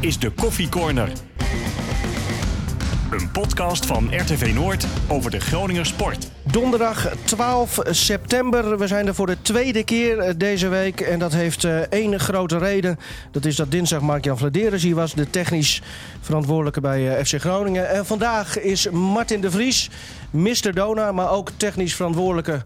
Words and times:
is 0.00 0.18
de 0.18 0.30
Koffie 0.30 0.68
Corner. 0.68 1.12
Een 3.10 3.30
podcast 3.30 3.86
van 3.86 4.16
RTV 4.16 4.52
Noord 4.54 4.86
over 5.08 5.30
de 5.30 5.40
Groninger 5.40 5.86
sport. 5.86 6.30
Donderdag 6.42 7.08
12 7.24 7.78
september. 7.84 8.78
We 8.78 8.86
zijn 8.86 9.06
er 9.06 9.14
voor 9.14 9.26
de 9.26 9.42
tweede 9.42 9.84
keer 9.84 10.18
eh, 10.18 10.34
deze 10.36 10.68
week. 10.68 11.00
En 11.00 11.18
dat 11.18 11.32
heeft 11.32 11.64
eh, 11.64 11.78
één 11.78 12.20
grote 12.20 12.58
reden. 12.58 12.98
Dat 13.30 13.44
is 13.44 13.56
dat 13.56 13.70
dinsdag 13.70 14.00
Mark-Jan 14.00 14.38
Vladeres 14.38 14.82
hier 14.82 14.94
was. 14.94 15.14
De 15.14 15.30
technisch 15.30 15.82
verantwoordelijke 16.20 16.80
bij 16.80 17.16
eh, 17.16 17.24
FC 17.24 17.40
Groningen. 17.40 17.88
En 17.88 18.06
vandaag 18.06 18.58
is 18.58 18.90
Martin 18.90 19.40
de 19.40 19.50
Vries, 19.50 19.90
Mr. 20.30 20.74
Donar. 20.74 21.14
Maar 21.14 21.30
ook 21.30 21.50
technisch 21.56 21.94
verantwoordelijke 21.94 22.64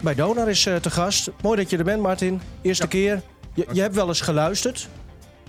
bij 0.00 0.14
Donar 0.14 0.48
is 0.48 0.62
te 0.62 0.90
gast. 0.90 1.30
Mooi 1.42 1.56
dat 1.56 1.70
je 1.70 1.76
er 1.76 1.84
bent 1.84 2.02
Martin. 2.02 2.40
Eerste 2.62 2.88
keer. 2.88 3.22
Je, 3.54 3.66
je 3.72 3.80
hebt 3.80 3.94
wel 3.94 4.08
eens 4.08 4.20
geluisterd. 4.20 4.88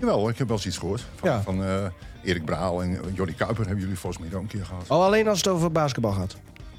Jawel, 0.00 0.28
ik 0.28 0.38
heb 0.38 0.46
wel 0.48 0.56
eens 0.56 0.66
iets 0.66 0.78
gehoord. 0.78 1.04
Van, 1.16 1.28
Ja. 1.30 1.42
van 1.42 1.64
eh, 1.64 1.84
Erik 2.22 2.44
Braal 2.44 2.82
en 2.82 2.98
Jordi 3.14 3.34
Kuiper 3.34 3.64
hebben 3.64 3.80
jullie 3.82 3.98
volgens 3.98 4.22
mij 4.22 4.34
ook 4.36 4.42
een 4.42 4.48
keer 4.48 4.64
gehad. 4.64 4.84
Oh, 4.88 5.04
alleen 5.04 5.28
als 5.28 5.38
het 5.38 5.48
over 5.48 5.72
basketbal 5.72 6.12
gaat. 6.12 6.36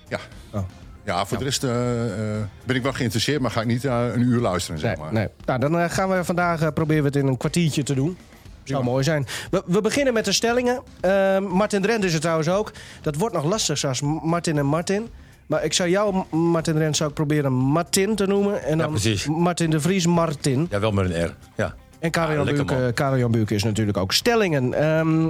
Ja. 0.08 0.20
Oh. 0.54 0.62
Ja, 1.04 1.26
voor 1.26 1.38
de 1.38 1.44
rest 1.44 1.64
eh, 1.64 2.36
eh, 2.36 2.44
ben 2.64 2.76
ik 2.76 2.84
wel 2.84 2.94
geïnteresseerd, 2.94 3.42
maar 3.42 3.52
ga 3.52 3.62
ik 3.62 3.68
niet 3.68 3.86
eh, 3.86 4.06
een 4.14 4.22
uur 4.22 4.42
luisteren, 4.42 4.80
zeg 4.80 4.98
maar. 4.98 5.14
Nee. 5.14 5.28
Nou, 5.46 5.60
dan 5.60 5.80
eh, 5.80 5.90
gaan 5.90 6.10
we 6.10 6.24
vandaag 6.24 6.62
eh, 6.62 6.68
proberen 6.74 7.02
we 7.04 7.08
het 7.08 7.18
in 7.18 7.28
een 7.28 7.38
kwartiertje 7.38 7.84
te 7.84 7.94
doen. 7.94 8.18
Zou 8.64 8.84
mooi 8.84 9.04
zijn. 9.04 9.26
We, 9.52 9.64
we 9.66 9.82
beginnen 9.82 10.14
met 10.14 10.26
de 10.26 10.32
stellingen. 10.32 10.82
Ehm, 11.00 11.44
Martin 11.44 11.82
Drent 11.82 12.04
is 12.04 12.12
het 12.14 12.22
trouwens 12.22 12.50
ook. 12.50 12.72
Dat 13.02 13.16
wordt 13.16 13.36
nog 13.36 13.44
lastig, 13.44 13.78
zoals 13.78 14.02
Martin 14.24 14.58
en 14.58 14.66
Martin. 14.66 15.08
Maar 15.48 15.64
ik 15.64 15.74
zou 15.74 15.90
jou, 15.90 16.24
M- 16.32 16.38
Martin 16.38 16.74
Drent, 16.74 16.96
zou 16.98 17.10
ik 17.10 17.16
proberen 17.16 17.52
Martin 17.54 18.16
te 18.16 18.26
noemen. 18.28 18.64
En 18.64 18.70
Ja, 18.78 18.84
dan 18.84 18.90
precies. 18.92 19.26
Martin 19.28 19.70
de 19.70 19.80
Vries, 19.80 20.06
Martin. 20.06 20.68
Ja, 20.70 20.80
wel 20.80 20.92
met 20.92 21.10
een 21.12 21.26
R. 21.26 21.36
Ja. 21.56 21.76
En 22.02 22.12
Karel-Jan 22.12 23.36
Ah, 23.36 23.52
is 23.52 23.64
natuurlijk 23.64 23.98
ook. 23.98 24.14
Stellingen. 24.14 24.74
Ehm, 24.74 25.30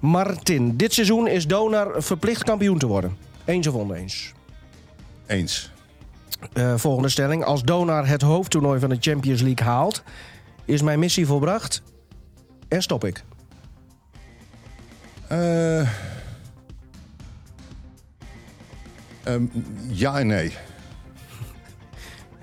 Martin, 0.00 0.76
dit 0.76 0.92
seizoen 0.94 1.28
is 1.28 1.46
Donar 1.46 2.02
verplicht 2.02 2.42
kampioen 2.44 2.78
te 2.78 2.86
worden. 2.86 3.16
Eens 3.44 3.66
of 3.66 3.74
oneens? 3.74 4.32
Eens. 5.26 5.70
Eh, 6.52 6.74
volgende 6.76 7.08
stelling. 7.08 7.44
Als 7.44 7.62
Donar 7.62 8.06
het 8.08 8.22
hoofdtoernooi 8.22 8.80
van 8.80 8.88
de 8.88 8.96
Champions 9.00 9.40
League 9.40 9.66
haalt, 9.66 10.02
is 10.64 10.82
mijn 10.82 10.98
missie 10.98 11.26
volbracht 11.26 11.82
en 12.68 12.82
stop 12.82 13.04
ik. 13.04 13.22
Eh, 15.28 15.80
ehm, 15.80 15.88
ja 19.88 20.18
en 20.18 20.26
nee. 20.26 20.52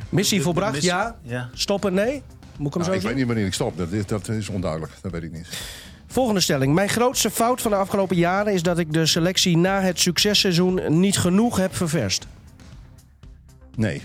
Missie 0.09 0.41
volbracht, 0.41 0.72
missie- 0.73 0.91
ja. 0.91 1.16
Ja. 1.22 1.50
Stoppen, 1.53 1.94
nee. 1.94 2.23
Moet 2.58 2.67
ik 2.67 2.73
hem 2.73 2.81
Nou, 2.81 2.84
zo 2.94 3.00
ik 3.00 3.02
weet 3.08 3.16
niet 3.16 3.25
wanneer 3.28 3.45
ik 3.45 3.53
stop, 3.53 3.78
dat 3.78 3.92
is, 3.92 4.06
dat 4.06 4.28
is 4.30 4.50
onduidelijk. 4.50 4.92
Dat 5.02 5.11
weet 5.11 5.23
ik 5.23 5.31
niet. 5.31 5.48
Volgende 6.08 6.39
stelling. 6.42 6.73
Mijn 6.73 6.89
grootste 6.89 7.30
fout 7.31 7.62
van 7.62 7.72
de 7.72 7.78
afgelopen 7.78 8.16
jaren 8.16 8.53
is 8.53 8.64
dat 8.64 8.78
ik 8.78 8.94
de 8.94 9.06
selectie 9.06 9.58
na 9.58 9.81
het 9.81 10.00
successeizoen 10.00 11.00
niet 11.00 11.17
genoeg 11.17 11.58
heb 11.58 11.75
ververst. 11.75 12.28
Nee, 13.75 14.02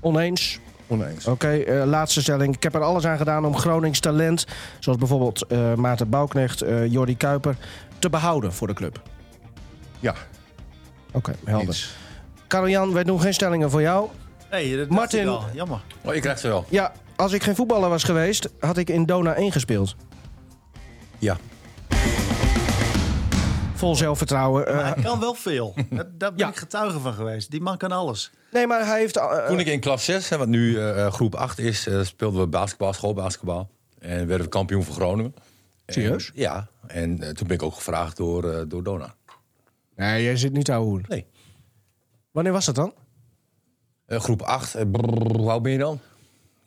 Oneens. 0.00 0.58
oneens. 0.86 1.26
Oké, 1.26 1.48
eh, 1.48 1.84
laatste 1.86 2.20
stelling. 2.22 2.54
Ik 2.56 2.62
heb 2.62 2.74
er 2.74 2.80
alles 2.82 3.04
aan 3.06 3.16
gedaan 3.16 3.44
om 3.44 3.56
Gronings 3.56 4.00
talent, 4.00 4.46
zoals 4.78 4.98
bijvoorbeeld 4.98 5.46
eh 5.46 5.74
Maarten 5.74 6.08
Bouwknecht, 6.08 6.62
eh 6.62 6.86
Jordi 6.86 7.16
Kuiper, 7.16 7.56
te 7.98 8.10
behouden 8.10 8.52
voor 8.52 8.66
de 8.66 8.74
club. 8.74 9.02
Ja, 10.00 10.14
Oké, 11.12 11.34
helder. 11.44 11.88
Karel-Jan, 12.46 12.92
wij 12.92 13.04
doen 13.04 13.20
geen 13.20 13.34
stellingen 13.34 13.70
voor 13.70 13.80
jou. 13.80 14.08
Nee, 14.50 14.76
dat 14.76 14.88
Martin- 14.88 15.28
al. 15.28 15.44
Jammer. 15.52 15.80
Oh, 16.04 16.14
je 16.14 16.20
krijgt 16.20 16.40
ze 16.40 16.48
wel. 16.48 16.64
Ja, 16.68 16.92
als 17.20 17.32
ik 17.32 17.42
geen 17.42 17.54
voetballer 17.56 17.88
was 17.88 18.04
geweest, 18.04 18.48
had 18.58 18.76
ik 18.76 18.90
in 18.90 19.06
Dona 19.06 19.34
1 19.34 19.52
gespeeld. 19.52 19.96
Ja. 21.18 21.36
Vol 23.74 23.96
zelfvertrouwen. 23.96 24.66
eh, 24.66 24.74
Maar 24.74 24.94
hij 24.94 25.02
kan 25.02 25.20
wel 25.20 25.34
veel. 25.34 25.74
Dat, 25.90 26.06
daar 26.20 26.30
ben 26.30 26.38
Ja. 26.38 26.48
ik 26.48 26.56
getuige 26.56 26.98
van 26.98 27.12
geweest. 27.12 27.50
Die 27.50 27.60
man 27.60 27.76
kan 27.76 27.92
alles. 27.92 28.30
nee, 28.52 28.66
maar 28.66 28.86
hij 28.86 28.98
heeft... 28.98 29.16
eh, 29.16 29.46
Toen 29.46 29.58
ik 29.60 29.66
in 29.66 29.80
klas 29.80 30.04
6, 30.04 30.28
hè, 30.28 30.36
wat 30.38 30.48
nu 30.48 30.76
eh, 30.78 31.04
eh, 31.06 31.12
groep 31.12 31.34
8 31.34 31.58
is, 31.58 31.86
eh, 31.86 32.00
speelden 32.02 32.40
we 32.40 32.46
basketbal, 32.46 32.92
schoolbasketbal. 32.92 33.70
En 33.98 34.26
werden 34.26 34.40
we 34.46 34.48
kampioen 34.48 34.82
van 34.82 34.94
Groningen. 34.94 35.34
En- 35.84 35.94
Serieus? 35.94 36.30
ja. 36.34 36.68
En 36.86 37.22
eh, 37.22 37.28
toen 37.30 37.46
ben 37.46 37.56
ik 37.56 37.62
ook 37.62 37.74
gevraagd 37.74 38.16
door, 38.16 38.50
eh, 38.52 38.62
door 38.68 38.82
Dona. 38.82 39.14
Nee, 39.96 40.22
jij 40.22 40.36
zit 40.36 40.52
niet 40.52 40.64
te 40.64 40.72
houden. 40.72 41.04
Nee. 41.08 41.26
Wanneer 42.30 42.52
was 42.52 42.64
dat 42.66 42.74
dan? 42.74 42.94
Eh, 44.06 44.20
groep 44.20 44.42
8, 44.42 44.74
eh, 44.74 44.84
brrr, 44.90 45.36
hoe 45.36 45.50
oud 45.50 45.62
ben 45.62 45.72
je 45.72 45.78
dan? 45.78 46.00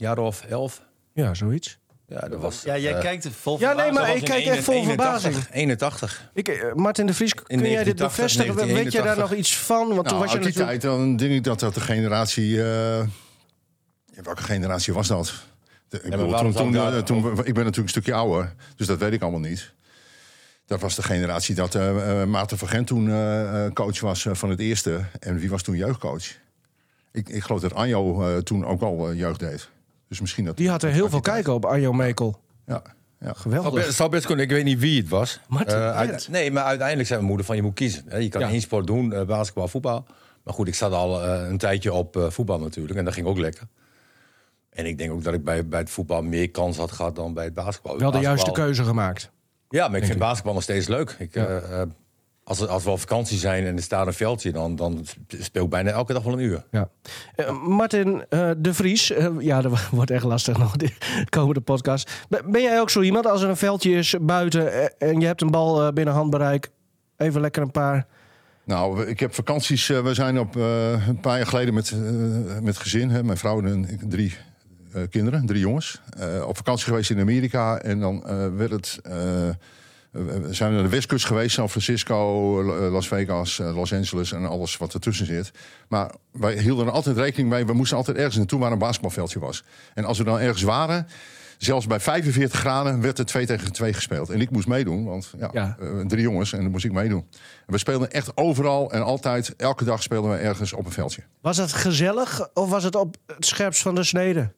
Jaar 0.04 0.18
of 0.18 0.42
11? 0.50 0.82
Ja, 1.14 1.34
zoiets. 1.34 1.78
Ja, 2.08 2.20
dat 2.28 2.42
was... 2.42 2.62
Ja, 2.64 2.78
jij 2.78 2.94
eh, 2.96 3.02
kijkt 3.02 3.24
er 3.24 3.32
vol 3.32 3.60
Ja, 3.60 3.74
nee, 3.74 3.92
maar 3.92 4.16
ik 4.16 4.24
kijk 4.24 4.46
echt 4.46 4.64
vol 4.64 4.74
81, 4.74 5.22
verbazing. 5.22 5.54
81. 5.56 6.30
Ik, 6.34 6.48
eh, 6.48 6.74
Martin 6.74 7.06
de 7.06 7.14
Vries, 7.14 7.34
kun 7.34 7.44
jij 7.48 7.84
dit 7.84 7.98
1980, 7.98 8.16
bevestigen? 8.16 8.56
Weet 8.76 8.92
je 8.94 8.98
daar 9.02 9.16
1981? 9.16 9.30
nog 9.30 9.40
iets 9.40 9.58
van? 9.58 9.88
Want 9.96 10.08
toen 10.08 10.18
Nou, 10.18 10.20
was 10.20 10.32
je 10.32 10.38
uit 10.38 10.46
die 10.46 10.54
natuurlijk... 10.54 10.82
tijd 10.82 10.98
dan 10.98 11.16
denk 11.18 11.32
ik 11.34 11.44
dat 11.44 11.60
dat 11.60 11.74
de 11.74 11.80
generatie... 11.80 12.64
eh, 12.64 13.00
ja, 14.06 14.22
welke 14.24 14.44
generatie 14.44 14.94
was 14.94 15.08
dat? 15.08 15.34
De- 15.90 15.98
ik, 15.98 16.10
maar 16.10 16.18
bedoel, 16.18 16.38
toen, 16.38 16.54
toen, 16.54 16.72
daar- 16.72 17.04
toen, 17.04 17.18
ik 17.18 17.34
ben 17.36 17.44
natuurlijk 17.44 17.78
een 17.78 17.90
stukje 17.90 18.14
ouder, 18.14 18.54
dus 18.76 18.88
dat 18.88 19.00
weet 19.00 19.14
ik 19.14 19.22
allemaal 19.22 19.40
niet. 19.50 19.74
Dat 20.66 20.82
was 20.82 20.96
de 20.96 21.04
generatie 21.04 21.56
dat 21.56 21.74
Maarten 22.28 22.58
van 22.58 22.68
Gent 22.68 22.88
toen 22.88 23.06
coach 23.74 24.00
was 24.00 24.26
van 24.32 24.50
het 24.50 24.60
eerste. 24.60 25.02
En 25.20 25.38
wie 25.38 25.50
was 25.50 25.62
toen 25.64 25.76
jeugdcoach? 25.76 26.26
Ik, 27.12 27.30
ik 27.30 27.44
geloof 27.44 27.62
dat 27.62 27.74
Anjo 27.74 28.28
eh, 28.28 28.38
toen 28.38 28.66
ook 28.66 28.82
al 28.82 29.14
jeugd 29.14 29.40
deed. 29.40 29.70
Dus 30.08 30.22
misschien 30.22 30.46
dat... 30.46 30.58
Die 30.58 30.70
had 30.70 30.84
er 30.84 30.90
heel 30.92 31.10
veel 31.10 31.20
kijken 31.22 31.54
op 31.54 31.66
Arjo 31.66 31.94
Mekel. 31.94 32.40
Ja, 32.66 32.82
ja. 33.20 33.28
Het 33.28 33.38
Geweldig. 33.38 33.92
zou 33.92 34.10
best 34.10 34.26
kunnen, 34.26 34.46
ik 34.46 34.52
weet 34.52 34.64
niet 34.64 34.80
wie 34.80 35.00
het 35.02 35.10
was. 35.10 35.40
Martin 35.48 35.76
Eh, 35.76 35.96
uit- 35.96 36.28
nee, 36.32 36.52
maar 36.52 36.64
uiteindelijk 36.64 37.08
zei 37.08 37.18
mijn 37.20 37.30
moeder 37.30 37.46
van 37.48 37.56
je 37.56 37.62
moet 37.62 37.74
kiezen. 37.74 38.04
hè. 38.08 38.18
Je 38.18 38.30
kan 38.30 38.42
Ja. 38.42 38.50
één 38.50 38.62
sport 38.62 38.88
doen, 38.88 39.14
eh, 39.14 39.26
basketbal, 39.26 39.68
voetbal. 39.68 40.06
Maar 40.44 40.54
goed, 40.54 40.68
ik 40.68 40.76
zat 40.76 40.92
al 40.92 41.24
eh, 41.24 41.50
een 41.50 41.58
tijdje 41.58 41.94
op 41.94 42.18
eh, 42.18 42.30
voetbal 42.30 42.60
natuurlijk. 42.60 43.00
En 43.00 43.06
dat 43.06 43.14
ging 43.14 43.28
ook 43.28 43.38
lekker. 43.38 43.68
En 44.70 44.86
ik 44.86 44.98
denk 44.98 45.12
ook 45.12 45.24
dat 45.24 45.34
ik 45.34 45.44
bij, 45.44 45.68
bij 45.68 45.80
het 45.80 45.90
voetbal 45.90 46.22
meer 46.22 46.50
kans 46.52 46.78
had 46.78 46.92
gehad 46.92 47.16
dan 47.16 47.34
bij 47.34 47.44
het 47.46 47.54
basketbal. 47.54 47.98
Wel 47.98 48.12
de 48.12 48.20
juiste 48.20 48.52
keuze 48.52 48.84
gemaakt. 48.84 49.32
Ja, 49.70 49.88
maar 49.88 50.00
ik 50.00 50.06
vind 50.06 50.20
basketbal 50.20 50.54
nog 50.54 50.64
steeds 50.64 50.88
leuk. 50.88 51.16
Ik, 51.20 51.34
Ja. 51.34 51.86
Als, 52.44 52.60
we- 52.60 52.68
als 52.68 52.84
we 52.84 52.90
op 52.90 53.00
vakantie 53.00 53.38
zijn 53.38 53.66
en 53.66 53.76
er 53.76 53.84
staat 53.84 54.08
een 54.08 54.14
veldje... 54.14 54.52
dan, 54.52 54.76
dan 54.76 55.06
speel 55.28 55.64
ik 55.64 55.70
bijna 55.70 55.92
elke 55.92 56.14
dag 56.14 56.24
wel 56.24 56.34
een 56.34 56.40
uur. 56.40 56.64
Ja. 56.72 56.90
Eh, 57.36 57.62
Martin 57.68 58.26
eh, 58.30 58.52
de 58.58 58.74
Vries, 58.74 59.12
eh, 59.12 59.28
ja, 59.40 59.62
dat 59.62 59.90
wordt 59.92 60.12
echt 60.12 60.24
lastig 60.24 60.58
nog, 60.58 60.76
de 60.76 60.90
komende 61.30 61.62
podcast. 61.62 62.12
Ben 62.46 62.62
jij 62.62 62.80
ook 62.80 62.90
zo 62.90 63.02
iemand, 63.02 63.28
als 63.28 63.42
er 63.42 63.50
een 63.50 63.58
veldje 63.58 63.92
is 63.92 64.16
buiten 64.22 64.98
en 65.00 65.20
je 65.20 65.26
hebt 65.26 65.42
een 65.42 65.52
bal 65.52 65.94
binnen 65.94 66.14
handbereik, 66.14 66.70
even 67.18 67.42
lekker 67.42 67.62
een 67.62 67.72
paar... 67.72 68.06
Nou, 68.66 69.06
ik 69.06 69.20
heb 69.20 69.34
vakanties. 69.34 69.88
we 69.88 70.14
zijn 70.14 70.40
op 70.40 70.56
eh, 70.58 71.08
een 71.08 71.20
paar 71.20 71.38
jaar 71.38 71.48
geleden 71.48 71.74
met, 71.74 71.96
met 72.62 72.78
gezin, 72.78 73.10
hè, 73.10 73.24
mijn 73.24 73.38
vrouw 73.38 73.62
en 73.62 73.90
ik, 73.90 74.00
drie 74.10 74.36
eh, 74.94 75.02
kinderen, 75.10 75.46
drie 75.46 75.60
jongens, 75.60 76.02
eh, 76.20 76.48
op 76.48 76.56
vakantie 76.58 76.86
geweest 76.86 77.10
in 77.10 77.20
Amerika. 77.20 77.78
En 77.78 78.00
dan 78.00 78.28
eh, 78.28 78.48
werd 78.56 78.72
het. 78.72 79.00
Eh, 80.14 80.22
we 80.22 80.54
zijn 80.54 80.70
we 80.70 80.76
naar 80.76 80.84
de 80.84 80.90
westkust 80.96 81.26
geweest, 81.26 81.56
San 81.56 81.70
Francisco, 81.70 82.60
eh, 82.62 82.92
Las 82.92 83.08
Vegas, 83.08 83.60
eh, 83.60 83.76
Los 83.76 83.94
Angeles 83.94 84.32
en 84.32 84.46
alles 84.46 84.78
wat 84.78 84.94
ertussen 84.94 85.26
zit. 85.26 85.52
Maar 85.88 86.12
wij 86.32 86.58
hielden 86.60 86.86
er 86.86 86.92
altijd 86.92 87.18
rekening 87.18 87.50
mee, 87.50 87.66
we 87.66 87.74
moesten 87.74 87.98
altijd 87.98 88.18
ergens 88.18 88.36
naartoe 88.38 88.60
waar 88.60 88.72
een 88.72 88.78
basketbalveldje 88.78 89.40
was. 89.40 89.64
En 89.94 90.06
als 90.06 90.18
we 90.18 90.24
dan 90.24 90.40
ergens 90.40 90.62
waren, 90.64 91.08
zelfs 91.58 91.88
bij 91.88 92.00
45 92.00 92.60
graden, 92.60 93.02
werd 93.02 93.20
er 93.20 93.26
2 93.26 93.46
tegen 93.46 93.72
2 93.72 93.94
gespeeld. 93.94 94.30
En 94.30 94.42
ik 94.42 94.50
moest 94.52 94.68
meedoen, 94.68 95.06
want 95.06 95.34
ja, 95.40 95.50
Ja. 95.54 95.78
eh, 95.80 95.88
drie 96.08 96.22
jongens 96.22 96.54
en 96.54 96.62
dan 96.62 96.72
moest 96.72 96.86
ik 96.86 96.92
meedoen. 96.92 97.26
En 97.66 97.74
we 97.74 97.78
speelden 97.78 98.12
echt 98.12 98.38
overal 98.38 98.92
en 98.92 99.04
altijd, 99.04 99.56
elke 99.56 99.84
dag 99.84 100.04
speelden 100.04 100.32
we 100.32 100.38
ergens 100.38 100.74
op 100.74 100.86
een 100.86 100.92
veldje. 100.92 101.22
Was 101.42 101.58
het 101.58 101.74
gezellig 101.74 102.50
of 102.54 102.70
was 102.70 102.84
het 102.84 102.96
op 102.96 103.16
het 103.28 103.46
scherpst 103.46 103.82
van 103.82 103.96
de 103.96 104.04
snede? 104.04 104.52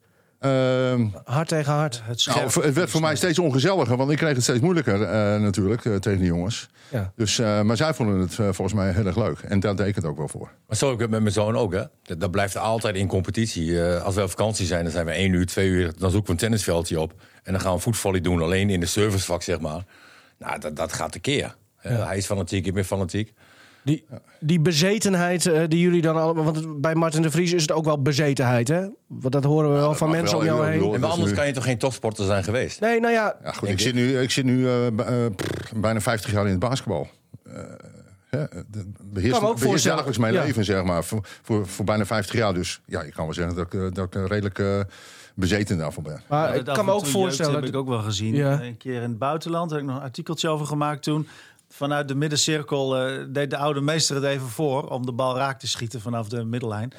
Ehm, 0.45 1.05
Hard 1.23 1.47
tegen 1.47 1.73
hard. 1.73 2.01
Het 2.03 2.25
nou, 2.25 2.65
het 2.65 2.73
werd 2.73 2.89
voor 2.89 3.01
mij 3.01 3.15
steeds 3.15 3.39
ongezelliger, 3.39 3.97
want 3.97 4.11
ik 4.11 4.17
kreeg 4.17 4.33
het 4.33 4.43
steeds 4.43 4.59
moeilijker 4.59 5.01
eh, 5.01 5.41
natuurlijk 5.41 5.85
eh, 5.85 5.95
tegen 5.95 6.19
de 6.19 6.25
jongens. 6.25 6.67
Ja. 6.89 7.11
Dus, 7.15 7.39
eh, 7.39 7.61
maar 7.61 7.77
zij 7.77 7.93
vonden 7.93 8.19
het 8.19 8.33
volgens 8.33 8.73
mij 8.73 8.91
heel 8.91 9.05
erg 9.05 9.17
leuk. 9.17 9.39
En 9.39 9.59
daar 9.59 9.75
deed 9.75 9.87
ik 9.87 9.95
het 9.95 10.05
ook 10.05 10.17
wel 10.17 10.27
voor. 10.27 10.51
Maar 10.67 10.77
zo 10.77 10.85
heb 10.85 10.95
ik 10.95 11.01
het 11.01 11.09
met 11.09 11.21
mijn 11.21 11.33
zoon 11.33 11.57
ook, 11.57 11.73
hè. 11.73 11.83
Dat, 12.03 12.19
dat 12.19 12.31
blijft 12.31 12.57
altijd 12.57 12.95
in 12.95 13.07
competitie. 13.07 13.81
Eh, 13.83 14.03
als 14.03 14.15
we 14.15 14.21
op 14.23 14.29
vakantie 14.29 14.65
zijn, 14.65 14.83
dan 14.83 14.91
zijn 14.91 15.05
we 15.05 15.11
één 15.11 15.33
uur, 15.33 15.45
twee 15.45 15.67
uur... 15.69 15.91
dan 15.97 16.09
zoeken 16.11 16.25
we 16.27 16.31
een 16.31 16.37
tennisveldje 16.37 16.99
op. 16.99 17.13
En 17.43 17.51
dan 17.51 17.61
gaan 17.61 17.73
we 17.73 17.79
voetvolley 17.79 18.21
doen, 18.21 18.41
alleen 18.41 18.69
in 18.69 18.79
de 18.79 18.85
servicevak, 18.85 19.41
zeg 19.41 19.59
maar. 19.59 19.83
Nou, 20.39 20.59
dat, 20.59 20.75
dat 20.75 20.93
gaat 20.93 21.11
tekeer. 21.11 21.55
Eh, 21.81 22.05
Hij 22.07 22.17
is 22.17 22.25
fanatiek, 22.25 22.65
ik 22.65 22.73
ben 22.73 22.85
fanatiek. 22.85 23.33
Die, 23.85 24.05
die 24.39 24.59
bezetenheid 24.59 25.45
eh, 25.45 25.61
die 25.67 25.79
jullie 25.79 26.01
dan 26.01 26.15
allemaal... 26.15 26.43
Want 26.43 26.81
bij 26.81 26.95
Martin 26.95 27.21
de 27.21 27.31
Vries 27.31 27.53
is 27.53 27.61
het 27.61 27.71
ook 27.71 27.85
wel 27.85 28.01
bezetenheid, 28.01 28.67
hè? 28.67 28.81
Want 29.07 29.31
dat 29.33 29.43
horen 29.43 29.69
we 29.69 29.75
wel 29.75 29.87
dat 29.89 29.97
van 29.97 30.09
mensen 30.09 30.31
wel, 30.39 30.39
om 30.39 30.45
jou 30.45 30.69
heen. 30.71 30.93
En 30.93 31.01
dat 31.01 31.09
anders 31.11 31.29
nu- 31.29 31.35
kan 31.35 31.47
je 31.47 31.53
toch 31.53 31.63
geen 31.63 31.77
topsporter 31.77 32.25
zijn 32.25 32.43
geweest? 32.43 32.79
Nee, 32.79 32.99
nou 32.99 33.13
ja, 33.13 33.35
Ja, 33.43 33.51
goed, 33.51 33.69
ik 33.69 33.79
zit 33.79 33.93
nu, 33.93 34.19
ik 34.19 34.31
zit 34.31 34.45
nu 34.45 34.67
eh, 34.67 34.87
eh, 34.87 35.31
pff, 35.35 35.73
bijna 35.75 36.01
50 36.01 36.31
jaar 36.31 36.43
in 36.45 36.51
het 36.51 36.59
basketbal. 36.59 37.07
Eh, 37.43 37.53
hè, 38.29 38.43
de- 38.71 38.91
beheerst, 39.03 39.35
ook 39.35 39.41
beheerst 39.41 39.63
voorstellen. 39.63 39.95
dagelijks 39.97 40.17
mijn 40.17 40.33
Ja. 40.33 40.43
leven, 40.43 40.65
zeg 40.65 40.83
maar. 40.83 41.03
Voor, 41.03 41.25
voor, 41.41 41.67
voor 41.67 41.85
bijna 41.85 42.05
50 42.05 42.35
jaar. 42.35 42.53
Dus 42.53 42.81
ja, 42.85 43.03
je 43.03 43.11
kan 43.11 43.25
wel 43.25 43.33
zeggen 43.33 43.55
dat 43.55 43.73
ik, 43.73 43.95
dat 43.95 44.05
ik 44.15 44.27
redelijk 44.27 44.59
eh, 44.59 44.79
bezeten 45.35 45.77
daarvan 45.77 46.03
ben. 46.03 46.21
Maar 46.29 46.47
Ja, 46.49 46.53
ik 46.53 46.65
dat 46.65 46.75
kan 46.75 46.85
me 46.85 46.91
ook 46.91 47.05
voorstellen... 47.05 47.51
jeugd 47.51 47.65
heb 47.65 47.73
ik 47.73 47.79
ook 47.79 47.87
wel 47.87 47.99
gezien. 48.01 48.35
Ja. 48.35 48.61
Een 48.61 48.77
keer 48.77 48.95
in 49.01 49.09
het 49.09 49.17
buitenland 49.17 49.71
heb 49.71 49.79
ik 49.79 49.85
nog 49.85 49.95
een 49.95 50.01
artikeltje 50.01 50.49
over 50.49 50.65
gemaakt 50.65 51.03
toen. 51.03 51.27
Vanuit 51.75 52.07
de 52.07 52.15
middencirkel 52.15 52.97
eh, 52.97 53.23
deed 53.29 53.49
de 53.49 53.57
oude 53.57 53.81
meester 53.81 54.15
het 54.15 54.23
even 54.25 54.47
voor... 54.47 54.87
om 54.89 55.05
de 55.05 55.11
bal 55.11 55.35
raak 55.37 55.59
te 55.59 55.67
schieten 55.67 56.01
vanaf 56.01 56.27
de 56.29 56.43
middellijn. 56.43 56.93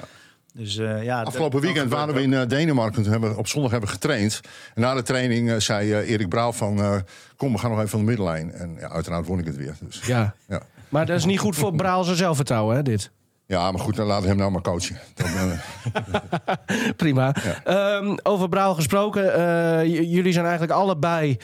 Dus, 0.53 0.77
eh, 0.77 1.03
ja, 1.03 1.21
Afgelopen 1.21 1.61
weekend 1.61 1.91
waren 1.91 2.13
we 2.13 2.21
in 2.21 2.33
eh, 2.33 2.47
Denemarken. 2.47 3.03
Toen 3.03 3.11
hebben 3.11 3.29
we, 3.31 3.37
op 3.37 3.47
zondag 3.47 3.71
hebben 3.71 3.89
we 3.89 3.95
getraind. 3.95 4.41
En 4.73 4.81
na 4.81 4.93
de 4.93 5.01
training 5.01 5.61
zei 5.61 5.91
eh, 5.93 6.09
Erik 6.09 6.29
Brouw 6.29 6.51
van... 6.51 6.79
eh, 6.81 6.95
kom, 7.35 7.51
we 7.51 7.57
gaan 7.57 7.69
nog 7.69 7.77
even 7.79 7.89
van 7.91 7.99
de 7.99 8.05
middellijn. 8.05 8.51
En 8.51 8.75
ja, 8.79 8.89
uiteraard 8.89 9.25
won 9.27 9.39
ik 9.39 9.45
het 9.45 9.55
weer. 9.55 9.75
Dus, 9.79 10.01
Ja. 10.05 10.35
ja. 10.47 10.61
Maar 10.89 11.05
dat 11.05 11.17
is 11.17 11.25
niet 11.25 11.39
goed 11.39 11.55
voor 11.55 11.75
Braal 11.75 12.03
zijn 12.03 12.17
zelfvertrouwen, 12.17 12.75
hè, 12.75 12.83
dit? 12.83 13.11
Ja, 13.47 13.71
maar 13.71 13.81
goed, 13.81 13.95
dan 13.95 14.05
laten 14.07 14.23
we 14.23 14.29
hem 14.29 14.37
nou 14.37 14.51
maar 14.51 14.61
coachen. 14.61 14.97
Dan, 15.13 15.27
eh, 15.27 16.91
Prima. 16.95 17.35
Ehm, 17.63 18.15
over 18.23 18.49
Braal 18.49 18.75
gesproken. 18.75 19.33
eh, 19.33 19.85
jullie 19.85 20.31
zijn 20.31 20.45
eigenlijk 20.45 20.73
allebei 20.73 21.37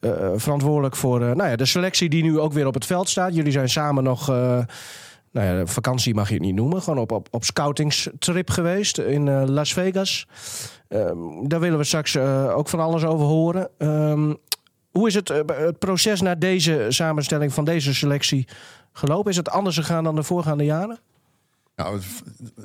eh, 0.00 0.30
verantwoordelijk 0.34 0.96
voor 0.96 1.20
nou 1.20 1.48
ja, 1.48 1.56
de 1.56 1.64
selectie 1.64 2.08
die 2.08 2.22
nu 2.22 2.38
ook 2.38 2.52
weer 2.52 2.66
op 2.66 2.74
het 2.74 2.86
veld 2.86 3.08
staat. 3.08 3.34
Jullie 3.34 3.52
zijn 3.52 3.68
samen 3.68 4.02
nog... 4.02 4.26
nou 4.26 4.66
ja, 5.58 5.66
vakantie 5.66 6.14
mag 6.14 6.28
je 6.28 6.34
het 6.34 6.42
niet 6.42 6.54
noemen. 6.54 6.82
Gewoon 6.82 6.98
op, 6.98 7.12
op, 7.12 7.28
op 7.30 7.44
scoutingstrip 7.44 8.50
geweest 8.50 8.98
in 8.98 9.50
Las 9.50 9.72
Vegas. 9.72 10.26
Ehm, 10.88 11.48
daar 11.48 11.60
willen 11.60 11.78
we 11.78 11.84
straks 11.84 12.16
ook 12.16 12.68
van 12.68 12.80
alles 12.80 13.04
over 13.04 13.26
horen. 13.26 13.68
Ehm, 13.78 14.34
hoe 14.90 15.06
is 15.06 15.14
het, 15.14 15.28
het 15.46 15.78
proces 15.78 16.20
naar 16.20 16.38
deze 16.38 16.86
samenstelling 16.88 17.52
van 17.52 17.64
deze 17.64 17.94
selectie 17.94 18.48
gelopen? 18.92 19.30
Is 19.30 19.36
het 19.36 19.50
anders 19.50 19.76
gegaan 19.76 20.04
dan 20.04 20.14
de 20.14 20.22
voorgaande 20.22 20.64
jaren? 20.64 20.98
Nou, 21.76 22.00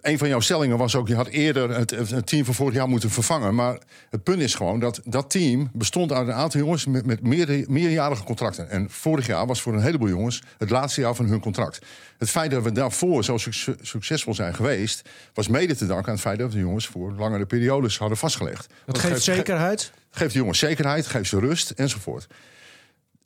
een 0.02 0.18
van 0.18 0.28
jouw 0.28 0.40
stellingen 0.40 0.78
was 0.78 0.96
ook... 0.96 1.08
je 1.08 1.16
had 1.16 1.28
eerder 1.28 1.76
het, 1.76 2.28
team 2.28 2.46
van 2.46 2.54
vorig 2.54 2.74
jaar 2.74 2.88
moeten 2.88 3.10
vervangen. 3.10 3.56
Maar 3.56 3.78
het 4.10 4.24
punt 4.24 4.42
is 4.42 4.56
gewoon 4.56 4.80
dat 4.80 5.02
dat 5.06 5.30
team 5.30 5.70
bestond 5.74 6.12
uit 6.12 6.28
een 6.28 6.34
aantal 6.34 6.60
jongens... 6.60 6.86
met, 6.86 7.06
met 7.06 7.24
meer, 7.24 7.66
meerjarige 7.68 8.24
contracten. 8.24 8.70
En 8.70 8.90
vorig 8.90 9.28
jaar 9.28 9.48
was 9.48 9.62
voor 9.62 9.74
een 9.74 9.82
heleboel 9.82 10.08
jongens 10.08 10.44
het 10.58 10.70
laatste 10.70 11.02
jaar 11.02 11.16
van 11.16 11.26
hun 11.26 11.40
contract. 11.40 11.80
Het 12.18 12.30
feit 12.30 12.52
dat 12.52 12.64
we 12.64 12.72
daarvoor 12.72 13.24
zo 13.24 13.38
suc- 13.38 13.70
succesvol 13.82 14.34
zijn 14.34 14.54
geweest... 14.54 15.10
was 15.34 15.48
mede 15.48 15.76
te 15.76 15.86
danken 15.86 16.08
aan 16.08 16.14
het 16.14 16.22
feit 16.22 16.40
dat 16.40 16.52
de 16.52 16.60
jongens... 16.60 16.88
voor 16.88 17.12
langere 17.12 17.46
periodes 17.46 17.98
hadden 17.98 18.18
vastgelegd. 18.18 18.74
Dat 18.86 18.98
geeft 18.98 19.22
zekerheid. 19.22 19.92
geeft 20.12 20.34
de 20.34 20.40
jongens 20.40 20.60
zekerheid, 20.60 21.08
geeft 21.08 21.30
ze 21.30 21.40
rust 21.40 21.70
enzovoort. 21.70 22.28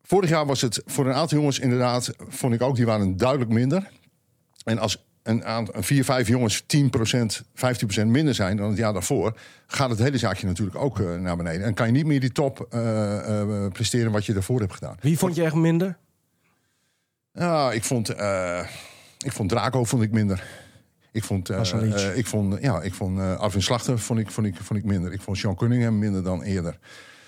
Vorig 0.04 0.30
jaar 0.30 0.46
was 0.46 0.62
het 0.62 0.82
voor 0.86 1.06
een 1.06 1.14
aantal 1.14 1.38
jongens 1.38 1.60
inderdaad, 1.60 2.12
vond 2.30 2.54
ik 2.54 2.62
ook, 2.62 2.76
die 2.76 2.86
waren 2.86 3.18
duidelijk 3.18 3.52
minder. 3.52 3.92
En 4.64 4.78
als 4.78 5.04
een, 5.26 5.46
aan- 5.46 5.68
een 5.72 5.84
vier, 5.84 6.04
vijf 6.04 6.28
jongens 6.28 6.64
10%, 6.64 7.42
15% 8.02 8.06
minder 8.06 8.34
zijn 8.36 8.58
dan 8.58 8.70
het 8.70 8.78
jaar 8.78 8.94
daarvoor, 8.94 9.38
gaat 9.68 9.90
het 9.90 10.00
hele 10.00 10.18
zaakje 10.18 10.48
natuurlijk 10.48 10.78
ook 10.78 11.00
eh, 11.00 11.16
naar 11.16 11.38
beneden. 11.38 11.66
En 11.66 11.74
kan 11.74 11.86
je 11.86 11.92
niet 11.92 12.06
meer 12.06 12.20
die 12.20 12.32
top 12.32 12.68
eh, 12.70 13.68
presteren 13.68 14.12
wat 14.12 14.26
je 14.26 14.34
daarvoor 14.34 14.60
hebt 14.60 14.74
gedaan. 14.74 14.96
Wie 15.02 15.18
vond 15.18 15.36
je 15.36 15.44
echt 15.44 15.56
minder? 15.56 15.98
Ja, 17.32 17.72
ik 17.72 17.84
vond, 17.84 18.10
ik 19.26 19.32
vond 19.32 19.50
Draco 19.50 19.84
vond 19.84 20.04
ik 20.04 20.12
minder. 20.12 20.44
Ik 21.12 21.24
vond, 21.24 21.50
ik 22.18 22.28
vond, 22.28 22.58
ja, 22.62 22.82
ik 22.82 22.94
vond 22.94 23.20
Arvin 23.20 23.62
Slachter 23.62 24.00
vond 24.00 24.20
ik, 24.20 24.32
vond, 24.32 24.48
ik, 24.48 24.56
vond 24.62 24.80
ik 24.80 24.86
minder. 24.86 25.14
Ik 25.14 25.22
vond 25.22 25.38
Sean 25.38 25.56
Cunningham 25.56 26.00
minder 26.00 26.24
dan 26.24 26.42
eerder. 26.42 26.78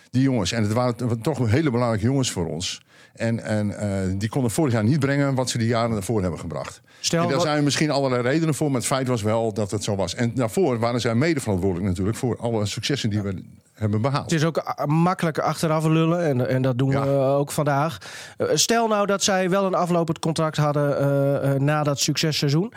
Die 0.09 0.21
jongens, 0.21 0.51
en 0.51 0.63
het 0.63 0.73
waren, 0.73 0.91
het 0.91 1.01
waren 1.01 1.21
toch 1.21 1.49
hele 1.49 1.71
belangrijke 1.71 2.05
jongens 2.05 2.31
voor 2.31 2.45
ons. 2.47 2.81
En, 3.17 3.43
en 3.43 3.77
eh, 3.79 3.89
die 4.17 4.29
konden 4.29 4.51
vorig 4.51 4.73
jaar 4.73 4.83
niet 4.83 4.99
brengen 4.99 5.35
wat 5.35 5.49
ze 5.49 5.57
die 5.57 5.67
jaren 5.67 5.91
daarvoor 5.91 6.21
hebben 6.21 6.39
gebracht. 6.39 6.81
Stel, 6.99 7.21
en 7.21 7.27
daar 7.27 7.37
wat- 7.37 7.45
zijn 7.45 7.63
misschien 7.63 7.91
allerlei 7.91 8.21
redenen 8.21 8.53
voor, 8.55 8.67
maar 8.67 8.77
het 8.79 8.85
feit 8.89 9.07
was 9.07 9.21
wel 9.21 9.53
dat 9.53 9.71
het 9.71 9.83
zo 9.83 9.95
was. 9.95 10.15
En 10.15 10.31
daarvoor 10.35 10.79
waren 10.79 11.01
zij 11.01 11.15
mede 11.15 11.39
verantwoordelijk 11.39 11.87
natuurlijk 11.89 12.17
voor 12.17 12.37
alle 12.39 12.65
successen 12.65 13.09
die 13.09 13.21
we 13.21 13.43
hebben 13.73 14.01
behaald. 14.01 14.23
Het 14.31 14.39
is 14.39 14.45
ook 14.45 14.57
a- 14.79 14.85
makkelijk 14.85 15.39
achteraf 15.39 15.85
lullen 15.85 16.23
en, 16.25 16.47
en 16.49 16.61
dat 16.61 16.77
doen 16.77 16.91
Ja. 16.91 17.03
we 17.03 17.09
eh, 17.09 17.35
ook 17.35 17.51
vandaag. 17.51 17.97
Eh, 18.37 18.47
stel 18.53 18.87
nou 18.87 19.05
dat 19.05 19.23
zij 19.23 19.49
wel 19.49 19.65
een 19.65 19.75
aflopend 19.75 20.19
contract 20.19 20.57
hadden 20.57 20.99
eh, 20.99 21.51
eh, 21.53 21.59
na 21.61 21.83
dat 21.83 21.99
successeizoen. 21.99 22.73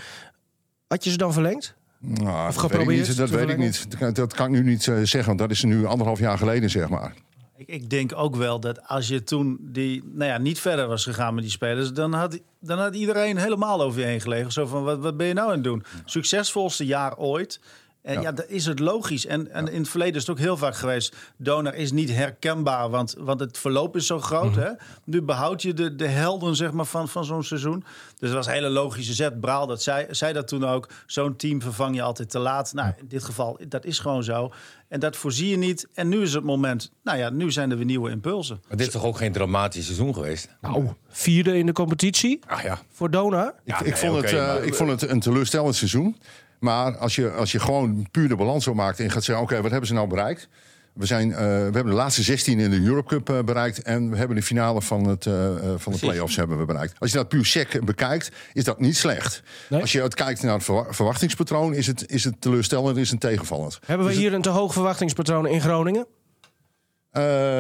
Had 0.89 1.05
je 1.05 1.11
ze 1.11 1.17
dan 1.17 1.33
verlengd? 1.33 1.75
Nou, 1.99 2.25
dat 2.25 2.35
weet 2.45 2.55
ik 2.55 2.61
geprobeerd 2.61 3.09
niet. 3.09 3.17
Dat 3.17 3.31
weet 3.31 3.49
ik 3.49 3.59
niet. 3.59 3.91
Dat 3.91 3.99
kan- 4.01 4.13
Dat 4.13 4.35
kan 4.35 4.47
ik 4.47 4.53
nu 4.53 4.63
niet 4.71 4.87
eh, 4.89 4.95
zeggen, 5.03 5.25
want 5.27 5.39
dat 5.39 5.51
is 5.51 5.63
nu 5.63 5.87
anderhalf 5.87 6.19
jaar 6.19 6.39
geleden, 6.39 6.71
zeg 6.71 6.89
maar. 6.89 7.15
Ik, 7.61 7.69
ik 7.69 7.91
denk 7.91 8.13
ook 8.17 8.37
wel 8.37 8.61
dat 8.61 8.89
als 8.89 9.09
je 9.09 9.23
toen 9.23 9.59
die, 9.61 10.03
nou 10.05 10.31
ja, 10.31 10.39
niet 10.39 10.61
verder 10.61 10.87
was 10.87 11.05
gegaan 11.05 11.35
met 11.35 11.43
die 11.43 11.53
spelers, 11.53 11.93
dan 11.93 12.13
had, 12.13 12.39
dan 12.61 12.79
had 12.79 12.95
iedereen 12.95 13.37
helemaal 13.37 13.83
over 13.83 14.01
je 14.01 14.07
heen 14.07 14.21
gelegen. 14.21 14.53
Zo 14.53 14.67
van, 14.67 14.85
wat, 14.85 14.99
wat 14.99 15.17
ben 15.17 15.27
je 15.27 15.33
nou 15.33 15.49
aan 15.49 15.55
het 15.55 15.65
doen? 15.65 15.85
Succesvolste 16.05 16.87
jaar 16.87 17.17
ooit. 17.17 17.61
En 18.03 18.15
ja, 18.15 18.21
Ja. 18.21 18.33
dat 18.33 18.49
is 18.49 18.67
het 18.67 18.79
logisch. 18.79 19.27
En, 19.27 19.51
en 19.53 19.69
in 19.69 19.81
het 19.81 19.89
verleden 19.89 20.15
is 20.15 20.21
het 20.21 20.31
ook 20.31 20.39
heel 20.39 20.57
vaak 20.57 20.75
geweest. 20.77 21.17
Donor 21.37 21.75
is 21.75 21.93
niet 21.93 22.11
herkenbaar, 22.15 22.91
want, 22.91 23.15
want 23.19 23.41
het 23.41 23.59
verloop 23.59 23.97
is 23.97 24.07
zo 24.07 24.19
groot. 24.21 24.51
Mhm. 24.51 24.61
hè? 24.61 24.71
Nu 25.05 25.23
behoud 25.23 25.63
je 25.63 25.75
de, 25.75 25.95
de 25.97 26.07
helden 26.07 26.57
zeg 26.57 26.73
maar, 26.73 26.85
van, 26.85 27.09
van 27.09 27.25
zo'n 27.25 27.43
seizoen. 27.43 27.85
Dus 28.19 28.29
dat 28.29 28.33
was 28.33 28.47
een 28.47 28.53
hele 28.53 28.69
logische 28.69 29.13
zet. 29.13 29.41
Braal, 29.41 29.67
dat 29.67 29.83
zei, 29.83 30.07
zei 30.11 30.33
dat 30.33 30.49
toen 30.49 30.65
ook. 30.65 30.89
Zo'n 31.07 31.37
team 31.37 31.63
vervang 31.63 31.95
je 31.95 32.03
altijd 32.03 32.31
te 32.31 32.39
laat. 32.39 32.73
Nou, 32.73 32.93
in 32.99 33.09
dit 33.09 33.25
geval, 33.25 33.59
dat 33.69 33.85
is 33.85 33.99
gewoon 33.99 34.25
zo. 34.25 34.53
En 34.89 35.01
dat 35.01 35.17
voorzie 35.17 35.49
je 35.49 35.57
niet. 35.57 35.89
En 35.95 36.09
nu 36.09 36.23
is 36.23 36.33
het 36.35 36.45
moment. 36.45 36.93
Nou 37.03 37.19
ja, 37.19 37.31
nu 37.31 37.51
zijn 37.53 37.71
er 37.71 37.77
weer 37.77 37.87
nieuwe 37.87 38.11
impulsen. 38.11 38.61
Maar 38.69 38.77
dit 38.77 38.87
is 38.87 38.93
toch 38.93 39.05
ook 39.05 39.17
geen 39.17 39.33
dramatisch 39.33 39.85
seizoen 39.85 40.15
geweest? 40.15 40.49
Nou, 40.61 40.87
vierde 41.09 41.59
in 41.59 41.67
de 41.67 41.73
competitie 41.73 42.41
Ach 42.47 42.63
ja. 42.63 42.79
voor 42.93 43.11
Dona. 43.11 43.55
Ja, 43.65 43.79
ik, 43.79 43.85
nee, 43.85 43.97
vond 43.97 44.17
het, 44.23 44.25
eh, 44.33 44.47
maar- 44.47 44.65
ik 44.65 44.75
vond 44.75 44.91
het 45.01 45.11
een 45.11 45.21
teleurstellend 45.21 45.75
seizoen. 45.75 46.17
Maar 46.61 46.97
als 46.97 47.15
je, 47.15 47.31
als 47.31 47.53
je 47.53 47.61
gewoon 47.61 48.09
puur 48.11 48.29
de 48.29 48.37
balans 48.37 48.65
zo 48.65 48.75
maakt 48.75 48.99
en 48.99 49.05
je 49.05 49.11
gaat 49.11 49.25
zeggen: 49.25 49.45
oké, 49.45 49.61
wat 49.63 49.71
hebben 49.71 49.89
ze 49.89 49.95
nou 49.95 50.09
bereikt? 50.09 50.49
We, 50.95 51.07
zijn, 51.07 51.33
eh, 51.33 51.39
we 51.39 51.45
hebben 51.45 51.87
de 51.87 51.93
laatste 51.93 52.23
16 52.23 52.59
in 52.59 52.71
de 52.71 52.81
Europe 52.83 53.09
Cup 53.09 53.29
eh, 53.31 53.43
bereikt. 53.45 53.83
En 53.83 54.11
we 54.11 54.17
hebben 54.17 54.37
de 54.37 54.43
finale 54.43 54.83
van, 54.83 55.07
het, 55.09 55.27
eh, 55.27 55.55
van 55.77 55.93
de 55.93 55.99
play-offs 55.99 56.37
hebben 56.37 56.59
we 56.59 56.65
bereikt. 56.65 56.95
Als 57.01 57.11
je 57.11 57.17
dat 57.17 57.29
puur 57.29 57.45
sec 57.45 57.85
bekijkt, 57.85 58.31
is 58.53 58.65
dat 58.65 58.81
niet 58.81 58.97
slecht. 58.97 59.43
Nee. 59.69 59.81
Als 59.81 59.93
je 59.93 60.03
het 60.03 60.15
kijkt 60.15 60.43
naar 60.43 60.55
het 60.55 60.65
verwa- 60.65 60.93
verwachtingspatroon, 60.93 61.75
is 61.75 61.87
het, 61.87 62.11
is 62.11 62.25
het 62.25 62.41
teleurstellend, 62.41 62.97
is 62.97 63.11
het 63.11 63.21
tegenvallend. 63.21 63.79
Hebben 63.87 64.07
we 64.07 64.13
hier 64.13 64.33
een 64.35 64.43
te 64.43 64.49
hoog 64.49 64.73
verwachtingspatroon 64.73 65.47
in 65.47 65.61
Groningen? 65.61 66.07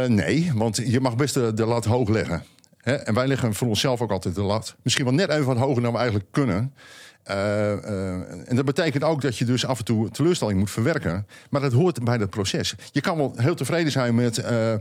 Nee, 0.09 0.53
want 0.55 0.77
je 0.77 1.01
mag 1.01 1.17
best 1.17 1.35
de, 1.35 1.55
de 1.55 1.67
lat 1.67 1.85
hoog 1.85 2.09
leggen. 2.09 2.45
Hè? 2.77 2.95
En 2.95 3.15
wij 3.15 3.27
leggen 3.27 3.55
voor 3.55 3.69
onszelf 3.69 4.01
ook 4.01 4.11
altijd 4.11 4.35
de 4.35 4.43
lat. 4.43 4.77
Misschien 4.83 5.05
wel 5.05 5.15
net 5.15 5.31
even 5.31 5.45
wat 5.45 5.57
hoger 5.57 5.83
dan 5.83 5.93
we 5.93 5.99
eigenlijk 5.99 6.29
kunnen. 6.31 6.75
Eh, 7.23 7.73
eh, 7.73 8.49
en 8.49 8.57
dat 8.57 8.65
betekent 8.65 9.05
ook 9.05 9.21
dat 9.21 9.39
je 9.39 9.45
dus 9.45 9.67
af 9.67 9.79
en 9.79 9.85
toe 9.85 10.11
teleurstelling 10.11 10.59
moet 10.59 10.71
verwerken. 10.71 11.27
Maar 11.51 11.61
dat 11.61 11.73
hoort 11.73 12.05
bij 12.05 12.19
dat 12.19 12.31
proces. 12.31 12.75
Je 12.93 13.01
kan 13.01 13.17
wel 13.17 13.33
heel 13.37 13.55
tevreden 13.55 13.93
zijn 13.93 14.15
met 14.15 14.39
eh, 14.39 14.75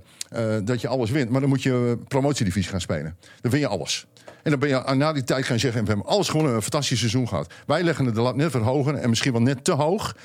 dat 0.63 0.81
je 0.81 0.88
alles 0.88 1.12
wint. 1.12 1.30
Maar 1.30 1.41
dan 1.41 1.50
moet 1.50 1.63
je 1.63 1.97
promotiedivisie 2.07 2.71
gaan 2.71 2.81
spelen. 2.81 3.15
Dan 3.41 3.51
win 3.51 3.60
je 3.60 3.67
alles. 3.67 4.05
En 4.43 4.51
dan 4.51 4.60
ben 4.60 4.69
je 4.69 4.96
na 4.96 5.13
die 5.13 5.24
tijd 5.24 5.46
gaan 5.46 5.60
zeggen... 5.60 5.81
we 5.81 5.88
hebben 5.88 6.05
alles 6.05 6.29
gewoon 6.29 6.46
een 6.46 6.62
fantastisch 6.62 7.00
seizoen 7.00 7.27
gehad. 7.27 7.53
Wij 7.65 7.84
leggen 7.84 8.13
de 8.13 8.22
lat 8.22 8.36
net 8.36 8.51
wat 8.51 8.62
hoger 8.62 8.96
en 8.96 9.10
misschien 9.10 9.31
wel 9.31 9.41
net 9.41 9.63
te 9.63 9.72
hoog. 9.72 10.15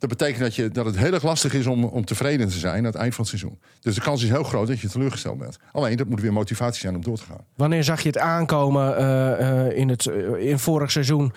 Dat 0.00 0.08
betekent 0.08 0.38
dat, 0.40 0.54
je, 0.54 0.68
dat 0.68 0.84
het 0.84 0.96
heel 0.96 1.12
erg 1.12 1.22
lastig 1.22 1.52
is 1.54 1.66
om, 1.66 1.84
om 1.84 2.04
tevreden 2.04 2.48
te 2.48 2.58
zijn 2.58 2.76
aan 2.78 2.84
het 2.84 2.94
eind 2.94 3.14
van 3.14 3.24
het 3.24 3.38
seizoen. 3.38 3.60
Dus 3.80 3.94
de 3.94 4.00
kans 4.00 4.22
is 4.22 4.28
heel 4.28 4.42
groot 4.42 4.66
dat 4.66 4.80
je 4.80 4.88
teleurgesteld 4.88 5.38
bent. 5.38 5.58
Alleen 5.72 5.96
dat 5.96 6.08
moet 6.08 6.20
weer 6.20 6.32
motivatie 6.32 6.80
zijn 6.80 6.94
om 6.94 7.02
door 7.02 7.16
te 7.16 7.24
gaan. 7.24 7.44
Wanneer 7.56 7.84
zag 7.84 8.00
je 8.00 8.06
het 8.08 8.18
aankomen 8.18 8.96
eh, 8.96 9.66
eh, 9.66 9.76
in, 9.76 9.88
het, 9.88 10.06
eh, 10.06 10.48
in 10.48 10.58
vorig 10.58 10.90
seizoen 10.90 11.32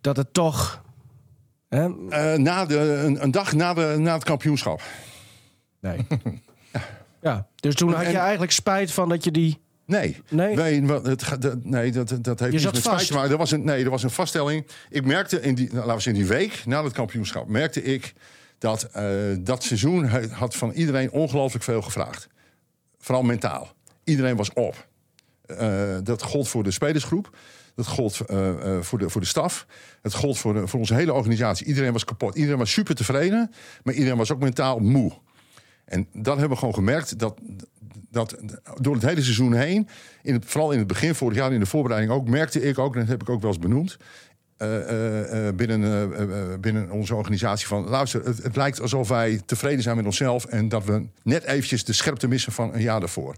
dat 0.00 0.16
het 0.16 0.32
toch... 0.32 0.82
Hè? 1.68 1.88
Na 2.38 2.64
de, 2.66 2.78
een, 2.78 3.22
een 3.22 3.30
dag 3.30 3.52
na, 3.52 3.74
de, 3.74 3.96
na 3.98 4.14
het 4.14 4.24
kampioenschap. 4.24 4.82
Nee. 5.80 6.06
ja, 7.20 7.46
dus 7.54 7.74
toen 7.74 7.92
had 7.92 8.06
je 8.06 8.12
En- 8.12 8.20
eigenlijk 8.20 8.52
spijt 8.52 8.92
van 8.92 9.08
dat 9.08 9.24
je 9.24 9.30
die... 9.30 9.60
Nee. 9.88 10.16
Nee? 10.28 10.54
Nee, 10.56 10.82
het, 10.84 11.36
dat- 11.40 11.64
nee 11.64 11.92
dat, 11.92 12.08
dat 12.08 12.26
heeft 12.26 12.40
Je 12.40 12.46
niets 12.50 12.62
zat 12.62 12.72
met 12.72 12.82
vast. 12.82 12.94
spijt 12.94 13.06
te 13.06 13.12
maken. 13.14 13.30
Er 13.30 13.36
was 13.38 13.50
een, 13.50 13.64
nee, 13.64 13.84
er 13.84 13.90
was 13.90 14.02
een 14.02 14.10
vaststelling. 14.10 14.66
Ik 14.90 15.04
merkte 15.04 15.40
in 15.40 15.54
die, 15.54 15.64
nou, 15.66 15.76
laten 15.76 15.94
we 15.94 16.00
zeggen, 16.00 16.22
in 16.22 16.28
die 16.28 16.36
week 16.38 16.62
na 16.66 16.84
het 16.84 16.92
kampioenschap... 16.92 17.48
merkte 17.48 17.82
ik 17.82 18.14
dat 18.58 18.82
eh, 18.92 19.04
dat 19.40 19.62
seizoen 19.62 20.04
had 20.30 20.56
van 20.56 20.70
iedereen 20.70 21.10
ongelooflijk 21.10 21.64
veel 21.64 21.82
gevraagd. 21.82 22.28
Vooral 22.98 23.22
mentaal. 23.22 23.72
Iedereen 24.04 24.36
was 24.36 24.52
op. 24.52 24.88
Eh, 25.46 25.96
dat 26.02 26.22
gold 26.22 26.48
voor 26.48 26.62
de 26.64 26.70
spelersgroep. 26.70 27.36
Dat 27.74 27.86
gold 27.86 28.20
eh, 28.20 28.80
voor, 28.80 28.98
de, 28.98 29.10
voor 29.10 29.20
de 29.20 29.26
staf. 29.26 29.66
Het 30.02 30.14
gold 30.14 30.38
voor, 30.38 30.54
de, 30.54 30.66
voor 30.66 30.80
onze 30.80 30.94
hele 30.94 31.12
organisatie. 31.12 31.66
Iedereen 31.66 31.92
was 31.92 32.04
kapot. 32.04 32.34
Iedereen 32.36 32.58
was 32.58 32.72
super 32.72 32.94
tevreden. 32.94 33.50
Maar 33.82 33.94
iedereen 33.94 34.16
was 34.18 34.32
ook 34.32 34.40
mentaal 34.40 34.78
moe. 34.78 35.12
En 35.84 36.06
dat 36.12 36.32
hebben 36.32 36.50
we 36.52 36.56
gewoon 36.56 36.74
gemerkt. 36.74 37.18
Dat, 37.18 37.38
dat 38.10 38.36
door 38.80 38.94
het 38.94 39.04
hele 39.04 39.22
seizoen 39.22 39.52
heen, 39.52 39.88
in 40.22 40.34
het, 40.34 40.44
vooral 40.46 40.72
in 40.72 40.78
het 40.78 40.86
begin 40.86 41.14
vorig 41.14 41.36
jaar, 41.36 41.52
in 41.52 41.60
de 41.60 41.66
voorbereiding 41.66 42.12
ook, 42.12 42.28
merkte 42.28 42.62
ik 42.62 42.78
ook, 42.78 42.94
en 42.94 43.00
dat 43.00 43.08
heb 43.08 43.22
ik 43.22 43.28
ook 43.28 43.40
wel 43.40 43.50
eens 43.50 43.58
benoemd. 43.58 43.96
eh, 44.56 44.90
eh, 44.90 45.48
eh, 45.48 45.54
binnen, 45.54 46.60
binnen 46.60 46.90
onze 46.90 47.14
organisatie 47.14 47.66
van 47.66 47.88
luister, 47.88 48.24
het, 48.24 48.56
lijkt 48.56 48.80
alsof 48.80 49.08
wij 49.08 49.40
tevreden 49.46 49.82
zijn 49.82 49.96
met 49.96 50.04
onszelf 50.04 50.44
en 50.44 50.68
dat 50.68 50.84
we 50.84 51.06
net 51.22 51.44
eventjes 51.44 51.84
de 51.84 51.92
scherpte 51.92 52.28
missen 52.28 52.52
van 52.52 52.74
een 52.74 52.82
jaar 52.82 53.00
daarvoor. 53.00 53.36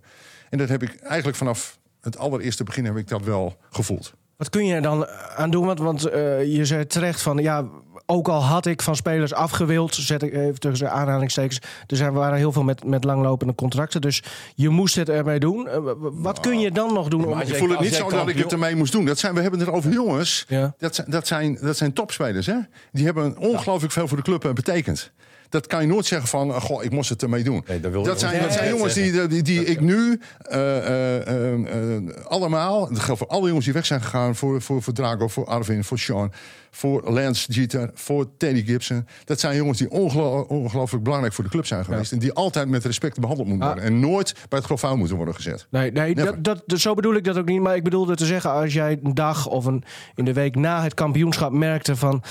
En 0.50 0.58
dat 0.58 0.68
heb 0.68 0.82
ik 0.82 1.00
eigenlijk 1.00 1.36
vanaf 1.36 1.78
het 2.00 2.18
allereerste 2.18 2.64
begin 2.64 2.84
heb 2.84 2.96
ik 2.96 3.08
dat 3.08 3.24
wel 3.24 3.56
gevoeld. 3.70 4.14
Wat 4.36 4.50
kun 4.50 4.66
je 4.66 4.74
er 4.74 4.82
dan 4.82 5.06
aan 5.36 5.50
doen? 5.50 5.66
Want, 5.66 5.78
want 5.78 6.00
je 6.02 6.60
zei 6.62 6.86
terecht 6.86 7.22
van 7.22 7.38
ja, 7.38 7.68
ook 8.10 8.28
al 8.28 8.42
had 8.42 8.66
ik 8.66 8.82
van 8.82 8.96
spelers 8.96 9.32
afgewild, 9.32 9.94
zet 9.94 10.22
ik 10.22 10.34
even 10.34 10.60
tussen 10.60 10.90
aanhalingstekens. 10.90 11.60
Er 11.86 11.96
zijn, 11.96 12.12
waren 12.12 12.38
heel 12.38 12.52
veel 12.52 12.62
met, 12.62 12.84
met 12.84 13.04
langlopende 13.04 13.54
contracten. 13.54 14.00
Dus 14.00 14.22
je 14.54 14.68
moest 14.68 14.94
het 14.94 15.08
ermee 15.08 15.38
doen. 15.38 15.68
Eh, 15.68 15.78
wat 15.98 16.40
kun 16.40 16.60
je 16.60 16.70
dan 16.70 16.92
nog 16.92 17.08
doen? 17.08 17.24
om, 17.24 17.32
als 17.32 17.48
Ik 17.48 17.56
voel 17.56 17.68
het 17.68 17.80
niet 17.80 17.94
zo 17.94 18.08
dat 18.08 18.28
ik 18.28 18.38
het 18.38 18.52
ermee 18.52 18.76
moest 18.76 18.92
doen. 18.92 19.04
Dat 19.04 19.18
zijn, 19.18 19.34
we 19.34 19.40
hebben 19.40 19.60
het 19.60 19.68
over 19.68 19.92
jongens. 19.92 20.44
Ja. 20.48 20.74
Dat, 20.78 20.94
zijn, 20.94 21.10
dat, 21.10 21.26
zijn, 21.26 21.58
dat 21.60 21.76
zijn 21.76 21.92
topspelers. 21.92 22.46
Hè? 22.46 22.56
Die 22.92 23.04
hebben 23.04 23.38
ongelooflijk 23.38 23.92
veel 23.92 24.08
voor 24.08 24.16
de 24.16 24.22
club 24.22 24.44
eh, 24.44 24.52
betekend. 24.52 25.12
Dat 25.50 25.66
kan 25.66 25.80
je 25.80 25.86
nooit 25.86 26.06
zeggen 26.06 26.28
van, 26.28 26.48
eh, 26.54 26.60
goh, 26.60 26.84
ik 26.84 26.90
moest 26.90 27.08
het 27.10 27.22
ermee 27.22 27.42
doen. 27.42 27.62
Nee, 27.66 27.80
dat 27.80 27.90
wil- 27.92 28.02
dat 28.02 28.20
zijn, 28.20 28.42
dat 28.42 28.52
zijn 28.52 28.68
jongens 28.68 28.94
die, 28.94 29.26
die, 29.26 29.42
die 29.42 29.64
ik 29.64 29.80
nu 29.80 30.20
eh, 30.38 31.52
eh, 31.54 32.08
allemaal, 32.28 32.88
dat 32.88 32.98
geldt 32.98 33.18
voor 33.20 33.28
alle 33.30 33.46
jongens 33.46 33.64
die 33.64 33.74
weg 33.74 33.86
zijn 33.86 34.00
gegaan, 34.02 34.36
voor, 34.36 34.62
voor, 34.62 34.82
voor 34.82 34.92
Drago, 34.92 35.28
voor 35.28 35.46
Arvin, 35.46 35.84
voor 35.84 35.98
Sean, 35.98 36.32
voor 36.70 37.10
Lance 37.12 37.52
Jeter, 37.52 37.90
voor 37.94 38.26
Teddy 38.36 38.64
Gibson. 38.64 39.06
Dat 39.24 39.40
zijn 39.40 39.56
jongens 39.56 39.78
die 39.78 39.90
ongelo- 39.90 40.40
ongelooflijk 40.48 41.04
belangrijk 41.04 41.34
voor 41.34 41.44
de 41.44 41.50
club 41.50 41.66
zijn 41.66 41.84
geweest. 41.84 42.12
En 42.12 42.18
die 42.18 42.32
altijd 42.32 42.68
met 42.68 42.84
respect 42.84 43.20
behandeld 43.20 43.48
moeten 43.48 43.66
Ah. 43.68 43.72
worden. 43.74 43.92
En 43.92 44.00
nooit 44.00 44.32
bij 44.48 44.58
het 44.58 44.64
grof 44.64 44.80
vuil 44.80 44.96
moeten 44.96 45.16
worden 45.16 45.34
gezet. 45.34 45.66
Nee, 45.70 45.92
nee 45.92 46.14
dat, 46.14 46.44
dat, 46.44 46.62
zo 46.66 46.94
bedoel 46.94 47.14
ik 47.14 47.24
dat 47.24 47.36
ook 47.38 47.46
niet. 47.48 47.60
Maar 47.60 47.76
ik 47.76 47.84
bedoelde 47.84 48.14
te 48.16 48.26
zeggen, 48.26 48.50
als 48.52 48.72
jij 48.72 48.98
een 49.02 49.14
dag 49.14 49.46
of 49.46 49.64
een, 49.64 49.84
in 50.14 50.24
de 50.24 50.32
week 50.32 50.54
na 50.54 50.82
het 50.82 50.94
kampioenschap 50.94 51.52
merkte 51.52 51.96
van... 51.96 52.22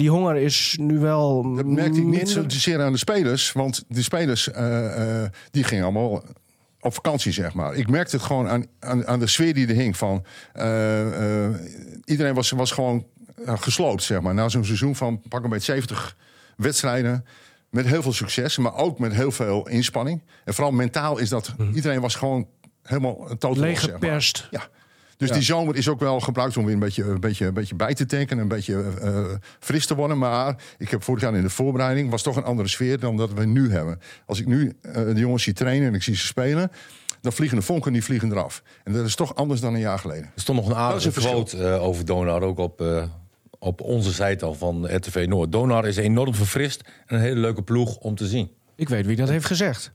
die 0.00 0.10
honger 0.10 0.36
is 0.36 0.76
nu 0.80 0.98
wel 0.98 1.54
Dat 1.54 1.66
merkte 1.66 2.00
ik 2.00 2.06
niet 2.06 2.28
zozeer 2.28 2.82
aan 2.82 2.92
de 2.92 2.98
spelers. 2.98 3.52
Want 3.52 3.84
de 3.88 4.02
spelers 4.02 4.50
eh, 4.50 5.22
eh, 5.22 5.30
die 5.50 5.64
gingen 5.64 5.84
allemaal 5.84 6.22
op 6.80 6.94
vakantie, 6.94 7.32
zeg 7.32 7.54
maar. 7.54 7.74
Ik 7.74 7.90
merkte 7.90 8.16
het 8.16 8.24
gewoon 8.24 8.48
aan, 8.48 8.66
aan, 8.78 9.06
aan 9.06 9.18
de 9.18 9.26
sfeer 9.26 9.54
die 9.54 9.66
er 9.66 9.74
hing. 9.74 9.96
Van, 9.96 10.24
eh, 10.52 11.48
iedereen 12.04 12.34
was, 12.34 12.50
was 12.50 12.70
gewoon 12.70 13.06
gesloopt, 13.44 14.02
zeg 14.02 14.20
maar. 14.20 14.34
Na 14.34 14.48
zo'n 14.48 14.64
seizoen 14.64 14.96
van 14.96 15.22
pak 15.28 15.44
een 15.44 15.50
beetje 15.50 15.72
70 15.72 16.16
wedstrijden. 16.56 17.24
Met 17.70 17.86
heel 17.86 18.02
veel 18.02 18.12
succes, 18.12 18.58
maar 18.58 18.74
ook 18.74 18.98
met 18.98 19.12
heel 19.12 19.30
veel 19.30 19.68
inspanning. 19.68 20.22
En 20.44 20.54
vooral 20.54 20.72
mentaal 20.72 21.18
is 21.18 21.28
dat... 21.28 21.54
Iedereen 21.74 22.00
was 22.00 22.14
gewoon 22.14 22.48
helemaal 22.82 23.26
totaal 23.28 23.56
Leeg 23.56 23.80
zeg 23.80 23.90
maar. 23.90 24.00
geperst. 24.00 24.48
Ja. 24.50 24.68
Dus 25.20 25.30
die 25.30 25.42
zomer 25.42 25.76
is 25.76 25.88
ook 25.88 26.00
wel 26.00 26.20
gebruikt 26.20 26.56
om 26.56 26.64
weer 26.64 26.74
een 26.74 26.80
beetje, 26.80 27.04
een 27.04 27.20
beetje, 27.20 27.46
een 27.46 27.54
beetje 27.54 27.74
bij 27.74 27.94
te 27.94 28.06
tanken. 28.06 28.38
Een 28.38 28.48
beetje 28.48 28.84
eh, 29.00 29.24
fris 29.58 29.86
te 29.86 29.94
worden. 29.94 30.18
Maar 30.18 30.56
ik 30.78 30.90
heb 30.90 31.02
vorig 31.02 31.22
jaar 31.22 31.34
in 31.34 31.42
de 31.42 31.50
voorbereiding... 31.50 32.10
was 32.10 32.22
toch 32.22 32.36
een 32.36 32.44
andere 32.44 32.68
sfeer 32.68 32.98
dan 33.00 33.16
dat 33.16 33.32
we 33.32 33.44
nu 33.46 33.70
hebben. 33.72 34.00
Als 34.26 34.40
ik 34.40 34.46
nu 34.46 34.72
eh, 34.82 34.94
de 34.94 35.14
jongens 35.14 35.42
zie 35.42 35.52
trainen 35.52 35.88
en 35.88 35.94
ik 35.94 36.02
zie 36.02 36.16
ze 36.16 36.26
spelen... 36.26 36.70
dan 37.20 37.32
vliegen 37.32 37.58
de 37.58 37.64
vonken 37.64 37.92
die 37.92 38.04
vliegen 38.04 38.30
eraf. 38.30 38.62
En 38.84 38.92
dat 38.92 39.06
is 39.06 39.14
toch 39.14 39.34
anders 39.34 39.60
dan 39.60 39.74
een 39.74 39.80
jaar 39.80 39.98
geleden. 39.98 40.24
Er 40.34 40.40
stond 40.40 40.58
nog 40.58 40.66
een 40.68 40.74
Dat 40.74 40.82
aardige 40.82 40.98
is 41.08 41.16
een 41.16 41.22
verschil. 41.22 41.44
quote 41.44 41.64
eh, 41.74 41.82
over 41.82 42.04
Donar, 42.04 42.42
ook 42.42 42.58
op, 42.58 42.80
eh, 42.80 43.04
op 43.58 43.80
onze 43.80 44.12
site 44.12 44.44
al 44.44 44.54
van 44.54 44.96
RTV 44.96 45.24
Noord. 45.28 45.52
Donar 45.52 45.86
is 45.86 45.96
enorm 45.96 46.34
verfrist 46.34 46.82
en 47.06 47.16
een 47.16 47.22
hele 47.22 47.40
leuke 47.40 47.62
ploeg 47.62 47.96
om 47.96 48.14
te 48.14 48.26
zien. 48.26 48.50
Ik 48.76 48.88
weet 48.88 49.06
wie 49.06 49.16
dat 49.16 49.28
heeft 49.28 49.46
gezegd. 49.46 49.92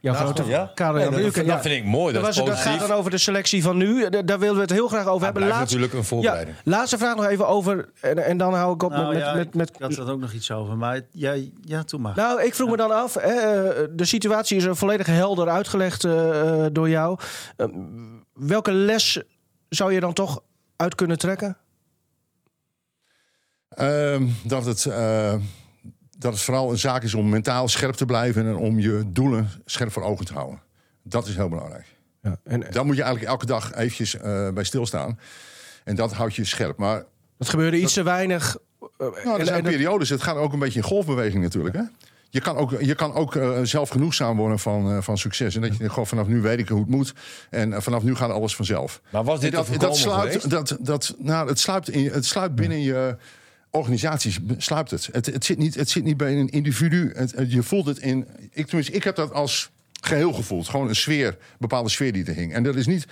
Jouw 0.00 0.14
grote 0.14 0.44
ja? 0.44 0.70
Karel 0.74 0.94
Nee, 0.94 1.02
Jan 1.22 1.32
dat- 1.32 1.46
dat 1.46 1.60
vind 1.62 1.74
ik 1.74 1.84
mooi, 1.84 2.12
dat 2.14 2.22
was 2.22 2.38
is 2.38 2.44
het- 2.48 2.58
gaat 2.58 2.80
dan 2.80 2.90
over 2.90 3.10
de 3.10 3.18
selectie 3.18 3.62
van 3.62 3.76
nu. 3.76 4.02
Eh, 4.04 4.20
Daar 4.24 4.38
willen 4.38 4.54
we 4.54 4.60
het 4.60 4.70
heel 4.70 4.88
graag 4.88 5.06
over 5.06 5.24
hebben. 5.24 5.42
Laatste- 5.42 5.60
natuurlijk 5.64 5.92
een 5.92 6.04
voorbereiding. 6.04 6.56
Ja, 6.56 6.62
laatste 6.70 6.98
vraag 6.98 7.16
nog 7.16 7.24
even 7.26 7.48
over. 7.48 7.88
En, 8.00 8.18
en 8.24 8.36
dan 8.36 8.54
hou 8.54 8.74
ik 8.74 8.82
op 8.82 8.90
Nou, 8.90 9.02
met, 9.04 9.12
met, 9.14 9.22
ja, 9.22 9.34
met, 9.34 9.54
met, 9.54 9.68
ik 9.68 9.80
had 9.80 9.96
er 9.96 10.10
ook 10.10 10.20
nog 10.20 10.32
iets 10.32 10.50
over, 10.50 10.76
maar 10.76 11.00
jij, 11.10 11.52
ja, 11.64 11.82
toen 11.84 12.00
maar. 12.00 12.12
Nou, 12.16 12.42
ik 12.42 12.54
vroeg 12.54 12.70
me 12.70 12.76
dan 12.76 12.90
af. 12.90 13.14
Hè, 13.14 13.20
eh, 13.30 13.86
de 13.90 14.04
situatie 14.04 14.56
is 14.56 14.64
er 14.64 14.76
volledig 14.76 15.06
helder 15.06 15.48
uitgelegd 15.48 16.04
eh, 16.04 16.66
door 16.72 16.88
jou. 16.88 17.18
Welke 18.32 18.72
les 18.72 19.22
zou 19.68 19.92
je 19.92 20.00
dan 20.00 20.12
toch 20.12 20.40
uit 20.76 20.94
kunnen 20.94 21.18
trekken? 21.18 21.56
Ehm, 23.68 24.26
dat, 24.44 24.64
het, 24.64 24.84
eh, 24.86 25.34
dat 26.18 26.32
het 26.32 26.42
vooral 26.42 26.70
een 26.70 26.78
zaak 26.78 27.02
is 27.02 27.14
om 27.14 27.28
mentaal 27.28 27.68
scherp 27.68 27.94
te 27.94 28.06
blijven... 28.06 28.46
en 28.46 28.56
om 28.56 28.78
je 28.78 29.02
doelen 29.06 29.50
scherp 29.64 29.92
voor 29.92 30.02
ogen 30.02 30.24
te 30.26 30.32
houden. 30.32 30.60
Dat 31.02 31.26
is 31.26 31.36
heel 31.36 31.48
belangrijk. 31.48 31.86
Ja, 32.22 32.36
en, 32.44 32.64
Daar 32.70 32.86
moet 32.86 32.96
je 32.96 33.02
eigenlijk 33.02 33.32
elke 33.32 33.46
dag 33.46 33.74
eventjes 33.74 34.16
eh, 34.16 34.50
bij 34.50 34.64
stilstaan. 34.64 35.18
En 35.84 35.96
dat 35.96 36.12
houdt 36.12 36.34
je 36.34 36.44
scherp. 36.44 36.76
Maar 36.78 37.04
het 37.38 37.48
gebeurde 37.48 37.78
iets 37.80 37.92
te 37.92 38.02
weinig. 38.02 38.56
eh, 38.80 39.06
nou, 39.24 39.38
er 39.40 39.46
zijn 39.46 39.64
en- 39.64 39.70
periodes. 39.70 40.08
Het 40.08 40.22
gaat 40.22 40.36
ook 40.36 40.52
een 40.52 40.58
beetje 40.58 40.78
in 40.78 40.84
golfbeweging 40.84 41.42
natuurlijk. 41.42 41.76
Hè? 41.76 41.82
Je 42.30 42.40
kan 42.40 42.56
ook, 42.56 42.80
je 42.80 42.94
kan 42.94 43.14
ook 43.14 43.36
eh, 43.36 43.58
zelf 43.62 43.88
genoegzaam 43.88 44.36
worden 44.36 44.58
van, 44.58 44.90
eh, 44.90 45.02
van 45.02 45.18
succes. 45.18 45.54
En 45.54 45.60
dat 45.60 45.70
je 45.72 45.76
denkt, 45.78 45.92
gewoon 45.92 46.08
vanaf 46.08 46.26
nu 46.26 46.40
weet 46.40 46.58
ik 46.58 46.68
hoe 46.68 46.80
het 46.80 46.88
moet. 46.88 47.14
En 47.50 47.82
vanaf 47.82 48.02
nu 48.02 48.14
gaat 48.14 48.30
alles 48.30 48.56
vanzelf. 48.56 49.00
Maar 49.10 49.24
was 49.24 49.40
dit 49.40 49.54
En 49.54 49.56
dat, 49.56 49.80
dat 49.80 49.98
geweest? 49.98 50.50
dat, 50.50 50.76
dat, 50.80 51.14
nou, 51.18 51.48
het, 51.48 51.58
sluipt 51.58 51.88
in, 51.90 52.10
het 52.10 52.24
sluipt 52.26 52.54
binnen 52.54 52.80
je 52.80 53.16
organisaties. 53.78 54.38
Sluipt 54.56 54.90
het. 54.90 55.08
Het, 55.12 55.26
het, 55.26 55.44
zit 55.44 55.58
niet, 55.58 55.74
het 55.74 55.90
zit 55.90 56.04
niet 56.04 56.16
bij 56.16 56.36
een 56.38 56.48
individu. 56.48 57.12
Het, 57.14 57.32
het- 57.32 57.52
je 57.52 57.62
voelt 57.62 57.86
het 57.86 57.98
in. 57.98 58.26
Ik, 58.50 58.66
tenminste, 58.66 58.92
ik 58.92 59.04
heb 59.04 59.16
dat 59.16 59.32
als 59.32 59.70
geheel 60.00 60.32
gevoeld. 60.32 60.68
Gewoon 60.68 60.88
een 60.88 60.96
sfeer, 60.96 61.26
een 61.28 61.36
bepaalde 61.58 61.88
sfeer 61.88 62.12
die 62.12 62.24
er 62.24 62.34
hing. 62.34 62.52
En 62.54 62.62
dat 62.62 62.74
is 62.76 62.86
niet 62.86 63.06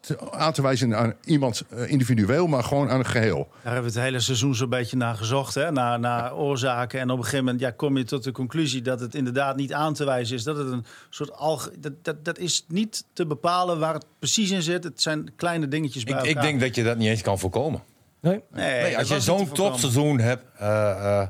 te- 0.00 0.30
aan 0.30 0.52
te 0.52 0.62
wijzen 0.62 0.96
aan 0.96 1.14
iemand 1.24 1.62
eh, 1.70 1.90
individueel, 1.90 2.46
maar 2.46 2.64
gewoon 2.64 2.88
aan 2.90 2.98
een 2.98 3.06
geheel. 3.06 3.48
Daar 3.62 3.72
hebben 3.72 3.92
we 3.92 3.98
het 3.98 4.06
hele 4.08 4.20
seizoen 4.20 4.54
zo'n 4.54 4.68
beetje 4.68 4.96
naar 4.96 5.14
gezocht, 5.14 5.54
hè? 5.54 5.70
Naar, 5.72 6.00
naar 6.00 6.36
oorzaken. 6.36 7.00
En 7.00 7.10
op 7.10 7.16
een 7.18 7.24
gegeven 7.24 7.44
moment 7.44 7.62
ja, 7.62 7.70
kom 7.70 7.96
je 7.96 8.04
tot 8.04 8.24
de 8.24 8.32
conclusie 8.32 8.82
dat 8.82 9.00
het 9.00 9.14
inderdaad 9.14 9.56
niet 9.56 9.72
aan 9.72 9.94
te 9.94 10.04
wijzen 10.04 10.36
is. 10.36 10.42
Dat 10.42 10.56
het 10.56 10.66
een 10.68 10.84
soort 11.10 11.32
alge 11.32 11.70
dat, 11.78 11.92
dat, 12.02 12.24
dat 12.24 12.38
is 12.38 12.64
niet 12.68 13.04
te 13.12 13.26
bepalen 13.26 13.78
waar 13.78 13.94
het 13.94 14.04
precies 14.18 14.50
in 14.50 14.62
zit. 14.62 14.84
Het 14.84 15.02
zijn 15.02 15.30
kleine 15.36 15.68
dingetjes 15.68 16.04
bij 16.04 16.14
Ik, 16.14 16.20
ik 16.20 16.26
elkaar. 16.28 16.42
denk 16.42 16.60
dat 16.60 16.74
je 16.74 16.82
dat 16.82 16.96
niet 16.98 17.08
eens 17.08 17.22
kan 17.22 17.38
voorkomen. 17.38 17.82
Nee? 18.22 18.40
Nee, 18.50 18.82
Nee, 18.82 18.90
dat 18.90 18.98
als 18.98 19.08
je 19.08 19.20
zo'n 19.20 19.52
topseizoen 19.52 20.18
hebt, 20.18 20.42
eh, 20.58 21.20
eh, 21.20 21.28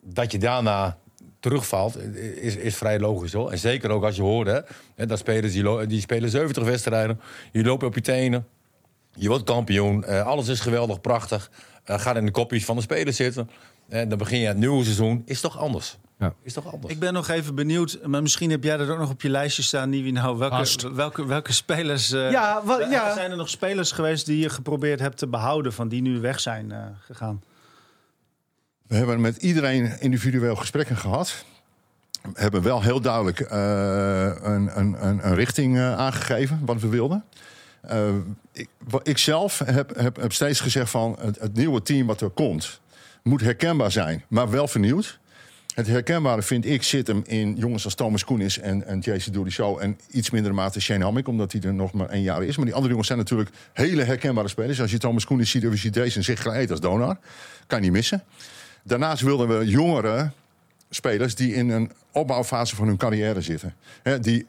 dat 0.00 0.32
je 0.32 0.38
daarna 0.38 0.96
terugvalt, 1.40 1.98
is, 2.36 2.56
is 2.56 2.76
vrij 2.76 2.98
logisch 2.98 3.32
hoor. 3.32 3.50
En 3.50 3.58
zeker 3.58 3.90
ook 3.90 4.04
als 4.04 4.16
je 4.16 4.22
hoort, 4.22 4.46
hè, 4.46 4.60
hè, 4.94 5.06
dat 5.06 5.18
spelers 5.18 5.52
die, 5.52 5.86
die 5.86 6.00
spelen 6.00 6.30
70 6.30 6.64
wedstrijden, 6.64 7.20
je 7.52 7.64
loopt 7.64 7.82
op 7.82 7.94
je 7.94 8.00
tenen, 8.00 8.46
je 9.14 9.28
wordt 9.28 9.44
kampioen, 9.44 10.04
eh, 10.04 10.26
alles 10.26 10.48
is 10.48 10.60
geweldig, 10.60 11.00
prachtig. 11.00 11.50
Eh, 11.84 11.98
gaat 11.98 12.16
in 12.16 12.24
de 12.24 12.30
kopjes 12.30 12.64
van 12.64 12.76
de 12.76 12.82
spelers 12.82 13.16
zitten. 13.16 13.50
En 13.88 14.08
dan 14.08 14.18
begin 14.18 14.38
je 14.38 14.46
het 14.46 14.56
nieuwe 14.56 14.84
seizoen, 14.84 15.22
is 15.24 15.40
toch 15.40 15.58
anders? 15.58 15.98
Ja. 16.20 16.34
Is 16.42 16.52
toch 16.52 16.72
anders? 16.72 16.92
Ik 16.92 16.98
ben 17.00 17.12
nog 17.12 17.28
even 17.28 17.54
benieuwd, 17.54 17.98
maar 18.06 18.22
misschien 18.22 18.50
heb 18.50 18.64
jij 18.64 18.76
dat 18.76 18.88
ook 18.88 18.98
nog 18.98 19.10
op 19.10 19.22
je 19.22 19.28
lijstje 19.28 19.62
staan, 19.62 19.88
Nieuwie. 19.90 20.12
Nou, 20.12 20.38
welke, 20.38 20.92
welke, 20.94 21.26
welke 21.26 21.52
spelers... 21.52 22.12
eh, 22.12 22.30
Ja. 22.90 23.14
Zijn 23.14 23.30
er 23.30 23.36
nog 23.36 23.48
spelers 23.48 23.92
geweest 23.92 24.26
die 24.26 24.38
je 24.38 24.48
geprobeerd 24.48 25.00
hebt 25.00 25.16
te 25.16 25.26
behouden, 25.26 25.72
van 25.72 25.88
die 25.88 26.02
nu 26.02 26.20
weg 26.20 26.40
zijn 26.40 26.72
eh, 26.72 26.78
gegaan? 27.00 27.42
We 28.86 28.96
hebben 28.96 29.20
met 29.20 29.36
iedereen 29.36 30.00
individueel 30.00 30.56
gesprekken 30.56 30.96
gehad. 30.96 31.44
We 32.22 32.40
hebben 32.40 32.62
wel 32.62 32.82
heel 32.82 33.00
duidelijk 33.00 33.40
eh, 33.40 33.58
een, 34.42 34.78
een, 34.78 35.06
een, 35.06 35.26
een 35.26 35.34
richting 35.34 35.78
aangegeven 35.80 36.60
wat 36.64 36.80
we 36.80 36.88
wilden. 36.88 37.24
Eh, 37.80 38.08
ik, 38.52 38.68
ik 39.02 39.18
zelf 39.18 39.58
heb, 39.64 39.96
heb, 39.96 40.16
heb 40.16 40.32
steeds 40.32 40.60
gezegd 40.60 40.90
van 40.90 41.16
het, 41.20 41.38
het 41.38 41.54
nieuwe 41.54 41.82
team 41.82 42.06
wat 42.06 42.20
er 42.20 42.30
komt 42.30 42.80
moet 43.22 43.40
herkenbaar 43.40 43.90
zijn, 43.92 44.24
maar 44.28 44.50
wel 44.50 44.68
vernieuwd. 44.68 45.18
Het 45.80 45.88
herkenbare 45.88 46.42
vind 46.42 46.66
ik 46.66 46.82
zit 46.82 47.06
hem 47.06 47.22
in 47.26 47.54
jongens 47.56 47.84
als 47.84 47.94
Thomas 47.94 48.24
Koenis 48.24 48.58
en, 48.58 48.86
en 48.86 48.98
Jason 48.98 49.32
Durichou 49.32 49.80
en 49.80 49.98
iets 50.10 50.30
mindere 50.30 50.54
mate 50.54 50.80
Shane 50.80 51.04
Hammick, 51.04 51.28
omdat 51.28 51.52
hij 51.52 51.60
er 51.60 51.74
nog 51.74 51.92
maar 51.92 52.08
één 52.08 52.22
jaar 52.22 52.44
is. 52.44 52.56
Maar 52.56 52.64
die 52.64 52.74
andere 52.74 52.90
jongens 52.90 53.06
zijn 53.06 53.18
natuurlijk 53.18 53.50
hele 53.72 54.02
herkenbare 54.02 54.48
spelers. 54.48 54.80
Als 54.80 54.90
je 54.90 54.98
Thomas 54.98 55.24
Koenis 55.24 55.50
ziet 55.50 55.66
of 55.66 55.72
je 55.72 55.78
ziet 55.78 55.96
en 55.96 56.24
zich 56.24 56.42
gekleed 56.42 56.70
als 56.70 56.80
donar, 56.80 57.18
kan 57.66 57.78
je 57.78 57.84
niet 57.84 57.92
missen. 57.92 58.22
Daarnaast 58.82 59.22
wilden 59.22 59.58
we 59.58 59.66
jongere 59.66 60.30
spelers 60.90 61.34
die 61.34 61.54
in 61.54 61.70
een 61.70 61.92
opbouwfase 62.12 62.76
van 62.76 62.86
hun 62.86 62.96
carrière 62.96 63.40
zitten. 63.40 63.74
Die 64.20 64.46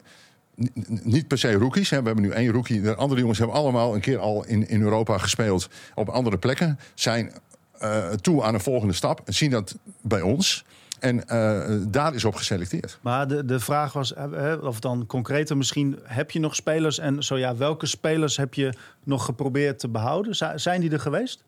niet 1.02 1.28
per 1.28 1.38
se 1.38 1.52
rookies. 1.52 1.90
Hè. 1.90 2.00
We 2.00 2.06
hebben 2.06 2.24
nu 2.24 2.30
één 2.30 2.52
rookie. 2.52 2.80
De 2.80 2.94
andere 2.94 3.20
jongens 3.20 3.38
hebben 3.38 3.56
allemaal 3.56 3.94
een 3.94 4.00
keer 4.00 4.18
al 4.18 4.44
in, 4.44 4.68
in 4.68 4.82
Europa 4.82 5.18
gespeeld 5.18 5.68
op 5.94 6.08
andere 6.08 6.38
plekken. 6.38 6.78
Zijn 6.94 7.32
eh, 7.78 8.08
toe 8.08 8.42
aan 8.42 8.54
een 8.54 8.60
volgende 8.60 8.94
stap. 8.94 9.22
En 9.24 9.34
zien 9.34 9.50
dat 9.50 9.76
bij 10.00 10.20
ons. 10.20 10.64
En 11.02 11.28
eh, 11.28 11.76
daar 11.88 12.14
is 12.14 12.24
op 12.24 12.34
geselecteerd. 12.34 12.98
Maar 13.00 13.28
de, 13.28 13.44
de 13.44 13.60
vraag 13.60 13.92
was, 13.92 14.14
eh, 14.14 14.52
eh, 14.52 14.64
of 14.64 14.80
dan 14.80 15.06
concreter 15.06 15.56
misschien, 15.56 15.98
heb 16.02 16.30
je 16.30 16.40
nog 16.40 16.54
spelers? 16.54 16.98
En 16.98 17.22
zo 17.22 17.38
ja, 17.38 17.56
welke 17.56 17.86
spelers 17.86 18.36
heb 18.36 18.54
je 18.54 18.72
nog 19.04 19.24
geprobeerd 19.24 19.78
te 19.78 19.88
behouden? 19.88 20.60
Zijn 20.60 20.80
die 20.80 20.90
er 20.90 21.00
geweest? 21.00 21.44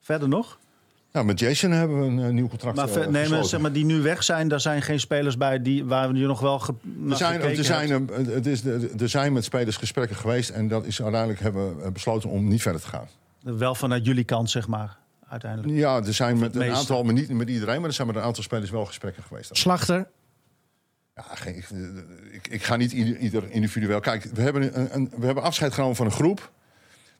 Verder 0.00 0.28
nog? 0.28 0.58
Nou, 1.12 1.26
met 1.26 1.38
Jason 1.38 1.70
hebben 1.70 2.16
we 2.16 2.22
een 2.22 2.34
nieuw 2.34 2.48
contract 2.48 2.76
Maar, 2.76 3.10
nee, 3.10 3.28
maar, 3.28 3.44
zeg 3.44 3.60
maar 3.60 3.72
die 3.72 3.84
nu 3.84 4.02
weg 4.02 4.22
zijn, 4.22 4.48
daar 4.48 4.60
zijn 4.60 4.82
geen 4.82 5.00
spelers 5.00 5.36
bij 5.36 5.62
die, 5.62 5.84
waar 5.84 6.06
we 6.08 6.12
nu 6.12 6.26
nog 6.26 6.40
wel 6.40 6.58
ge, 6.58 6.74
Er 7.10 7.16
zijn, 7.16 7.40
er, 7.40 7.64
zijn, 7.64 8.10
het 8.30 8.46
is, 8.46 8.64
er 8.98 9.08
zijn 9.08 9.32
met 9.32 9.44
spelers 9.44 9.76
gesprekken 9.76 10.16
geweest. 10.16 10.50
En 10.50 10.68
dat 10.68 10.84
is 10.84 11.02
uiteindelijk 11.02 11.40
hebben 11.40 11.82
we 11.82 11.90
besloten 11.90 12.30
om 12.30 12.48
niet 12.48 12.62
verder 12.62 12.80
te 12.80 12.88
gaan. 12.88 13.08
Wel 13.42 13.74
vanuit 13.74 14.06
jullie 14.06 14.24
kant, 14.24 14.50
zeg 14.50 14.68
maar, 14.68 14.96
uiteindelijk. 15.28 15.72
Ja, 15.72 15.96
er 15.96 16.14
zijn 16.14 16.38
met 16.38 16.56
een 16.56 16.74
aantal, 16.74 17.02
maar 17.02 17.14
niet 17.14 17.28
met 17.28 17.48
iedereen, 17.48 17.80
maar 17.80 17.88
er 17.88 17.94
zijn 17.94 18.06
met 18.06 18.16
een 18.16 18.22
aantal 18.22 18.42
spelers 18.42 18.70
wel 18.70 18.86
gesprekken 18.86 19.22
geweest. 19.22 19.56
Slachter. 19.56 20.08
Ja, 21.14 21.22
geen, 21.22 21.56
ik, 21.56 21.68
ik, 22.30 22.48
ik 22.48 22.62
ga 22.62 22.76
niet 22.76 22.92
ieder, 22.92 23.16
ieder 23.16 23.50
individueel. 23.50 24.00
Kijk, 24.00 24.24
we 24.24 24.42
hebben, 24.42 24.78
een, 24.80 24.94
een, 24.94 25.10
we 25.16 25.26
hebben 25.26 25.44
afscheid 25.44 25.72
genomen 25.72 25.96
van 25.96 26.06
een 26.06 26.12
groep. 26.12 26.52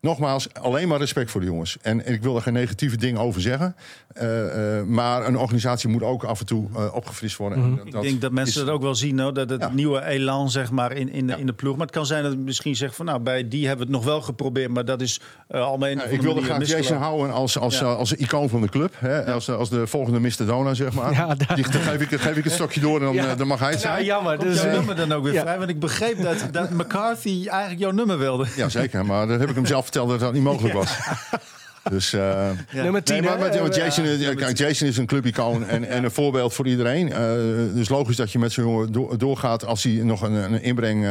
Nogmaals, 0.01 0.49
alleen 0.55 0.89
maar 0.89 0.99
respect 0.99 1.31
voor 1.31 1.41
de 1.41 1.47
jongens. 1.47 1.77
En, 1.83 2.05
en 2.05 2.13
ik 2.15 2.23
wil 2.23 2.37
er 2.37 2.43
geen 2.43 2.53
negatieve 2.53 2.97
dingen 2.97 3.21
over 3.21 3.41
zeggen. 3.41 3.77
Eh, 4.13 4.79
eh, 4.79 4.85
maar 4.87 5.27
een 5.27 5.37
organisatie 5.39 5.89
moet 5.89 6.03
ook 6.03 6.25
af 6.25 6.41
en 6.41 6.47
toe 6.47 6.69
eh, 6.77 6.95
opgefrist 6.95 7.37
worden. 7.37 7.59
En 7.59 7.81
Ik 7.87 8.01
denk 8.03 8.21
dat 8.21 8.33
mensen 8.33 8.61
is- 8.61 8.67
dat 8.67 8.75
ook 8.75 8.83
wel 8.83 8.95
zien, 8.95 9.17
dat 9.17 9.37
het 9.37 9.61
Ja. 9.61 9.69
nieuwe 9.73 10.05
elan 10.05 10.51
zeg 10.51 10.71
maar, 10.71 10.93
in, 10.93 11.13
in, 11.13 11.27
de, 11.27 11.33
Ja. 11.33 11.39
in 11.39 11.47
de 11.47 11.53
ploeg. 11.53 11.77
Maar 11.77 11.87
het 11.87 11.95
kan 11.95 12.07
zijn 12.07 12.23
dat 12.23 12.33
het 12.33 12.41
misschien 12.41 12.77
zegt 12.77 12.97
van 12.97 13.05
nou, 13.07 13.21
bij 13.21 13.49
die 13.49 13.67
hebben 13.67 13.87
we 13.87 13.93
het 13.93 14.03
nog 14.03 14.13
wel 14.13 14.21
geprobeerd, 14.23 14.71
maar 14.71 14.85
dat 14.85 15.01
is 15.01 15.21
uh, 15.51 15.61
al 15.61 15.79
mijn. 15.79 15.97
Ja, 15.99 16.05
ik 16.05 16.21
wilde 16.23 16.43
graag 16.43 16.67
Jason 16.67 16.97
houden 16.97 17.33
als, 17.33 17.59
als, 17.59 17.79
Ja. 17.79 17.87
als, 17.87 17.99
als 17.99 18.13
icoon 18.13 18.49
van 18.49 18.61
de 18.61 18.69
club. 18.69 18.95
Hè? 18.99 19.25
Als, 19.33 19.51
als 19.51 19.71
de 19.71 19.87
volgende 19.87 20.21
Mr. 20.21 20.47
Dona, 20.47 20.75
zeg 20.75 20.93
maar. 20.93 21.13
Ja, 21.13 21.35
Die, 21.55 21.71
dan 21.71 21.81
geef 21.81 22.01
ik, 22.01 22.21
geef 22.21 22.37
ik 22.37 22.45
het 22.45 22.53
stokje 22.53 22.81
door 22.81 22.99
en 22.99 23.05
dan, 23.05 23.15
Ja. 23.15 23.35
dan 23.35 23.47
mag 23.47 23.59
hij 23.59 23.71
het 23.71 23.81
zijn. 23.81 24.05
jammer. 24.05 24.37
Komt 24.37 24.49
Dus, 24.51 24.63
jouw 24.63 24.71
nummer 24.73 24.97
dan 24.97 25.13
ook 25.13 25.25
weer 25.25 25.33
ja. 25.33 25.41
vrij? 25.41 25.59
Want 25.59 25.71
ik 25.71 25.81
begreep 25.81 26.23
dat, 26.23 26.49
dat 26.51 26.71
McCarthy 26.81 27.47
eigenlijk 27.49 27.81
jouw 27.81 27.91
nummer 27.91 28.19
wilde. 28.19 28.47
Jazeker, 28.57 29.07
maar 29.07 29.27
dat 29.27 29.41
heb 29.41 29.49
ik 29.49 29.55
hem 29.55 29.67
zelf 29.67 29.86
verteld 29.87 30.09
dat 30.09 30.21
dat 30.21 30.33
niet 30.33 30.43
mogelijk 30.43 30.75
was. 30.75 30.91
Dus, 31.91 32.13
eh, 32.13 32.51
Nummer 32.73 33.03
10, 33.03 33.23
Nee, 33.23 33.37
maar, 33.39 33.77
Jason, 33.77 34.05
Jason 34.55 34.89
is 34.89 34.97
een 34.97 35.07
clubicoon 35.07 35.67
en, 35.67 35.89
en 35.89 36.05
een 36.05 36.11
voorbeeld 36.11 36.55
voor 36.55 36.67
iedereen. 36.67 37.13
Eh, 37.13 37.19
dus 37.75 37.89
logisch 37.89 38.17
dat 38.17 38.33
je 38.33 38.39
met 38.39 38.53
zo'n 38.53 38.65
jongen 38.65 38.93
door- 38.93 39.19
doorgaat 39.19 39.65
als 39.67 39.83
hij 39.83 39.93
nog 39.93 40.23
een, 40.23 40.33
een 40.33 40.63
inbreng 40.63 41.05
eh, 41.05 41.11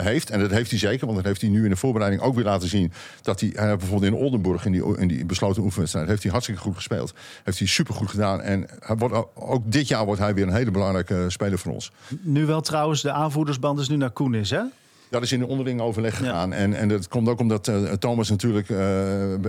heeft. 0.00 0.30
En 0.30 0.40
dat 0.40 0.50
heeft 0.50 0.70
hij 0.70 0.78
zeker, 0.78 1.04
want 1.06 1.16
dat 1.18 1.26
heeft 1.26 1.40
hij 1.40 1.50
nu 1.50 1.64
in 1.64 1.70
de 1.70 1.76
voorbereiding 1.76 2.22
ook 2.22 2.34
weer 2.34 2.44
laten 2.44 2.68
zien. 2.68 2.92
Dat 3.22 3.40
hij, 3.40 3.50
bijvoorbeeld 3.54 4.12
in 4.12 4.18
Oldenburg, 4.18 4.64
in 4.64 4.72
die, 4.72 4.96
in 4.98 5.08
die 5.08 5.24
besloten 5.24 5.62
oefenwedstrijd, 5.62 6.08
heeft 6.08 6.22
hij 6.22 6.30
hartstikke 6.32 6.60
goed 6.62 6.74
gespeeld. 6.76 7.14
Heeft 7.44 7.58
hij 7.58 7.66
supergoed 7.68 8.10
gedaan. 8.10 8.40
En 8.42 8.66
hij 8.80 8.96
wordt, 8.96 9.14
ook- 9.14 9.30
ook 9.34 9.62
dit 9.72 9.88
jaar 9.88 10.04
wordt 10.04 10.20
hij 10.20 10.34
weer 10.34 10.46
een 10.46 10.54
hele 10.54 10.70
belangrijke 10.70 11.24
speler 11.28 11.58
voor 11.58 11.72
ons. 11.72 11.92
Nu 12.20 12.46
wel 12.46 12.60
trouwens, 12.60 13.02
de 13.02 13.12
aanvoerdersband 13.12 13.80
is 13.80 13.88
nu 13.88 13.96
naar 13.96 14.10
Koen 14.10 14.34
is, 14.34 14.50
hè? 14.50 14.60
Dat 15.08 15.22
is 15.22 15.32
in 15.32 15.38
de 15.38 15.46
onderling 15.46 15.80
overleg 15.80 16.16
gegaan. 16.16 16.52
En, 16.52 16.74
en 16.74 16.88
dat 16.88 17.08
komt 17.08 17.28
ook 17.28 17.40
omdat 17.40 17.68
eh, 17.68 17.92
Thomas 17.92 18.30
natuurlijk 18.30 18.70
eh, 18.70 18.78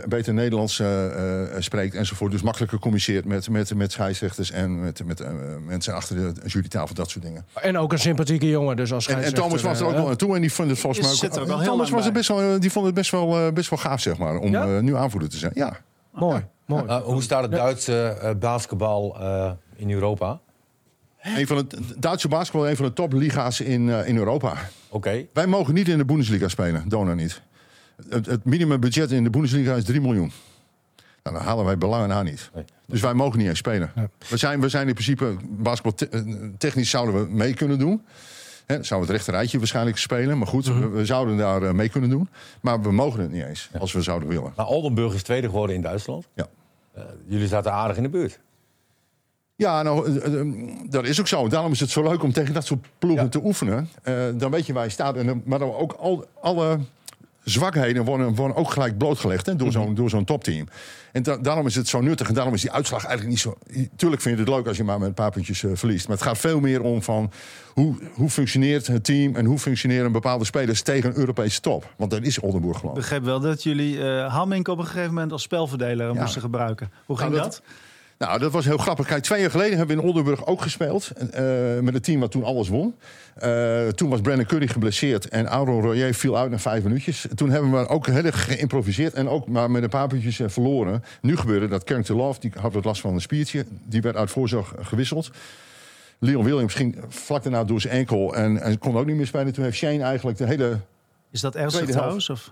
beter 0.08 0.34
Nederlands 0.34 0.80
eh, 0.80 1.06
spreekt 1.60 1.96
enzovoort. 1.96 2.32
Dus 2.32 2.42
makkelijker 2.42 2.80
communiceert 2.80 3.26
met, 3.26 3.50
met, 3.50 3.76
met 3.76 3.92
scheidsrechters 3.92 4.52
en 4.52 4.82
met, 4.82 5.06
met 5.06 5.24
mensen 5.66 5.94
achter 5.94 6.16
de 6.16 6.34
jurytafel, 6.46 6.96
dat 6.96 7.10
soort 7.10 7.26
dingen. 7.26 7.46
En 7.54 7.78
ook 7.78 7.92
een 7.92 8.00
sympathieke 8.00 8.50
jongen, 8.50 8.76
dus 8.76 8.94
als 8.94 9.08
En, 9.08 9.24
en 9.24 9.34
Thomas 9.34 9.62
was 9.62 9.80
er 9.80 9.86
ook 9.86 9.94
wel 9.94 10.10
aan 10.10 10.16
toe 10.16 10.36
en 10.36 10.42
die 10.42 10.54
vond 10.54 10.70
het 10.70 10.80
volgens 10.80 11.22
mij 11.22 11.30
ook... 11.42 11.48
er 11.50 11.64
Thomas 11.64 11.90
was 11.90 12.06
er 12.06 12.12
best 12.12 12.28
wel, 12.28 12.60
die 12.60 12.72
vond 12.72 12.86
het 12.86 12.96
best 12.96 13.12
wel, 13.12 13.52
best 13.52 13.70
wel 13.70 13.80
gaaf, 13.80 14.02
zeg 14.02 14.18
maar, 14.18 14.38
om 14.38 14.52
Ja? 14.52 14.82
nu 14.82 14.96
aanvoerder 14.96 15.30
te 15.30 15.38
zijn. 15.38 15.52
Ja. 15.56 15.78
Mooi, 16.12 16.46
mooi. 16.66 17.02
Hoe 17.04 17.22
staat 17.22 17.42
het 17.42 17.52
Duitse 17.52 18.36
basketbal 18.40 19.18
eh, 19.20 19.52
in 19.76 19.92
Europa? 19.92 20.40
Een 21.36 21.48
van 21.48 21.58
de 21.58 21.68
Duitse 22.00 22.28
basketbal, 22.28 22.70
een 22.70 22.76
van 22.76 22.86
de 22.86 22.94
topliga's 22.94 23.60
in, 23.60 23.90
eh, 23.90 24.08
in 24.08 24.18
Europa. 24.18 24.58
Oké. 24.90 25.26
Wij 25.34 25.48
mogen 25.48 25.74
niet 25.74 25.88
in 25.88 25.98
de 25.98 26.06
Bundesliga 26.06 26.48
spelen, 26.48 26.90
Dona 26.90 27.14
niet. 27.14 27.42
Het, 28.10 28.26
het 28.26 28.46
minimumbudget 28.46 29.12
in 29.12 29.24
de 29.24 29.30
Bundesliga 29.30 29.74
is 29.76 29.84
3 29.84 30.02
miljoen. 30.02 30.32
Nou, 31.24 31.36
dan 31.36 31.46
halen 31.46 31.66
wij 31.66 31.78
belangen 31.78 32.12
aan 32.12 32.26
niet. 32.26 32.50
Nee. 32.54 32.64
Dus 32.86 33.02
wij 33.02 33.14
mogen 33.14 33.40
niet 33.40 33.48
eens 33.48 33.58
spelen. 33.58 33.92
We, 34.30 34.38
zijn, 34.38 34.62
we 34.62 34.70
zijn 34.70 34.88
in 34.88 34.94
principe, 34.94 35.36
basketbal 35.50 35.94
te- 35.94 36.10
eh, 36.10 36.22
technisch 36.58 36.90
zouden 36.90 37.16
we 37.24 37.32
mee 37.34 37.54
kunnen 37.54 37.80
doen. 37.80 38.02
Hè, 38.66 38.84
zouden 38.84 39.10
we 39.10 39.14
het 39.16 39.24
rechte 39.24 39.32
rijtje 39.32 39.58
waarschijnlijk 39.58 39.98
spelen. 39.98 40.38
Maar 40.38 40.48
goed, 40.48 40.66
we, 40.66 40.88
we 40.88 41.06
zouden 41.06 41.38
daar 41.38 41.64
eh, 41.64 41.72
mee 41.72 41.90
kunnen 41.90 42.10
doen. 42.10 42.30
Maar 42.62 42.82
we 42.82 42.92
mogen 42.92 43.20
het 43.22 43.32
niet 43.32 43.44
eens, 43.44 43.70
als 43.80 43.94
we 43.94 44.02
zouden 44.02 44.28
willen. 44.30 44.54
Maar 44.56 44.68
Oldenburg 44.68 45.14
is 45.14 45.24
tweede 45.24 45.48
geworden 45.48 45.76
in 45.76 45.82
Duitsland. 45.82 46.28
Ja. 46.34 46.48
Jullie 47.28 47.48
zaten 47.48 47.72
aardig 47.74 47.98
in 47.98 48.04
de 48.04 48.10
buurt. 48.10 48.40
Ja, 49.58 49.84
nou, 49.84 50.20
eh, 50.20 50.40
eh, 50.40 50.48
dat 50.90 51.06
is 51.06 51.20
ook 51.20 51.28
zo. 51.28 51.48
Daarom 51.48 51.72
is 51.72 51.80
het 51.80 51.90
zo 51.90 52.04
leuk 52.04 52.24
om 52.24 52.32
tegen 52.32 52.54
dat 52.54 52.66
soort 52.66 52.86
ploegen 53.00 53.24
Ja. 53.24 53.30
te 53.30 53.44
oefenen. 53.44 53.90
Eh, 54.04 54.14
dan 54.36 54.52
weet 54.52 54.66
je 54.66 54.74
waar 54.74 54.84
je 54.84 54.90
staat. 54.90 55.16
En, 55.16 55.42
maar 55.46 55.60
dan 55.60 55.74
ook 55.74 55.92
al, 55.94 56.26
alle 56.42 56.80
zwakheden 57.44 58.06
worden, 58.06 58.36
worden 58.36 58.58
ook 58.58 58.72
gelijk 58.72 58.98
blootgelegd 58.98 59.46
hè, 59.46 59.56
door 59.56 59.72
zo'n 59.72 59.96
door 59.96 60.10
zo'n 60.10 60.24
topteam. 60.26 60.68
En 61.12 61.24
da- 61.24 61.38
daarom 61.38 61.66
is 61.68 61.76
het 61.76 61.88
zo 61.88 62.02
nuttig. 62.02 62.28
En 62.28 62.34
daarom 62.34 62.54
is 62.54 62.62
die 62.62 62.72
uitslag 62.72 63.06
eigenlijk 63.06 63.30
niet 63.30 63.40
zo... 63.40 63.58
Tuurlijk 63.96 64.22
vind 64.22 64.38
je 64.38 64.44
het 64.44 64.54
leuk 64.54 64.68
als 64.68 64.78
je 64.78 64.84
maar 64.84 65.00
met 65.00 65.08
een 65.08 65.14
paar 65.14 65.32
puntjes 65.32 65.64
verliest. 65.74 66.08
Maar 66.08 66.18
het 66.18 66.26
gaat 66.26 66.38
veel 66.38 66.60
meer 66.60 66.82
om 66.82 67.02
van 67.04 67.32
hoe, 67.74 67.96
hoe 68.14 68.30
functioneert 68.30 68.88
het 68.88 69.04
team... 69.04 69.36
en 69.36 69.46
hoe 69.46 69.60
functioneren 69.60 70.12
bepaalde 70.12 70.46
spelers 70.46 70.82
tegen 70.82 71.10
een 71.10 71.18
Europese 71.18 71.62
top. 71.62 71.94
Want 71.98 72.12
dat 72.12 72.22
is 72.24 72.40
Oldenburg 72.40 72.74
Ik 72.76 72.80
gewoon. 72.80 72.96
begreep 72.96 73.24
wel 73.24 73.40
dat 73.40 73.64
jullie 73.64 74.04
Hamming 74.06 74.68
op 74.68 74.78
een 74.78 74.86
gegeven 74.86 75.14
moment 75.14 75.32
als 75.32 75.42
spelverdeler 75.42 76.14
Ja. 76.14 76.22
moesten 76.22 76.42
gebruiken. 76.42 76.92
Hoe 77.06 77.18
ging 77.18 77.30
Nou, 77.32 77.42
dat? 77.44 77.52
dat- 77.52 77.62
Nou, 78.18 78.40
dat 78.40 78.52
was 78.52 78.66
heel 78.66 78.78
grappig. 78.78 79.08
Kijk, 79.08 79.24
twee 79.24 79.42
jaar 79.42 79.52
geleden 79.52 79.78
hebben 79.78 79.96
we 79.96 80.02
in 80.02 80.08
Oldenburg 80.08 80.46
ook 80.46 80.62
gespeeld. 80.62 81.12
eh, 81.32 81.80
met 81.80 81.94
een 81.94 82.02
team 82.02 82.20
wat 82.20 82.32
toen 82.32 82.44
alles 82.44 82.68
won. 82.68 82.96
Eh, 83.36 83.88
toen 83.88 84.10
was 84.10 84.22
Brandon 84.22 84.46
Curry 84.46 84.68
geblesseerd 84.68 85.30
en 85.30 85.50
Aaron 85.50 85.82
Royer 85.82 86.14
viel 86.14 86.38
uit 86.38 86.52
na 86.52 86.60
vijf 86.60 86.84
minuutjes. 86.84 87.26
Toen 87.36 87.50
hebben 87.50 87.72
we 87.72 87.88
ook 87.88 88.08
heel 88.08 88.24
erg 88.24 88.46
geïmproviseerd 88.46 89.14
en 89.14 89.30
ook 89.30 89.48
maar 89.48 89.72
met 89.72 89.84
een 89.84 89.90
paar 89.90 90.08
puntjes 90.08 90.40
eh, 90.40 90.50
verloren. 90.50 91.04
Nu 91.22 91.38
gebeurde 91.38 91.68
dat 91.68 91.84
Carrington 91.84 92.18
Love, 92.18 92.40
die 92.40 92.52
had 92.60 92.74
wat 92.74 92.86
last 92.86 93.02
van 93.02 93.14
een 93.14 93.22
spiertje. 93.22 93.66
Die 93.84 94.02
werd 94.02 94.16
uit 94.16 94.30
voorzorg 94.30 94.74
gewisseld. 94.82 95.32
Leon 96.20 96.44
Williams 96.44 96.74
ging 96.74 96.98
vlak 97.08 97.44
daarna 97.44 97.64
door 97.64 97.82
zijn 97.82 97.94
enkel 97.94 98.36
en, 98.36 98.62
en 98.62 98.80
kon 98.80 98.98
ook 98.98 99.06
niet 99.06 99.16
meer 99.16 99.28
spelen. 99.28 99.54
Toen 99.54 99.64
heeft 99.64 99.78
Shane 99.78 100.04
eigenlijk 100.04 100.38
de 100.38 100.46
hele... 100.46 100.80
Is 101.32 101.42
dat 101.42 101.56
ernstig 101.56 101.90
trouwens? 101.90 102.30
Of? 102.30 102.52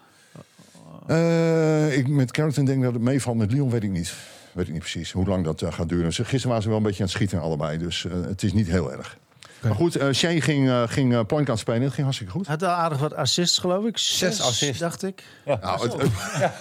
Ik 1.92 2.08
met 2.08 2.32
Carrington 2.32 2.66
denk 2.66 2.84
dat 2.84 2.94
het 2.94 3.02
meevalt. 3.02 3.38
Met 3.38 3.52
Leon 3.52 3.70
weet 3.70 3.84
ik 3.84 3.90
niet. 3.90 4.14
Weet 4.56 4.66
ik 4.68 4.72
niet 4.74 4.82
precies 4.82 5.12
hoe 5.12 5.26
lang 5.28 5.44
dat 5.44 5.62
eh, 5.62 5.72
gaat 5.74 5.90
duren. 5.90 6.14
Ze- 6.14 6.22
Gisteren 6.24 6.48
waren 6.48 6.64
ze 6.64 6.70
wel 6.70 6.78
een 6.78 6.84
beetje 6.84 7.00
aan 7.00 7.06
het 7.06 7.16
schieten 7.16 7.40
allebei. 7.40 7.78
Dus 7.78 8.06
eh, 8.06 8.12
het 8.28 8.44
is 8.44 8.54
niet 8.54 8.68
heel 8.68 8.92
erg. 8.92 9.18
Maar 9.62 9.76
goed, 9.76 9.96
eh 9.96 10.12
Shane 10.12 10.42
ging, 10.42 10.68
eh 10.70 10.84
ging 10.88 11.14
eh, 11.14 11.20
point 11.28 11.46
guard 11.46 11.60
spelen. 11.60 11.82
Het 11.82 11.92
ging 11.92 12.04
hartstikke 12.04 12.34
goed. 12.34 12.48
Had 12.48 12.64
al 12.64 12.70
aardig 12.70 13.00
wat 13.00 13.14
assists, 13.16 13.58
geloof 13.58 13.86
ik. 13.86 13.98
Zes, 13.98 14.42
assists. 14.42 14.80
dacht 14.80 15.04
ik. 15.04 15.24
Nou, 15.46 15.82
het, 15.90 15.94
het, 16.02 16.12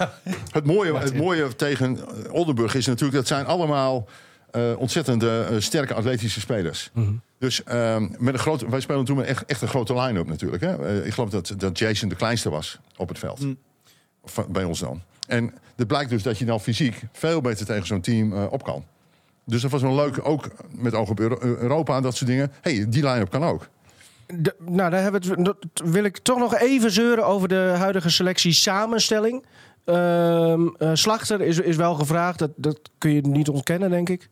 het 0.57 0.65
mooie, 0.65 0.97
het 0.97 1.15
mooie 1.15 1.55
tegen 1.55 1.97
eh, 2.25 2.33
Oldenburg 2.33 2.75
is 2.75 2.85
natuurlijk... 2.85 3.17
dat 3.17 3.27
zijn 3.27 3.45
allemaal 3.45 4.07
eh 4.51 4.61
ontzettende 4.77 5.45
eh, 5.49 5.59
sterke 5.59 5.93
atletische 5.93 6.39
spelers. 6.39 6.91
Dus 7.39 7.63
ehm, 7.63 8.07
met 8.17 8.33
een 8.33 8.39
grote, 8.39 8.69
wij 8.69 8.79
spelen 8.79 9.05
toen 9.05 9.17
met 9.17 9.25
echt, 9.25 9.45
echt 9.45 9.61
een 9.61 9.67
grote 9.67 9.93
line-up 9.93 10.27
natuurlijk. 10.27 10.63
Hè? 10.63 10.87
Eh, 10.99 11.05
ik 11.05 11.13
geloof 11.13 11.29
dat, 11.29 11.53
dat 11.57 11.79
Jason 11.79 12.09
de 12.09 12.15
kleinste 12.15 12.49
was 12.49 12.79
op 12.97 13.07
het 13.09 13.19
veld. 13.19 13.45
Van- 14.25 14.45
bij 14.49 14.63
ons 14.63 14.79
dan. 14.79 15.01
En 15.27 15.53
het 15.75 15.87
blijkt 15.87 16.09
dus 16.09 16.23
dat 16.23 16.37
je 16.37 16.45
dan 16.45 16.59
fysiek 16.61 17.01
veel 17.11 17.41
beter 17.41 17.65
tegen 17.65 17.85
zo'n 17.87 18.01
team 18.01 18.33
eh, 18.33 18.45
op 18.51 18.63
kan. 18.63 18.85
Dus 19.45 19.61
dat 19.61 19.71
was 19.71 19.81
wel 19.81 19.95
leuk, 19.95 20.19
ook 20.27 20.47
met 20.71 20.93
oog 20.93 21.09
op 21.09 21.19
Euro- 21.19 21.37
Europa 21.41 21.95
en 21.95 22.01
dat 22.03 22.15
soort 22.15 22.29
dingen. 22.29 22.51
hey, 22.61 22.85
die 22.89 23.03
line-up 23.07 23.29
kan 23.29 23.43
ook. 23.43 23.67
De- 24.27 24.55
nou, 24.59 24.89
daar 24.89 25.01
hebben 25.01 25.21
we 25.21 25.27
het, 25.29 25.45
dat 25.45 25.57
wil 25.85 26.03
ik 26.03 26.17
toch 26.17 26.37
nog 26.39 26.55
even 26.55 26.91
zeuren 26.91 27.25
over 27.25 27.47
de 27.47 27.73
huidige 27.77 28.09
selectie 28.09 28.51
samenstelling. 28.53 29.45
Ehm, 29.85 30.67
eh, 30.77 30.89
Slachter 30.93 31.41
is, 31.41 31.59
is 31.59 31.75
wel 31.75 31.93
gevraagd, 31.95 32.39
dat, 32.39 32.51
dat 32.55 32.79
kun 32.97 33.11
je 33.13 33.21
niet 33.21 33.49
ontkennen, 33.49 33.89
denk 33.89 34.09
ik. 34.09 34.29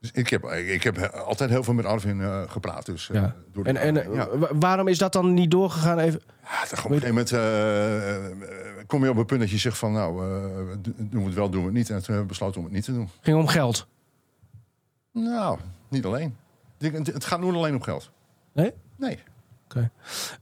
Dus 0.00 0.10
ik 0.12 0.28
heb, 0.28 0.44
ik 0.44 0.82
heb 0.82 0.98
altijd 0.98 1.50
heel 1.50 1.62
veel 1.64 1.74
met 1.74 1.84
Arvin 1.84 2.20
eh, 2.20 2.42
gepraat. 2.46 2.86
Dus, 2.86 3.10
Ja. 3.12 3.34
door 3.52 3.64
En, 3.64 3.76
en 3.76 4.12
ja. 4.14 4.28
waarom 4.58 4.88
is 4.88 4.98
dat 4.98 5.12
dan 5.12 5.34
niet 5.34 5.50
doorgegaan? 5.50 5.98
Even? 5.98 6.20
Ja, 6.42 6.62
op 6.64 6.70
een 6.70 6.78
gegeven 6.78 7.08
moment 7.08 7.32
eh, 7.32 7.38
kom 8.86 9.04
je 9.04 9.10
op 9.10 9.16
een 9.16 9.24
punt 9.26 9.40
dat 9.40 9.50
je 9.50 9.58
zegt 9.58 9.78
van... 9.78 9.92
nou, 9.92 10.22
eh, 10.24 10.76
do- 10.80 10.92
doen 10.96 11.20
we 11.20 11.26
het 11.26 11.34
wel, 11.34 11.50
doen 11.50 11.60
we 11.60 11.66
het 11.66 11.76
niet. 11.76 11.90
En 11.90 11.94
toen 11.96 12.04
hebben 12.04 12.22
we 12.22 12.28
besloten 12.28 12.58
om 12.58 12.64
het 12.64 12.74
niet 12.74 12.84
te 12.84 12.92
doen. 12.92 13.08
ging 13.20 13.36
om 13.38 13.46
geld. 13.46 13.86
Nou, 15.12 15.58
niet 15.88 16.04
alleen. 16.04 16.36
Het 16.78 17.24
gaat 17.24 17.40
niet 17.40 17.54
alleen 17.54 17.74
om 17.74 17.82
geld. 17.82 18.10
Nee? 18.52 18.72
Nee. 18.96 19.18
Oké. 19.64 19.90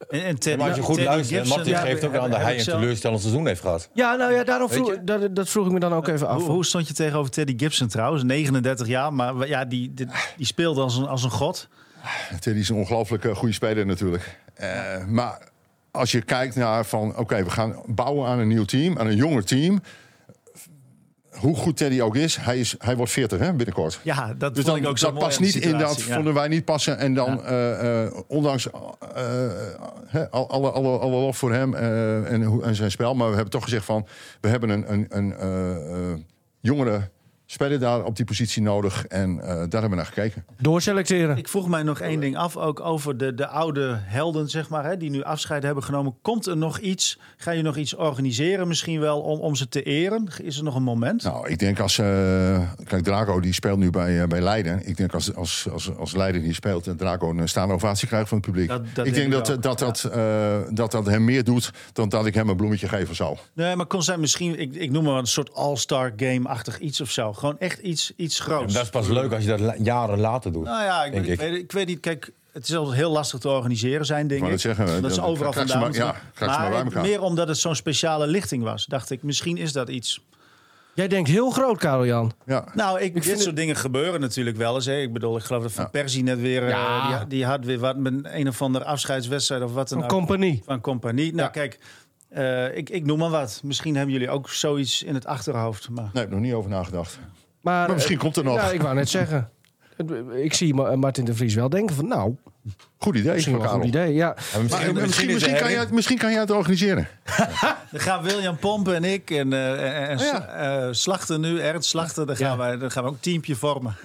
En, 0.09 0.39
en 0.39 0.59
Maar 0.59 0.69
als 0.69 0.77
je 0.77 0.83
goed 0.83 1.01
luistert, 1.01 1.39
Gibson, 1.39 1.57
Martin 1.57 1.73
ja, 1.75 1.81
geeft 1.81 2.05
ook 2.05 2.15
aan 2.15 2.31
dat 2.31 2.41
hij 2.41 2.55
een 2.55 2.61
zelf- 2.61 2.79
teleurstellend 2.81 3.21
seizoen 3.21 3.47
heeft 3.47 3.61
gehad. 3.61 3.89
Ja, 3.95 4.15
nou 4.15 4.33
ja, 4.33 4.45
daarom 4.45 4.69
vroeg, 4.71 4.97
dat, 5.03 5.37
dat 5.37 5.49
vroeg 5.49 5.67
ik 5.67 5.73
me 5.73 5.79
dan 5.81 5.93
ook 5.93 6.09
even 6.09 6.29
af. 6.29 6.41
Hoe, 6.43 6.51
hoe 6.51 6.65
stond 6.65 6.89
je 6.89 6.95
tegenover 6.95 7.31
Teddy 7.31 7.55
Gibson 7.57 7.89
trouwens? 7.89 8.23
39 8.23 8.87
jaar, 8.87 9.13
maar 9.15 9.49
ja, 9.49 9.65
die, 9.65 9.95
die, 9.95 10.07
die 10.37 10.47
speelde 10.47 10.81
als 10.81 10.97
een, 10.97 11.07
als 11.07 11.23
een 11.25 11.31
god. 11.31 11.69
Teddy 12.41 12.61
is 12.61 12.69
een 12.69 12.77
ongelooflijk 12.77 13.25
eh, 13.25 13.35
goede 13.37 13.55
speler 13.55 13.87
natuurlijk. 13.87 14.39
Eh, 14.55 15.05
maar 15.07 15.49
als 15.91 16.13
je 16.13 16.23
kijkt 16.23 16.55
naar 16.55 16.85
van... 16.85 17.17
oké, 17.17 17.45
we 17.45 17.51
gaan 17.51 17.83
bouwen 17.87 18.29
aan 18.29 18.39
een 18.39 18.49
nieuw 18.49 18.65
team, 18.65 18.99
aan 18.99 19.07
een 19.07 19.17
jonger 19.17 19.45
team. 19.45 19.81
Hoe 21.31 21.57
goed 21.57 21.77
Teddy 21.77 22.01
ook 22.01 22.17
is, 22.17 22.37
hij, 22.37 22.59
is, 22.59 22.75
hij 22.79 22.97
wordt 22.97 23.13
40 23.13 23.39
hè, 23.39 23.53
binnenkort. 23.53 24.01
Ja, 24.03 24.35
dat 24.35 24.55
Dus 24.55 24.65
dan, 24.65 24.77
ik 24.77 24.87
ook 24.87 24.99
zo 24.99 25.11
dat 25.11 25.19
past 25.19 25.41
niet 25.41 25.55
in 25.55 25.79
dat, 25.79 26.03
ja. 26.03 26.15
vonden 26.15 26.35
wij 26.35 26.49
niet 26.49 26.65
passen. 26.65 26.99
En 26.99 27.15
dan, 27.15 27.45
eh, 27.45 28.05
eh, 28.05 28.13
ondanks 28.27 28.71
eh, 28.71 30.23
alle, 30.31 30.71
alle, 30.71 30.99
alle 30.99 31.11
lof 31.11 31.37
voor 31.37 31.53
hem 31.53 31.75
en, 31.75 32.63
en 32.63 32.75
zijn 32.75 32.91
spel. 32.91 33.15
Maar 33.15 33.29
we 33.29 33.35
hebben 33.35 33.53
toch 33.53 33.65
gezegd 33.65 33.85
van, 33.85 34.07
we 34.41 34.49
hebben 34.49 34.69
een, 34.69 34.93
een, 34.93 35.07
een 35.09 36.27
jongere 36.61 37.11
spelen 37.53 37.81
daar 37.81 38.05
op 38.05 38.17
die 38.17 38.25
positie 38.25 38.63
nodig. 38.63 39.07
En 39.07 39.41
eh, 39.41 39.47
daar 39.49 39.57
hebben 39.71 39.91
we 39.91 39.97
naar 39.97 40.07
gekeken. 40.07 40.45
Doorselecteren. 40.59 41.37
Ik 41.37 41.49
vroeg 41.49 41.69
mij 41.69 41.83
nog 41.83 42.01
één 42.01 42.21
ding 42.21 42.37
af, 42.37 42.57
ook 42.57 42.81
over 42.81 43.17
de, 43.17 43.35
de 43.35 43.47
oude 43.47 43.99
helden, 44.03 44.49
zeg 44.49 44.69
maar, 44.69 44.85
hè, 44.85 44.97
die 44.97 45.11
nu 45.11 45.23
afscheid 45.23 45.63
hebben 45.63 45.85
genomen. 45.85 46.15
Komt 46.23 46.47
er 46.47 46.57
nog 46.57 46.79
iets? 46.79 47.19
Ga 47.37 47.51
je 47.51 47.63
nog 47.63 47.77
iets 47.77 47.95
organiseren 47.97 48.69
misschien 48.69 49.01
wel 49.01 49.21
om, 49.21 49.39
om 49.41 49.55
ze 49.55 49.69
te 49.69 49.83
eren? 49.83 50.29
Is 50.43 50.57
er 50.57 50.65
nog 50.65 50.75
een 50.75 50.83
moment? 50.83 51.23
Nou, 51.23 51.49
ik 51.49 51.59
denk 51.59 51.81
als... 51.81 51.99
eh, 51.99 52.61
kijk, 52.85 53.03
Draco 53.05 53.41
die 53.41 53.53
speelt 53.53 53.79
nu 53.79 53.91
bij, 53.91 54.21
eh, 54.23 54.29
bij 54.29 54.41
Leiden. 54.41 54.89
Ik 54.89 54.97
denk 54.97 55.15
als, 55.15 55.35
als, 55.35 55.67
als, 55.73 55.97
als 55.97 56.13
Leiden 56.15 56.43
die 56.43 56.55
speelt... 56.55 56.87
en 56.87 56.97
Draco 56.97 57.31
een 57.31 57.49
staande 57.49 57.75
ovatie 57.75 58.09
krijgt 58.09 58.29
van 58.29 58.37
het 58.39 58.47
publiek. 58.47 58.69
Dat- 58.69 58.83
dat 58.95 59.07
ik 59.07 59.15
denk 59.15 59.31
denk 59.31 59.47
ik 59.47 59.63
dat, 59.63 59.63
dat, 59.63 59.79
dat, 59.79 60.11
dat 60.77 60.91
dat 60.93 61.07
hem 61.07 61.25
meer 61.25 61.45
doet... 61.45 61.71
dan 61.93 62.09
dat 62.09 62.27
ik 62.27 62.35
hem 62.35 62.49
een 62.49 62.57
bloemetje 62.57 62.89
geven 62.89 63.15
zou. 63.17 63.37
Nee, 63.55 63.77
maar 63.77 63.87
kon 63.87 64.03
zijn 64.03 64.21
misschien, 64.21 64.59
ik, 64.61 64.75
ik 64.75 64.91
noem 64.91 65.05
maar 65.05 65.19
een 65.19 65.27
soort 65.27 65.55
all-star 65.55 66.13
game-achtig 66.17 66.79
iets 66.79 67.01
of 67.01 67.11
zo. 67.11 67.33
Gewoon 67.41 67.59
echt 67.59 67.79
iets, 67.79 68.13
iets 68.17 68.41
groots. 68.41 68.73
dat 68.75 68.83
is 68.83 68.91
pas 68.91 69.09
leuk 69.09 69.33
als 69.33 69.43
je 69.43 69.49
dat 69.49 69.61
la- 69.61 69.75
jaren 69.83 70.21
later 70.21 70.53
doet. 70.53 70.65
Nou 70.65 70.83
ja, 70.83 71.05
ik, 71.05 71.13
denk 71.13 71.25
ik, 71.25 71.31
ik. 71.33 71.39
Weet, 71.41 71.55
ik 71.55 71.73
weet 71.73 71.87
niet. 71.87 72.01
Kijk, 72.01 72.31
het 72.53 72.69
is 72.69 72.75
altijd 72.77 72.97
heel 72.97 73.11
lastig 73.11 73.39
te 73.41 73.49
organiseren 73.49 74.07
zijn 74.07 74.27
dingen. 74.27 74.41
wou 74.41 74.51
net 74.53 74.61
zeggen, 74.61 74.87
dat 75.03 75.11
is 75.11 75.17
dat- 75.17 75.25
overal 75.27 75.53
ze 75.53 75.59
vandaan. 75.59 75.81
maar- 75.81 75.95
ja, 75.95 76.15
ze 76.39 76.85
maar 76.95 77.03
meer 77.03 77.23
omdat 77.23 77.49
het 77.49 77.59
zo'n 77.59 77.75
speciale 77.75 78.27
lichting 78.27 78.63
was, 78.63 78.87
dacht 78.87 79.11
ik. 79.11 79.23
Misschien 79.23 79.57
is 79.57 79.73
dat 79.73 79.89
iets. 79.89 80.25
Jij 80.95 81.09
denkt 81.09 81.29
heel 81.29 81.51
groot, 81.51 81.79
Karel-Jan. 81.79 82.33
Ja. 82.47 82.65
Nou, 82.75 83.01
ik, 83.01 83.15
dit 83.15 83.25
vind 83.25 83.41
soort 83.41 83.57
dingen 83.57 83.77
gebeuren 83.77 84.21
natuurlijk 84.21 84.57
wel 84.57 84.75
eens. 84.75 84.87
Hè. 84.87 84.97
Ik 85.01 85.13
bedoel, 85.13 85.37
ik 85.37 85.43
geloof 85.43 85.63
dat 85.63 85.73
Van 85.73 85.85
Ja. 85.85 85.91
Persie 85.91 86.23
net 86.23 86.41
weer... 86.41 86.63
eh, 86.63 86.69
Ja. 86.69 87.19
die, 87.19 87.27
die 87.29 87.45
had 87.45 87.65
weer 87.65 87.79
wat 87.79 87.97
met 87.97 88.15
een 88.23 88.49
of 88.49 88.63
andere 88.63 88.85
afscheidswedstrijd 88.85 89.63
of 89.63 89.73
wat 89.73 89.89
dan 89.89 89.99
Een 89.99 90.05
ook. 90.05 90.11
compagnie. 90.11 90.63
Van 90.65 90.81
compagnie. 90.81 91.35
Nou, 91.35 91.51
kijk, 91.51 91.79
eh, 92.31 92.77
ik, 92.77 92.91
ik 92.91 93.07
noem 93.07 93.19
maar 93.19 93.31
wat. 93.31 93.61
Misschien 93.65 93.95
hebben 93.95 94.13
jullie 94.13 94.31
ook 94.31 94.49
zoiets 94.49 95.03
in 95.03 95.15
het 95.15 95.27
achterhoofd. 95.27 95.89
Maar 95.89 96.05
Nee, 96.05 96.11
ik 96.13 96.19
heb 96.19 96.31
nog 96.31 96.41
niet 96.41 96.53
over 96.53 96.71
nagedacht. 96.71 97.19
Maar, 97.61 97.87
Maar 97.87 97.95
misschien 97.95 98.17
eh, 98.17 98.23
komt 98.23 98.37
er 98.37 98.45
nog. 98.45 98.55
Ja, 98.57 98.71
ik 98.71 98.83
wou 98.83 98.95
net 98.95 99.09
zeggen. 99.09 99.51
Het- 100.07 100.37
Ik 100.45 100.55
zie 100.55 100.75
Ma- 100.75 100.97
Martin 100.97 101.25
de 101.25 101.35
Vries 101.35 101.55
wel 101.55 101.69
denken 101.69 101.97
van, 101.97 102.09
nou, 102.09 102.35
Goed 102.99 103.17
idee 103.17 103.33
misschien 103.33 103.55
van 103.55 103.63
wel 103.63 103.73
een 103.73 103.79
goed 103.79 103.89
idee. 103.89 104.15
Ja. 104.15 104.27
Maar 104.27 104.45
Maar, 104.53 104.63
misschien, 104.63 104.81
eh, 104.81 104.87
misschien, 104.87 105.07
misschien, 105.07 105.29
is 105.29 105.35
misschien, 105.35 105.57
kan 105.57 105.71
jij, 105.71 105.79
het- 105.81 105.91
misschien 105.91 106.19
kan 106.19 106.31
jij 106.31 106.41
het 106.41 106.51
organiseren. 106.51 107.09
dan 107.91 108.01
gaan 108.01 108.23
William 108.23 108.57
Pompen 108.59 108.95
en 108.95 109.05
ik 109.05 109.31
en, 109.31 109.53
eh, 109.53 110.11
en, 110.11 110.19
Oh 110.19 110.25
ja. 110.25 110.47
eh, 110.47 110.89
Slachter 110.91 111.39
nu, 111.39 111.61
Ernst 111.61 111.89
Slachter, 111.89 112.27
dan 112.27 112.37
gaan, 112.37 112.51
Ja. 112.51 112.57
wij, 112.57 112.77
dan 112.79 112.91
gaan 112.91 113.03
we 113.03 113.09
ook 113.09 113.15
een 113.15 113.21
teampje 113.21 113.55
vormen. 113.57 113.97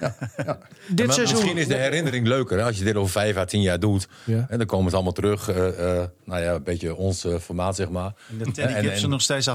Dit 0.88 1.06
Maar 1.06 1.14
seizoen... 1.14 1.36
Misschien 1.38 1.56
is 1.56 1.68
de 1.68 1.74
herinnering 1.74 2.26
leuker 2.26 2.58
hè, 2.58 2.64
als 2.64 2.78
je 2.78 2.84
dit 2.84 2.96
over 2.96 3.10
vijf 3.10 3.36
à 3.36 3.44
tien 3.44 3.62
jaar 3.62 3.80
doet. 3.80 4.08
Ja. 4.24 4.46
En 4.48 4.58
dan 4.58 4.66
komen 4.66 4.88
ze 4.90 4.94
allemaal 4.94 5.12
terug. 5.12 5.48
eh, 5.48 5.68
eh, 6.00 6.04
nou 6.24 6.42
ja, 6.42 6.52
een 6.52 6.62
beetje 6.62 6.94
ons 6.96 7.26
formaat, 7.40 7.76
zeg 7.76 7.88
maar. 7.90 8.12
En 8.30 8.38
de 8.38 8.44
Teddy 8.44 8.60
En- 8.74 8.76
en- 8.92 9.10
nog 9.10 9.22
steeds 9.22 9.46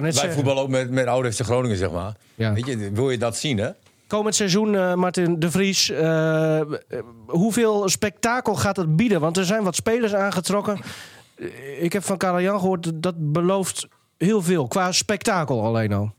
net 0.00 0.02
Wij 0.02 0.12
zeggen. 0.12 0.32
voetballen 0.32 0.62
ook 0.62 0.68
met, 0.68 0.90
met 0.90 1.08
Groningen, 1.44 1.76
zeg 1.76 1.90
maar. 1.90 2.14
Ja. 2.34 2.52
Weet 2.52 2.66
je, 2.66 2.90
wil 2.92 3.10
je 3.10 3.18
dat 3.18 3.36
zien, 3.36 3.58
hè? 3.58 3.70
Komend 4.06 4.34
seizoen, 4.34 4.74
eh, 4.74 4.94
Martin 4.94 5.38
de 5.38 5.50
Vries, 5.50 5.90
eh, 5.90 6.60
eh, 6.60 6.66
hoeveel 7.26 7.88
spektakel 7.88 8.54
gaat 8.54 8.76
het 8.76 8.96
bieden? 8.96 9.20
Want 9.20 9.36
er 9.36 9.44
zijn 9.44 9.62
wat 9.62 9.74
spelers 9.74 10.14
aangetrokken. 10.14 10.80
Ik 11.78 11.92
heb 11.92 12.04
van 12.04 12.16
Karel 12.16 12.40
Jan 12.40 12.60
gehoord, 12.60 13.02
dat 13.02 13.32
belooft 13.32 13.88
heel 14.18 14.42
veel. 14.42 14.68
Qua 14.68 14.92
spektakel 14.92 15.64
alleen 15.64 15.92
al. 15.92 16.14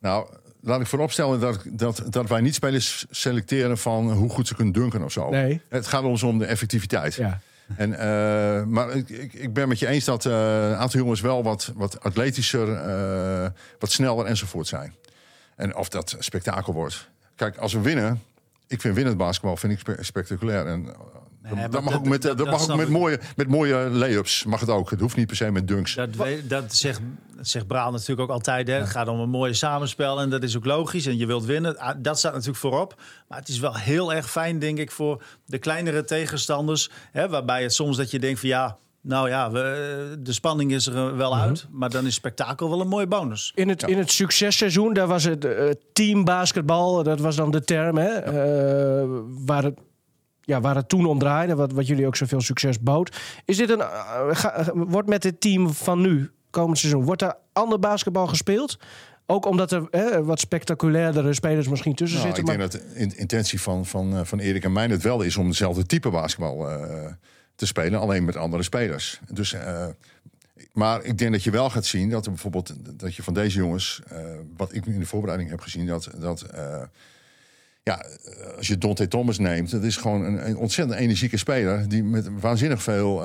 Nou, 0.00 0.28
laat 0.60 0.80
ik 0.80 0.86
vooropstellen 0.86 1.40
dat, 1.40 1.62
dat, 1.64 2.02
dat 2.10 2.28
wij 2.28 2.40
niet 2.40 2.54
spelers 2.54 3.06
selecteren 3.10 3.78
van 3.78 4.12
hoe 4.12 4.30
goed 4.30 4.46
ze 4.46 4.54
kunnen 4.54 4.74
dunken 4.74 5.02
of 5.02 5.12
zo. 5.12 5.30
Nee. 5.30 5.60
Het 5.68 5.86
gaat 5.86 6.02
ons 6.02 6.22
om 6.22 6.38
de 6.38 6.44
effectiviteit. 6.44 7.14
Ja. 7.14 7.40
En, 7.76 7.90
maar 8.70 8.90
ik, 8.90 9.32
ik, 9.32 9.52
ben 9.52 9.68
met 9.68 9.78
je 9.78 9.86
eens 9.86 10.04
dat 10.04 10.26
eh, 10.26 10.32
een 10.68 10.76
aantal 10.76 11.00
jongens 11.00 11.20
wel 11.20 11.42
wat, 11.42 11.72
wat 11.74 12.00
atletischer, 12.00 12.66
wat 13.78 13.90
sneller 13.90 14.26
enzovoort 14.26 14.66
zijn. 14.66 14.94
En 15.56 15.76
of 15.76 15.88
dat 15.88 16.16
spektakel 16.18 16.72
wordt. 16.72 17.08
Kijk, 17.38 17.56
als 17.56 17.72
we 17.72 17.80
winnen, 17.80 18.22
ik 18.66 18.80
vind 18.80 18.94
winnend 18.94 19.16
basketbal 19.16 19.56
vind 19.56 19.72
ik 19.72 19.78
spe- 19.78 19.96
spectaculair. 20.00 20.66
En, 20.66 20.86
eh, 20.86 21.60
dat 21.70 21.82
mag 21.82 21.84
dat- 21.84 21.94
ook 21.94 22.06
met, 22.08 22.22
dat- 22.22 22.44
mag 22.50 22.70
ook 22.70 22.76
met, 22.76 22.88
mooie, 22.88 23.20
met 23.36 23.48
mooie 23.48 23.74
lay-ups. 23.74 24.44
Mag 24.44 24.60
het 24.60 24.68
ook. 24.68 24.90
Het 24.90 25.00
hoeft 25.00 25.16
niet 25.16 25.26
per 25.26 25.36
se 25.36 25.50
met 25.50 25.68
dunks. 25.68 25.94
Dat, 25.94 26.08
dat, 26.44 26.74
zegt, 26.74 27.00
zegt 27.40 27.66
Braal 27.66 27.90
natuurlijk 27.92 28.20
ook 28.20 28.30
altijd. 28.30 28.68
Hè. 28.68 28.74
Het 28.74 28.88
gaat 28.90 29.08
om 29.08 29.20
een 29.20 29.28
mooie 29.28 29.54
samenspel 29.54 30.20
en 30.20 30.30
dat 30.30 30.42
is 30.42 30.56
ook 30.56 30.64
logisch. 30.64 31.06
En 31.06 31.16
je 31.18 31.26
wilt 31.26 31.44
winnen. 31.44 31.78
Ah, 31.78 31.94
Dat 31.98 32.18
staat 32.18 32.32
natuurlijk 32.32 32.58
voorop. 32.58 33.00
Maar 33.28 33.38
het 33.38 33.48
is 33.48 33.58
wel 33.58 33.74
heel 33.76 34.14
erg 34.14 34.30
fijn, 34.30 34.58
denk 34.58 34.78
ik, 34.78 34.90
voor 34.90 35.22
de 35.46 35.58
kleinere 35.58 36.04
tegenstanders. 36.04 36.90
Hè, 37.12 37.28
waarbij 37.28 37.62
het 37.62 37.74
soms 37.74 37.96
dat 37.96 38.10
je 38.10 38.18
denkt 38.18 38.40
van 38.40 38.48
ja, 38.48 38.76
nou 39.08 39.28
ja, 39.28 39.50
we, 39.50 40.16
de 40.20 40.32
spanning 40.32 40.72
is 40.72 40.86
er 40.86 40.96
eh, 40.96 41.16
wel 41.16 41.36
uit. 41.36 41.66
Maar 41.70 41.90
dan 41.90 42.06
is 42.06 42.14
spektakel 42.14 42.68
wel 42.70 42.80
een 42.80 42.88
mooie 42.88 43.06
bonus. 43.06 43.52
In 43.54 43.68
het, 43.68 43.82
in 43.82 43.98
het 43.98 44.10
successeizoen, 44.10 44.92
daar 44.92 45.06
was 45.06 45.24
het 45.24 45.44
eh, 45.44 45.70
teambasketbal, 45.92 47.02
dat 47.02 47.20
was 47.20 47.36
dan 47.36 47.50
de 47.50 47.64
term, 47.64 47.96
hè, 47.96 48.08
eh, 48.08 49.08
waar, 49.44 49.64
het, 49.64 49.78
ja, 50.40 50.60
waar 50.60 50.74
het 50.76 50.88
toen 50.88 51.06
om 51.06 51.18
draaide, 51.18 51.54
wat, 51.54 51.72
wat 51.72 51.86
jullie 51.86 52.06
ook 52.06 52.16
zoveel 52.16 52.40
succes 52.40 52.80
bood. 52.80 53.16
Is 53.44 53.56
dit 53.56 53.70
een, 53.70 53.80
eh, 53.80 54.28
ga- 54.30 54.64
wordt 54.74 55.08
met 55.08 55.22
dit 55.22 55.40
team 55.40 55.72
van 55.72 56.00
nu, 56.00 56.30
komend 56.50 56.78
seizoen, 56.78 57.04
wordt 57.04 57.20
daar 57.20 57.36
ander 57.52 57.78
basketbal 57.78 58.26
gespeeld? 58.26 58.78
Ook 59.26 59.46
omdat 59.46 59.72
er 59.72 59.86
hè, 59.90 60.24
wat 60.24 60.40
spectaculairdere 60.40 61.34
spelers 61.34 61.68
misschien 61.68 61.94
tussen 61.94 62.18
Nou, 62.18 62.30
ik 62.30 62.36
zitten. 62.36 62.56
denk 62.56 62.70
Maar, 62.70 62.80
dat 62.80 62.90
de 62.94 63.00
in- 63.00 63.18
intentie 63.18 63.60
van, 63.60 63.86
van, 63.86 64.16
eh, 64.16 64.20
van 64.24 64.38
Erik 64.38 64.64
en 64.64 64.72
mij 64.72 64.86
het 64.86 65.02
wel 65.02 65.22
is 65.22 65.36
om 65.36 65.46
hetzelfde 65.46 65.86
type 65.86 66.10
basketbal 66.10 66.70
eh, 66.70 67.12
te 67.58 67.66
spelen, 67.66 68.00
alleen 68.00 68.24
met 68.24 68.36
andere 68.36 68.62
spelers. 68.62 69.20
Dus, 69.32 69.52
eh, 69.52 69.86
maar 70.72 71.04
ik 71.04 71.18
denk 71.18 71.32
dat 71.32 71.44
je 71.44 71.50
wel 71.50 71.70
gaat 71.70 71.86
zien 71.86 72.10
dat 72.10 72.24
er 72.24 72.30
bijvoorbeeld 72.30 72.74
dat 72.98 73.14
je 73.14 73.22
van 73.22 73.34
deze 73.34 73.58
jongens, 73.58 74.00
eh, 74.08 74.18
wat 74.56 74.74
ik 74.74 74.86
in 74.86 74.98
de 74.98 75.06
voorbereiding 75.06 75.50
heb 75.50 75.60
gezien, 75.60 75.86
dat, 75.86 76.10
dat 76.18 76.42
eh, 76.42 76.82
ja, 77.82 78.04
als 78.56 78.66
je 78.66 78.78
Dante 78.78 79.08
Thomas 79.08 79.38
neemt, 79.38 79.70
dat 79.70 79.82
is 79.82 79.96
gewoon 79.96 80.24
een, 80.24 80.48
een 80.48 80.56
ontzettend 80.56 80.98
energieke 80.98 81.36
speler 81.36 81.88
die 81.88 82.04
met 82.04 82.28
waanzinnig 82.40 82.82
veel 82.82 83.22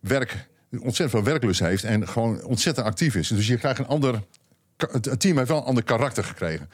werk, 0.00 0.48
ontzettend 0.70 1.10
veel 1.10 1.22
werklust 1.22 1.60
heeft 1.60 1.84
en 1.84 2.08
gewoon 2.08 2.44
ontzettend 2.44 2.86
actief 2.86 3.14
is. 3.14 3.28
Dus 3.28 3.46
je 3.46 3.58
krijgt 3.58 3.78
een 3.78 3.86
ander, 3.86 4.22
het 4.76 5.20
team 5.20 5.36
heeft 5.36 5.48
wel 5.48 5.58
een 5.58 5.64
ander 5.64 5.84
karakter 5.84 6.24
gekregen. 6.24 6.68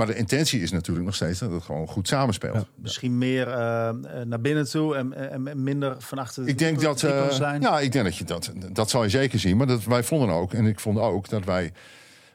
Maar 0.00 0.08
de 0.08 0.16
intentie 0.16 0.60
is 0.60 0.70
natuurlijk 0.70 1.06
nog 1.06 1.14
steeds 1.14 1.38
dat 1.38 1.50
het 1.50 1.62
gewoon 1.62 1.86
goed 1.86 2.08
samenspeelt. 2.08 2.66
Misschien 2.74 3.18
meer 3.18 3.48
eh, 3.48 3.88
eh, 3.88 3.94
naar 4.26 4.40
binnen 4.40 4.70
toe 4.70 4.96
en, 4.96 5.30
en, 5.30 5.48
en 5.48 5.62
minder 5.62 5.96
van 5.98 6.18
achter 6.18 6.44
de 6.44 6.50
Ik 6.50 6.58
denk 6.58 6.80
dat, 6.80 7.02
eh, 7.02 7.10
driepuntslijn. 7.10 7.60
ja, 7.60 7.80
ik 7.80 7.92
denk 7.92 8.04
dat 8.04 8.16
je 8.16 8.24
dat, 8.24 8.52
dat 8.72 8.90
zal 8.90 9.02
je 9.02 9.08
zeker 9.08 9.38
zien. 9.38 9.56
Maar 9.56 9.66
dat, 9.66 9.84
wij 9.84 10.02
vonden 10.02 10.28
ook, 10.28 10.52
en 10.52 10.66
ik 10.66 10.80
vond 10.80 10.98
ook 10.98 11.28
dat 11.28 11.44
wij 11.44 11.66
op 11.66 11.72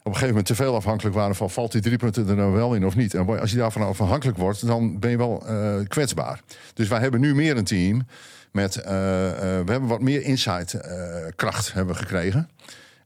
een 0.04 0.12
gegeven 0.12 0.28
moment 0.28 0.46
te 0.46 0.54
veel 0.54 0.74
afhankelijk 0.74 1.14
waren 1.14 1.34
van 1.34 1.50
valt 1.50 1.72
die 1.72 1.80
drie 1.80 1.96
punten 1.96 2.28
er 2.28 2.36
nou 2.36 2.52
wel 2.52 2.74
in 2.74 2.86
of 2.86 2.96
niet. 2.96 3.14
En 3.14 3.40
als 3.40 3.50
je 3.50 3.56
daarvan 3.56 3.82
afhankelijk 3.82 4.38
wordt, 4.38 4.66
dan 4.66 4.98
ben 4.98 5.10
je 5.10 5.16
wel 5.16 5.46
eh, 5.46 5.74
kwetsbaar. 5.88 6.40
Dus 6.74 6.88
wij 6.88 7.00
hebben 7.00 7.20
nu 7.20 7.34
meer 7.34 7.56
een 7.56 7.64
team 7.64 8.06
met, 8.52 8.74
we 8.74 9.64
hebben 9.66 9.86
wat 9.86 10.00
meer 10.00 10.22
inside 10.22 10.78
eh, 10.78 11.32
kracht 11.36 11.72
hebben 11.72 11.96
gekregen. 11.96 12.48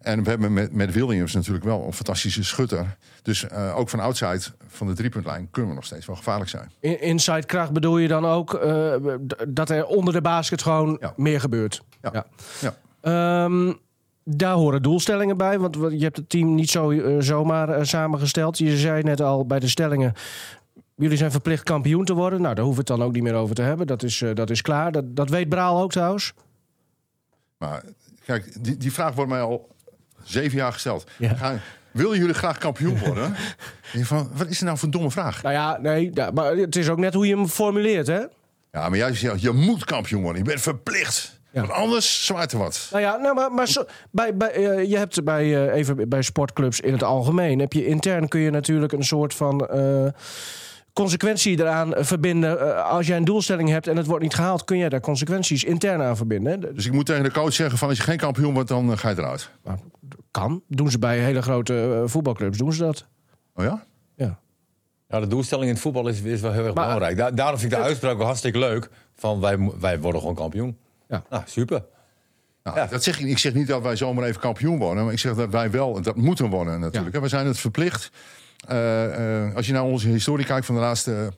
En 0.01 0.23
we 0.23 0.31
hebben 0.31 0.53
met, 0.53 0.73
met 0.73 0.93
Williams 0.93 1.35
natuurlijk 1.35 1.65
wel 1.65 1.87
een 1.87 1.93
fantastische 1.93 2.45
schutter. 2.45 2.97
Dus 3.23 3.49
eh, 3.49 3.79
ook 3.79 3.89
van 3.89 4.01
outside 4.01 4.41
van 4.69 4.87
de 4.87 4.93
driepuntlijn 4.93 5.49
kunnen 5.51 5.71
we 5.71 5.77
nog 5.77 5.87
steeds 5.87 6.07
wel 6.07 6.17
gevaarlijk 6.17 6.51
zijn. 6.51 6.71
in, 6.81 7.01
inside 7.01 7.47
kracht 7.47 7.73
bedoel 7.73 7.99
je 7.99 8.09
dan 8.09 8.27
ook 8.27 8.55
eh, 8.55 8.95
dat 9.49 9.71
er 9.71 9.87
onder 9.87 10.15
de 10.15 10.21
basket 10.21 10.63
gewoon 10.63 10.97
Ja. 11.01 11.13
meer 11.17 11.41
gebeurt? 11.41 11.83
Ja. 12.03 12.27
Ja. 12.61 12.75
Ehm, 13.01 13.73
daar 14.25 14.55
horen 14.55 14.83
doelstellingen 14.83 15.37
bij, 15.37 15.59
want 15.59 15.75
je 15.75 16.03
hebt 16.05 16.17
het 16.17 16.29
team 16.29 16.55
niet 16.55 16.71
zo 16.71 16.91
eh, 16.91 17.17
zomaar 17.19 17.87
samengesteld. 17.87 18.59
Je 18.59 18.77
zei 18.77 19.03
net 19.03 19.21
al 19.21 19.47
bij 19.47 19.59
de 19.59 19.69
stellingen, 19.69 20.13
jullie 20.95 21.17
zijn 21.17 21.31
verplicht 21.31 21.63
kampioen 21.63 22.05
te 22.05 22.15
worden. 22.15 22.41
Nou, 22.41 22.55
daar 22.55 22.65
hoeven 22.65 22.85
we 22.85 22.91
het 22.93 22.99
dan 23.01 23.09
ook 23.09 23.15
niet 23.15 23.23
meer 23.23 23.35
over 23.35 23.55
te 23.55 23.63
hebben. 23.63 23.87
Dat 23.87 24.03
is, 24.03 24.25
dat 24.35 24.51
is 24.51 24.63
klaar. 24.63 24.93
Dat, 24.93 25.17
dat 25.17 25.31
weet 25.31 25.49
Braal 25.49 25.83
ook 25.83 25.93
trouwens. 25.93 26.33
Maar 27.59 27.85
kijk, 28.25 28.65
die, 28.65 28.77
die 28.77 28.93
vraag 28.93 29.15
wordt 29.15 29.31
mij 29.31 29.41
al 29.41 29.69
zeven 30.23 30.59
jaar 30.59 30.73
gesteld. 30.73 31.11
Ja. 31.17 31.35
Gaan, 31.35 31.61
willen 31.91 32.19
jullie 32.19 32.35
graag 32.35 32.59
kampioen 32.59 32.99
worden? 32.99 33.35
Van, 34.03 34.31
wat 34.35 34.47
is 34.47 34.59
er 34.59 34.65
nou 34.65 34.77
voor 34.77 34.87
een 34.87 34.93
domme 34.93 35.11
vraag? 35.11 35.43
Nou 35.43 35.55
ja, 35.55 35.79
nee, 35.81 36.11
ja, 36.15 36.31
maar 36.31 36.57
het 36.57 36.77
is 36.77 36.89
ook 36.89 36.99
net 36.99 37.15
hoe 37.15 37.27
je 37.27 37.37
hem 37.37 37.49
formuleert, 37.49 38.07
hè? 38.07 38.21
Ja, 38.73 38.89
maar 38.89 38.97
jij 38.97 39.15
zegt, 39.15 39.41
je 39.41 39.51
moet 39.51 39.85
kampioen 39.85 40.23
worden. 40.23 40.43
Je 40.43 40.49
bent 40.49 40.61
verplicht. 40.61 41.41
Ja. 41.51 41.61
Want 41.61 41.73
anders 41.73 42.27
zwaait 42.27 42.53
er 42.53 42.59
wat. 42.59 42.89
Nou 42.91 43.03
ja, 43.03 43.17
nou, 43.17 43.35
maar, 43.35 43.53
maar 43.53 43.69
zo, 43.69 43.85
bij, 44.11 44.37
bij, 44.37 44.51
eh, 44.51 44.91
je 44.91 44.97
hebt 44.97 45.25
bij, 45.25 45.67
eh, 45.69 45.77
even 45.77 46.09
bij 46.09 46.23
sportclubs 46.23 46.81
in 46.81 46.93
het 46.93 47.03
algemeen... 47.03 47.59
heb 47.59 47.73
je 47.73 47.87
intern 47.87 48.29
kun 48.29 48.41
je 48.41 48.51
natuurlijk 48.51 48.93
een 48.93 49.05
soort 49.05 49.35
van... 49.35 49.67
eh, 49.67 50.07
consequentie 50.93 51.59
eraan 51.61 51.93
verbinden. 51.97 52.61
Eh, 52.77 52.85
als 52.91 53.07
jij 53.07 53.17
een 53.17 53.25
doelstelling 53.25 53.69
hebt 53.69 53.87
en 53.87 53.97
het 53.97 54.07
wordt 54.07 54.23
niet 54.23 54.35
gehaald... 54.35 54.65
kun 54.65 54.79
jij 54.79 54.89
daar 54.89 55.01
consequenties 55.01 55.65
intern 55.65 56.03
aan 56.03 56.17
verbinden. 56.17 56.75
Dus 56.75 56.87
ik 56.87 56.93
moet 56.93 57.07
tegen 57.07 57.23
de 57.23 57.31
coach 57.33 57.53
zeggen 57.53 57.79
van 57.79 57.89
als 57.89 57.97
je 57.97 58.03
geen 58.03 58.17
kampioen 58.17 58.55
wordt, 58.55 58.69
dan 58.69 58.91
eh, 58.93 58.99
ga 58.99 59.09
je 59.09 59.19
eruit. 59.19 59.51
Nou, 59.65 59.79
kan. 60.31 60.63
Doen 60.69 60.91
ze 60.91 60.99
bij 60.99 61.19
hele 61.19 61.43
grote 61.43 62.01
eh, 62.03 62.09
voetbalclubs, 62.09 62.59
doen 62.59 62.73
ze 62.73 62.83
dat. 62.83 63.07
Oh 63.55 63.65
ja? 63.65 63.85
Ja. 64.17 64.39
Ja, 65.09 65.21
de 65.21 65.27
doelstelling 65.27 65.67
in 65.67 65.73
het 65.73 65.83
voetbal 65.83 66.09
is, 66.09 66.21
is 66.23 66.41
wel 66.41 66.53
heel 66.53 66.65
erg 66.65 66.75
Maar- 66.75 66.85
belangrijk. 66.85 67.17
Da- 67.17 67.31
daarom 67.31 67.59
vind 67.59 67.73
ik 67.73 67.79
de 67.79 67.85
uitspraak 67.85 68.17
wel 68.17 68.27
hartstikke 68.27 68.59
leuk. 68.59 68.91
Van 69.15 69.41
wij, 69.41 69.71
wij 69.81 70.01
worden 70.01 70.21
gewoon 70.21 70.37
kampioen. 70.37 70.79
Ja. 71.09 71.23
Nou, 71.31 71.43
super. 71.47 71.85
Nou, 72.63 72.77
Ja. 72.77 72.87
dat 72.87 73.03
zeg 73.03 73.21
ik, 73.21 73.27
ik 73.27 73.39
zeg 73.39 73.55
niet 73.55 73.67
dat 73.67 73.83
wij 73.83 73.97
zomaar 73.97 74.25
even 74.25 74.41
kampioen 74.41 74.79
worden. 74.79 75.05
Maar 75.05 75.13
ik 75.13 75.19
zeg 75.19 75.35
dat 75.35 75.51
wij 75.51 75.71
wel, 75.71 76.03
dat 76.03 76.17
moeten 76.17 76.51
worden 76.51 76.81
natuurlijk. 76.81 77.21
We 77.21 77.29
zijn 77.29 77.47
het 77.47 77.59
verplicht. 77.59 78.11
Eh, 78.67 79.45
eh, 79.47 79.55
als 79.55 79.67
je 79.67 79.73
naar 79.73 79.83
onze 79.83 80.09
historie 80.09 80.47
kijkt 80.47 80.67
van 80.67 80.75
de 80.75 80.81
laatste 80.81 81.33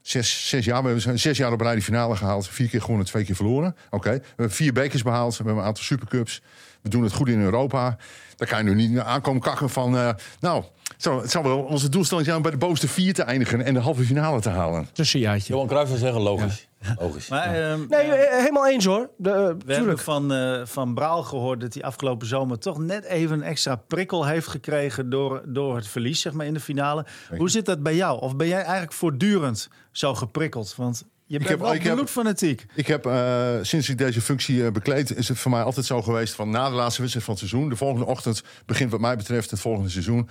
zes, 0.00 0.48
zes 0.48 0.64
jaar. 0.64 0.82
We 0.82 0.88
hebben 0.88 1.18
zes 1.18 1.36
jaar 1.36 1.52
op 1.52 1.60
rij 1.60 1.74
de 1.74 1.82
finale 1.82 2.16
gehaald. 2.16 2.48
Vier 2.48 2.68
keer 2.68 2.80
gewonnen, 2.80 3.06
twee 3.06 3.24
keer 3.24 3.34
verloren. 3.34 3.76
Oké. 3.90 4.10
We 4.10 4.22
hebben 4.26 4.50
vier 4.50 4.72
bekers 4.72 5.02
behaald. 5.02 5.36
We 5.36 5.42
hebben 5.44 5.62
een 5.62 5.68
aantal 5.68 5.84
supercups. 5.84 6.42
We 6.82 6.88
doen 6.88 7.02
het 7.02 7.12
goed 7.12 7.28
in 7.28 7.40
Europa. 7.40 7.96
Daar 8.36 8.48
kan 8.48 8.58
je 8.58 8.74
nu 8.74 8.88
niet 8.88 8.98
aankomen 8.98 9.42
kakken 9.42 9.70
van... 9.70 9.96
eh, 9.96 10.10
nou, 10.40 10.64
het 10.82 11.02
zou, 11.02 11.22
het 11.22 11.30
zou 11.30 11.44
wel 11.44 11.58
onze 11.58 11.88
doelstelling 11.88 12.26
zijn 12.26 12.36
om 12.36 12.42
bij 12.42 12.52
de 12.52 12.58
bovenste 12.58 12.88
vier 12.88 13.14
te 13.14 13.22
eindigen... 13.22 13.64
en 13.64 13.74
de 13.74 13.80
halve 13.80 14.02
finale 14.02 14.40
te 14.40 14.48
halen. 14.48 14.88
Tussenjaartje. 14.92 15.52
Johan 15.52 15.66
Cruijff 15.68 15.88
zou 15.88 16.00
zeggen, 16.00 16.20
logisch. 16.20 16.66
Logisch. 16.98 17.28
Maar, 17.28 17.56
Ja. 17.58 17.70
ehm, 17.72 17.80
Nee, 17.88 18.00
eh, 18.12 18.38
helemaal 18.38 18.68
eens 18.68 18.84
hoor. 18.84 19.10
De, 19.16 19.30
eh, 19.30 19.66
We 19.66 19.74
hebben 19.74 19.98
van, 19.98 20.32
eh, 20.32 20.60
van 20.64 20.94
Braal 20.94 21.22
gehoord 21.22 21.60
dat 21.60 21.74
hij 21.74 21.82
afgelopen 21.82 22.26
zomer 22.26 22.58
toch 22.58 22.78
net 22.78 23.04
even 23.04 23.36
een 23.36 23.42
extra 23.42 23.76
prikkel 23.76 24.26
heeft 24.26 24.46
gekregen 24.46 25.10
door, 25.10 25.42
door 25.46 25.76
het 25.76 25.88
verlies 25.88 26.20
zeg 26.20 26.32
maar, 26.32 26.46
in 26.46 26.54
de 26.54 26.60
finale. 26.60 27.06
Hoe 27.36 27.50
zit 27.50 27.66
dat 27.66 27.82
bij 27.82 27.94
jou? 27.94 28.20
Of 28.20 28.36
ben 28.36 28.46
jij 28.48 28.62
eigenlijk 28.62 28.92
voortdurend 28.92 29.68
zo 29.92 30.14
geprikkeld? 30.14 30.74
Want 30.76 31.04
je 31.26 31.38
bent 31.38 31.50
heb- 31.50 31.58
wel 31.60 31.74
ik 31.74 31.82
heb- 31.82 31.94
bloedfanatiek. 31.94 32.66
Ik 32.74 32.86
heb 32.86 33.06
eh, 33.06 33.50
sinds 33.62 33.88
ik 33.88 33.98
deze 33.98 34.20
functie 34.20 34.70
bekleed, 34.70 35.16
is 35.16 35.28
het 35.28 35.38
voor 35.38 35.50
mij 35.50 35.62
altijd 35.62 35.86
zo 35.86 36.02
geweest 36.02 36.34
van 36.34 36.50
na 36.50 36.68
de 36.68 36.74
laatste 36.74 37.00
wedstrijd 37.00 37.26
van 37.26 37.34
het 37.38 37.48
seizoen. 37.48 37.68
De 37.68 37.76
volgende 37.76 38.06
ochtend 38.06 38.42
begint 38.66 38.90
wat 38.90 39.00
mij 39.00 39.16
betreft 39.16 39.50
het 39.50 39.60
volgende 39.60 39.88
seizoen. 39.88 40.28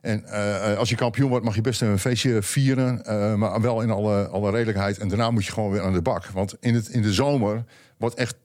En 0.00 0.24
eh, 0.24 0.78
als 0.78 0.88
je 0.88 0.96
kampioen 0.96 1.28
wordt, 1.28 1.44
mag 1.44 1.54
je 1.54 1.60
best 1.60 1.80
een 1.80 1.98
feestje 1.98 2.42
vieren. 2.42 3.04
eh, 3.04 3.34
maar 3.34 3.60
wel 3.60 3.82
in 3.82 3.90
alle, 3.90 4.28
alle 4.28 4.50
redelijkheid. 4.50 4.98
En 4.98 5.08
daarna 5.08 5.30
moet 5.30 5.44
je 5.44 5.52
gewoon 5.52 5.70
weer 5.70 5.82
aan 5.82 5.92
de 5.92 6.02
bak. 6.02 6.26
Want 6.26 6.56
in, 6.60 6.74
het, 6.74 6.88
in 6.88 7.02
de 7.02 7.12
zomer 7.12 7.64
wordt 7.96 8.14
echt 8.14 8.36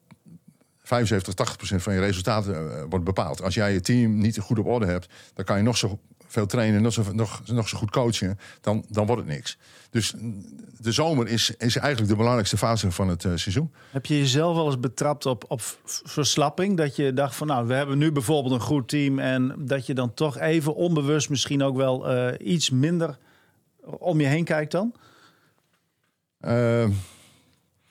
75, 0.84 1.34
80 1.34 1.58
procent 1.58 1.82
van 1.82 1.94
je 1.94 2.00
resultaten 2.00 2.56
eh, 2.56 2.84
wordt 2.89 3.06
bepaald. 3.06 3.42
Als 3.42 3.54
jij 3.54 3.74
je 3.74 3.82
team 3.82 4.18
niet 4.18 4.39
goed 4.39 4.60
op 4.60 4.66
orde 4.66 4.86
hebt, 4.86 5.13
dan 5.34 5.46
kan 5.46 5.58
je 5.58 5.63
nog 5.63 5.78
zo 5.78 6.00
veel 6.34 6.46
trainen, 6.46 6.82
nog 6.82 6.93
zo, 6.93 7.04
nog, 7.13 7.41
nog 7.46 7.69
zo 7.69 7.78
goed 7.78 7.89
coachen, 7.89 8.39
dan, 8.62 8.86
dan 8.89 9.06
wordt 9.06 9.22
het 9.22 9.32
niks. 9.32 9.58
Dus 9.89 10.13
de 10.78 10.91
zomer 10.91 11.28
is, 11.28 11.50
is 11.50 11.76
eigenlijk 11.76 12.10
de 12.12 12.15
belangrijkste 12.15 12.58
fase 12.58 12.91
van 12.91 13.08
het 13.08 13.26
eh, 13.26 13.32
seizoen. 13.36 13.72
Heb 13.91 14.06
je 14.06 14.17
jezelf 14.17 14.56
wel 14.56 14.65
eens 14.65 14.80
betrapt 14.80 15.26
op, 15.26 15.46
op 15.48 15.62
verslapping? 16.04 16.78
Dat 16.78 16.96
je 16.96 17.13
dacht 17.13 17.36
van 17.36 17.48
nou, 17.48 17.67
we 17.67 17.74
hebben 17.74 17.98
nu 17.98 18.12
bijvoorbeeld 18.12 18.54
een 18.54 18.67
goed 18.67 18.88
team. 18.88 19.19
En 19.19 19.56
dat 19.58 19.86
je 19.86 19.93
dan 19.93 20.13
toch 20.13 20.38
even 20.39 20.76
onbewust 20.76 21.30
misschien 21.30 21.63
ook 21.63 21.76
wel 21.76 22.10
eh, 22.10 22.48
iets 22.48 22.69
minder 22.69 23.17
om 23.82 24.19
je 24.22 24.28
heen 24.28 24.43
kijkt 24.43 24.72
dan? 24.72 24.93
Eh, 26.39 26.88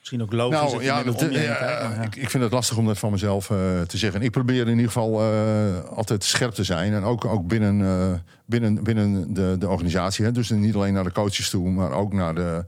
Misschien 0.03 0.21
ook 0.21 0.33
logisch 0.33 0.71
nou 0.71 0.79
je 0.79 0.83
ja, 0.83 0.95
minder 0.95 1.13
dat, 1.13 1.23
om 1.23 1.31
je 1.31 1.37
heen 1.37 1.47
ja, 1.47 1.55
kijkt. 1.55 1.81
maar 1.81 1.95
ja. 1.95 2.01
Ik, 2.01 2.15
ik 2.15 2.29
vind 2.29 2.43
het 2.43 2.51
lastig 2.51 2.77
om 2.77 2.85
dat 2.85 2.99
van 2.99 3.11
mezelf 3.11 3.49
eh, 3.49 3.81
te 3.81 3.97
zeggen. 3.97 4.21
Ik 4.21 4.31
probeer 4.31 4.61
in 4.61 4.69
ieder 4.69 4.85
geval 4.85 5.21
eh, 5.21 5.83
altijd 5.89 6.23
scherp 6.23 6.53
te 6.53 6.63
zijn. 6.63 6.93
En 6.93 7.03
ook, 7.03 7.25
ook 7.25 7.47
binnen, 7.47 7.81
eh, 7.81 8.19
binnen, 8.45 8.83
binnen 8.83 9.33
de, 9.33 9.55
de 9.59 9.67
organisatie. 9.67 10.25
Hè. 10.25 10.31
Dus 10.31 10.49
niet 10.49 10.75
alleen 10.75 10.93
naar 10.93 11.03
de 11.03 11.11
coaches 11.11 11.49
toe, 11.49 11.69
maar 11.69 11.91
ook 11.91 12.13
naar 12.13 12.35
de, 12.35 12.65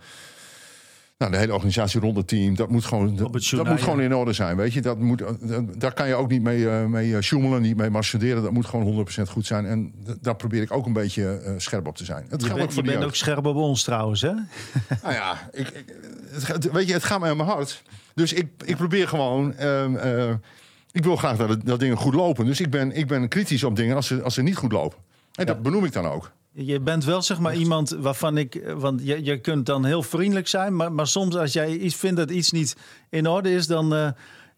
nou, 1.29 1.31
de 1.31 1.37
hele 1.45 1.53
organisatie 1.53 1.99
rond 1.99 2.17
het 2.17 2.27
team. 2.27 2.55
Dat 2.55 2.69
moet 2.69 2.85
gewoon, 2.85 3.15
dat, 3.15 3.31
moet 3.67 3.81
gewoon 3.81 4.01
in 4.01 4.15
orde 4.15 4.33
zijn. 4.33 4.55
Weet 4.57 4.73
je? 4.73 4.81
Dat 4.81 4.99
moet, 4.99 5.17
dat- 5.41 5.79
daar 5.79 5.93
kan 5.93 6.07
je 6.07 6.15
ook 6.15 6.29
niet 6.29 6.41
mee, 6.41 6.69
eh, 6.69 6.85
mee 6.85 7.17
eh, 7.17 7.57
niet 7.59 7.77
mee 7.77 7.89
marchanderen. 7.89 8.43
Dat 8.43 8.51
moet 8.51 8.65
gewoon 8.65 8.85
100% 8.85 9.29
goed 9.29 9.45
zijn. 9.45 9.65
En 9.65 9.93
daar 10.21 10.35
probeer 10.35 10.61
ik 10.61 10.71
ook 10.73 10.85
een 10.85 10.93
beetje 10.93 11.37
eh, 11.37 11.53
scherp 11.57 11.87
op 11.87 11.97
te 11.97 12.05
zijn. 12.05 12.25
Het 12.29 12.41
Je 12.41 12.47
geldt 12.47 12.51
ook 12.51 12.57
bent, 12.57 12.73
voor 12.73 12.83
je 12.83 12.89
bent 12.89 13.01
jeugd. 13.01 13.09
ook 13.09 13.15
scherp 13.19 13.45
op 13.45 13.55
ons 13.55 13.83
trouwens, 13.83 14.21
hè? 14.21 14.31
Nou 15.03 15.13
ja, 15.13 15.49
ik, 15.51 15.67
ik- 15.69 15.95
het, 16.29 16.43
gaat- 16.43 16.71
weet 16.71 16.87
je, 16.87 16.93
het 16.93 17.03
gaat 17.03 17.19
mij 17.19 17.29
aan 17.29 17.37
mijn 17.37 17.49
hart. 17.49 17.83
Dus 18.13 18.33
ik, 18.33 18.47
ik 18.65 18.75
probeer 18.75 19.07
gewoon. 19.07 19.53
ehm, 19.55 19.95
eh, 19.95 20.33
ik 20.91 21.03
wil 21.03 21.15
graag 21.15 21.37
dat, 21.37 21.49
het- 21.49 21.65
dat 21.65 21.79
dingen 21.79 21.97
goed 21.97 22.13
lopen. 22.13 22.45
Dus 22.45 22.59
ik 22.59 22.69
ben, 22.69 22.91
ik 22.91 23.07
ben 23.07 23.27
kritisch 23.27 23.63
op 23.63 23.75
dingen 23.75 23.95
als 23.95 24.07
ze, 24.07 24.21
als 24.21 24.33
ze 24.33 24.41
niet 24.41 24.55
goed 24.57 24.71
lopen. 24.71 24.97
En 25.35 25.45
dat 25.45 25.61
benoem 25.61 25.85
ik 25.85 25.93
dan 25.93 26.05
ook. 26.05 26.31
Je 26.57 26.79
bent 26.79 27.05
wel 27.05 27.21
zeg 27.21 27.39
maar 27.39 27.55
iemand 27.55 27.89
waarvan 27.99 28.37
ik, 28.37 28.61
want 28.77 29.01
je, 29.03 29.23
je 29.23 29.39
kunt 29.39 29.65
dan 29.65 29.85
heel 29.85 30.03
vriendelijk 30.03 30.47
zijn, 30.47 30.75
maar, 30.75 30.91
maar 30.91 31.07
soms 31.07 31.35
als 31.35 31.53
jij 31.53 31.69
iets 31.77 31.95
vindt 31.95 32.17
dat 32.17 32.29
iets 32.31 32.51
niet 32.51 32.75
in 33.09 33.27
orde 33.27 33.53
is, 33.53 33.67
dan, 33.67 33.95
eh, 33.95 34.07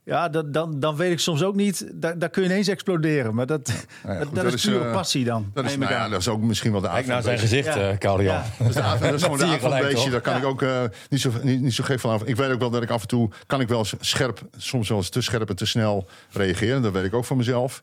ja, 0.04 0.30
dat, 0.30 0.54
dan, 0.54 0.80
dan 0.80 0.96
weet 0.96 1.12
ik 1.12 1.20
soms 1.20 1.44
ook 1.44 1.56
niet, 1.56 1.88
daar, 1.94 2.20
daar 2.20 2.30
kun 2.30 2.44
je 2.44 2.50
ineens 2.50 2.68
exploderen. 2.68 3.36
Maar 3.36 3.46
dat, 3.46 3.68
Nou 3.68 4.14
ja, 4.14 4.20
dat, 4.20 4.28
goed, 4.28 4.36
dat 4.36 4.44
dat 4.44 4.54
is 4.54 4.66
pure 4.66 4.86
eh, 4.86 4.92
passie 4.92 5.26
dan. 5.26 5.52
Dat 5.54 5.64
is, 5.66 5.72
neem 5.72 5.82
ik 5.82 5.88
nou 5.88 6.00
ja, 6.00 6.06
aan. 6.06 6.12
dat 6.12 6.20
is 6.20 6.28
ook 6.28 6.42
misschien 6.42 6.72
wel 6.72 6.82
de 6.82 6.88
Kijk 6.88 6.98
avond. 7.00 7.14
naar 7.14 7.24
zijn 7.24 7.40
gezicht, 7.40 7.76
Ja. 7.76 7.90
eh 7.92 7.98
Karel 7.98 8.22
Jan. 8.22 8.36
Ja. 8.36 8.44
Dat 8.58 8.68
is, 8.68 8.74
de 8.74 8.82
avond- 8.82 9.02
dat 9.02 9.14
is 9.14 9.24
gewoon 9.24 9.38
de? 9.38 10.08
Daar 10.12 10.22
kan 10.22 10.38
ik 10.38 10.46
ook 10.46 10.62
eh, 10.62 10.84
niet, 11.10 11.22
zo, 11.22 11.32
niet, 11.42 11.62
niet 11.62 11.74
zo 11.74 11.84
gek 11.84 12.00
van 12.00 12.12
af. 12.12 12.24
Ik 12.24 12.36
weet 12.36 12.52
ook 12.52 12.60
wel 12.60 12.70
dat 12.70 12.84
ik 12.84 12.90
af 12.90 13.02
en 13.02 13.08
toe 13.08 13.30
kan 13.48 13.62
ik 13.62 13.68
wel 13.68 13.86
scherp, 14.00 14.42
soms 14.58 14.90
wel 14.90 14.98
eens 14.98 15.10
te 15.10 15.22
scherp 15.22 15.50
en 15.50 15.56
te 15.56 15.66
snel 15.66 16.08
reageren. 16.32 16.82
Dat 16.82 16.92
weet 16.94 17.04
ik 17.06 17.14
ook 17.14 17.26
van 17.26 17.38
mezelf. 17.38 17.82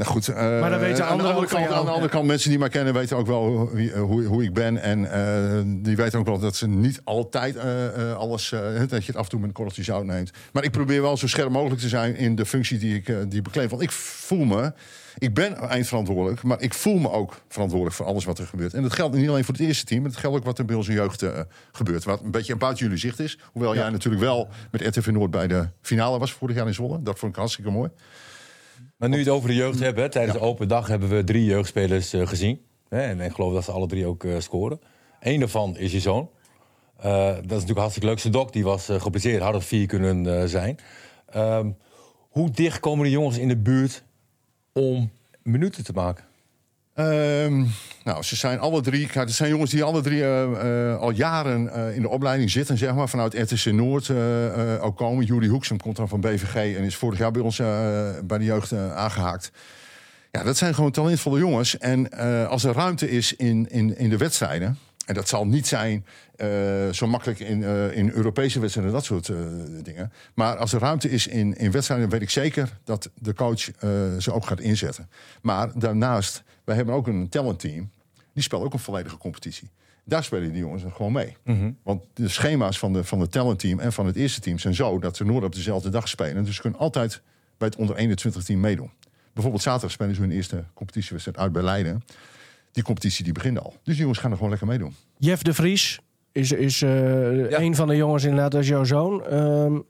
Nou 0.00 0.12
goed, 0.12 0.28
eh, 0.28 0.34
Maar 0.60 0.70
dan 0.70 0.78
weten 0.78 1.06
aan 1.06 1.18
de 1.18 1.22
andere 1.24 1.46
kant, 1.46 1.66
aan 1.72 1.84
de 1.84 1.90
andere 1.90 2.08
kant, 2.08 2.26
mensen 2.26 2.50
die 2.50 2.58
mij 2.58 2.68
kennen 2.68 2.94
weten 2.94 3.16
ook 3.16 3.26
wel 3.26 3.46
hoe, 3.46 3.70
wie- 3.74 3.92
hoe, 3.92 4.24
hoe 4.24 4.42
ik 4.44 4.54
ben. 4.54 4.82
En 4.82 5.12
eh, 5.12 5.60
die 5.84 5.96
weten 5.96 6.18
ook 6.18 6.26
wel 6.26 6.38
dat 6.38 6.56
ze 6.56 6.68
niet 6.68 7.00
altijd 7.04 7.56
eh, 7.56 8.10
eh, 8.10 8.16
alles, 8.16 8.52
eh, 8.52 8.60
dat 8.88 8.90
je 9.04 9.06
het 9.06 9.16
af 9.16 9.24
en 9.24 9.30
toe 9.30 9.38
met 9.40 9.48
een 9.48 9.54
korreltje 9.54 9.82
zout 9.82 10.04
neemt. 10.04 10.30
Maar 10.52 10.64
ik 10.64 10.70
probeer 10.70 11.02
wel 11.02 11.16
zo 11.16 11.26
scherp 11.26 11.50
mogelijk 11.50 11.80
te 11.80 11.88
zijn 11.88 12.16
in 12.16 12.34
de 12.34 12.46
functie 12.46 12.78
die 12.78 12.94
ik, 12.96 13.08
eh, 13.08 13.16
die 13.28 13.38
ik 13.38 13.42
bekleed. 13.42 13.70
Want 13.70 13.82
ik 13.82 13.90
voel 13.90 14.44
me, 14.44 14.72
ik 15.18 15.34
ben 15.34 15.56
eindverantwoordelijk, 15.56 16.42
maar 16.42 16.60
ik 16.60 16.74
voel 16.74 16.98
me 16.98 17.10
ook 17.10 17.40
verantwoordelijk 17.48 17.96
voor 17.96 18.06
alles 18.06 18.24
wat 18.24 18.38
er 18.38 18.46
gebeurt. 18.46 18.74
En 18.74 18.82
dat 18.82 18.92
geldt 18.92 19.16
niet 19.16 19.28
alleen 19.28 19.44
voor 19.44 19.54
het 19.54 19.62
eerste 19.62 19.84
team, 19.84 20.00
maar 20.02 20.10
dat 20.10 20.20
geldt 20.20 20.36
ook 20.36 20.44
wat 20.44 20.58
er 20.58 20.64
bij 20.64 20.76
onze 20.76 20.92
jeugd 20.92 21.22
eh, 21.22 21.40
gebeurt. 21.72 22.04
Wat 22.04 22.20
een 22.22 22.30
beetje 22.30 22.56
buiten 22.56 22.84
jullie 22.84 22.98
zicht 23.00 23.20
is. 23.20 23.38
Hoewel 23.52 23.74
jij 23.74 23.90
natuurlijk 23.90 24.22
wel 24.22 24.48
met 24.70 24.80
RTV 24.96 25.06
Noord 25.06 25.30
bij 25.30 25.46
de 25.46 25.68
finale 25.82 26.18
was 26.18 26.32
vorig 26.32 26.56
jaar 26.56 26.66
in 26.66 26.74
Zwolle. 26.74 27.02
Dat 27.02 27.18
vond 27.18 27.32
ik 27.32 27.38
hartstikke 27.38 27.70
mooi. 27.70 27.90
Maar 29.00 29.08
nu 29.08 29.16
je 29.16 29.24
het 29.24 29.32
over 29.32 29.48
de 29.48 29.54
jeugd 29.54 29.80
hebt, 29.80 29.98
hè, 29.98 30.08
tijdens 30.08 30.38
de 30.38 30.44
open 30.44 30.68
dag 30.68 30.86
hebben 30.86 31.08
we 31.08 31.24
drie 31.24 31.44
jeugdspelers 31.44 32.12
eh, 32.12 32.26
gezien. 32.26 32.60
Hè, 32.88 33.00
en 33.00 33.20
ik 33.20 33.32
geloof 33.32 33.52
dat 33.52 33.64
ze 33.64 33.72
alle 33.72 33.86
drie 33.86 34.06
ook 34.06 34.24
eh, 34.24 34.38
scoren. 34.38 34.80
Eén 35.20 35.38
daarvan 35.40 35.76
is 35.76 35.92
je 35.92 36.00
zoon. 36.00 36.30
Eh, 36.96 37.26
dat 37.26 37.36
is 37.36 37.50
natuurlijk 37.50 37.78
hartstikke 37.78 38.08
leuk. 38.08 38.18
Sedok 38.18 38.52
die 38.52 38.64
was 38.64 38.88
geblesseerd, 38.92 39.42
had 39.42 39.54
het 39.54 39.64
vier 39.64 39.86
kunnen 39.86 40.48
zijn. 40.48 40.78
Ehm, 41.26 41.70
hoe 42.28 42.50
dicht 42.50 42.80
komen 42.80 43.04
de 43.04 43.10
jongens 43.10 43.38
in 43.38 43.48
de 43.48 43.56
buurt 43.56 44.04
om 44.72 45.10
minuten 45.42 45.84
te 45.84 45.92
maken? 45.92 46.24
Ehm, 47.00 47.64
nou, 48.04 48.22
ze 48.22 48.36
zijn 48.36 48.58
alle 48.58 48.80
drie. 48.80 49.08
Het 49.12 49.32
zijn 49.32 49.50
jongens 49.50 49.70
die 49.70 49.82
alle 49.82 50.00
drie 50.00 50.22
eh, 50.22 50.90
eh, 50.90 50.98
al 50.98 51.10
jaren 51.10 51.72
eh, 51.72 51.96
in 51.96 52.02
de 52.02 52.08
opleiding 52.08 52.50
zitten, 52.50 52.78
zeg 52.78 52.94
maar, 52.94 53.08
vanuit 53.08 53.34
RTC 53.34 53.64
Noord 53.64 54.10
ook 54.80 54.96
komen. 54.96 55.24
Julie 55.24 55.48
Hoeksem 55.48 55.80
komt 55.80 55.96
dan 55.96 56.08
van 56.08 56.20
BVG 56.20 56.76
en 56.76 56.84
is 56.84 56.96
vorig 56.96 57.18
jaar 57.18 57.30
bij 57.30 57.42
ons 57.42 57.56
bij 58.24 58.38
de 58.38 58.44
jeugd 58.44 58.72
eh, 58.72 58.96
aangehaakt. 58.96 59.50
Ja, 60.30 60.42
dat 60.42 60.56
zijn 60.56 60.74
gewoon 60.74 60.90
talentvolle 60.90 61.38
jongens. 61.38 61.78
En 61.78 62.10
als 62.48 62.64
er 62.64 62.74
ruimte 62.74 63.10
is 63.10 63.36
in, 63.36 63.66
in, 63.70 63.98
in 63.98 64.08
de 64.08 64.16
wedstrijden. 64.16 64.78
En 65.10 65.16
dat 65.16 65.28
zal 65.28 65.46
niet 65.46 65.66
zijn 65.66 66.06
uh, 66.36 66.48
zo 66.92 67.06
makkelijk 67.06 67.38
in, 67.38 67.60
uh, 67.60 67.96
in 67.96 68.10
Europese 68.10 68.60
wedstrijden, 68.60 68.92
dat 68.92 69.04
soort 69.04 69.28
uh, 69.28 69.36
dingen. 69.82 70.12
Maar 70.34 70.56
als 70.56 70.72
er 70.72 70.80
ruimte 70.80 71.10
is 71.10 71.26
in, 71.26 71.56
in 71.56 71.70
wedstrijden, 71.70 72.08
weet 72.08 72.22
ik 72.22 72.30
zeker 72.30 72.78
dat 72.84 73.10
de 73.14 73.34
coach 73.34 73.60
ze 74.18 74.32
ook 74.32 74.46
gaat 74.46 74.60
inzetten. 74.60 75.10
Maar 75.42 75.78
daarnaast, 75.78 76.42
wij 76.64 76.76
hebben 76.76 76.94
ook 76.94 77.06
een 77.06 77.28
talentteam. 77.28 77.90
Die 78.32 78.42
speelt 78.42 78.62
ook 78.62 78.72
een 78.72 78.78
volledige 78.78 79.16
competitie. 79.16 79.70
Daar 80.04 80.24
spelen 80.24 80.52
die 80.52 80.60
jongens 80.60 80.82
gewoon 80.92 81.12
mee. 81.12 81.36
Mm 81.44 81.58
-hmm. 81.58 81.76
Want 81.82 82.02
de 82.14 82.28
schema's 82.28 82.78
van, 82.78 82.92
de, 82.92 83.04
van 83.04 83.20
het 83.20 83.32
talentteam 83.32 83.78
en 83.78 83.92
van 83.92 84.06
het 84.06 84.16
eerste 84.16 84.40
team 84.40 84.58
zijn 84.58 84.74
zo 84.74 84.98
dat 84.98 85.16
ze 85.16 85.24
nooit 85.24 85.44
op 85.44 85.54
dezelfde 85.54 85.88
dag 85.88 86.08
spelen. 86.08 86.44
Dus 86.44 86.54
ze 86.54 86.60
kunnen 86.60 86.80
altijd 86.80 87.22
bij 87.58 87.68
het 87.68 87.76
onder 87.76 87.96
21 87.96 88.44
team 88.44 88.60
meedoen. 88.60 88.90
Bijvoorbeeld 89.32 89.62
zaterdag 89.62 89.90
spelen 89.90 90.14
ze 90.14 90.20
hun 90.20 90.30
eerste 90.30 90.64
competitiewedstrijd 90.74 91.38
uit 91.38 91.52
bij 91.52 91.62
Leiden. 91.62 92.02
Die 92.72 92.82
competitie 92.82 93.24
die 93.24 93.32
begint 93.32 93.58
al. 93.58 93.70
Dus 93.70 93.94
die 93.94 93.96
jongens 93.96 94.18
gaan 94.18 94.30
er 94.30 94.36
gewoon 94.36 94.50
lekker 94.50 94.68
meedoen. 94.68 94.94
Jeff 95.18 95.42
de 95.42 95.54
Vries 95.54 96.00
is, 96.32 96.52
is 96.52 96.82
uh, 96.82 97.50
ja. 97.50 97.58
een 97.58 97.74
van 97.74 97.88
de 97.88 97.96
jongens 97.96 98.24
inderdaad 98.24 98.54
als 98.54 98.68
jouw 98.68 98.84
zoon. 98.84 99.34
Um, 99.34 99.84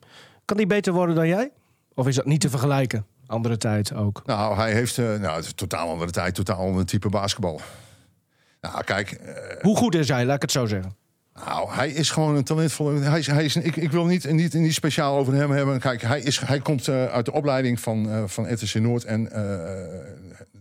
kan 0.45 0.57
die 0.57 0.67
beter 0.67 0.93
worden 0.93 1.15
dan 1.15 1.29
jij? 1.29 1.51
Of 1.95 2.07
is 2.07 2.15
dat 2.15 2.25
niet 2.25 2.41
te 2.41 2.51
vergelijken? 2.51 3.07
Andere 3.27 3.57
tijd 3.57 3.95
ook. 3.95 4.23
Nou, 4.27 4.57
hij 4.57 4.73
heeft 4.73 4.97
uh, 4.97 5.07
nou, 5.07 5.37
het 5.37 5.45
is 5.45 5.53
totaal 5.53 5.89
andere 5.89 6.11
tijd, 6.11 6.35
totaal 6.35 6.57
ander 6.57 6.87
type 6.87 7.09
basketbal. 7.09 7.61
Nou, 8.61 8.85
kijk. 8.85 9.21
Uh, 9.23 9.63
Hoe 9.63 9.77
goed 9.77 9.95
is 9.95 10.09
hij, 10.09 10.25
laat 10.25 10.37
ik 10.37 10.43
het 10.43 10.53
zo 10.53 10.67
zeggen? 10.67 10.97
Nou, 11.35 11.73
hij 11.73 11.91
is 11.91 12.11
gewoon 12.11 12.37
een 12.37 12.45
talentvolle. 12.45 13.01
Hij 13.01 13.19
is, 13.19 13.27
hij 13.27 13.45
is, 13.45 13.57
ik, 13.57 13.77
ik 13.77 13.91
wil 13.91 14.05
niet, 14.05 14.33
niet, 14.33 14.55
niet 14.55 14.75
speciaal 14.75 15.17
over 15.17 15.35
hem 15.35 15.51
hebben. 15.51 15.81
Kijk, 15.81 16.03
hij, 16.03 16.21
is, 16.21 16.41
hij 16.41 16.61
komt 16.61 16.87
uh, 16.87 17.07
uit 17.07 17.25
de 17.25 17.33
opleiding 17.33 17.81
van, 17.81 18.09
uh, 18.09 18.23
van 18.27 18.53
RTC 18.53 18.75
Noord. 18.75 19.05
En 19.05 19.29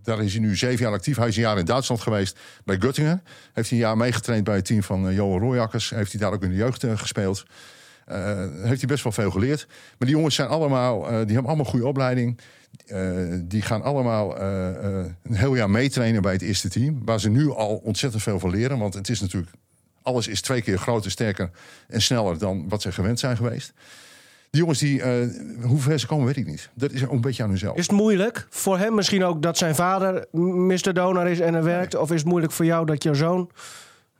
daar 0.09 0.23
is 0.23 0.33
hij 0.33 0.41
nu 0.41 0.55
zeven 0.55 0.83
jaar 0.83 0.93
actief. 0.93 1.17
Hij 1.17 1.27
is 1.27 1.35
een 1.35 1.41
jaar 1.41 1.57
in 1.57 1.65
Duitsland 1.65 2.01
geweest 2.01 2.39
bij 2.63 2.75
Göttingen. 2.75 3.23
Heeft 3.53 3.69
hij 3.69 3.77
een 3.79 3.85
jaar 3.85 3.97
meegetraind 3.97 4.43
bij 4.43 4.55
het 4.55 4.65
team 4.65 4.83
van 4.83 5.13
Johan 5.13 5.39
Royakkers. 5.39 5.89
Heeft 5.89 6.11
hij 6.11 6.21
daar 6.21 6.33
ook 6.33 6.43
in 6.43 6.49
de 6.49 6.55
jeugd 6.55 6.85
gespeeld. 6.95 7.45
heeft 8.63 8.79
hij 8.79 8.87
best 8.87 9.03
wel 9.03 9.11
veel 9.11 9.31
geleerd. 9.31 9.67
Maar 9.67 10.07
die 10.07 10.17
jongens 10.17 10.35
zijn 10.35 10.47
allemaal, 10.47 11.01
die 11.01 11.09
hebben 11.09 11.45
allemaal 11.45 11.65
goede 11.65 11.87
opleiding. 11.87 12.39
die 13.41 13.61
gaan 13.61 13.81
allemaal 13.81 14.41
een 14.41 15.15
heel 15.35 15.55
jaar 15.55 15.69
meetrainen 15.69 16.21
bij 16.21 16.33
het 16.33 16.41
eerste 16.41 16.69
team. 16.69 17.01
Waar 17.05 17.19
ze 17.19 17.29
nu 17.29 17.49
al 17.49 17.75
ontzettend 17.75 18.23
veel 18.23 18.39
van 18.39 18.49
leren. 18.49 18.79
Want 18.79 18.93
het 18.93 19.09
is 19.09 19.21
natuurlijk 19.21 19.51
alles 20.01 20.27
is 20.27 20.41
twee 20.41 20.61
keer 20.61 20.77
groter, 20.77 21.11
sterker 21.11 21.49
en 21.87 22.01
sneller 22.01 22.37
dan 22.37 22.69
wat 22.69 22.81
ze 22.81 22.91
gewend 22.91 23.19
zijn 23.19 23.37
geweest. 23.37 23.73
Die 24.49 24.61
jongens, 24.61 24.79
die, 24.79 25.01
eh, 25.01 25.27
hoe 25.61 25.79
ver 25.79 25.99
ze 25.99 26.07
komen, 26.07 26.25
weet 26.25 26.37
ik 26.37 26.45
niet. 26.45 26.69
Dat 26.73 26.91
is 26.91 27.01
een 27.01 27.21
beetje 27.21 27.43
aan 27.43 27.49
hunzelf. 27.49 27.77
Is 27.77 27.87
het 27.87 27.95
moeilijk 27.95 28.47
voor 28.49 28.77
hem 28.77 28.95
misschien 28.95 29.23
ook 29.23 29.41
dat 29.41 29.57
zijn 29.57 29.75
vader 29.75 30.25
Mr. 30.31 30.93
Donar 30.93 31.29
is 31.29 31.39
en 31.39 31.53
er 31.53 31.63
werkt? 31.63 31.95
Of 31.95 32.11
is 32.11 32.19
het 32.19 32.29
moeilijk 32.29 32.53
voor 32.53 32.65
jou 32.65 32.85
dat 32.85 33.03
jouw 33.03 33.13
zoon... 33.13 33.51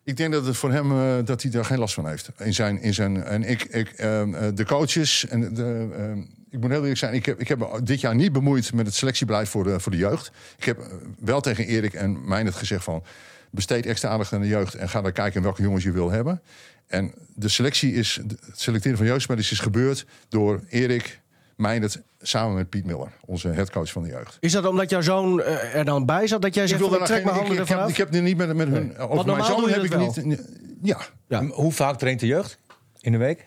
Ik 0.03 0.17
denk 0.17 0.33
dat 0.33 0.45
het 0.45 0.57
voor 0.57 0.71
hem 0.71 0.91
eh, 0.91 1.25
dat 1.25 1.41
hij 1.41 1.51
daar 1.51 1.65
geen 1.65 1.79
last 1.79 1.93
van 1.93 2.07
heeft. 2.07 2.29
In 2.37 2.53
zijn, 2.53 2.81
in 2.81 2.93
zijn, 2.93 3.23
en 3.23 3.43
ik, 3.43 3.63
ik, 3.63 3.89
ehm, 3.89 4.33
eh, 4.33 4.47
de 4.53 4.65
coaches 4.65 5.27
en 5.27 5.53
de, 5.53 5.87
ehm, 5.97 6.19
ik 6.49 6.59
moet 6.59 6.69
heel 6.69 6.79
eerlijk 6.79 6.97
zijn, 6.97 7.13
ik 7.13 7.25
heb, 7.25 7.39
ik 7.39 7.47
heb 7.47 7.79
dit 7.83 8.01
jaar 8.01 8.15
niet 8.15 8.31
bemoeid 8.31 8.73
met 8.73 8.85
het 8.85 8.95
selectiebeleid 8.95 9.49
voor 9.49 9.63
de, 9.63 9.79
voor 9.79 9.91
de 9.91 9.97
jeugd. 9.97 10.31
Ik 10.57 10.63
heb 10.63 10.77
wel 11.19 11.41
tegen 11.41 11.65
Erik 11.65 11.93
en 11.93 12.27
mij 12.27 12.41
het 12.43 12.55
gezegd 12.55 12.83
van 12.83 13.03
besteed 13.51 13.85
extra 13.85 14.09
aandacht 14.09 14.33
aan 14.33 14.41
de 14.41 14.47
jeugd 14.47 14.75
en 14.75 14.89
ga 14.89 15.01
dan 15.01 15.11
kijken 15.11 15.41
welke 15.41 15.61
jongens 15.61 15.83
je 15.83 15.91
wil 15.91 16.11
hebben. 16.11 16.41
En 16.89 17.13
de 17.36 17.47
selectie 17.49 17.93
is, 17.93 18.19
het 18.28 18.60
selecteren 18.60 18.97
van 18.97 19.06
jeugdspelers 19.08 19.52
is 19.52 19.60
gebeurd 19.60 20.06
door 20.30 20.63
Erik, 20.69 21.19
Meindert, 21.56 22.02
samen 22.21 22.56
met 22.56 22.69
Piet 22.69 22.86
Miller, 22.86 23.12
onze 23.25 23.47
headcoach 23.47 23.91
van 23.91 24.04
de 24.04 24.10
jeugd. 24.10 24.38
Is 24.39 24.52
dat 24.52 24.65
omdat 24.65 24.89
jouw 24.89 25.02
zoon 25.02 25.41
eh, 25.41 25.75
er 25.75 25.86
dan 25.86 26.06
bij 26.06 26.28
zat 26.28 26.41
dat 26.41 26.54
jij 26.54 26.67
zegt, 26.67 26.80
wil 26.80 26.89
van, 26.89 26.97
ik 27.02 27.08
daar 27.08 27.17
trek 27.17 27.21
geen- 27.21 27.36
mijn 27.36 27.47
handen 27.47 27.63
ik, 27.63 27.69
heb, 27.80 27.89
ik 27.89 27.97
heb 27.97 28.13
er 28.13 28.21
niet 28.21 28.38
met, 28.38 28.56
met 28.56 28.67
hun 28.67 28.97
over 28.97 29.15
mijn 29.15 29.28
normaal 29.28 29.45
zoon 29.45 29.60
doe 29.60 29.67
je 29.69 29.75
heb 29.75 29.84
ik 29.84 29.91
dat 29.91 30.23
niet. 30.23 30.41
Ja. 30.82 30.99
Ja. 31.28 31.45
Hoe 31.45 31.71
vaak 31.71 31.97
traint 31.97 32.19
de 32.19 32.28
jeugd 32.28 32.58
in 32.99 33.12
de 33.12 33.17
week? 33.17 33.45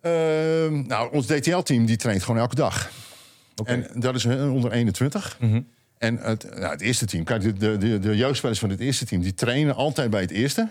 Ehm, 0.00 0.86
nou, 0.86 1.12
ons 1.12 1.26
DTL-team 1.26 1.86
die 1.86 1.96
traint 1.96 2.22
gewoon 2.22 2.40
elke 2.40 2.54
dag. 2.54 2.90
En 3.64 3.86
dat 3.94 4.14
is 4.14 4.24
eh, 4.24 4.52
onder 4.52 4.72
21. 4.72 5.38
En 5.98 6.16
het, 6.16 6.44
nou, 6.58 6.72
het 6.72 6.80
eerste 6.80 7.06
team, 7.06 7.24
kijk, 7.24 7.42
de, 7.42 7.52
de, 7.52 7.78
de, 7.78 7.98
de 7.98 8.16
jeugdspelers 8.16 8.58
van 8.58 8.70
het 8.70 8.80
eerste 8.80 9.04
team, 9.04 9.20
die 9.22 9.34
trainen 9.34 9.74
altijd 9.74 10.10
bij 10.10 10.20
het 10.20 10.30
eerste. 10.30 10.68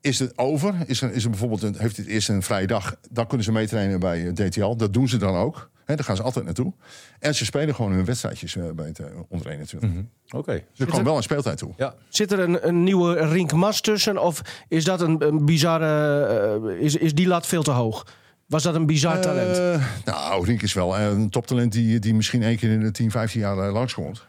Is 0.00 0.18
het 0.18 0.38
over? 0.38 0.74
Is 0.86 1.02
er, 1.02 1.12
is 1.12 1.24
er 1.24 1.30
bijvoorbeeld 1.30 1.62
een, 1.62 1.74
heeft 1.78 1.96
het 1.96 2.06
eerste 2.06 2.32
een 2.32 2.42
vrije 2.42 2.66
dag? 2.66 2.96
Dan 3.10 3.26
kunnen 3.26 3.44
ze 3.44 3.52
meetrainen 3.52 4.00
bij 4.00 4.26
eh, 4.26 4.32
DTL. 4.32 4.76
Dat 4.76 4.92
doen 4.92 5.08
ze 5.08 5.16
dan 5.16 5.34
ook. 5.36 5.70
Hè, 5.84 5.94
daar 5.96 6.04
gaan 6.04 6.16
ze 6.16 6.22
altijd 6.22 6.44
naartoe. 6.44 6.72
En 7.18 7.34
ze 7.34 7.44
spelen 7.44 7.74
gewoon 7.74 7.92
hun 7.92 8.04
wedstrijdjes 8.04 8.56
eh, 8.56 8.64
bij 8.74 8.86
het 8.86 8.98
eh, 8.98 9.06
onder 9.28 9.46
21. 9.48 9.90
Oké. 10.30 10.52
Dus 10.52 10.62
er 10.80 10.86
kwam 10.86 11.04
wel 11.04 11.16
een 11.16 11.22
speeltijd 11.22 11.58
toe. 11.58 11.72
Ja. 11.76 11.94
Zit 12.08 12.32
er 12.32 12.38
een, 12.38 12.68
een 12.68 12.82
nieuwe 12.82 13.14
Rink 13.28 13.52
Mas 13.52 13.80
tussen? 13.80 14.22
Of 14.22 14.40
is 14.68 14.84
dat 14.84 15.00
een, 15.00 15.26
een 15.26 15.44
bizarre... 15.44 16.68
eh, 16.70 16.84
is, 16.84 16.96
is 16.96 17.14
die 17.14 17.26
lat 17.26 17.46
veel 17.46 17.62
te 17.62 17.70
hoog? 17.70 18.06
Was 18.46 18.62
dat 18.62 18.74
een 18.74 18.86
bizar 18.86 19.20
talent? 19.20 19.80
Nou, 20.04 20.44
Rink 20.44 20.62
is 20.62 20.72
wel 20.72 20.98
een 20.98 21.30
toptalent 21.30 21.72
die, 21.72 21.98
die 21.98 22.14
misschien 22.14 22.42
één 22.42 22.56
keer 22.56 22.70
in 22.70 22.80
de 22.80 22.90
10, 22.90 23.10
15 23.10 23.40
jaar 23.40 23.58
eh, 23.58 23.72
langskomt. 23.72 24.26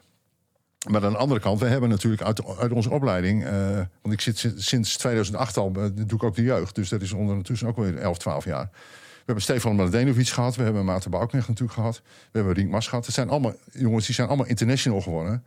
Maar 0.87 1.05
aan 1.05 1.11
de 1.11 1.17
andere 1.17 1.39
kant, 1.39 1.59
we 1.59 1.65
hebben 1.65 1.89
natuurlijk 1.89 2.21
uit, 2.21 2.57
uit 2.57 2.71
onze 2.71 2.89
opleiding... 2.89 3.45
eh, 3.45 3.75
want 4.01 4.13
ik 4.13 4.21
zit 4.21 4.37
sinds- 4.37 4.67
sinds 4.67 4.97
2008 4.97 5.57
al, 5.57 5.71
eh, 5.75 5.83
doe 5.93 6.05
ik 6.17 6.23
ook 6.23 6.35
de 6.35 6.43
jeugd. 6.43 6.75
Dus 6.75 6.89
dat 6.89 7.01
is 7.01 7.11
ondertussen 7.11 7.67
ook 7.67 7.77
weer 7.77 7.97
11, 7.97 8.17
12 8.17 8.45
jaar. 8.45 8.69
We 8.71 9.35
hebben 9.35 9.43
Stefan 9.43 9.75
Mladenovic 9.75 10.27
gehad. 10.27 10.55
We 10.55 10.63
hebben 10.63 10.85
Maarten 10.85 11.11
Bouknecht 11.11 11.47
natuurlijk 11.47 11.77
gehad. 11.77 12.01
We 12.05 12.37
hebben 12.37 12.53
Rink 12.53 12.69
Mas 12.69 12.87
gehad. 12.87 13.05
Het 13.05 13.15
zijn 13.15 13.29
allemaal 13.29 13.53
jongens 13.71 14.05
die 14.05 14.15
zijn 14.15 14.27
allemaal 14.27 14.45
international 14.45 15.01
geworden. 15.01 15.43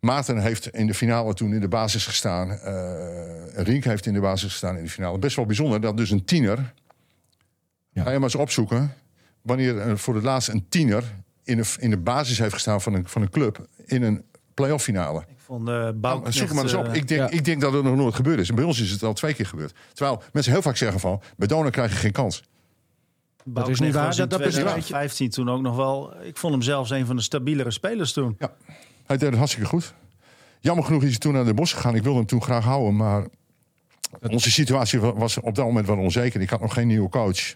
Maarten 0.00 0.38
heeft 0.38 0.68
in 0.68 0.86
de 0.86 0.94
finale 0.94 1.34
toen 1.34 1.54
in 1.54 1.60
de 1.60 1.68
basis 1.68 2.06
gestaan. 2.06 2.50
eh 2.50 3.62
Rink 3.64 3.84
heeft 3.84 4.06
in 4.06 4.12
de 4.12 4.20
basis 4.20 4.50
gestaan 4.50 4.76
in 4.76 4.84
de 4.84 4.90
finale. 4.90 5.18
Best 5.18 5.36
wel 5.36 5.46
bijzonder 5.46 5.80
dat 5.80 5.96
dus 5.96 6.10
een 6.10 6.24
tiener... 6.24 6.72
Ga 7.94 8.10
je 8.10 8.14
maar 8.18 8.22
eens 8.22 8.34
opzoeken 8.34 8.94
wanneer 9.42 9.78
er 9.78 9.98
voor 9.98 10.14
het 10.14 10.24
laatst 10.24 10.48
een 10.48 10.66
tiener 10.68 11.04
in 11.50 11.56
de, 11.56 11.74
in 11.78 11.90
de 11.90 11.98
basis 11.98 12.38
heeft 12.38 12.52
gestaan 12.52 12.80
van 12.80 12.94
een, 12.94 13.08
van 13.08 13.22
een 13.22 13.30
club 13.30 13.66
in 13.86 14.02
een 14.02 14.22
playoff 14.54 14.84
finale. 14.84 15.20
Ik 15.28 15.36
vond 15.38 15.68
uh, 15.68 15.88
Zoek 16.28 16.52
maar 16.52 16.62
eens 16.62 16.74
op. 16.74 16.84
eh, 16.86 16.94
Ik 16.94 17.08
denk, 17.08 17.20
ja. 17.30 17.36
ik 17.36 17.44
denk 17.44 17.60
dat 17.60 17.72
het 17.72 17.84
nog 17.84 17.96
nooit 17.96 18.14
gebeurd 18.14 18.40
is. 18.40 18.48
En 18.48 18.54
bij 18.54 18.64
ons 18.64 18.80
is 18.80 18.90
het 18.90 19.02
al 19.02 19.12
twee 19.12 19.34
keer 19.34 19.46
gebeurd. 19.46 19.74
Terwijl 19.92 20.22
mensen 20.32 20.52
heel 20.52 20.62
vaak 20.62 20.76
zeggen 20.76 21.00
van, 21.00 21.20
bij 21.36 21.48
Dona 21.48 21.70
krijg 21.70 21.90
je 21.92 21.96
geen 21.98 22.12
kans. 22.12 22.42
Dat 23.44 23.68
is 23.68 23.80
niet 23.80 23.94
waar. 23.94 24.16
Dat, 24.16 24.30
dat 24.30 24.40
is 24.40 24.56
een 24.56 24.64
beetje... 24.64 24.80
2015 24.80 25.30
toen 25.30 25.48
ook 25.50 25.60
nog 25.60 25.76
wel. 25.76 26.14
Ik 26.22 26.36
vond 26.36 26.52
hem 26.52 26.62
zelfs 26.62 26.90
een 26.90 27.06
van 27.06 27.16
de 27.16 27.22
stabielere 27.22 27.70
spelers 27.70 28.12
toen. 28.12 28.36
Ja, 28.38 28.52
hij 29.06 29.16
deed 29.16 29.28
het 29.28 29.38
hartstikke 29.38 29.68
goed. 29.68 29.94
Jammer 30.60 30.84
genoeg 30.84 31.02
is 31.02 31.08
hij 31.08 31.18
toen 31.18 31.32
naar 31.32 31.44
de 31.44 31.54
bos 31.54 31.72
gegaan. 31.72 31.94
Ik 31.94 32.02
wilde 32.02 32.18
hem 32.18 32.26
toen 32.26 32.42
graag 32.42 32.64
houden, 32.64 32.96
maar 32.96 33.26
onze 34.30 34.50
situatie 34.50 35.00
wa- 35.00 35.14
was 35.14 35.38
op 35.40 35.54
dat 35.54 35.64
moment 35.64 35.86
wel 35.86 35.96
onzeker. 35.98 36.40
Ik 36.40 36.50
had 36.50 36.60
nog 36.60 36.72
geen 36.74 36.86
nieuwe 36.86 37.08
coach. 37.08 37.54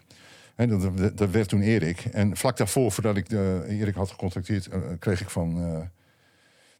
Dat, 1.15 1.29
werd 1.29 1.49
toen 1.49 1.61
Erik. 1.61 2.05
En 2.05 2.37
vlak 2.37 2.57
daarvoor, 2.57 2.91
voordat 2.91 3.17
ik 3.17 3.29
de, 3.29 3.65
Erik 3.67 3.95
had 3.95 4.09
gecontacteerd, 4.09 4.67
eh, 4.67 4.81
kreeg 4.99 5.21
ik 5.21 5.29
van 5.29 5.57
eh, 5.57 5.81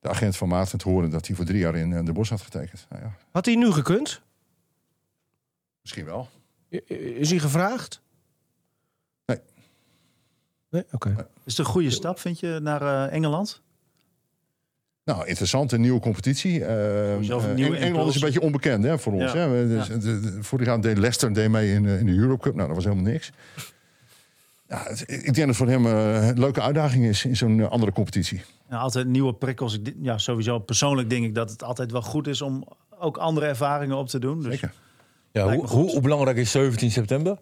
de 0.06 0.10
agent 0.10 0.38
van 0.38 0.48
Maarten 0.48 0.78
te 0.78 0.90
horen 0.90 1.10
dat 1.10 1.28
hij 1.28 1.36
voor 1.36 1.46
drie 1.46 1.60
jaar 1.60 1.76
in 1.76 1.94
eh, 1.94 2.06
de 2.06 2.14
bos 2.14 2.30
had 2.30 2.42
getekend. 2.42 2.86
Nou 2.90 3.04
ja, 3.04 3.16
Had 3.32 3.46
hij 3.46 3.56
nu 3.56 3.72
gekund? 3.72 4.22
misschien 5.82 6.06
wel. 6.06 6.30
Is 7.20 7.30
hij 7.30 7.40
gevraagd? 7.40 8.02
Nee. 9.26 9.40
Nee? 10.70 10.84
Oké. 10.92 11.28
Is 11.44 11.58
het 11.58 11.58
een 11.58 11.74
goede 11.74 11.90
stap, 11.90 12.20
vind 12.20 12.40
je, 12.40 12.60
naar 12.62 12.82
eh, 12.82 13.14
Engeland? 13.14 13.62
Nou, 15.06 15.28
interessant, 15.28 15.72
een 15.72 15.82
nieuwe 15.82 16.00
competitie. 16.00 16.66
Eh, 16.66 17.12
Sowieso 17.12 17.40
een 17.40 17.50
eh, 17.50 17.54
nieuwe 17.56 17.70
Eng- 17.70 17.82
Engeland 17.82 17.86
impuls. 17.96 18.10
is 18.16 18.16
een 18.16 18.28
beetje 18.28 18.42
onbekend 18.42 18.84
hè, 18.84 19.00
voor 19.00 19.14
ons. 19.14 19.32
Ja. 19.32 19.38
Hè? 19.38 19.50
We- 19.50 19.68
dus, 19.68 19.88
Ja. 19.88 19.94
de- 19.98 20.20
de- 20.20 20.44
vorig 20.44 20.66
jaar 20.68 20.82
deed 20.82 20.98
Leicester 20.98 21.34
deed 21.34 21.50
mee 21.50 21.74
in, 21.74 21.84
de- 21.84 21.98
in 22.00 22.06
de 22.06 22.12
Europe 22.16 22.42
Cup. 22.44 22.56
Nou, 22.56 22.68
dat 22.68 22.76
was 22.76 22.86
helemaal 22.86 23.12
niks. 23.12 23.32
Ja, 24.68 24.84
het- 24.88 25.02
ik 25.02 25.24
denk 25.24 25.36
dat 25.36 25.48
het 25.48 25.56
voor 25.56 25.68
hem 25.68 25.86
eh, 25.86 26.28
een 26.28 26.40
leuke 26.40 26.62
uitdaging 26.62 27.06
is 27.06 27.26
in 27.26 27.36
zo'n 27.38 27.60
eh, 27.60 27.70
andere 27.70 27.92
competitie. 27.92 28.42
Ja, 28.70 28.78
altijd 28.78 29.08
nieuwe 29.08 29.34
prikkels. 29.34 29.80
Ja, 30.02 30.18
sowieso 30.18 30.60
persoonlijk 30.60 31.10
denk 31.10 31.26
ik 31.26 31.36
dat 31.36 31.50
het 31.50 31.64
altijd 31.64 31.92
wel 31.92 32.02
goed 32.02 32.28
is 32.28 32.42
om 32.42 32.64
ook 33.00 33.18
andere 33.18 33.46
ervaringen 33.46 33.98
op 33.98 34.08
te 34.08 34.20
doen. 34.20 34.42
Dus 34.42 34.52
Zeker. 34.52 34.74
Ja, 35.32 35.54
hoe, 35.54 35.68
hoe, 35.68 35.90
hoe 35.92 36.02
belangrijk 36.02 36.38
is 36.38 36.52
17 36.52 36.92
september? 36.92 37.38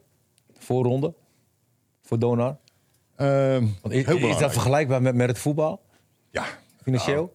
Voorronde? 0.57 1.13
Voor 2.01 2.19
Donar? 2.19 2.57
Eh, 3.15 3.27
Want 3.81 3.93
is, 3.93 4.05
heel 4.05 4.17
is 4.17 4.37
dat 4.37 4.51
vergelijkbaar 4.51 5.01
met, 5.01 5.15
met 5.15 5.27
het 5.27 5.39
voetbal? 5.39 5.81
Ja, 6.31 6.43
Financieel? 6.83 7.33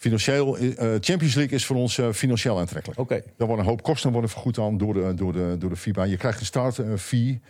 Financieel, 0.00 0.56
eh, 0.56 0.88
Champions 1.00 1.34
League 1.34 1.54
is 1.56 1.66
voor 1.66 1.76
ons 1.76 1.98
eh, 1.98 2.12
financieel 2.12 2.58
aantrekkelijk. 2.58 3.00
Oké. 3.00 3.14
Er 3.14 3.46
worden 3.46 3.58
een 3.58 3.70
hoop 3.70 3.82
kosten 3.82 4.12
worden 4.12 4.30
vergoed 4.30 4.58
aan 4.58 4.78
door 4.78 4.94
de, 4.94 5.12
door 5.14 5.32
de, 5.32 5.56
door 5.58 5.70
de 5.70 5.76
FIBA. 5.76 6.02
Je 6.04 6.16
krijgt 6.16 6.40
een 6.40 6.46
start 6.46 6.78
eh, 6.78 6.86
fee 6.96 7.40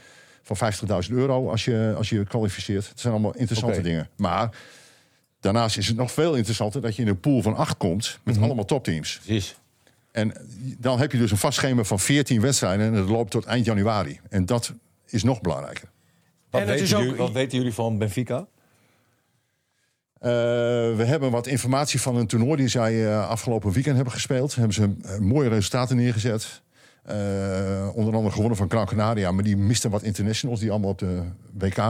van 0.42 0.72
50.000 1.08 1.10
euro 1.10 1.50
als 1.50 1.64
je, 1.64 1.94
als 1.96 2.08
je 2.08 2.24
kwalificeert. 2.24 2.88
Het 2.88 3.00
zijn 3.00 3.12
allemaal 3.12 3.34
interessante 3.36 3.74
Oké. 3.78 3.84
dingen. 3.88 4.08
Maar 4.16 4.56
daarnaast 5.40 5.76
is 5.76 5.86
het 5.88 5.96
nog 5.96 6.12
veel 6.12 6.34
interessanter 6.34 6.80
dat 6.80 6.96
je 6.96 7.02
in 7.02 7.08
een 7.08 7.20
pool 7.20 7.42
van 7.42 7.56
acht 7.56 7.76
komt 7.76 8.18
met 8.22 8.34
Mhm. 8.34 8.44
allemaal 8.44 8.64
topteams. 8.64 9.20
Precies. 9.24 9.56
En 10.12 10.32
dan 10.78 10.98
heb 10.98 11.12
je 11.12 11.18
dus 11.18 11.30
een 11.30 11.36
vast 11.36 11.58
schema 11.58 11.84
van 11.84 12.00
14 12.00 12.40
wedstrijden 12.40 12.86
en 12.86 12.94
dat 12.94 13.08
loopt 13.08 13.30
tot 13.30 13.44
eind 13.44 13.64
januari. 13.64 14.20
En 14.28 14.46
dat 14.46 14.72
is 15.06 15.22
nog 15.22 15.40
belangrijker. 15.40 15.88
Wat, 16.50 16.60
En 16.60 16.66
weten 16.66 16.84
is 16.84 16.94
ook- 16.94 17.00
jullie, 17.02 17.16
wat 17.16 17.32
weten 17.32 17.58
jullie 17.58 17.74
van 17.74 17.98
Benfica? 17.98 18.46
Eh, 20.20 20.30
we 20.96 21.04
hebben 21.04 21.30
wat 21.30 21.46
informatie 21.46 22.00
van 22.00 22.16
een 22.16 22.26
toernooi 22.26 22.56
die 22.56 22.68
zij 22.68 23.06
eh, 23.06 23.28
afgelopen 23.28 23.72
weekend 23.72 23.94
hebben 23.96 24.12
gespeeld. 24.12 24.54
Hebben 24.54 24.74
ze 24.74 24.90
eh, 25.02 25.18
mooie 25.18 25.48
resultaten 25.48 25.96
neergezet. 25.96 26.62
Onder 27.94 28.14
andere 28.14 28.30
gewonnen 28.30 28.56
van 28.56 28.70
Gran 28.70 28.86
Canaria. 28.86 29.32
Maar 29.32 29.44
die 29.44 29.56
misten 29.56 29.90
wat 29.90 30.02
internationals 30.02 30.60
die 30.60 30.70
allemaal 30.70 30.90
op 30.90 30.98
de 30.98 31.22
WK 31.52 31.82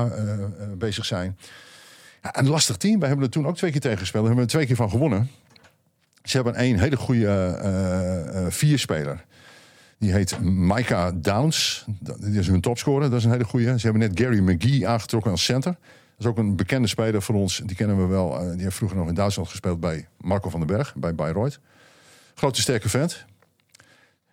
bezig 0.79 1.05
zijn. 1.05 1.37
Ja, 2.23 2.39
een 2.39 2.49
lastig 2.49 2.77
team. 2.77 2.99
Wij 2.99 3.09
hebben 3.09 3.27
er 3.27 3.33
toen 3.33 3.47
ook 3.47 3.57
twee 3.57 3.71
keer 3.71 3.81
tegen 3.81 3.99
gespeeld. 3.99 4.25
Hebben 4.27 4.45
we 4.45 4.51
er 4.51 4.55
twee 4.57 4.67
keer 4.67 4.77
van 4.77 4.91
gewonnen. 4.91 5.31
Ze 6.23 6.37
hebben 6.37 6.55
één 6.55 6.79
hele 6.79 6.97
goede 6.97 8.47
vierspeler. 8.49 9.25
Die 9.99 10.13
heet 10.13 10.41
Micah 10.43 11.13
Downs. 11.17 11.85
Dat 12.01 12.21
is 12.21 12.47
hun 12.47 12.61
topscorer. 12.61 13.11
Dat 13.11 13.19
is 13.19 13.25
een 13.25 13.31
hele 13.31 13.45
goede. 13.45 13.79
Ze 13.79 13.87
hebben 13.87 14.09
net 14.09 14.21
Gary 14.21 14.39
McGee 14.39 14.89
aangetrokken 14.89 15.31
als 15.31 15.45
center. 15.45 15.77
Dat 16.21 16.33
is 16.33 16.39
ook 16.39 16.45
een 16.47 16.57
bekende 16.57 16.89
speler 16.89 17.23
voor 17.23 17.35
ons. 17.35 17.61
Die 17.65 17.77
kennen 17.77 17.97
we 17.97 18.07
wel. 18.07 18.41
Eh, 18.41 18.51
die 18.53 18.63
heeft 18.63 18.77
vroeger 18.77 18.99
nog 18.99 19.09
in 19.09 19.15
Duitsland 19.15 19.49
gespeeld 19.49 19.81
bij 19.81 20.09
Marco 20.19 20.51
van 20.51 20.61
den 20.61 20.69
Berg. 20.77 20.95
Bij 20.95 21.15
Bayreuth. 21.15 21.59
Grote 22.35 22.61
sterke 22.61 22.89
vent. 22.89 23.25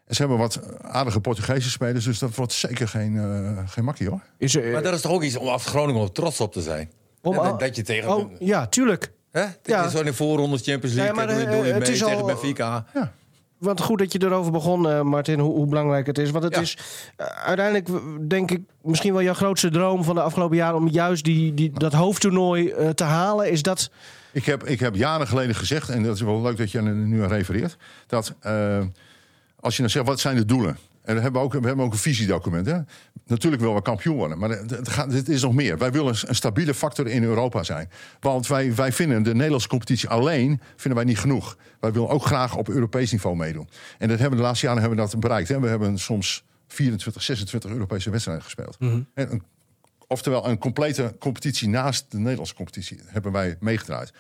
En 0.05 0.15
ze 0.15 0.21
hebben 0.21 0.37
wat 0.37 0.81
aardige 0.83 1.19
Portugese 1.19 1.69
spelers. 1.69 2.05
Dus 2.05 2.19
dat 2.19 2.35
wordt 2.35 2.51
zeker 2.53 2.87
geen, 2.87 3.17
eh, 3.17 3.59
geen 3.69 3.83
makkie 3.83 4.09
hoor. 4.09 4.21
Is 4.37 4.55
er, 4.55 4.71
Maar 4.71 4.83
dat 4.83 4.93
is 4.93 5.01
toch 5.01 5.11
ook 5.11 5.23
iets 5.23 5.35
om 5.35 5.47
als 5.47 5.65
Groningen 5.65 6.01
op 6.01 6.13
trots 6.13 6.39
op 6.39 6.53
te 6.53 6.61
zijn? 6.61 6.91
om- 7.21 7.33
Ja, 7.35 7.43
dat, 7.43 7.59
dat 7.59 7.75
je 7.75 7.81
tegen... 7.83 8.15
Oh, 8.15 8.31
ja, 8.39 8.67
tuurlijk. 8.67 9.11
Hè? 9.31 9.41
Dat 9.41 9.57
Ja. 9.63 9.83
je 9.83 9.89
zo 9.89 9.99
in 9.99 10.05
de 10.05 10.13
voorronde 10.13 10.57
Champions 10.57 10.95
League... 10.95 11.15
Nee, 11.15 11.25
maar, 11.25 11.35
doe 11.35 11.43
je- 11.43 11.49
eh, 11.49 11.65
je 11.65 11.71
het 11.73 11.79
mee 11.83 11.91
is 11.91 11.99
tegen 11.99 12.17
al- 12.17 12.25
Benfica. 12.25 12.85
Want 13.57 13.81
goed 13.81 13.99
dat 13.99 14.11
je 14.11 14.21
erover 14.23 14.51
begon, 14.51 14.89
eh, 14.89 15.01
Martin, 15.01 15.39
hoe, 15.39 15.53
hoe 15.55 15.67
belangrijk 15.67 16.07
het 16.07 16.17
is. 16.17 16.31
Want 16.31 16.43
het 16.43 16.55
Ja. 16.55 16.61
is 16.61 16.77
eh, 17.15 17.25
uiteindelijk, 17.25 17.89
denk 18.29 18.51
ik, 18.51 18.61
misschien 18.81 19.13
wel 19.13 19.21
jouw 19.21 19.33
grootste 19.33 19.69
droom 19.69 20.03
van 20.03 20.15
de 20.15 20.21
afgelopen 20.21 20.57
jaren... 20.57 20.75
om 20.77 20.87
juist 20.87 21.23
die, 21.23 21.53
die, 21.53 21.71
dat 21.73 21.93
hoofdtoernooi 21.93 22.69
eh, 22.69 22.89
te 22.89 23.03
halen. 23.03 23.51
Is 23.51 23.61
dat... 23.61 23.89
Ik 24.31 24.45
heb, 24.45 24.63
ik 24.63 24.79
heb 24.79 24.95
jaren 24.95 25.27
geleden 25.27 25.55
gezegd, 25.55 25.89
en 25.89 26.03
dat 26.03 26.15
is 26.15 26.21
wel 26.21 26.41
leuk 26.41 26.57
dat 26.57 26.71
je 26.71 26.77
er 26.77 26.83
nu 26.95 27.23
aan 27.23 27.29
refereert, 27.29 27.77
dat 28.07 28.33
eh, 28.39 28.79
als 29.59 29.75
je 29.75 29.81
dan 29.81 29.91
zegt, 29.91 30.05
wat 30.05 30.19
zijn 30.19 30.35
de 30.35 30.45
doelen? 30.45 30.77
En 31.07 31.15
we 31.15 31.21
hebben 31.21 31.41
ook, 31.41 31.53
we 31.53 31.67
hebben 31.67 31.85
ook 31.85 31.91
een 31.91 31.97
visiedocument. 31.97 32.65
Hè? 32.65 32.77
Natuurlijk 33.25 33.61
willen 33.61 33.77
we 33.77 33.81
kampioen 33.81 34.15
worden, 34.15 34.37
maar 34.37 34.49
het, 34.49 34.69
het 34.69 34.89
gaat, 34.89 35.11
het 35.13 35.29
is 35.29 35.41
nog 35.41 35.53
meer. 35.53 35.77
Wij 35.77 35.91
willen 35.91 36.15
een 36.25 36.35
stabiele 36.35 36.73
factor 36.73 37.07
in 37.07 37.23
Europa 37.23 37.63
zijn. 37.63 37.89
Want 38.19 38.47
wij, 38.47 38.75
wij 38.75 38.91
vinden 38.91 39.23
de 39.23 39.33
Nederlandse 39.33 39.67
competitie 39.67 40.09
alleen 40.09 40.61
vinden 40.75 40.95
wij 40.95 41.03
niet 41.03 41.19
genoeg. 41.19 41.57
Wij 41.79 41.91
willen 41.91 42.09
ook 42.09 42.25
graag 42.25 42.55
op 42.55 42.69
Europees 42.69 43.11
niveau 43.11 43.35
meedoen. 43.35 43.69
En 43.97 44.07
dat 44.07 44.19
hebben 44.19 44.29
we 44.29 44.35
de 44.35 44.47
laatste 44.47 44.65
jaren 44.65 44.81
hebben 44.81 44.99
we 44.99 45.09
dat 45.11 45.19
bereikt. 45.19 45.47
Hè? 45.49 45.59
We 45.59 45.67
hebben 45.67 45.97
soms 45.99 46.43
24, 46.67 47.23
26 47.23 47.71
Europese 47.71 48.09
wedstrijden 48.09 48.43
gespeeld. 48.43 48.77
En 48.79 49.07
een 49.13 49.43
oftewel 50.07 50.47
een 50.47 50.57
complete 50.57 51.15
competitie 51.19 51.69
naast 51.69 52.05
de 52.11 52.17
Nederlandse 52.17 52.55
competitie, 52.55 52.99
hebben 53.05 53.31
wij 53.31 53.57
meegedraaid. 53.59 54.11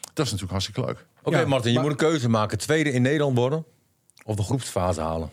Dat 0.00 0.26
is 0.26 0.32
natuurlijk 0.32 0.50
hartstikke 0.50 0.80
leuk. 0.84 1.06
Oké, 1.22 1.38
Ja, 1.38 1.46
Martin, 1.46 1.70
je 1.72 1.78
maar- 1.78 1.88
moet 1.88 2.00
een 2.00 2.08
keuze 2.08 2.28
maken. 2.28 2.58
Tweede 2.58 2.92
in 2.92 3.02
Nederland 3.02 3.36
worden 3.36 3.64
of 4.24 4.36
de 4.36 4.42
groepsfase 4.42 5.00
halen. 5.00 5.30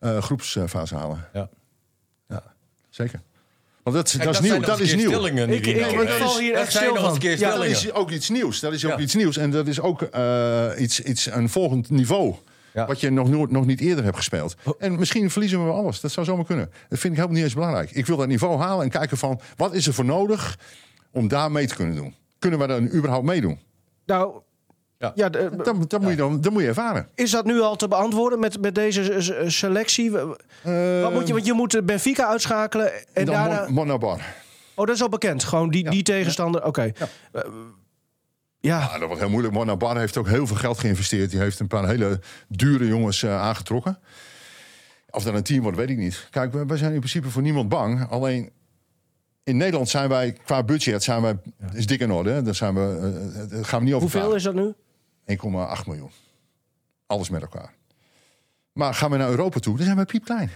Eh, 0.00 0.22
groepsfase 0.22 0.94
halen. 0.94 1.24
Ja. 1.32 1.48
Ja, 2.28 2.42
zeker. 2.88 3.20
Want 3.82 3.96
dat, 3.96 4.10
Kijk, 4.10 4.22
dat 4.24 4.34
is 4.34 4.40
nieuw. 4.40 4.60
Dat 4.60 4.80
is 4.80 4.94
nieuw. 4.94 5.08
stellingen 5.08 5.50
Ik- 5.50 5.64
die 5.64 5.74
ik- 5.74 5.80
nou- 5.80 6.02
ik 6.02 6.08
val 6.08 6.38
hier 6.38 6.54
echt 6.54 6.72
stil 6.72 6.96
van. 6.96 7.12
een 7.12 7.18
keer 7.18 7.38
Ja, 7.38 7.54
Dat 7.54 7.64
is 7.64 7.92
ook 7.92 8.10
iets 8.10 8.28
nieuws. 8.28 8.60
Dat 8.60 8.72
is 8.72 8.84
ook 8.84 8.90
Ja. 8.90 8.98
iets 8.98 9.14
nieuws. 9.14 9.36
En 9.36 9.50
dat 9.50 9.66
is 9.66 9.80
ook 9.80 10.02
eh, 10.02 10.68
iets, 10.78 11.00
iets, 11.00 11.26
een 11.26 11.48
volgend 11.48 11.90
niveau. 11.90 12.34
Ja. 12.74 12.86
Wat 12.86 13.00
je 13.00 13.10
nog, 13.10 13.28
nooit- 13.28 13.50
nog 13.50 13.66
niet 13.66 13.80
eerder 13.80 14.04
hebt 14.04 14.16
gespeeld. 14.16 14.54
En 14.78 14.98
misschien 14.98 15.30
verliezen 15.30 15.58
we 15.58 15.64
wel 15.64 15.74
alles. 15.74 16.00
Dat 16.00 16.10
zou 16.12 16.26
zomaar 16.26 16.44
kunnen. 16.44 16.64
Dat 16.88 16.98
vind 16.98 17.04
ik 17.04 17.10
helemaal 17.18 17.34
niet 17.34 17.44
eens 17.44 17.54
belangrijk. 17.54 17.90
Ik 17.90 18.06
wil 18.06 18.16
dat 18.16 18.28
niveau 18.28 18.58
halen 18.60 18.84
en 18.84 18.90
kijken 18.90 19.16
van... 19.16 19.40
wat 19.56 19.74
is 19.74 19.86
er 19.86 19.94
voor 19.94 20.04
nodig 20.04 20.58
om 21.10 21.28
daar 21.28 21.50
mee 21.52 21.66
te 21.66 21.74
kunnen 21.74 21.94
doen? 21.96 22.14
Kunnen 22.38 22.58
we 22.58 22.66
dan 22.66 22.92
überhaupt 22.92 23.24
meedoen? 23.26 23.58
Nou, 24.06 24.40
Ja. 25.00 25.12
ja. 25.14 25.28
de- 25.28 25.50
Dat, 25.56 25.90
dat, 25.90 26.00
moet, 26.00 26.10
je 26.10 26.16
dan, 26.16 26.40
dat 26.40 26.52
moet 26.52 26.62
je 26.62 26.68
ervaren. 26.68 27.08
is 27.14 27.30
dat 27.30 27.44
nu 27.44 27.60
al 27.60 27.76
te 27.76 27.88
beantwoorden 27.88 28.38
met, 28.38 28.60
met 28.60 28.74
deze 28.74 29.44
selectie? 29.46 30.10
Wat 30.10 31.12
moet 31.12 31.26
je, 31.26 31.32
want 31.32 31.46
je 31.46 31.52
moet 31.52 31.86
Benfica 31.86 32.26
uitschakelen 32.28 32.92
en 32.92 33.02
En 33.12 33.24
dan 33.24 33.34
daarna... 33.34 33.60
Mon- 33.64 33.72
Monabar. 33.74 34.34
Oh, 34.74 34.86
dat 34.86 34.94
is 34.94 35.02
al 35.02 35.08
bekend. 35.08 35.44
Gewoon 35.44 35.70
die, 35.70 35.90
die 35.90 36.02
tegenstander. 36.02 36.64
Oké. 36.64 36.82
Eh, 37.32 37.42
Ja. 38.60 38.78
Ja, 38.78 38.98
dat 38.98 39.06
wordt 39.06 39.20
heel 39.20 39.30
moeilijk. 39.30 39.54
Monabar 39.54 39.96
heeft 39.98 40.16
ook 40.16 40.28
heel 40.28 40.46
veel 40.46 40.56
geld 40.56 40.78
geïnvesteerd. 40.78 41.30
Die 41.30 41.40
heeft 41.40 41.60
een 41.60 41.66
paar 41.66 41.86
hele 41.88 42.20
dure 42.48 42.86
jongens 42.86 43.22
eh, 43.22 43.40
aangetrokken. 43.40 43.98
Of 45.10 45.22
dat 45.22 45.34
een 45.34 45.42
team 45.42 45.62
wordt, 45.62 45.76
weet 45.76 45.90
ik 45.90 45.96
niet. 45.96 46.26
Kijk, 46.30 46.52
wij 46.66 46.76
zijn 46.76 46.92
in 46.92 46.98
principe 46.98 47.30
voor 47.30 47.42
niemand 47.42 47.68
bang. 47.68 48.08
Alleen 48.10 48.50
in 49.44 49.56
Nederland 49.56 49.88
zijn 49.88 50.08
wij 50.08 50.32
qua 50.44 50.62
budget 50.62 51.02
zijn 51.02 51.22
wij, 51.22 51.38
is 51.72 51.86
dik 51.86 52.00
in 52.00 52.10
orde. 52.12 52.30
Hè? 52.30 52.42
Daar 52.42 52.54
zijn 52.54 52.74
we, 52.74 52.80
eh, 53.50 53.58
eh, 53.58 53.64
gaan 53.64 53.78
we 53.78 53.84
niet 53.84 53.94
over 53.94 54.10
Hoeveel 54.10 54.34
is 54.34 54.42
dat 54.42 54.54
nu? 54.54 54.74
1,8 55.38 55.86
miljoen. 55.86 56.10
Alles 57.06 57.28
met 57.30 57.42
elkaar. 57.42 57.72
Maar 58.72 58.94
gaan 58.94 59.10
we 59.10 59.16
naar 59.16 59.28
Europa 59.30 59.58
toe, 59.58 59.76
dan 59.76 59.84
zijn 59.84 59.96
we 59.98 60.04
piepklein. 60.04 60.50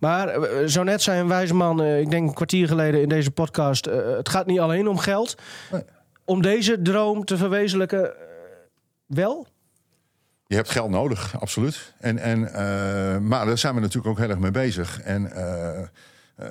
Maar 0.00 0.28
eh, 0.28 0.66
zo 0.66 0.82
net 0.82 1.02
zei 1.02 1.20
een 1.20 1.28
wijze 1.28 1.54
man, 1.54 1.82
eh, 1.82 2.00
ik 2.00 2.10
denk 2.10 2.28
een 2.28 2.34
kwartier 2.34 2.68
geleden 2.68 3.02
in 3.02 3.08
deze 3.08 3.30
podcast... 3.30 3.86
eh, 3.86 4.16
het 4.16 4.28
gaat 4.28 4.46
niet 4.46 4.60
alleen 4.60 4.88
om 4.88 4.98
geld. 4.98 5.34
Nee. 5.72 5.82
Om 6.24 6.42
deze 6.42 6.82
droom 6.82 7.24
te 7.24 7.36
verwezenlijken, 7.36 8.04
eh, 8.04 8.22
wel? 9.06 9.46
Je 10.46 10.56
hebt 10.58 10.70
geld 10.70 10.90
nodig, 10.90 11.40
absoluut. 11.40 11.94
En, 11.98 12.18
en, 12.18 12.46
eh, 12.54 13.18
maar 13.18 13.46
daar 13.46 13.58
zijn 13.58 13.74
we 13.74 13.80
natuurlijk 13.80 14.06
ook 14.08 14.18
heel 14.18 14.28
erg 14.28 14.38
mee 14.38 14.50
bezig. 14.50 15.00
En 15.00 15.32
eh, 15.32 15.80
eh, 16.36 16.48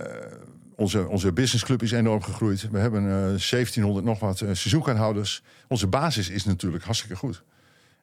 onze, 0.81 1.07
onze 1.07 1.31
businessclub 1.33 1.81
is 1.83 1.91
enorm 1.91 2.21
gegroeid. 2.23 2.67
We 2.71 2.79
hebben 2.79 3.03
eh 3.03 3.11
1700 3.11 4.05
nog 4.05 4.19
wat 4.19 4.41
eh, 4.41 4.47
seizoenkaarthouders. 4.53 5.43
Onze 5.67 5.87
basis 5.87 6.29
is 6.29 6.45
natuurlijk 6.45 6.83
hartstikke 6.83 7.15
goed. 7.15 7.43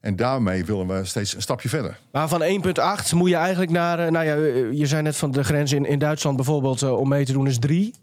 En 0.00 0.16
daarmee 0.16 0.64
willen 0.64 0.86
we 0.86 1.04
steeds 1.04 1.34
een 1.34 1.42
stapje 1.42 1.68
verder. 1.68 1.98
Maar 2.12 2.28
van 2.28 2.42
1,8 2.42 3.10
moet 3.14 3.28
je 3.28 3.36
eigenlijk 3.36 3.70
naar... 3.70 3.98
eh, 3.98 4.10
nou 4.10 4.24
ja, 4.24 4.34
eh, 4.36 4.72
je 4.72 4.86
zei 4.86 5.02
net 5.02 5.16
van 5.16 5.30
de 5.30 5.44
grens 5.44 5.72
in, 5.72 5.86
in 5.86 5.98
Duitsland 5.98 6.36
bijvoorbeeld 6.36 6.82
eh, 6.82 6.98
om 6.98 7.08
mee 7.08 7.24
te 7.24 7.32
doen 7.32 7.46
is 7.46 7.58
3. 7.58 7.94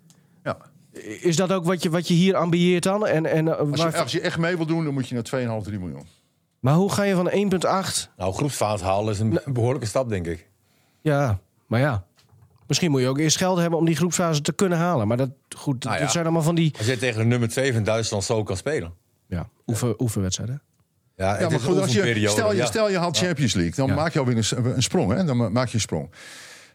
Ja. 0.44 0.58
Is 1.22 1.36
dat 1.36 1.52
ook 1.52 1.66
wat 1.66 1.84
je, 1.84 1.90
wat 1.90 2.08
je 2.08 2.14
hier 2.14 2.36
ambieert 2.36 2.84
dan? 2.84 3.08
En, 3.08 3.26
en, 3.26 3.48
eh, 3.48 3.58
Als, 3.58 3.70
je, 3.70 3.84
waar- 3.84 4.02
als 4.02 4.12
je 4.12 4.22
echt 4.22 4.38
mee 4.38 4.56
wil 4.58 4.66
doen, 4.66 4.84
dan 4.84 4.94
moet 4.94 5.08
je 5.08 5.14
naar 5.16 5.60
2,5, 5.62 5.64
3 5.64 5.80
miljoen. 5.80 6.08
Maar 6.60 6.74
hoe 6.74 6.92
ga 6.92 7.04
je 7.04 7.16
van 7.16 7.30
1,8... 7.30 8.10
Nou, 8.18 8.34
groepsfase 8.34 8.84
halen 8.84 9.14
is 9.14 9.20
een 9.20 9.40
behoorlijke 9.46 9.88
stap, 9.88 10.10
denk 10.10 10.26
ik. 10.28 10.48
Ja, 11.02 11.40
maar 11.68 11.80
ja. 11.80 12.04
Misschien 12.68 12.92
moet 12.92 13.02
je 13.02 13.08
ook 13.08 13.18
eerst 13.20 13.38
geld 13.38 13.58
hebben 13.60 13.80
om 13.80 13.86
die 13.86 13.96
groepsfase 13.96 14.42
te 14.42 14.54
kunnen 14.54 14.78
halen. 14.78 15.08
Maar 15.08 15.18
dat, 15.18 15.30
goed, 15.58 15.84
Nou 15.84 15.96
ja. 15.96 16.02
dat 16.02 16.12
zijn 16.12 16.24
allemaal 16.24 16.42
van 16.44 16.56
die 16.56 16.74
Als 16.78 16.88
je 16.88 16.98
tegen 16.98 17.20
de 17.20 17.26
nummer 17.26 17.50
2 17.50 17.74
van 17.74 17.84
Duitsland 17.84 18.24
zo 18.24 18.44
kan 18.44 18.58
spelen. 18.58 18.94
ja, 19.28 19.50
oefen, 19.68 20.02
oefenwedstrijden. 20.02 20.62
Ja, 21.18 21.32
het 21.32 21.40
Ja, 21.40 21.46
maar 21.46 21.56
is 21.56 21.64
goed, 21.64 21.76
een 21.76 21.82
als 21.82 21.94
je, 21.94 22.28
stel, 22.30 22.52
je, 22.52 22.58
ja. 22.58 22.66
stel 22.66 22.90
je 22.90 22.98
haalt 22.98 23.18
Champions 23.18 23.54
League, 23.54 23.74
dan 23.76 23.88
Ja. 23.88 23.96
maak 23.96 24.14
je 24.14 24.20
alweer 24.20 24.38
een, 24.38 24.66
een 24.76 24.84
sprong. 24.84 25.12
Hè? 25.14 25.24
Dan 25.24 25.38
ma- 25.38 25.50
maak 25.50 25.68
je 25.68 25.74
een 25.74 25.80
sprong. 25.80 26.10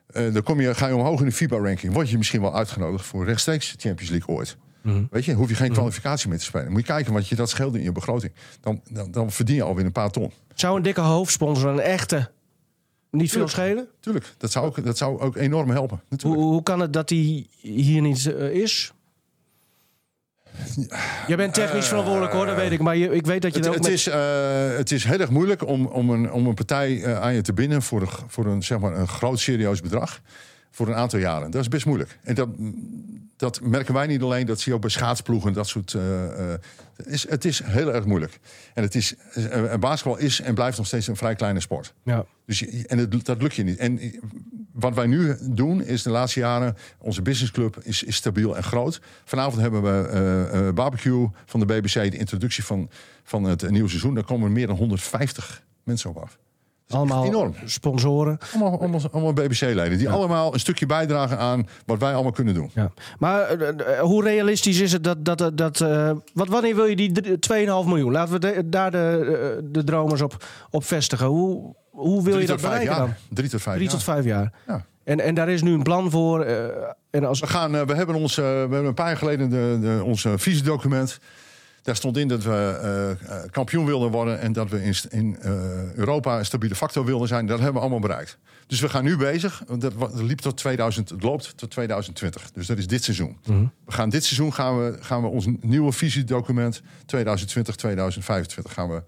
Eh, 0.07 0.33
dan 0.33 0.43
kom 0.43 0.61
je, 0.61 0.75
ga 0.75 0.87
je 0.87 0.95
omhoog 0.97 1.21
in 1.21 1.27
de 1.27 1.33
FIBA-ranking. 1.33 1.93
Word 1.93 2.11
je 2.11 2.17
misschien 2.19 2.41
wel 2.41 2.55
uitgenodigd 2.55 3.05
voor 3.07 3.25
rechtstreeks 3.25 3.75
Champions 3.79 4.11
League 4.11 4.35
ooit. 4.37 4.57
Mhm. 4.83 5.03
Weet 5.11 5.25
je, 5.25 5.33
hoef 5.35 5.49
je 5.49 5.55
geen 5.55 5.73
kwalificatie 5.73 6.29
meer 6.29 6.39
te 6.39 6.45
spelen. 6.45 6.71
Moet 6.71 6.81
je 6.81 6.87
kijken 6.87 7.13
wat 7.13 7.29
je 7.29 7.35
dat 7.37 7.51
scheelt 7.51 7.75
in 7.75 7.83
je 7.83 7.93
begroting. 7.93 8.33
Dan, 8.61 8.81
dan, 8.91 9.11
dan 9.11 9.31
verdien 9.31 9.57
je 9.57 9.63
alweer 9.63 9.85
een 9.85 9.93
paar 9.93 10.11
ton. 10.11 10.33
Zou 10.55 10.77
een 10.77 10.83
dikke 10.83 11.01
hoofdsponsor, 11.01 11.71
een 11.71 11.81
echte, 11.81 12.31
niet 13.11 13.33
veel 13.33 13.49
schelen? 13.49 13.89
Tuurlijk, 14.01 14.35
dat 14.39 14.53
zou 14.53 14.67
ook, 14.67 14.85
dat 14.85 14.99
zou 14.99 15.21
ook 15.21 15.37
enorm 15.37 15.71
helpen. 15.71 16.01
Hoe, 16.23 16.37
hoe 16.37 16.63
kan 16.63 16.81
het 16.81 16.93
dat 16.93 17.09
die 17.09 17.49
hier 17.61 18.01
niet 18.01 18.27
eh, 18.27 18.51
is? 18.51 18.93
Jij 21.27 21.37
bent 21.37 21.55
technisch 21.55 21.89
verantwoordelijk 21.89 22.33
hoor, 22.33 22.47
dat 22.47 22.57
weet 22.57 22.71
ik. 22.71 22.81
Maar 22.81 22.97
je, 22.97 23.11
ik 23.11 23.27
weet 23.27 23.43
dat 23.43 23.55
je 23.55 23.59
Het, 23.59 23.69
ook 23.69 23.75
het, 23.75 23.83
met... 23.83 23.93
is, 23.93 24.07
eh, 24.07 24.77
het 24.77 24.91
is 24.91 25.05
heel 25.05 25.19
erg 25.19 25.31
moeilijk 25.31 25.67
om, 25.67 25.87
om, 25.87 26.11
een, 26.11 26.33
om 26.33 26.47
een 26.47 26.55
partij 26.55 27.03
eh, 27.03 27.21
aan 27.21 27.35
je 27.35 27.41
te 27.41 27.53
binden 27.53 27.83
voor, 27.83 28.01
een, 28.01 28.09
voor 28.27 28.47
een, 28.47 28.63
zeg 28.63 28.79
maar, 28.79 28.97
een 28.97 29.09
groot 29.09 29.39
serieus 29.39 29.81
bedrag. 29.81 30.21
Voor 30.71 30.89
een 30.89 30.95
aantal 30.95 31.19
jaren. 31.19 31.51
Dat 31.51 31.61
is 31.61 31.69
best 31.69 31.87
moeilijk. 31.87 32.19
En 32.23 32.35
dat, 32.35 32.49
dat 33.41 33.61
merken 33.61 33.95
wij 33.95 34.07
niet 34.07 34.23
alleen, 34.23 34.47
dat 34.47 34.59
zie 34.61 34.69
je 34.69 34.75
ook 34.75 34.81
bij 34.81 34.91
schaatsploegen. 34.91 35.53
Dat 35.53 35.69
soort, 35.69 35.95
eh, 35.95 36.53
eh, 36.53 36.61
het, 36.97 37.07
is, 37.07 37.29
het 37.29 37.45
is 37.45 37.63
heel 37.65 37.95
erg 37.95 38.05
moeilijk. 38.05 38.39
En 38.75 38.83
het 38.83 38.95
is, 38.95 39.15
eh, 39.35 39.75
basketbal 39.75 40.19
is 40.19 40.41
en 40.41 40.55
blijft 40.55 40.77
nog 40.77 40.87
steeds 40.87 41.07
een 41.07 41.17
vrij 41.17 41.35
kleine 41.35 41.61
sport. 41.61 41.95
Ja. 42.03 42.25
Dus 42.47 42.59
je, 42.59 42.85
en 42.87 42.99
het, 42.99 43.25
dat 43.25 43.43
lukt 43.43 43.55
je 43.55 43.63
niet. 43.63 43.79
En 43.79 44.01
wat 44.73 44.95
wij 44.95 45.07
nu 45.07 45.37
doen 45.41 45.83
is 45.83 46.03
de 46.03 46.11
laatste 46.11 46.41
jaren... 46.41 46.77
onze 46.99 47.23
businessclub 47.23 47.79
is, 47.83 48.03
is 48.03 48.17
stabiel 48.17 48.57
en 48.57 48.63
groot. 48.63 49.01
Vanavond 49.25 49.61
hebben 49.61 49.83
we 49.83 50.73
barbecue 50.75 51.29
van 51.47 51.61
de 51.61 51.67
BBC... 51.67 51.93
de 51.93 52.17
introductie 52.17 52.65
van, 52.65 52.91
van 53.23 53.45
het 53.45 53.71
nieuwe 53.71 53.89
seizoen. 53.89 54.15
Daar 54.15 54.25
komen 54.25 54.53
meer 54.53 54.67
dan 54.67 54.77
150 54.77 55.63
mensen 55.85 56.11
op 56.11 56.17
af. 56.17 56.39
Allemaal 56.95 57.25
enorm. 57.25 57.55
sponsoren. 57.65 58.39
Allemaal, 58.55 58.79
allemaal, 58.81 59.01
allemaal 59.13 59.33
BBC-leden. 59.33 59.99
Die 59.99 60.09
allemaal 60.11 60.55
een 60.55 60.61
stukje 60.61 60.87
bijdragen 60.87 61.39
aan 61.39 61.67
wat 61.87 61.99
wij 61.99 62.13
allemaal 62.15 62.33
kunnen 62.33 62.55
doen. 62.55 62.71
Ja. 62.75 62.91
Maar 63.19 63.41
eh, 63.49 63.69
eh, 63.99 64.01
hoe 64.01 64.23
realistisch 64.25 64.81
is 64.81 64.93
het 64.93 65.05
dat... 65.05 65.25
dat, 65.25 65.51
dat 65.55 65.81
eh, 65.81 66.11
wat, 66.35 66.49
wanneer 66.49 66.75
wil 66.75 66.85
je 66.85 66.97
die 66.97 67.13
drie- 67.13 67.67
2,5 67.67 67.89
miljoen? 67.89 68.13
Laten 68.13 68.33
we 68.33 68.39
de- 68.39 68.69
daar 68.69 68.91
de, 68.91 69.57
eh, 69.57 69.63
de 69.73 69.85
dromers 69.85 70.21
op, 70.21 70.45
op 70.71 70.85
vestigen. 70.85 71.27
Hoe, 71.27 71.75
hoe 71.91 72.23
wil 72.23 72.39
je 72.39 72.47
dat 72.47 72.61
bereiken 72.61 72.97
dan? 72.97 73.15
Drie 73.31 73.49
tot 73.49 73.63
vijf 73.63 73.77
Drie 73.77 73.89
jaar. 73.89 73.97
tot 73.97 74.05
vijf 74.05 74.25
jaar. 74.25 74.53
Ja. 74.67 74.85
En, 75.05 75.21
en 75.21 75.35
daar 75.35 75.49
is 75.49 75.63
nu 75.63 75.73
een 75.73 75.83
plan 75.83 76.11
voor. 76.11 76.41
eh, 76.43 76.65
en 77.11 77.25
als, 77.25 77.41
We, 77.41 77.47
gaan, 77.47 77.75
eh, 77.77 77.83
we 77.83 77.95
hebben 77.95 78.15
ons, 78.15 78.39
eh, 78.39 78.45
we 78.45 78.51
hebben 78.51 78.85
een 78.85 78.95
paar 78.95 79.07
jaar 79.07 79.17
geleden 79.17 79.51
de, 79.51 79.79
de, 79.81 80.01
ons 80.05 80.25
eh, 80.25 80.33
visiedocument. 80.37 81.19
Daar 81.83 81.97
stond 81.97 82.17
in 82.17 82.29
dat 82.29 82.43
we 82.43 82.51
eh, 82.83 83.11
eh, 83.11 83.51
kampioen 83.51 83.85
wilden 83.87 84.11
worden 84.11 84.41
en 84.41 84.53
dat 84.53 84.71
we 84.71 84.83
in, 84.85 84.95
in 85.09 85.37
eh, 85.41 85.93
Europa 85.95 86.39
een 86.39 86.45
stabiele 86.45 86.75
factor 86.75 87.05
wilden 87.05 87.29
zijn. 87.29 87.47
Dat 87.47 87.57
hebben 87.57 87.75
we 87.75 87.81
allemaal 87.81 88.01
bereikt. 88.01 88.39
Dus 88.67 88.81
we 88.81 88.89
gaan 88.89 89.05
nu 89.05 89.17
bezig. 89.17 89.63
Dat, 89.79 89.93
liep 90.15 90.39
tot 90.41 90.57
2000, 90.57 91.09
het 91.09 91.23
loopt 91.23 91.57
tot 91.57 91.71
2020. 91.71 92.51
Dus 92.51 92.67
dat 92.67 92.79
is 92.79 92.87
dit 92.87 93.05
seizoen. 93.05 93.39
We 93.85 93.93
gaan 93.93 94.09
dit 94.11 94.25
seizoen 94.25 94.53
gaan 94.53 94.79
we, 94.79 94.97
gaan 95.01 95.23
we 95.23 95.29
ons 95.29 95.47
nieuwe 95.61 95.93
visiedocument 95.93 96.83
2020, 97.07 97.75
2025 97.77 98.73
gaan 98.73 98.89
we, 98.89 99.03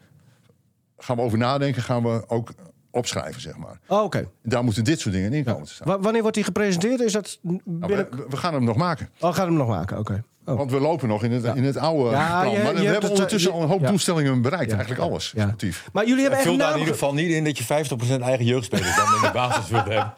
gaan 0.99 1.17
we 1.17 1.23
over 1.23 1.39
nadenken. 1.39 1.83
Gaan 1.83 2.03
we 2.03 2.25
ook 2.29 2.51
opschrijven, 2.91 3.41
zeg 3.41 3.57
maar. 3.57 3.79
oh, 3.87 4.03
Oké. 4.03 4.29
Daar 4.43 4.65
moeten 4.65 4.85
dit 4.85 5.01
soort 5.01 5.15
dingen 5.15 5.33
in 5.33 5.45
komen 5.45 5.65
te 5.67 5.73
staan. 5.73 5.89
Wa- 5.89 5.99
Wanneer 6.01 6.21
wordt 6.21 6.37
die 6.37 6.45
gepresenteerd? 6.45 7.01
Is 7.01 7.13
dat 7.13 7.39
Nou, 7.43 7.59
binnen... 7.65 8.07
we, 8.11 8.25
we 8.29 8.37
gaan 8.37 8.55
hem 8.55 8.65
nog 8.65 8.77
maken. 8.77 9.09
Oh, 9.21 9.35
gaat 9.35 9.47
hem 9.47 9.55
nog 9.57 9.69
maken? 9.69 9.99
Oké. 9.99 10.25
Oh. 10.45 10.57
Want 10.57 10.71
we 10.71 10.81
lopen 10.81 11.09
nog 11.09 11.25
in 11.25 11.33
het, 11.33 11.45
in 11.57 11.65
het 11.65 11.77
oude 11.77 12.11
Ja, 12.11 12.41
plan. 12.41 12.53
je- 12.53 12.63
maar 12.63 12.75
we 12.75 12.81
hebben 12.81 13.01
het, 13.03 13.11
ondertussen 13.11 13.51
eh, 13.51 13.57
al 13.57 13.63
een 13.63 13.69
hoop 13.69 13.81
ja. 13.81 13.89
doelstellingen 13.89 14.43
bereikt. 14.43 14.71
Ja. 14.71 14.77
Eigenlijk 14.77 15.01
alles. 15.11 15.33
Ja. 15.37 15.55
Maar 15.93 16.07
jullie 16.07 16.21
hebben 16.21 16.39
echt 16.39 16.49
Vul 16.49 16.57
daar 16.57 16.73
in 16.73 16.79
ieder 16.79 16.93
geval 16.93 17.15
niet 17.15 17.31
in 17.31 17.45
dat 17.45 17.59
je 17.59 17.65
50% 17.65 18.21
eigen 18.23 18.45
jeugdspelers 18.45 18.97
dan 18.97 19.15
in 19.15 19.21
de 19.21 19.31
basis 19.33 19.69
wilt 19.69 19.85
hebben. 19.85 20.13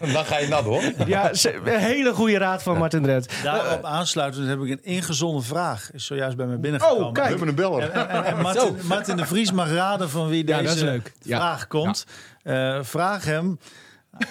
Dan 0.14 0.24
ga 0.24 0.38
je 0.38 0.48
nat 0.48 0.64
hoor. 0.64 0.82
Ja, 1.06 1.30
een 1.64 1.78
hele 1.78 2.12
goede 2.12 2.38
raad 2.38 2.62
van 2.62 2.78
Martin 2.78 3.02
Drent. 3.02 3.28
Daarop 3.42 3.84
aansluitend 3.84 4.48
heb 4.48 4.60
ik 4.60 4.70
een 4.70 4.84
ingezonden 4.84 5.42
vraag. 5.42 5.90
Is 5.92 6.06
zojuist 6.06 6.36
bij 6.36 6.46
mij 6.46 6.58
binnengekomen. 6.60 7.06
Oh, 7.06 7.12
kijk. 7.12 7.24
We 7.24 7.30
hebben 7.30 7.48
een 7.48 7.54
beller. 7.54 7.90
En, 7.90 8.08
en, 8.08 8.24
en 8.24 8.40
Martin, 8.40 8.76
Martin 8.82 9.16
de 9.16 9.26
Vries 9.26 9.52
mag 9.52 9.70
raden 9.72 10.10
van 10.10 10.28
wie 10.28 10.44
deze 10.44 11.00
vraag 11.26 11.66
komt. 11.66 12.06
Eh, 12.42 12.78
vraag 12.82 13.24
hem, 13.24 13.58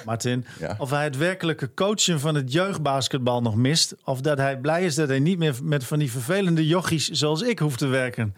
Martin, 0.06 0.46
Ja. 0.60 0.76
of 0.78 0.90
hij 0.90 1.04
het 1.04 1.18
werkelijke 1.18 1.74
coachen 1.74 2.20
van 2.20 2.36
het 2.36 2.52
jeugdbasketbal 2.54 3.42
nog 3.42 3.56
mist. 3.56 3.96
Of 4.04 4.22
dat 4.22 4.38
hij 4.38 4.58
blij 4.58 4.84
is 4.86 4.96
dat 4.96 5.08
hij 5.08 5.20
niet 5.20 5.38
meer 5.38 5.56
met 5.64 5.84
van 5.84 6.00
die 6.00 6.12
vervelende 6.12 6.68
jochies 6.68 7.10
zoals 7.10 7.42
ik 7.42 7.60
hoeft 7.60 7.78
te 7.78 7.88
werken. 7.88 8.36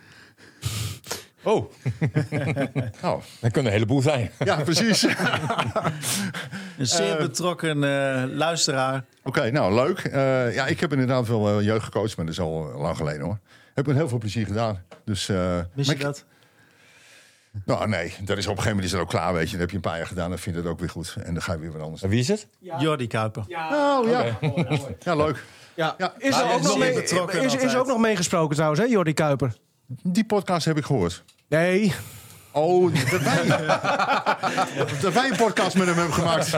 Oh, 1.44 1.72
Nou, 3.02 3.22
dat 3.39 3.52
kunnen 3.52 3.66
een 3.72 3.78
heleboel 3.78 4.02
zijn. 4.02 4.32
ja, 4.39 4.62
precies. 4.64 5.06
Oké, 5.06 5.16
Een 6.78 6.88
zeer 6.88 7.18
betrokken 7.18 7.84
eh, 7.84 8.24
luisteraar. 8.36 9.04
nou 9.52 9.74
leuk. 9.74 10.00
Eh, 10.00 10.54
ja, 10.56 10.68
ik 10.68 10.80
heb 10.80 10.92
inderdaad 10.92 11.28
wel 11.28 11.50
eh, 11.60 11.66
jeugd 11.66 11.84
gecoacht, 11.84 12.18
maar 12.18 12.26
dat 12.26 12.34
is 12.34 12.39
al 12.42 12.70
eh, 12.74 12.80
lang 12.82 12.98
geleden 12.98 13.22
hoor. 13.22 13.39
Heb 13.74 13.86
met 13.88 13.96
heel 13.96 14.10
veel 14.10 14.18
plezier 14.18 14.46
gedaan. 14.46 14.82
Dus, 15.06 15.30
eh, 15.30 15.36
maar 15.38 15.68
je 15.74 15.92
ik- 15.92 16.02
dat? 16.02 16.26
Nou, 17.66 17.88
nee, 17.88 18.16
dat 18.22 18.38
is 18.38 18.47
op 18.47 18.58
een 18.58 18.64
gegeven 18.64 18.70
moment 18.70 18.86
is 18.86 18.91
het 18.91 19.02
ook 19.02 19.10
klaar, 19.10 19.34
weet 19.34 19.45
je. 19.45 19.52
Dan 19.52 19.60
heb 19.60 19.70
je 19.70 19.76
een 19.76 19.82
paar 19.82 19.97
jaar 19.97 20.08
gedaan, 20.08 20.30
dan 20.30 20.39
vind 20.39 20.56
je 20.56 20.62
het 20.62 20.72
ook 20.72 20.80
weer 20.80 20.89
goed. 20.89 21.16
En 21.24 21.34
dan 21.34 21.43
ga 21.43 21.54
je 21.54 21.60
weer 21.60 21.72
wat 21.72 21.82
anders 21.82 22.02
En 22.02 22.10
wie 22.10 22.20
is 22.20 22.28
het? 22.28 22.47
Jordi 22.80 23.08
Kuiper. 23.08 23.41
Oh, 23.41 24.10
ja. 24.10 24.38
Ja, 24.99 25.16
leuk. 25.16 25.43
Ja. 25.76 25.95
Ja. 25.97 26.14
Is 26.18 26.38
er 26.38 26.45
hij 26.45 26.54
ook 26.54 26.60
is 26.60 26.66
nog, 26.66 26.78
mee, 26.78 26.93
betrokken 26.93 27.39
is, 27.39 27.45
is 27.45 27.54
altijd. 27.54 27.78
ook 27.78 27.88
nog 27.88 27.99
meegesproken 27.99 28.56
trouwens, 28.56 28.82
hè, 28.82 28.88
Jordi 28.88 29.14
Kuiper? 29.14 29.56
Die 29.88 30.26
podcast 30.26 30.66
heb 30.66 30.78
ik 30.78 30.86
gehoord. 30.86 31.24
Nee. 31.47 31.93
Oh, 32.54 32.93
dat 33.12 33.22
wij, 33.22 33.45
dat 35.02 35.14
wij 35.14 35.30
een 35.30 35.36
podcast 35.38 35.78
met 35.78 35.88
hem 35.88 35.95
hebben 35.95 36.14
gemaakt. 36.14 36.49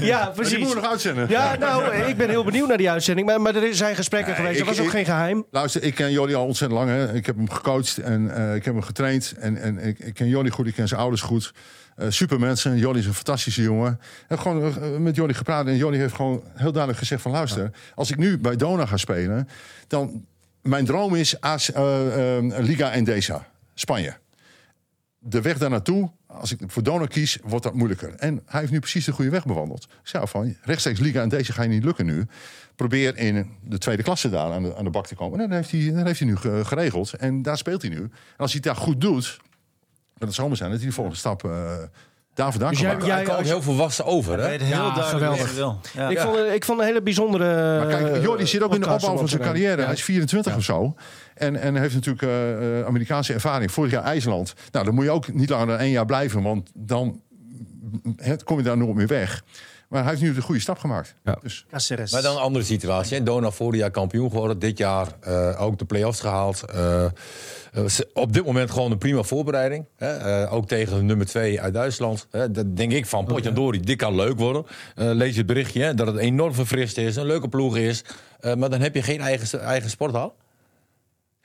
Ja, 0.00 0.24
die 0.24 0.34
precies. 0.34 0.58
moeten 0.58 0.74
we 0.76 0.82
nog 0.82 0.90
uitzenden. 0.90 1.28
Ja, 1.28 1.56
nou, 1.56 1.94
ik 1.94 2.16
ben 2.16 2.28
heel 2.28 2.44
benieuwd 2.44 2.68
naar 2.68 2.76
die 2.76 2.90
uitzending. 2.90 3.26
Maar, 3.26 3.40
maar 3.40 3.54
er 3.54 3.74
zijn 3.74 3.96
gesprekken 3.96 4.32
Nee, 4.32 4.40
geweest. 4.40 4.60
ik- 4.60 4.66
Dat 4.66 4.76
was 4.76 4.84
ook 4.86 4.90
ik- 4.92 4.96
geen 4.96 5.04
geheim. 5.14 5.44
Luister, 5.50 5.82
ik 5.82 5.94
ken 5.94 6.10
Jordi 6.10 6.34
al 6.34 6.44
ontzettend 6.46 6.80
lang. 6.80 6.90
Hè. 6.90 7.14
Ik 7.14 7.26
heb 7.26 7.36
hem 7.36 7.50
gecoacht 7.50 7.98
en 7.98 8.36
eh, 8.36 8.54
ik 8.54 8.64
heb 8.64 8.74
hem 8.74 8.82
getraind. 8.82 9.34
En, 9.38 9.56
en 9.62 9.78
ik, 9.78 9.98
ik 9.98 10.14
ken 10.14 10.28
Jordi 10.28 10.50
goed, 10.50 10.66
ik 10.66 10.74
ken 10.74 10.88
zijn 10.88 11.00
ouders 11.00 11.22
goed. 11.22 11.52
Eh 11.96 12.06
super 12.10 12.40
mensen. 12.40 12.76
Jordi 12.78 12.98
is 12.98 13.06
een 13.06 13.14
fantastische 13.14 13.62
jongen. 13.62 13.92
Ik 14.00 14.24
heb 14.28 14.38
gewoon 14.38 14.62
eh, 14.64 14.96
met 14.98 15.16
Jordi 15.16 15.34
gepraat. 15.34 15.66
En 15.66 15.76
Jordi 15.76 15.98
heeft 15.98 16.14
gewoon 16.14 16.42
heel 16.54 16.70
duidelijk 16.72 16.98
gezegd 16.98 17.22
van... 17.22 17.30
luister, 17.30 17.70
als 17.94 18.10
ik 18.10 18.16
nu 18.16 18.38
bij 18.38 18.56
Dona 18.56 18.86
ga 18.86 18.96
spelen... 18.96 19.48
dan 19.86 20.24
mijn 20.62 20.84
droom 20.84 21.14
is 21.14 21.40
AS, 21.40 21.70
Liga 22.58 22.92
Endesa, 22.92 23.46
Spanje. 23.74 24.14
De 25.28 25.40
weg 25.40 25.58
daar 25.58 25.70
naartoe, 25.70 26.10
als 26.26 26.52
ik 26.52 26.60
voor 26.66 26.82
Dona 26.82 27.06
kies, 27.06 27.38
wordt 27.42 27.64
dat 27.64 27.74
moeilijker. 27.74 28.14
En 28.14 28.42
hij 28.46 28.60
heeft 28.60 28.72
nu 28.72 28.78
precies 28.78 29.04
de 29.04 29.12
goede 29.12 29.30
weg 29.30 29.46
bewandeld. 29.46 29.84
Ik 29.84 30.08
zei 30.08 30.26
van, 30.26 30.56
rechtstreeks 30.62 30.98
Liga 31.00 31.22
Endesa 31.22 31.52
ga 31.52 31.62
je 31.62 31.68
niet 31.68 31.84
lukken 31.84 32.06
nu. 32.06 32.26
Probeer 32.76 33.16
in 33.16 33.50
de 33.64 33.78
tweede 33.78 34.02
klasse 34.02 34.30
daar 34.30 34.52
aan 34.52 34.62
de, 34.62 34.76
aan 34.76 34.84
de 34.84 34.90
bak 34.90 35.06
te 35.06 35.14
komen. 35.14 35.40
En 35.40 35.48
dat 35.50 35.68
heeft 35.68 35.70
hij, 35.94 36.04
heeft 36.04 36.18
hij 36.18 36.28
nu 36.28 36.36
ge- 36.36 36.64
geregeld. 36.64 37.12
En 37.12 37.42
daar 37.42 37.56
speelt 37.58 37.82
hij 37.82 37.90
nu. 37.90 37.96
En 38.02 38.10
als 38.36 38.52
hij 38.52 38.60
het 38.64 38.74
daar 38.74 38.84
goed 38.84 39.00
doet, 39.00 39.40
kan 40.18 40.26
het 40.26 40.36
zomaar 40.36 40.56
zijn 40.56 40.70
dat 40.70 40.78
hij 40.78 40.88
de 40.88 40.94
volgende 40.94 41.18
stap 41.18 41.44
eh 41.44 41.74
daar 42.36 42.50
vandaan 42.50 42.70
Dus 42.70 42.80
kan 42.80 43.06
jij- 43.06 43.22
komt 43.22 43.38
als- 43.38 43.46
heel 43.46 43.62
volwassen 43.62 44.04
over, 44.04 44.38
hè? 44.38 44.48
heel 44.64 44.90
geweldig. 44.92 45.50
Ik, 46.10 46.18
vond, 46.18 46.38
ik 46.54 46.64
vond 46.64 46.80
een 46.80 46.86
hele 46.86 47.02
bijzondere. 47.02 47.78
Maar 47.78 47.86
kijk, 47.86 48.22
Jordi 48.22 48.46
zit 48.46 48.62
ook 48.62 48.74
in 48.74 48.80
de 48.80 48.90
opbouw 48.90 49.16
van 49.16 49.28
zijn 49.28 49.42
carrière. 49.42 49.82
Hij 49.82 49.92
is 49.92 50.04
24 50.04 50.56
of 50.56 50.62
zo. 50.62 50.94
En, 51.34 51.56
en 51.56 51.76
heeft 51.76 51.94
natuurlijk 51.94 52.22
eh, 52.22 52.78
eh, 52.80 52.86
Amerikaanse 52.86 53.32
ervaring. 53.32 53.72
Vorig 53.72 53.90
jaar 53.90 54.02
IJsland. 54.02 54.54
Nou, 54.72 54.84
dan 54.84 54.94
moet 54.94 55.04
je 55.04 55.10
ook 55.10 55.32
niet 55.32 55.50
langer 55.50 55.66
dan 55.66 55.78
één 55.78 55.90
jaar 55.90 56.06
blijven. 56.06 56.42
Want 56.42 56.70
dan 56.74 57.20
het, 58.16 58.44
kom 58.44 58.56
je 58.56 58.62
daar 58.62 58.76
nooit 58.76 58.94
meer 58.94 59.06
weg. 59.06 59.42
Maar 59.88 60.00
hij 60.02 60.10
heeft 60.10 60.22
nu 60.22 60.34
de 60.34 60.40
goede 60.42 60.60
stap 60.60 60.78
gemaakt. 60.78 61.14
Ja. 61.24 61.38
Dus, 61.42 61.66
Caceres. 61.70 62.12
Maar 62.12 62.22
dan 62.22 62.36
een 62.36 62.42
andere 62.42 62.64
situatie. 62.64 63.16
hè. 63.16 63.22
Dona 63.22 63.50
vorig 63.50 63.80
jaar 63.80 63.90
kampioen 63.90 64.30
geworden. 64.30 64.58
Dit 64.58 64.78
jaar 64.78 65.06
eh, 65.20 65.62
ook 65.62 65.78
de 65.78 65.84
play-offs 65.84 66.20
gehaald. 66.20 66.62
Eh, 66.62 67.04
eh, 67.04 67.10
op 68.12 68.32
dit 68.32 68.44
moment 68.44 68.70
gewoon 68.70 68.90
een 68.90 68.98
prima 68.98 69.22
voorbereiding. 69.22 69.84
Hè. 69.96 70.16
Eh, 70.16 70.52
ook 70.52 70.68
tegen 70.68 70.96
de 70.96 71.02
nummer 71.02 71.26
2 71.26 71.60
uit 71.60 71.74
Duitsland. 71.74 72.26
Hè. 72.30 72.50
Dat 72.50 72.76
denk 72.76 72.92
ik 72.92 73.06
van 73.06 73.24
Potjandori, 73.24 73.80
dit 73.80 73.96
kan 73.96 74.14
leuk 74.14 74.38
worden. 74.38 74.66
Eh, 74.94 75.10
lees 75.12 75.30
je 75.32 75.38
het 75.38 75.46
berichtje 75.46 75.82
hè, 75.82 75.94
dat 75.94 76.06
het 76.06 76.16
enorm 76.16 76.54
verfrist 76.54 76.98
is. 76.98 77.16
Een 77.16 77.26
leuke 77.26 77.48
ploeg 77.48 77.76
is. 77.76 78.04
Eh, 78.40 78.54
maar 78.54 78.70
dan 78.70 78.80
heb 78.80 78.94
je 78.94 79.02
geen 79.02 79.20
eigen, 79.20 79.60
eigen 79.60 79.90
sporthal. 79.90 80.34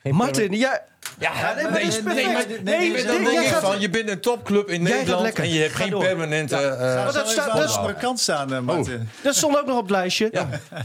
Geen 0.02 0.14
Martin, 0.14 0.52
ja, 0.52 0.82
Ja, 1.18 1.32
nee, 1.54 1.62
maar 1.64 1.72
nee, 1.72 1.84
dat 1.84 1.92
is 1.92 2.02
nee, 2.02 2.02
perfect. 2.14 2.32
maar- 2.32 2.62
Nee, 2.62 2.78
nee, 2.78 2.92
dit- 2.92 3.06
dan 3.06 3.16
denk 3.16 3.30
jij 3.30 3.42
ik 3.42 3.48
gaat- 3.48 3.60
van, 3.62 3.80
je 3.80 3.90
bent 3.90 4.08
een 4.08 4.20
topclub 4.20 4.68
in 4.68 4.82
Jij 4.82 4.96
Nederland 4.98 5.34
en 5.38 5.48
je 5.52 5.60
hebt 5.60 5.72
Ga 5.74 5.82
geen 5.82 5.90
door. 5.90 6.02
permanente... 6.02 6.56
eh, 6.56 6.62
Ga 6.62 7.04
dat 7.04 7.14
dat 7.14 7.28
staat- 7.28 7.58
is- 7.64 7.76
andere 7.76 7.94
kant 7.94 8.20
staan, 8.20 8.52
eh, 8.54 8.60
Martin. 8.60 9.08
dat 9.22 9.34
stond 9.34 9.58
ook 9.58 9.66
nog 9.66 9.76
op 9.76 9.82
het 9.82 9.90
lijstje. 9.90 10.30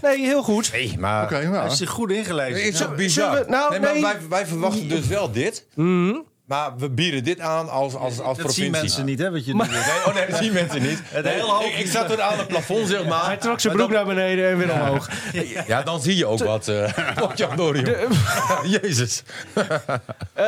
Nee, 0.01 0.19
heel 0.19 0.43
goed. 0.43 0.71
Nee, 0.71 0.95
maar... 0.99 1.31
Nou. 1.31 1.55
Hij 1.55 1.65
is 1.65 1.77
zich 1.77 1.89
goed 1.89 2.11
ingelezen. 2.11 2.63
Het 2.65 2.73
is 2.73 2.79
Ja. 2.79 2.87
bizar. 2.87 3.43
nou, 3.49 3.69
nee, 3.79 3.79
maar 3.79 4.01
wij, 4.01 4.15
wij 4.29 4.45
verwachten 4.45 4.89
dus 4.89 5.07
wel 5.07 5.31
dit. 5.31 5.65
Maar 6.47 6.77
we 6.77 6.89
bieden 6.89 7.23
dit 7.23 7.39
aan 7.39 7.69
als, 7.69 7.95
als, 7.95 8.03
als 8.03 8.15
Dat 8.17 8.35
provincie. 8.35 8.63
zien 8.63 8.71
mensen 8.71 9.05
niet, 9.05 9.19
hè, 9.19 9.31
wat 9.31 9.45
je. 9.45 9.55
Nee, 9.55 9.67
oh 10.05 10.13
nee, 10.13 10.27
dat 10.27 10.37
zien 10.37 10.53
mensen 10.53 10.81
niet. 10.81 11.01
Nee, 11.23 11.41
hoofd 11.41 11.65
ik, 11.65 11.77
ik 11.77 11.87
zat 11.87 12.11
er 12.11 12.21
aan 12.21 12.37
het 12.37 12.47
plafond, 12.47 12.87
zeg 12.87 13.05
maar. 13.05 13.25
Hij 13.25 13.37
trok 13.37 13.59
zijn 13.59 13.75
broek 13.75 13.89
naar 13.91 14.05
beneden 14.05 14.49
en 14.49 14.57
weer 14.57 14.71
omhoog. 14.71 15.09
Ja, 15.67 15.81
dan 15.83 16.01
zie 16.01 16.15
je 16.15 16.25
ook 16.25 16.43
wat. 16.43 16.67
Uh, 16.77 16.89
Jezus. 18.81 19.23
Eh, 20.33 20.45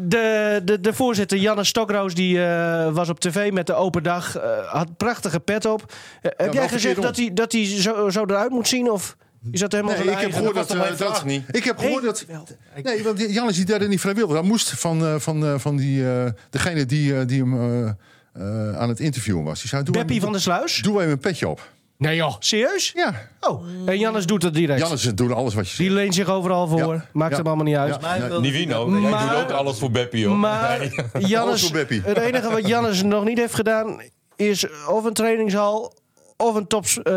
de, 0.00 0.60
de, 0.64 0.80
de 0.80 0.92
voorzitter 0.94 1.38
Janne 1.38 1.64
Stokroos 1.64 2.14
die, 2.14 2.44
eh, 2.44 2.92
was 2.92 3.08
op 3.08 3.20
tv 3.20 3.52
met 3.52 3.66
de 3.66 3.74
open 3.74 4.02
dag. 4.02 4.36
eh, 4.36 4.72
had 4.72 4.96
prachtige 4.96 5.40
pet 5.40 5.64
op. 5.64 5.92
Eh, 6.22 6.30
heb 6.36 6.52
jij 6.52 6.68
gezegd 6.68 7.02
dat 7.02 7.16
hij, 7.16 7.30
dat 7.34 7.52
hij 7.52 7.64
zo, 7.80 8.10
zo 8.10 8.24
eruit 8.26 8.50
moet 8.50 8.68
zien? 8.68 8.90
Of 8.90 9.16
is 9.50 9.60
dat 9.60 9.72
helemaal 9.72 9.94
Nee, 9.94 10.10
ik 10.10 10.18
heb 10.18 10.32
gehoord 10.32 10.54
dat 10.54 10.68
dat... 10.68 10.76
eh, 10.90 10.98
dat 10.98 11.24
niet? 11.24 11.42
ik 11.50 11.64
heb 11.64 11.78
gehoord 11.78 12.02
Nee, 12.02 12.10
dat... 12.12 12.24
wel. 12.28 12.46
Nee, 12.82 13.02
want 13.02 13.20
Jan 13.34 13.48
is 13.48 13.56
die 13.56 13.64
derde 13.64 13.88
niet 13.88 14.00
vrijwillig. 14.00 14.30
Dat 14.32 14.44
moest 14.44 14.70
van, 14.70 15.04
eh, 15.04 15.14
van, 15.18 15.44
eh, 15.46 15.54
van 15.58 15.76
die, 15.76 16.10
eh, 16.10 16.24
degene 16.50 16.86
die, 16.86 17.18
eh, 17.18 17.26
die 17.26 17.40
hem 17.42 17.54
eh, 17.60 17.88
eh, 18.32 18.76
aan 18.78 18.88
het 18.88 19.00
interviewen 19.00 19.44
was. 19.44 19.60
Die 19.60 19.68
zei, 19.68 19.82
doe 19.82 19.94
Beppie 19.94 20.20
van 20.20 20.32
der 20.32 20.40
Sluis? 20.40 20.76
Doe 20.82 21.00
even 21.00 21.12
een 21.12 21.18
petje 21.18 21.48
op. 21.48 21.74
Nee 21.98 22.16
joh, 22.16 22.34
serieus? 22.38 22.92
Ja, 22.94 23.14
Oh, 23.40 23.64
en 23.86 23.98
Jannes 23.98 24.26
doet 24.26 24.40
dat 24.40 24.54
direct. 24.54 24.80
Jannes 24.80 25.02
doet 25.02 25.32
alles 25.32 25.54
wat 25.54 25.70
je 25.70 25.76
Die 25.76 25.86
zegt. 25.86 25.98
leent 25.98 26.14
zich 26.14 26.28
overal 26.28 26.68
voor. 26.68 26.94
Ja. 26.94 27.04
Maakt 27.12 27.30
Ja. 27.30 27.36
hem 27.36 27.46
allemaal 27.46 27.64
niet 27.64 27.76
uit. 27.76 27.96
Ja. 28.00 28.28
Wil- 28.28 28.40
Nivino, 28.40 28.86
Maar- 28.86 29.00
jij 29.26 29.34
doet 29.34 29.42
ook 29.44 29.50
alles 29.50 29.78
voor 29.78 29.90
Beppie, 29.90 30.26
hoor. 30.26 30.36
Maar 30.36 30.78
Nee. 30.78 30.90
Alles 31.12 31.28
Jannes, 31.28 31.62
voor 31.62 31.72
Beppie. 31.72 32.02
het 32.04 32.16
enige 32.18 32.50
wat 32.50 32.66
Jannes 32.68 33.02
nog 33.02 33.24
niet 33.24 33.38
heeft 33.38 33.54
gedaan... 33.54 34.00
is 34.36 34.66
of 34.88 35.04
een 35.04 35.12
trainingshal 35.12 35.94
of 36.36 36.54
een, 36.54 36.66
tops, 36.66 37.02
eh, 37.02 37.12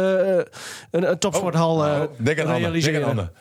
een, 0.91 1.09
een 1.09 1.19
topsporthal 1.19 1.85
eh, 1.85 1.91
Denk 2.17 2.39
aan 2.39 2.45
Anne. 2.45 2.59
Denk 2.59 2.59
realiseren. 2.59 3.03
aan 3.03 3.09
Anne. 3.09 3.31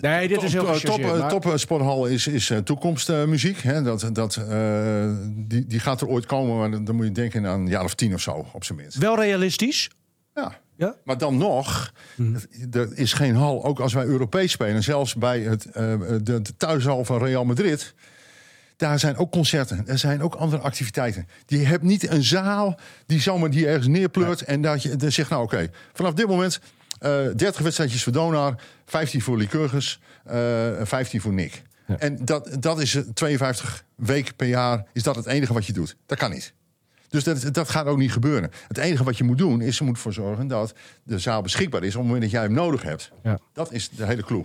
Nee, 0.00 0.28
dit 0.28 0.42
is 0.42 0.52
heel 0.52 0.64
Top, 0.64 0.98
eh, 0.98 1.28
top, 1.28 1.44
eh, 1.44 1.50
Topsporthal 1.50 2.06
is, 2.06 2.26
is 2.26 2.50
eh, 2.50 2.58
toekomstmuziek. 2.58 3.58
hè. 3.60 3.82
dat, 3.82 4.10
dat, 4.12 4.36
eh, 4.48 5.10
die, 5.26 5.66
die 5.66 5.80
gaat 5.80 6.00
er 6.00 6.08
ooit 6.08 6.26
komen, 6.26 6.56
maar 6.58 6.84
dan, 6.84 6.96
moet 6.96 7.06
je 7.06 7.12
denken 7.12 7.46
aan 7.46 7.60
een 7.60 7.68
jaar 7.68 7.84
of 7.84 7.94
tien 7.94 8.14
of 8.14 8.20
zo, 8.20 8.46
op 8.52 8.64
zijn 8.64 8.78
minst. 8.78 8.96
Wel 8.98 9.16
realistisch. 9.20 9.90
Ja. 10.34 10.58
Ja? 10.76 10.94
Maar 11.04 11.18
dan 11.18 11.36
nog, 11.36 11.92
er 12.72 12.88
is 12.94 13.12
geen 13.12 13.34
hal, 13.34 13.64
ook 13.64 13.80
als 13.80 13.92
wij 13.92 14.04
Europees 14.04 14.52
spelen, 14.52 14.82
zelfs 14.82 15.14
bij 15.14 15.40
het, 15.40 15.64
eh, 15.64 15.94
de, 16.22 16.42
de 16.42 16.56
thuishal 16.56 17.04
van 17.04 17.18
Real 17.18 17.44
Madrid. 17.44 17.94
Daar 18.78 18.98
zijn 18.98 19.16
ook 19.16 19.30
concerten, 19.30 19.86
er 19.86 19.98
zijn 19.98 20.22
ook 20.22 20.34
andere 20.34 20.62
activiteiten. 20.62 21.28
Je 21.46 21.58
hebt 21.58 21.82
niet 21.82 22.10
een 22.10 22.22
zaal 22.22 22.78
die 23.06 23.20
zomaar 23.20 23.50
die 23.50 23.66
ergens 23.66 23.86
neerpleurt 23.86 24.42
en 24.42 24.62
dat 24.62 24.82
je 24.82 24.96
dan 24.96 25.12
zegt, 25.12 25.30
nou 25.30 25.42
oké, 25.42 25.70
vanaf 25.92 26.12
dit 26.12 26.26
moment 26.26 26.60
eh 26.98 27.10
30 27.36 27.58
wedstrijdjes 27.58 28.02
voor 28.02 28.12
Donar, 28.12 28.54
15 28.86 29.22
voor 29.22 29.36
Lycurgus, 29.36 30.00
eh 30.24 30.36
15 30.82 31.20
voor 31.20 31.32
Nick. 31.32 31.62
En 31.98 32.24
dat, 32.24 32.56
dat 32.60 32.80
is 32.80 32.94
eh, 32.94 33.02
52 33.14 33.84
weken 33.94 34.34
per 34.34 34.46
jaar, 34.46 34.84
is 34.92 35.02
dat 35.02 35.16
het 35.16 35.26
enige 35.26 35.52
wat 35.52 35.66
je 35.66 35.72
doet. 35.72 35.96
Dat 36.06 36.18
kan 36.18 36.30
niet. 36.30 36.52
Dus 37.08 37.24
dat, 37.24 37.54
dat 37.54 37.68
gaat 37.68 37.86
ook 37.86 37.98
niet 37.98 38.12
gebeuren. 38.12 38.50
Het 38.68 38.78
enige 38.78 39.04
wat 39.04 39.16
je 39.18 39.24
moet 39.24 39.38
doen, 39.38 39.60
is 39.60 39.78
er 39.78 39.84
moet 39.84 39.94
ervoor 39.94 40.12
zorgen 40.12 40.46
dat 40.46 40.74
de 41.02 41.18
zaal 41.18 41.42
beschikbaar 41.42 41.82
is 41.82 41.94
op 41.94 42.00
het 42.00 42.02
moment 42.02 42.22
dat 42.22 42.30
jij 42.30 42.42
hem 42.42 42.52
nodig 42.52 42.82
hebt. 42.82 43.12
Ja. 43.22 43.38
Dat 43.52 43.72
is 43.72 43.88
de 43.88 44.06
hele 44.06 44.22
clue. 44.22 44.44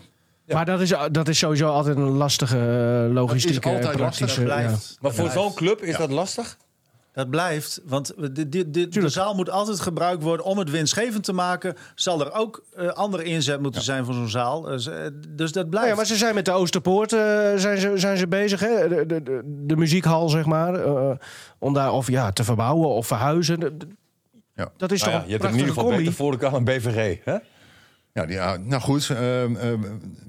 Maar 0.54 0.66
dat 0.66 0.82
is, 0.82 0.94
dat 1.12 1.28
is 1.28 1.38
sowieso 1.38 1.68
altijd 1.68 1.96
een 1.98 2.04
lastige 2.10 2.58
eh, 3.08 3.14
logistieke 3.14 3.70
en 3.70 3.76
altijd 3.76 4.00
lastig, 4.00 4.26
praktische... 4.26 4.40
Dat 4.46 4.50
ja. 4.50 4.64
blijft. 4.66 4.98
Maar 5.02 5.14
voor 5.14 5.24
Dat 5.24 5.34
zo'n 5.34 5.54
club 5.54 5.82
is 5.82 5.98
dat 5.98 6.12
lastig? 6.12 6.58
Dat 7.14 7.30
blijft, 7.30 7.82
want 7.86 8.14
de, 8.18 8.50
de, 8.50 8.70
de, 8.70 8.88
de 8.88 9.10
zaal 9.10 9.36
moet 9.36 9.50
altijd 9.50 9.80
gebruikt 9.80 10.24
worden 10.24 10.46
om 10.46 10.58
het 10.58 10.70
winstgevend 10.70 11.24
te 11.24 11.34
maken. 11.34 11.76
Zal 11.96 12.22
er 12.22 12.34
ook 12.34 12.64
eh, 12.76 12.88
andere 12.88 13.24
inzet 13.24 13.62
moeten 13.62 13.82
zijn 13.82 14.06
voor 14.06 14.14
zo'n 14.14 14.30
zaal. 14.30 14.62
Dus, 14.62 14.88
eh, 14.88 14.96
dus 15.28 15.52
dat 15.52 15.70
blijft. 15.70 15.90
ja, 15.90 15.96
maar 15.96 16.06
ze 16.06 16.16
zijn 16.16 16.36
met 16.36 16.46
de 16.46 16.52
Oosterpoort 16.52 17.14
eh, 17.14 17.20
zijn 17.56 17.78
ze, 17.78 17.92
zijn 17.96 18.18
ze 18.18 18.28
bezig, 18.28 18.60
hè? 18.60 18.88
De, 18.90 19.06
de, 19.06 19.24
de, 19.24 19.42
de 19.46 19.76
muziekhal, 19.76 20.30
zeg 20.30 20.46
maar. 20.46 20.76
eh, 20.86 21.12
om 21.60 21.74
daar 21.74 21.92
of 21.92 22.08
ja, 22.10 22.32
te 22.32 22.44
verbouwen 22.44 22.88
of 22.90 23.08
verhuizen. 23.08 23.60
De- 23.60 23.78
de- 23.78 23.88
Ja. 24.56 24.72
Dat 24.78 24.92
is 24.92 25.00
Nou 25.02 25.12
toch 25.12 25.20
ja, 25.20 25.26
een 25.26 25.32
je 25.32 25.38
hebt 25.38 25.54
in 25.54 25.60
ieder 25.60 25.74
geval 25.74 25.90
beter 25.98 26.14
voor 26.14 26.32
de 26.32 26.38
kan 26.38 26.54
een 26.54 26.64
BVG. 26.64 27.18
Hè? 27.24 27.38
Ja, 28.14 28.26
ja, 28.28 28.58
nou 28.58 28.82
goed, 28.82 29.10
eh, 29.10 29.44
eh, 29.44 29.80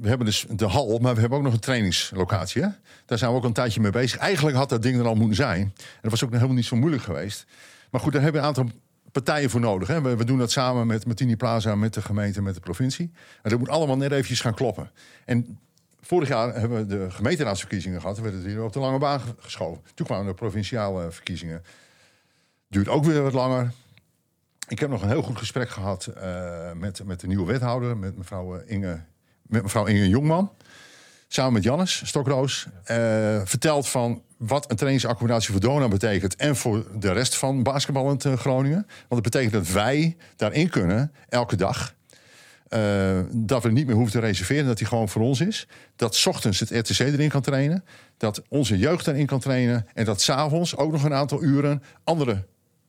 we 0.01 0.09
hebben 0.09 0.27
dus 0.27 0.47
de 0.51 0.67
hal, 0.67 0.99
maar 0.99 1.15
we 1.15 1.21
hebben 1.21 1.39
ook 1.39 1.45
nog 1.45 1.53
een 1.53 1.59
trainingslocatie. 1.61 2.63
Daar 3.07 3.19
zijn 3.19 3.31
we 3.31 3.37
ook 3.37 3.45
een 3.45 3.53
tijdje 3.53 3.81
mee 3.81 3.91
bezig. 3.91 4.19
Eigenlijk 4.19 4.57
had 4.57 4.69
dat 4.69 4.83
ding 4.83 4.99
er 4.99 5.07
al 5.07 5.15
moeten 5.15 5.37
zijn. 5.37 5.61
En 5.61 5.99
dat 6.03 6.11
was 6.11 6.25
ook 6.25 6.33
helemaal 6.33 6.55
niet 6.55 6.65
zo 6.65 6.77
moeilijk 6.77 7.03
geweest. 7.03 7.47
Maar 7.91 8.01
goed, 8.01 8.13
daar 8.13 8.23
hebben 8.23 8.41
we 8.41 8.47
een 8.49 8.55
aantal 8.57 8.75
partijen 9.13 9.51
voor 9.51 9.61
nodig. 9.61 9.89
Hè? 9.89 10.01
We, 10.03 10.17
we 10.17 10.25
doen 10.25 10.39
dat 10.39 10.51
samen 10.51 10.87
met 10.87 11.07
Martini 11.07 11.37
Plaza, 11.37 11.75
met 11.75 11.95
de 11.95 12.03
gemeente, 12.03 12.43
met 12.43 12.55
de 12.55 12.61
provincie. 12.61 13.11
En 13.43 13.51
dat 13.51 13.59
moet 13.59 13.69
allemaal 13.69 13.97
net 13.97 14.13
eventjes 14.13 14.41
gaan 14.41 14.55
kloppen. 14.55 14.91
En 15.25 15.59
vorig 16.01 16.29
jaar 16.29 16.55
hebben 16.61 16.79
we 16.79 16.87
de 16.87 17.11
gemeenteraadsverkiezingen 17.11 18.01
gehad. 18.01 18.15
Dan 18.17 18.25
werd 18.25 18.37
het 18.37 18.45
hier 18.47 18.63
op 18.65 18.73
de 18.73 18.79
lange 18.79 18.99
baan 18.99 19.21
ge- 19.21 19.35
geschoven. 19.39 19.83
Toen 19.95 20.07
kwamen 20.07 20.27
de 20.27 20.35
provinciale 20.35 21.11
verkiezingen. 21.11 21.63
Duurt 22.69 22.89
ook 22.89 23.05
weer 23.05 23.23
wat 23.23 23.33
langer. 23.33 23.73
Ik 24.75 24.81
heb 24.81 24.91
nog 24.91 25.03
een 25.03 25.09
heel 25.09 25.23
goed 25.23 25.39
gesprek 25.39 25.69
gehad 25.69 26.07
eh, 26.07 26.73
met, 26.73 27.05
met 27.05 27.21
de 27.21 27.27
nieuwe 27.27 27.45
wethouder, 27.45 27.97
met 27.97 28.17
mevrouw 28.17 28.57
eh, 28.57 28.71
Inge, 28.73 29.01
met 29.43 29.63
mevrouw 29.63 29.87
Inge 29.87 30.09
Jongman. 30.09 30.53
Samen 31.29 31.53
met 31.53 31.63
Jannes 31.63 32.03
Stokroos. 32.05 32.67
eh, 32.85 32.97
verteld 33.45 33.89
van 33.89 34.23
wat 34.37 34.71
een 34.71 34.77
trainingsaccommodatie 34.77 35.53
voor 35.53 35.61
Dona 35.61 35.89
betekent. 35.89 36.37
En 36.37 36.57
voor 36.57 36.87
de 36.99 37.13
rest 37.13 37.37
van 37.37 37.63
basketballend 37.63 38.25
eh, 38.25 38.33
Groningen. 38.33 38.87
Want 39.09 39.25
het 39.25 39.33
betekent 39.33 39.53
dat 39.53 39.69
wij 39.69 40.17
daarin 40.37 40.69
kunnen, 40.69 41.13
elke 41.29 41.57
dag. 41.57 41.95
dat 43.31 43.63
we 43.63 43.71
niet 43.71 43.87
meer 43.87 43.95
hoeven 43.95 44.21
te 44.21 44.27
reserveren, 44.27 44.67
dat 44.67 44.79
die 44.79 44.87
gewoon 44.87 45.09
voor 45.09 45.23
ons 45.23 45.41
is. 45.41 45.69
Dat 45.97 46.15
's 46.15 46.27
ochtends 46.27 46.61
het 46.61 46.71
RTC 46.71 46.99
erin 46.99 47.29
kan 47.29 47.43
trainen. 47.43 47.85
Dat 48.17 48.43
onze 48.49 48.79
jeugd 48.79 49.07
erin 49.07 49.27
kan 49.27 49.41
trainen. 49.41 49.87
En 49.95 50.05
dat 50.05 50.21
s'avonds 50.21 50.77
ook 50.77 50.93
nog 50.93 51.05
een 51.05 51.15
aantal 51.15 51.43
uren 51.43 51.83
andere 52.05 52.45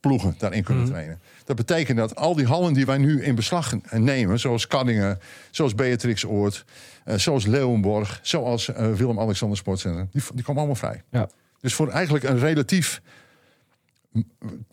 ploegen 0.07 0.35
daarin 0.37 0.63
kunnen 0.63 0.85
trainen. 0.85 1.19
Dat 1.43 1.55
betekent 1.55 1.97
dat 1.97 2.15
al 2.15 2.35
die 2.35 2.45
hallen 2.45 2.73
die 2.73 2.85
wij 2.85 2.97
nu 2.97 3.23
in 3.23 3.35
beslag 3.35 3.73
nemen, 3.91 4.39
zoals 4.39 4.67
Kaddingen, 4.67 5.19
zoals 5.51 5.75
Beatrixoord, 5.75 6.65
eh, 7.03 7.15
zoals 7.17 7.45
Leeuwenborg, 7.45 8.19
zoals 8.21 8.73
eh, 8.73 8.93
Willem-Alexander 8.93 9.57
Sportcentrum, 9.57 10.09
die, 10.11 10.21
die 10.33 10.43
komen 10.43 10.57
allemaal 10.57 10.79
vrij. 10.79 11.03
Ja. 11.11 11.29
Dus 11.61 11.73
voor 11.73 11.89
eigenlijk 11.89 12.23
een 12.23 12.39
relatief 12.39 13.01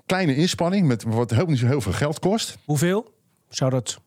kleine 0.06 0.36
inspanning, 0.36 0.86
met 0.86 1.02
wat 1.02 1.30
heel, 1.30 1.46
niet 1.46 1.58
zo 1.58 1.66
heel 1.66 1.80
veel 1.80 1.92
geld 1.92 2.18
kost. 2.18 2.58
Hoeveel 2.64 3.14
zou 3.48 3.70
dat... 3.70 4.00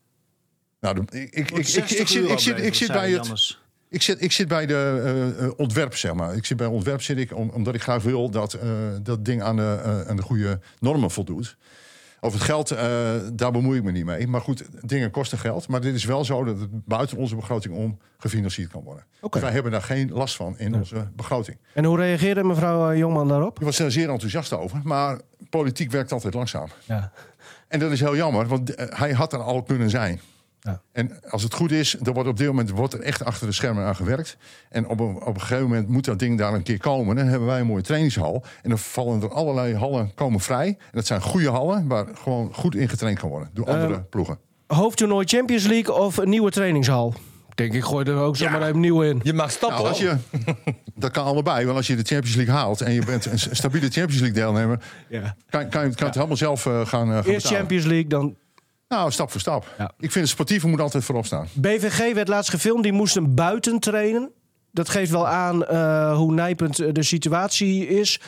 Nou, 0.80 1.00
ik, 1.00 1.10
ik, 1.10 1.50
ik, 1.50 1.50
ik, 1.50 1.66
60 1.66 1.98
ik, 1.98 2.08
zit, 2.08 2.30
ik, 2.30 2.38
zit, 2.38 2.58
ik, 2.58 2.74
zit 2.74 2.92
bij 2.92 3.10
het. 3.10 3.58
Ik, 3.96 4.02
zit, 4.02 4.22
ik 4.22 4.32
zit 4.32 4.48
bij 4.48 4.66
de 4.66 5.00
eh, 5.04 5.44
eh, 5.44 5.52
ontwerp, 5.56 5.96
zeg 5.96 6.14
maar. 6.14 6.34
Ik 6.36 6.44
zit 6.46 6.56
bij 6.56 6.66
ontwerp 6.66 7.02
zit 7.02 7.18
ik 7.18 7.34
om- 7.36 7.50
omdat 7.50 7.74
ik 7.74 7.82
graag 7.82 8.02
wil 8.02 8.30
dat 8.30 8.52
eh, 8.54 8.68
dat 9.02 9.24
ding 9.24 9.42
aan 9.42 9.56
de, 9.56 10.04
aan 10.08 10.16
de 10.16 10.22
goede 10.22 10.60
normen 10.80 11.10
voldoet. 11.10 11.56
Over 12.20 12.38
het 12.38 12.48
geld, 12.48 12.68
daar 13.38 13.50
bemoei 13.52 13.78
ik 13.78 13.84
me 13.84 13.90
niet 13.92 14.04
mee. 14.04 14.26
Maar 14.26 14.40
goed, 14.40 14.64
dingen 14.80 15.10
kosten 15.10 15.38
geld. 15.38 15.68
Maar 15.68 15.80
dit 15.80 15.94
is 15.94 16.04
wel 16.04 16.24
zo 16.24 16.44
dat 16.44 16.60
het 16.60 16.68
buiten 16.84 17.16
onze 17.16 17.36
begroting 17.36 17.74
om 17.74 17.98
gefinancierd 18.18 18.70
kan 18.70 18.82
worden. 18.82 19.04
Oké. 19.20 19.32
Dus 19.32 19.42
wij 19.42 19.52
hebben 19.52 19.72
daar 19.72 19.82
geen 19.82 20.10
last 20.12 20.36
van 20.36 20.58
in 20.58 20.74
onze 20.74 21.08
begroting. 21.16 21.56
En 21.72 21.84
hoe 21.84 21.96
reageerde 21.96 22.44
mevrouw 22.44 22.94
Jongman 22.94 23.28
daarop? 23.28 23.58
Ik 23.58 23.64
was 23.64 23.78
er 23.78 23.92
zeer 23.92 24.10
enthousiast 24.10 24.52
over. 24.52 24.80
Maar 24.84 25.20
politiek 25.50 25.90
werkt 25.90 26.12
altijd 26.12 26.34
langzaam. 26.34 26.68
Ja. 26.84 27.12
En 27.68 27.78
dat 27.78 27.92
is 27.92 28.00
heel 28.00 28.16
jammer, 28.16 28.46
want 28.46 28.72
hij 28.76 29.12
had 29.12 29.32
er 29.32 29.42
al 29.42 29.62
kunnen 29.62 29.90
zijn. 29.90 30.20
Ja. 30.66 30.80
En 30.92 31.20
als 31.30 31.42
het 31.42 31.54
goed 31.54 31.70
is, 31.72 31.96
dan 32.00 32.14
wordt 32.14 32.28
op 32.28 32.36
dit 32.36 32.46
moment 32.46 32.70
wordt 32.70 32.94
er 32.94 33.00
echt 33.00 33.24
achter 33.24 33.46
de 33.46 33.52
schermen 33.52 33.84
aan 33.84 33.96
gewerkt. 33.96 34.36
En 34.68 34.88
op 34.88 35.00
een, 35.00 35.14
op 35.20 35.34
een 35.34 35.40
gegeven 35.40 35.62
moment 35.62 35.88
moet 35.88 36.04
dat 36.04 36.18
ding 36.18 36.38
daar 36.38 36.54
een 36.54 36.62
keer 36.62 36.78
komen. 36.78 37.16
Dan 37.16 37.26
hebben 37.26 37.48
wij 37.48 37.60
een 37.60 37.66
mooie 37.66 37.82
trainingshal. 37.82 38.44
En 38.62 38.68
dan 38.68 38.78
vallen 38.78 39.22
er 39.22 39.32
allerlei 39.32 39.74
hallen 39.76 40.14
komen 40.14 40.40
vrij. 40.40 40.66
En 40.66 40.76
dat 40.92 41.06
zijn 41.06 41.20
goede 41.22 41.50
hallen 41.50 41.88
waar 41.88 42.06
gewoon 42.14 42.54
goed 42.54 42.74
ingetraind 42.74 43.18
kan 43.18 43.28
worden 43.28 43.50
door 43.52 43.66
andere 43.66 44.00
ploegen. 44.02 44.38
Hoofdtoernooi 44.66 45.26
Champions 45.26 45.66
League 45.66 45.94
of 45.94 46.16
een 46.16 46.28
nieuwe 46.28 46.50
trainingshal? 46.50 47.14
Ik 47.48 47.56
denk, 47.56 47.74
ik 47.74 47.84
gooi 47.84 48.04
er 48.10 48.16
ook 48.16 48.36
zomaar 48.36 48.62
even 48.62 48.80
nieuw 48.80 49.02
in. 49.02 49.20
Je 49.22 49.32
mag 49.32 49.50
stappen. 49.50 49.78
Nou, 49.78 49.88
als 49.88 49.98
je, 49.98 50.16
dat 50.94 51.10
kan 51.10 51.24
allebei. 51.24 51.64
Want 51.64 51.76
als 51.76 51.86
je 51.86 51.96
de 51.96 52.02
Champions 52.02 52.36
League 52.36 52.54
haalt 52.54 52.80
en 52.80 52.92
je 52.92 53.04
bent 53.04 53.24
een 53.26 53.38
stabiele 53.38 53.88
Champions 53.88 54.20
League 54.20 54.40
deelnemer, 54.42 54.80
Ja. 55.08 55.36
kan, 55.48 55.60
kan 55.60 55.70
kan 55.70 55.88
je 55.96 56.04
het 56.04 56.14
helemaal 56.14 56.36
zelf 56.36 56.66
eh, 56.66 56.72
gaan, 56.72 56.82
eh, 56.82 57.14
gaan 57.14 57.14
Eerst 57.14 57.26
betalen. 57.26 57.58
Champions 57.58 57.84
League, 57.84 58.06
dan 58.08 58.36
Nou, 58.88 59.12
stap 59.12 59.30
voor 59.30 59.40
stap. 59.40 59.74
Ja. 59.78 59.84
Ik 59.98 60.12
vind 60.12 60.14
het 60.14 60.28
sportieve 60.28 60.66
moet 60.66 60.80
altijd 60.80 61.04
voorop 61.04 61.26
staan. 61.26 61.48
BVG 61.52 62.14
werd 62.14 62.28
laatst 62.28 62.50
gefilmd, 62.50 62.82
die 62.82 62.92
moesten 62.92 63.34
buiten 63.34 63.78
trainen. 63.78 64.30
Dat 64.72 64.88
geeft 64.88 65.10
wel 65.10 65.28
aan 65.28 65.64
eh, 65.64 66.16
hoe 66.16 66.32
nijpend 66.32 66.78
eh, 66.78 66.92
de 66.92 67.02
situatie 67.02 67.88
is. 67.88 68.20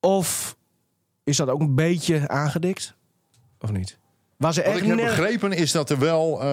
Of 0.00 0.56
is 1.24 1.36
dat 1.36 1.48
ook 1.48 1.60
een 1.60 1.74
beetje 1.74 2.28
aangedikt? 2.28 2.94
Of 3.60 3.70
niet? 3.70 3.98
Was 4.36 4.56
er 4.56 4.64
Wat 4.64 4.72
echt 4.72 4.82
ik 4.82 4.88
heb 4.88 4.96
begrepen 4.96 5.52
is 5.52 5.72
dat 5.72 5.90
er 5.90 5.98
wel, 5.98 6.42
eh, 6.42 6.48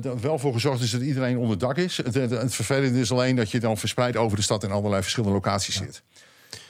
dat 0.00 0.20
wel 0.20 0.38
voor 0.38 0.52
gezorgd 0.52 0.82
is 0.82 0.90
dat 0.90 1.00
iedereen 1.00 1.38
onder 1.38 1.58
dak 1.58 1.76
is. 1.76 1.96
Het, 1.96 2.14
het, 2.14 2.30
het 2.30 2.54
vervelende 2.54 3.00
is 3.00 3.12
alleen 3.12 3.36
dat 3.36 3.50
je 3.50 3.60
dan 3.60 3.76
verspreid 3.76 4.16
over 4.16 4.36
de 4.36 4.42
stad 4.42 4.62
in 4.62 4.70
allerlei 4.70 5.02
verschillende 5.02 5.34
locaties 5.34 5.74
zit. 5.74 6.02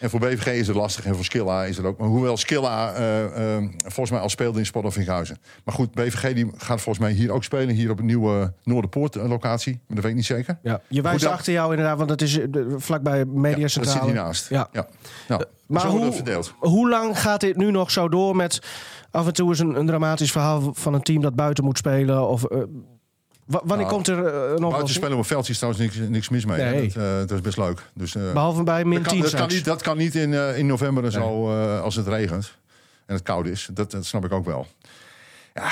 En 0.01 0.11
voor 0.11 0.21
BVG 0.21 0.47
is 0.47 0.67
het 0.67 0.77
lastig 0.77 1.05
en 1.05 1.15
voor 1.15 1.25
Skilla 1.25 1.65
is 1.65 1.77
het 1.77 1.87
ook. 1.87 1.99
Maar 1.99 2.09
hoewel 2.09 2.37
Skilla 2.37 2.93
eh, 2.95 3.57
eh, 3.57 3.65
volgens 3.79 4.11
mij 4.11 4.21
al 4.21 4.29
speelde 4.29 4.59
in 4.59 4.67
Sport 4.67 4.85
of 4.85 4.93
Vinkhuizen. 4.95 5.39
Maar 5.65 5.75
goed, 5.75 5.95
BVG 5.95 6.35
die 6.35 6.51
gaat 6.57 6.81
volgens 6.81 6.99
mij 6.99 7.13
hier 7.13 7.31
ook 7.33 7.45
spelen. 7.45 7.75
Hier 7.75 7.91
op 7.91 7.99
een 7.99 8.07
nieuwe 8.07 8.53
Noorderpoort 8.63 9.15
locatie. 9.15 9.73
Maar 9.73 9.83
dat 9.97 9.99
weet 9.99 10.11
ik 10.11 10.17
niet 10.17 10.27
zeker. 10.27 10.59
Ja, 10.63 10.81
je 10.89 11.03
wijst 11.03 11.23
dat- 11.23 11.33
achter 11.33 11.53
jou 11.53 11.71
inderdaad, 11.71 11.97
want 11.97 12.09
dat 12.09 12.21
is 12.21 12.39
eh, 12.39 12.47
vlakbij 12.77 13.19
Ja, 13.19 13.57
dat 13.57 13.71
zit 13.71 14.01
hiernaast. 14.01 14.49
Ja. 14.49 14.69
Ja. 14.73 14.87
Nou, 15.29 15.45
Maar 15.67 15.87
hoe, 15.87 16.13
hoe 16.59 16.89
lang 16.89 17.21
gaat 17.21 17.41
dit 17.41 17.57
nu 17.57 17.71
nog 17.71 17.91
zo 17.91 18.09
door 18.09 18.37
met 18.37 18.59
af 19.11 19.27
en 19.27 19.33
toe 19.33 19.53
is 19.53 19.59
een, 19.59 19.79
een 19.79 19.87
dramatisch 19.87 20.33
verhaal 20.33 20.75
van 20.75 20.95
een 20.95 21.03
team 21.03 21.23
dat 21.23 21.35
buiten 21.35 21.65
moet 21.65 21.79
spelen? 21.79 22.29
Of, 22.29 22.45
wa- 23.47 23.61
wanneer 23.65 23.87
Nou, 23.87 23.89
komt 23.89 24.09
er 24.09 24.27
eh, 24.27 24.51
een 24.57 24.65
oplossing? 24.65 24.91
spelen 24.91 25.13
op 25.13 25.19
een 25.19 25.25
veldje 25.25 25.53
is 25.53 25.59
trouwens 25.59 25.85
niks, 25.85 26.09
niks 26.09 26.29
mis 26.29 26.45
mee. 26.45 26.63
Nee. 26.63 26.87
Dat, 26.93 26.97
eh, 27.03 27.19
dat 27.19 27.31
is 27.31 27.41
best 27.41 27.57
leuk. 27.57 27.83
Dus, 27.95 28.15
eh, 28.15 28.33
Behalve 28.33 28.63
bij 28.63 28.85
min 28.85 28.93
dat, 28.99 29.03
kan, 29.03 29.13
10 29.13 29.23
dat, 29.23 29.35
kan 29.35 29.49
niet, 29.49 29.65
dat 29.65 29.83
kan 29.83 29.97
niet 29.97 30.15
in, 30.15 30.33
in 30.33 30.67
november 30.67 31.05
en 31.05 31.13
zo 31.13 31.51
als 31.81 31.95
het 31.97 32.07
regent. 32.09 32.53
En 33.07 33.15
het 33.15 33.25
koud 33.25 33.47
is. 33.47 33.69
Dat, 33.73 33.91
dat 33.91 34.07
snap 34.07 34.25
ik 34.25 34.33
ook 34.33 34.45
wel. 34.45 34.67
Ja, 35.55 35.71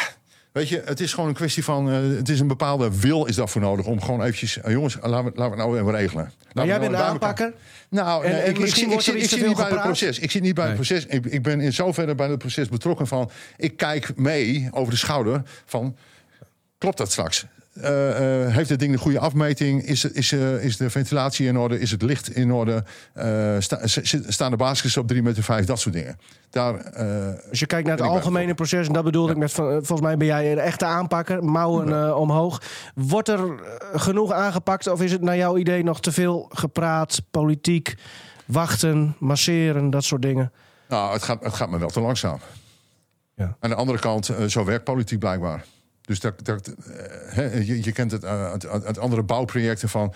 weet 0.52 0.68
je, 0.68 0.82
het 0.84 1.00
is 1.00 1.12
gewoon 1.14 1.28
een 1.28 1.34
kwestie 1.34 1.64
van... 1.64 1.86
het 1.86 2.28
is 2.28 2.40
een 2.40 2.46
bepaalde 2.46 2.98
wil 3.00 3.24
is 3.24 3.36
daarvoor 3.36 3.60
nodig 3.60 3.86
om 3.86 4.02
gewoon 4.02 4.22
eventjes... 4.22 4.58
jongens, 4.66 4.96
laten 5.02 5.10
we, 5.10 5.14
laten 5.34 5.34
we 5.34 5.42
het 5.42 5.56
nou 5.56 5.78
even 5.78 5.90
regelen. 5.90 6.32
Maar 6.52 6.66
jij 6.66 6.78
nou 6.78 6.80
bent 6.88 6.92
elkaar- 7.00 7.10
aanpakker. 7.12 7.52
Nou, 7.88 8.24
En- 8.24 8.30
nee, 8.32 8.40
en 8.40 8.50
ik, 8.50 8.58
misschien 8.58 8.74
zit- 8.74 8.84
ik, 8.84 8.88
wordt 8.90 9.04
zit, 9.04 9.14
ik 9.14 9.20
iets 9.20 9.28
te 9.30 9.38
zit 9.38 9.46
niet 9.46 9.56
bij 9.56 9.68
het 9.68 9.80
proces. 9.82 10.18
Ik 10.18 10.30
zit 10.30 10.42
niet 10.42 10.54
bij 10.54 10.66
het 10.66 10.74
proces. 10.74 11.06
Ik, 11.06 11.24
ik 11.26 11.42
ben 11.42 11.60
in 11.60 11.72
zoverre 11.72 12.14
bij 12.14 12.28
het 12.28 12.38
proces 12.38 12.68
betrokken 12.68 13.06
van... 13.06 13.30
Ik 13.56 13.76
kijk 13.76 14.16
mee 14.16 14.68
over 14.72 14.92
de 14.92 14.98
schouder 14.98 15.42
van... 15.64 15.96
Klopt 16.78 16.98
dat 16.98 17.10
straks? 17.12 17.46
Eh, 17.80 18.44
eh, 18.44 18.54
heeft 18.54 18.68
het 18.68 18.78
ding 18.78 18.92
de 18.92 18.98
goede 18.98 19.18
afmeting? 19.18 19.82
Is, 19.82 20.04
is, 20.04 20.32
eh, 20.32 20.64
is 20.64 20.76
de 20.76 20.90
ventilatie 20.90 21.46
in 21.46 21.58
orde? 21.58 21.80
Is 21.80 21.90
het 21.90 22.02
licht 22.02 22.36
in 22.36 22.52
orde? 22.52 22.84
Sta- 23.58 23.80
staan 24.28 24.50
de 24.50 24.56
baskets 24.56 24.96
op 24.96 25.08
3 25.08 25.22
meter 25.22 25.42
5? 25.42 25.64
Dat 25.66 25.80
soort 25.80 25.94
dingen. 25.94 26.18
Daar, 26.50 26.92
Als 27.50 27.58
je 27.58 27.66
kijkt 27.66 27.86
naar 27.86 27.96
het 27.96 28.06
bij 28.06 28.14
algemene 28.16 28.54
proces, 28.54 28.86
en 28.86 28.92
dat 28.92 29.04
bedoelde 29.04 29.32
ik 29.32 29.38
met, 29.38 29.52
volgens 29.52 30.00
mij 30.00 30.16
ben 30.16 30.26
jij 30.26 30.52
een 30.52 30.58
echte 30.58 30.84
aanpakker, 30.84 31.44
mouwen 31.44 32.16
omhoog. 32.16 32.62
Wordt 32.94 33.28
er 33.28 33.40
genoeg 33.94 34.32
aangepakt 34.32 34.86
of 34.86 35.02
is 35.02 35.12
het 35.12 35.20
naar 35.20 35.36
jouw 35.36 35.56
idee 35.56 35.84
nog 35.84 36.00
te 36.00 36.12
veel 36.12 36.46
gepraat, 36.52 37.22
politiek, 37.30 37.94
wachten, 38.44 39.16
masseren, 39.18 39.90
dat 39.90 40.04
soort 40.04 40.22
dingen? 40.22 40.52
nou, 40.88 41.12
het 41.12 41.22
gaat, 41.22 41.44
het 41.44 41.54
gaat 41.54 41.70
me 41.70 41.78
wel 41.78 41.88
te 41.88 42.00
langzaam. 42.00 42.38
Ja. 43.34 43.56
Aan 43.60 43.70
de 43.70 43.76
andere 43.76 43.98
kant, 43.98 44.30
zo 44.46 44.64
werkt 44.64 44.84
politiek 44.84 45.18
blijkbaar. 45.18 45.64
Dus 46.04 46.20
dat, 46.20 46.44
dat, 46.44 46.66
eh, 46.68 46.74
hè, 47.34 47.44
je, 47.58 47.84
je 47.84 47.92
kent 47.92 48.10
het 48.10 48.24
eh, 48.24 48.50
uit, 48.50 48.66
uit- 48.66 48.84
uit 48.84 48.98
andere 48.98 49.22
bouwprojecten 49.22 49.88
van... 49.88 50.12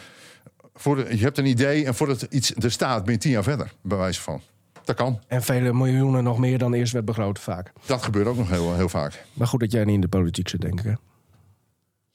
Voor 0.74 0.96
de- 0.96 1.16
je 1.16 1.22
hebt 1.22 1.38
een 1.38 1.46
idee 1.46 1.84
en 1.84 1.94
voordat 1.94 2.22
iets 2.22 2.54
er 2.54 2.70
staat, 2.70 3.04
ben 3.04 3.12
je 3.12 3.18
tien 3.20 3.30
jaar 3.30 3.42
verder, 3.42 3.72
bij 3.82 3.98
wijze 3.98 4.20
van. 4.20 4.40
Dat 4.84 4.96
kan. 4.96 5.20
En 5.26 5.42
vele 5.42 5.72
miljoenen 5.72 6.24
nog 6.24 6.38
meer 6.38 6.58
dan 6.58 6.74
eerst 6.74 6.92
werd 6.92 7.04
begroot 7.04 7.38
vaak. 7.38 7.72
Dat 7.86 8.02
gebeurt 8.02 8.26
ook 8.26 8.36
nog 8.36 8.48
heel, 8.50 8.74
heel 8.74 8.88
vaak. 8.88 9.24
Maar 9.32 9.46
goed 9.46 9.60
dat 9.60 9.72
jij 9.72 9.84
niet 9.84 9.94
in 9.94 10.00
de 10.00 10.08
politiek 10.08 10.48
zit, 10.48 10.60
denk 10.60 10.78
ik. 10.80 10.84
Hè? 10.84 10.92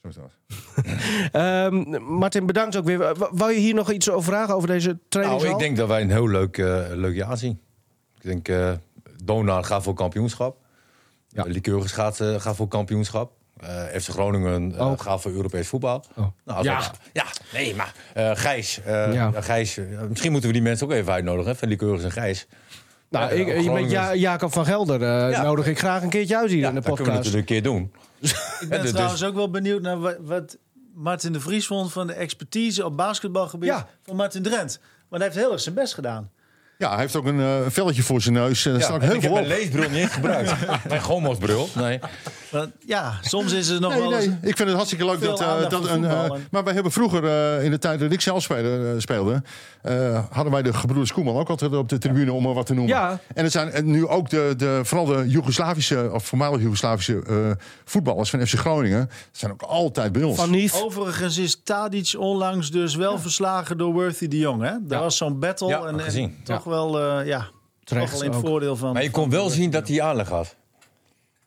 Zo 0.02 0.08
is 0.08 0.14
dat. 0.14 0.32
Ehm, 1.32 2.02
Martin, 2.02 2.46
bedankt 2.46 2.76
ook 2.76 2.84
weer. 2.84 3.14
Wou 3.30 3.52
je 3.52 3.58
hier 3.58 3.74
nog 3.74 3.90
iets 3.92 4.10
over 4.10 4.24
vragen 4.32 4.54
over 4.54 4.68
deze 4.68 4.98
training? 5.08 5.40
Nou, 5.40 5.52
ik 5.52 5.58
denk 5.58 5.76
dat 5.76 5.88
wij 5.88 6.02
een 6.02 6.10
heel 6.10 6.28
leuk, 6.28 6.58
eh, 6.58 6.82
leuk 6.92 7.14
jaar 7.14 7.36
zien. 7.38 7.60
Ik 8.16 8.22
denk, 8.22 8.48
eh 8.48 8.72
Donar 9.24 9.64
gaat 9.64 9.82
voor 9.82 9.94
kampioenschap. 9.94 10.56
Ja. 11.28 11.44
Lycurgus 11.46 11.92
gaat, 11.92 12.20
eh, 12.20 12.40
gaat 12.40 12.56
voor 12.56 12.68
kampioenschap. 12.68 13.32
Eh 13.60 14.00
FC 14.00 14.08
Groningen 14.08 14.74
eh, 14.74 14.86
Ook. 14.90 15.02
gaat 15.02 15.20
voor 15.20 15.30
Europees 15.32 15.68
voetbal. 15.68 16.04
Oh. 16.16 16.26
Nou, 16.44 16.58
als 16.58 16.66
Ja. 16.66 16.90
ja, 17.12 17.24
nee, 17.52 17.74
maar 17.74 17.92
eh, 18.14 18.30
Gijs, 18.34 18.80
Ja. 18.86 19.10
ja, 19.12 19.30
Gijs 19.40 19.78
misschien 20.08 20.30
moeten 20.30 20.48
we 20.50 20.54
die 20.54 20.64
mensen 20.64 20.86
ook 20.86 20.92
even 20.92 21.12
uitnodigen, 21.12 21.50
hè, 21.50 21.56
van 21.58 21.68
Lycurgus 21.68 22.04
en 22.04 22.12
Gijs. 22.12 22.46
nou, 23.08 23.24
Ja, 23.24 23.30
ik, 23.54 23.62
je 23.62 23.88
ja, 23.88 24.14
Jacob 24.14 24.52
van 24.52 24.64
Gelder 24.64 25.02
eh, 25.02 25.30
Ja. 25.30 25.42
nodig 25.42 25.66
ik 25.66 25.78
graag 25.78 26.02
een 26.02 26.08
keertje 26.08 26.36
uit 26.36 26.50
hier 26.50 26.58
Ja, 26.58 26.68
in 26.68 26.74
de 26.74 26.80
dat 26.80 26.94
kunnen 26.94 27.12
we 27.14 27.20
podcast. 27.20 27.34
natuurlijk 27.34 27.50
een 27.50 27.62
keer 27.62 27.72
doen. 27.72 27.92
Ik 28.64 28.68
ben 28.68 28.80
dus- 28.82 28.90
trouwens 28.92 29.24
ook 29.24 29.34
wel 29.34 29.50
benieuwd 29.50 29.82
naar 29.82 29.98
wat, 30.00 30.16
wat 30.20 30.56
Martin 30.94 31.32
de 31.32 31.40
Vries 31.40 31.66
vond 31.66 31.92
van 31.92 32.06
de 32.06 32.12
expertise 32.12 32.84
op 32.84 32.96
basketbalgebied 32.96 33.68
Ja. 33.68 33.86
van 34.02 34.16
Martin 34.16 34.42
Drent. 34.42 34.78
Want 35.08 35.22
hij 35.22 35.30
heeft 35.32 35.44
heel 35.44 35.52
erg 35.52 35.60
zijn 35.60 35.74
best 35.74 35.94
gedaan. 35.94 36.30
Ja, 36.78 36.90
hij 36.90 36.98
heeft 37.00 37.16
ook 37.16 37.24
een 37.26 37.40
eh, 37.40 37.56
velletje 37.68 38.02
voor 38.02 38.20
zijn 38.20 38.34
neus. 38.34 38.66
En 38.66 38.72
Ja, 38.72 38.80
staat 38.80 39.00
heel 39.02 39.14
ik 39.14 39.20
veel 39.20 39.34
heb 39.34 39.42
op. 39.42 39.48
mijn 39.48 39.58
leesbril 39.60 39.90
niet 39.90 40.08
gebruikt. 40.10 40.52
mijn 40.88 41.02
gommelsbril. 41.02 41.68
Nee. 41.74 42.00
Want, 42.54 42.72
ja, 42.86 43.14
soms 43.22 43.52
is 43.52 43.68
er 43.68 43.80
nog 43.80 43.90
Nee, 43.92 44.00
wel 44.00 44.14
eens... 44.14 44.24
nee, 44.26 44.34
ik 44.42 44.56
vind 44.56 44.58
het 44.58 44.72
hartstikke 44.72 45.04
leuk 45.04 45.20
dat, 45.20 45.40
eh, 45.40 45.48
aandacht 45.48 45.70
dat 45.70 45.88
een. 45.88 46.04
eh, 46.04 46.24
en- 46.24 46.46
maar 46.50 46.64
wij 46.64 46.74
hebben 46.74 46.92
vroeger, 46.92 47.24
eh, 47.24 47.64
in 47.64 47.70
de 47.70 47.78
tijd 47.78 48.00
dat 48.00 48.12
ik 48.12 48.20
zelf 48.20 48.42
speelde, 48.42 48.90
eh, 48.94 49.00
speelde 49.00 49.42
eh, 49.82 50.24
hadden 50.30 50.52
wij 50.52 50.62
de 50.62 50.72
gebroeders 50.72 51.12
Koeman 51.12 51.36
ook 51.36 51.48
altijd 51.48 51.74
op 51.74 51.88
de 51.88 51.98
tribune, 51.98 52.32
om 52.32 52.42
maar 52.42 52.54
wat 52.54 52.66
te 52.66 52.74
noemen. 52.74 52.94
Ja. 52.94 53.18
En 53.34 53.44
er 53.44 53.50
zijn 53.50 53.90
nu 53.90 54.06
ook 54.06 54.30
de, 54.30 54.54
de, 54.56 54.80
vooral 54.82 55.06
de 55.06 55.24
Joegoslavische, 55.28 56.10
of 56.12 56.24
voormalig 56.24 56.60
Joegoslavische 56.60 57.22
eh, 57.26 57.50
voetballers 57.84 58.30
van 58.30 58.46
FC 58.46 58.54
Groningen, 58.58 59.10
zijn 59.32 59.52
ook 59.52 59.62
altijd 59.62 60.12
bij 60.12 60.22
ons. 60.22 60.72
Overigens 60.82 61.38
is 61.38 61.60
Tadic 61.64 62.14
onlangs 62.18 62.70
dus 62.70 62.94
wel 62.94 63.18
verslagen 63.18 63.78
door 63.78 63.92
Worthy 63.92 64.28
de 64.28 64.38
Jong. 64.38 64.62
Hè? 64.62 64.68
Er 64.68 64.80
Ja. 64.88 64.98
was 64.98 65.16
zo'n 65.16 65.38
battle 65.38 65.68
Ja, 65.68 65.82
en, 65.84 66.34
toch 66.44 66.64
wel, 66.64 67.00
eh, 67.00 67.26
ja, 67.26 67.46
Terecht 67.84 68.10
toch 68.10 68.20
wel 68.20 68.28
in 68.28 68.34
ook. 68.36 68.40
het 68.42 68.48
voordeel 68.50 68.76
van... 68.76 68.92
Maar 68.92 69.02
je 69.02 69.10
kon 69.10 69.30
wel 69.30 69.50
zien 69.50 69.70
dat 69.70 69.88
hij 69.88 70.02
aanleg 70.02 70.28
had. 70.28 70.54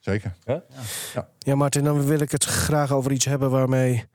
Zeker. 0.08 0.34
Ja, 1.40 1.56
Martin, 1.56 1.84
dan 1.84 2.06
wil 2.06 2.20
ik 2.20 2.32
het 2.32 2.44
graag 2.44 2.92
over 2.92 3.12
iets 3.12 3.26
hebben 3.26 3.50
waarmee 3.52 4.06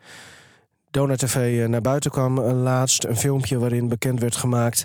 Donor 0.90 1.16
TV 1.16 1.62
eh, 1.62 1.68
naar 1.68 1.80
buiten 1.80 2.11
kwam. 2.11 2.38
eh, 2.38 2.62
laatst 2.62 3.05
een 3.05 3.16
filmpje 3.16 3.59
waarin 3.59 3.88
bekend 3.88 4.20
werd 4.20 4.36
gemaakt 4.36 4.84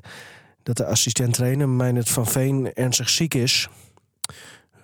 dat 0.64 0.78
de 0.78 0.86
assistent-trainer 0.86 1.70
Meijnerd 1.70 2.10
van 2.10 2.26
Veen 2.28 2.74
ernstig 2.74 3.10
ziek 3.10 3.34
is. 3.34 3.70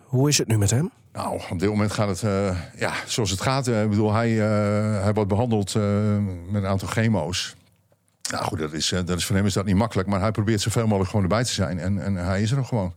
Hoe 0.04 0.30
is 0.30 0.38
het 0.38 0.48
nu 0.48 0.58
met 0.58 0.70
hem? 0.72 0.92
Nou, 1.14 1.42
op 1.50 1.60
dit 1.60 1.70
moment 1.70 1.92
gaat 1.92 2.08
het 2.08 2.24
eh, 2.24 2.58
ja, 2.78 2.94
zoals 3.08 3.30
het 3.30 3.42
gaat. 3.42 3.68
Ik 3.68 3.90
bedoel, 3.90 4.14
hij, 4.14 4.32
eh, 4.32 5.04
hij 5.04 5.14
wordt 5.14 5.30
behandeld 5.30 5.76
eh, 5.76 6.18
met 6.50 6.64
een 6.64 6.70
aantal 6.70 6.88
chemo's. 6.88 7.56
Nou 8.32 8.44
goed, 8.44 8.60
dat 8.60 8.74
is, 8.74 8.92
eh, 8.92 9.00
dat 9.06 9.18
is 9.18 9.26
voor 9.26 9.36
hem 9.36 9.46
is 9.46 9.54
dat 9.54 9.66
niet 9.66 9.76
makkelijk. 9.76 10.08
Maar 10.08 10.20
hij 10.20 10.32
probeert 10.32 10.62
zoveel 10.62 10.84
mogelijk 10.86 11.10
gewoon 11.10 11.24
erbij 11.26 11.44
te 11.44 11.54
zijn. 11.54 11.80
En, 11.80 12.04
en 12.04 12.16
hij 12.16 12.42
is 12.42 12.52
er 12.52 12.58
nog 12.58 12.68
gewoon. 12.68 12.94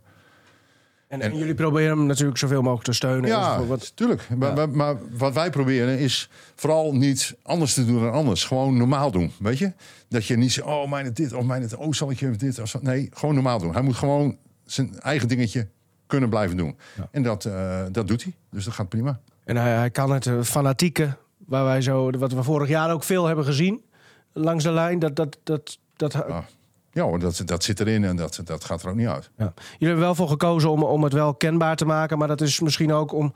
En, 1.09 1.20
en 1.20 1.36
jullie 1.36 1.54
proberen 1.54 1.98
hem 1.98 2.07
natuurlijk 2.07 2.38
zoveel 2.38 2.62
mogelijk 2.62 2.84
te 2.84 2.92
steunen. 2.92 3.30
Ja, 3.30 3.38
enzovoort. 3.38 3.68
Wat- 3.68 3.96
tuurlijk. 3.96 4.28
Maar, 4.36 4.54
maar, 4.54 4.68
maar 4.68 4.96
wat 5.11 5.34
wij 5.34 5.50
proberen 5.50 5.98
is 5.98 6.30
vooral 6.54 6.94
niet 6.94 7.36
anders 7.42 7.74
te 7.74 7.84
doen 7.86 8.00
dan 8.00 8.12
anders. 8.12 8.44
Gewoon 8.44 8.76
normaal 8.76 9.11
doen, 9.11 9.32
weet 9.38 9.59
je? 9.59 9.72
Dat 10.09 10.26
je 10.26 10.36
niet 10.36 10.52
zegt, 10.52 10.66
oh, 10.66 10.90
mijn 10.90 11.12
dit, 11.12 11.32
of 11.32 11.44
mijn 11.44 11.62
het, 11.62 11.76
oh, 11.76 11.92
zal 11.92 12.11
ik 12.11 12.18
je 12.18 12.30
dit? 12.30 12.59
Of. 12.59 12.82
Nee, 12.82 13.09
gewoon 13.12 13.34
normaal 13.34 13.59
doen. 13.59 13.72
Hij 13.72 13.82
moet 13.82 13.96
gewoon 13.96 14.36
zijn 14.64 15.00
eigen 15.00 15.28
dingetje 15.28 15.68
kunnen 16.07 16.28
blijven 16.28 16.57
doen. 16.57 16.76
En 17.11 17.22
dat, 17.22 17.44
eh, 17.44 17.84
dat 17.92 18.09
doet 18.09 18.22
hij. 18.22 18.34
Dus 18.50 18.64
dat 18.64 18.74
gaat 18.74 18.88
prima. 18.88 19.20
En 19.44 19.57
hij, 19.57 19.72
hij 19.72 19.90
kan 19.90 20.12
het 20.12 20.26
eh, 20.26 20.42
fanatieke, 20.42 21.16
waar 21.46 21.64
wij 21.64 21.80
zo, 21.80 22.11
wat 22.11 22.32
we 22.32 22.42
vorig 22.42 22.68
jaar 22.68 22.92
ook 22.92 23.04
veel 23.04 23.26
hebben 23.26 23.44
gezien, 23.44 23.82
langs 24.32 24.64
de 24.64 24.72
lijn, 24.72 24.98
dat, 24.98 25.16
dat, 25.16 25.38
dat, 25.42 25.78
dat, 25.96 26.24
ja 27.05 27.18
dat, 27.18 27.42
dat 27.44 27.64
zit 27.64 27.80
erin 27.80 28.05
en 28.05 28.16
dat, 28.16 28.40
dat 28.44 28.64
gaat 28.64 28.82
er 28.82 28.88
ook 28.88 28.94
niet 28.97 29.07
uit. 29.09 29.30
ja. 29.36 29.53
Jullie 29.57 29.86
hebben 29.86 29.99
wel 30.05 30.14
voor 30.14 30.28
gekozen 30.28 30.70
om, 30.70 30.82
om 30.82 31.03
het 31.03 31.12
wel 31.12 31.34
kenbaar 31.34 31.76
te 31.76 31.84
maken, 31.84 32.18
maar 32.18 32.28
dat 32.28 32.40
is 32.40 32.61
misschien 32.61 32.92
ook 32.92 33.12
om. 33.12 33.32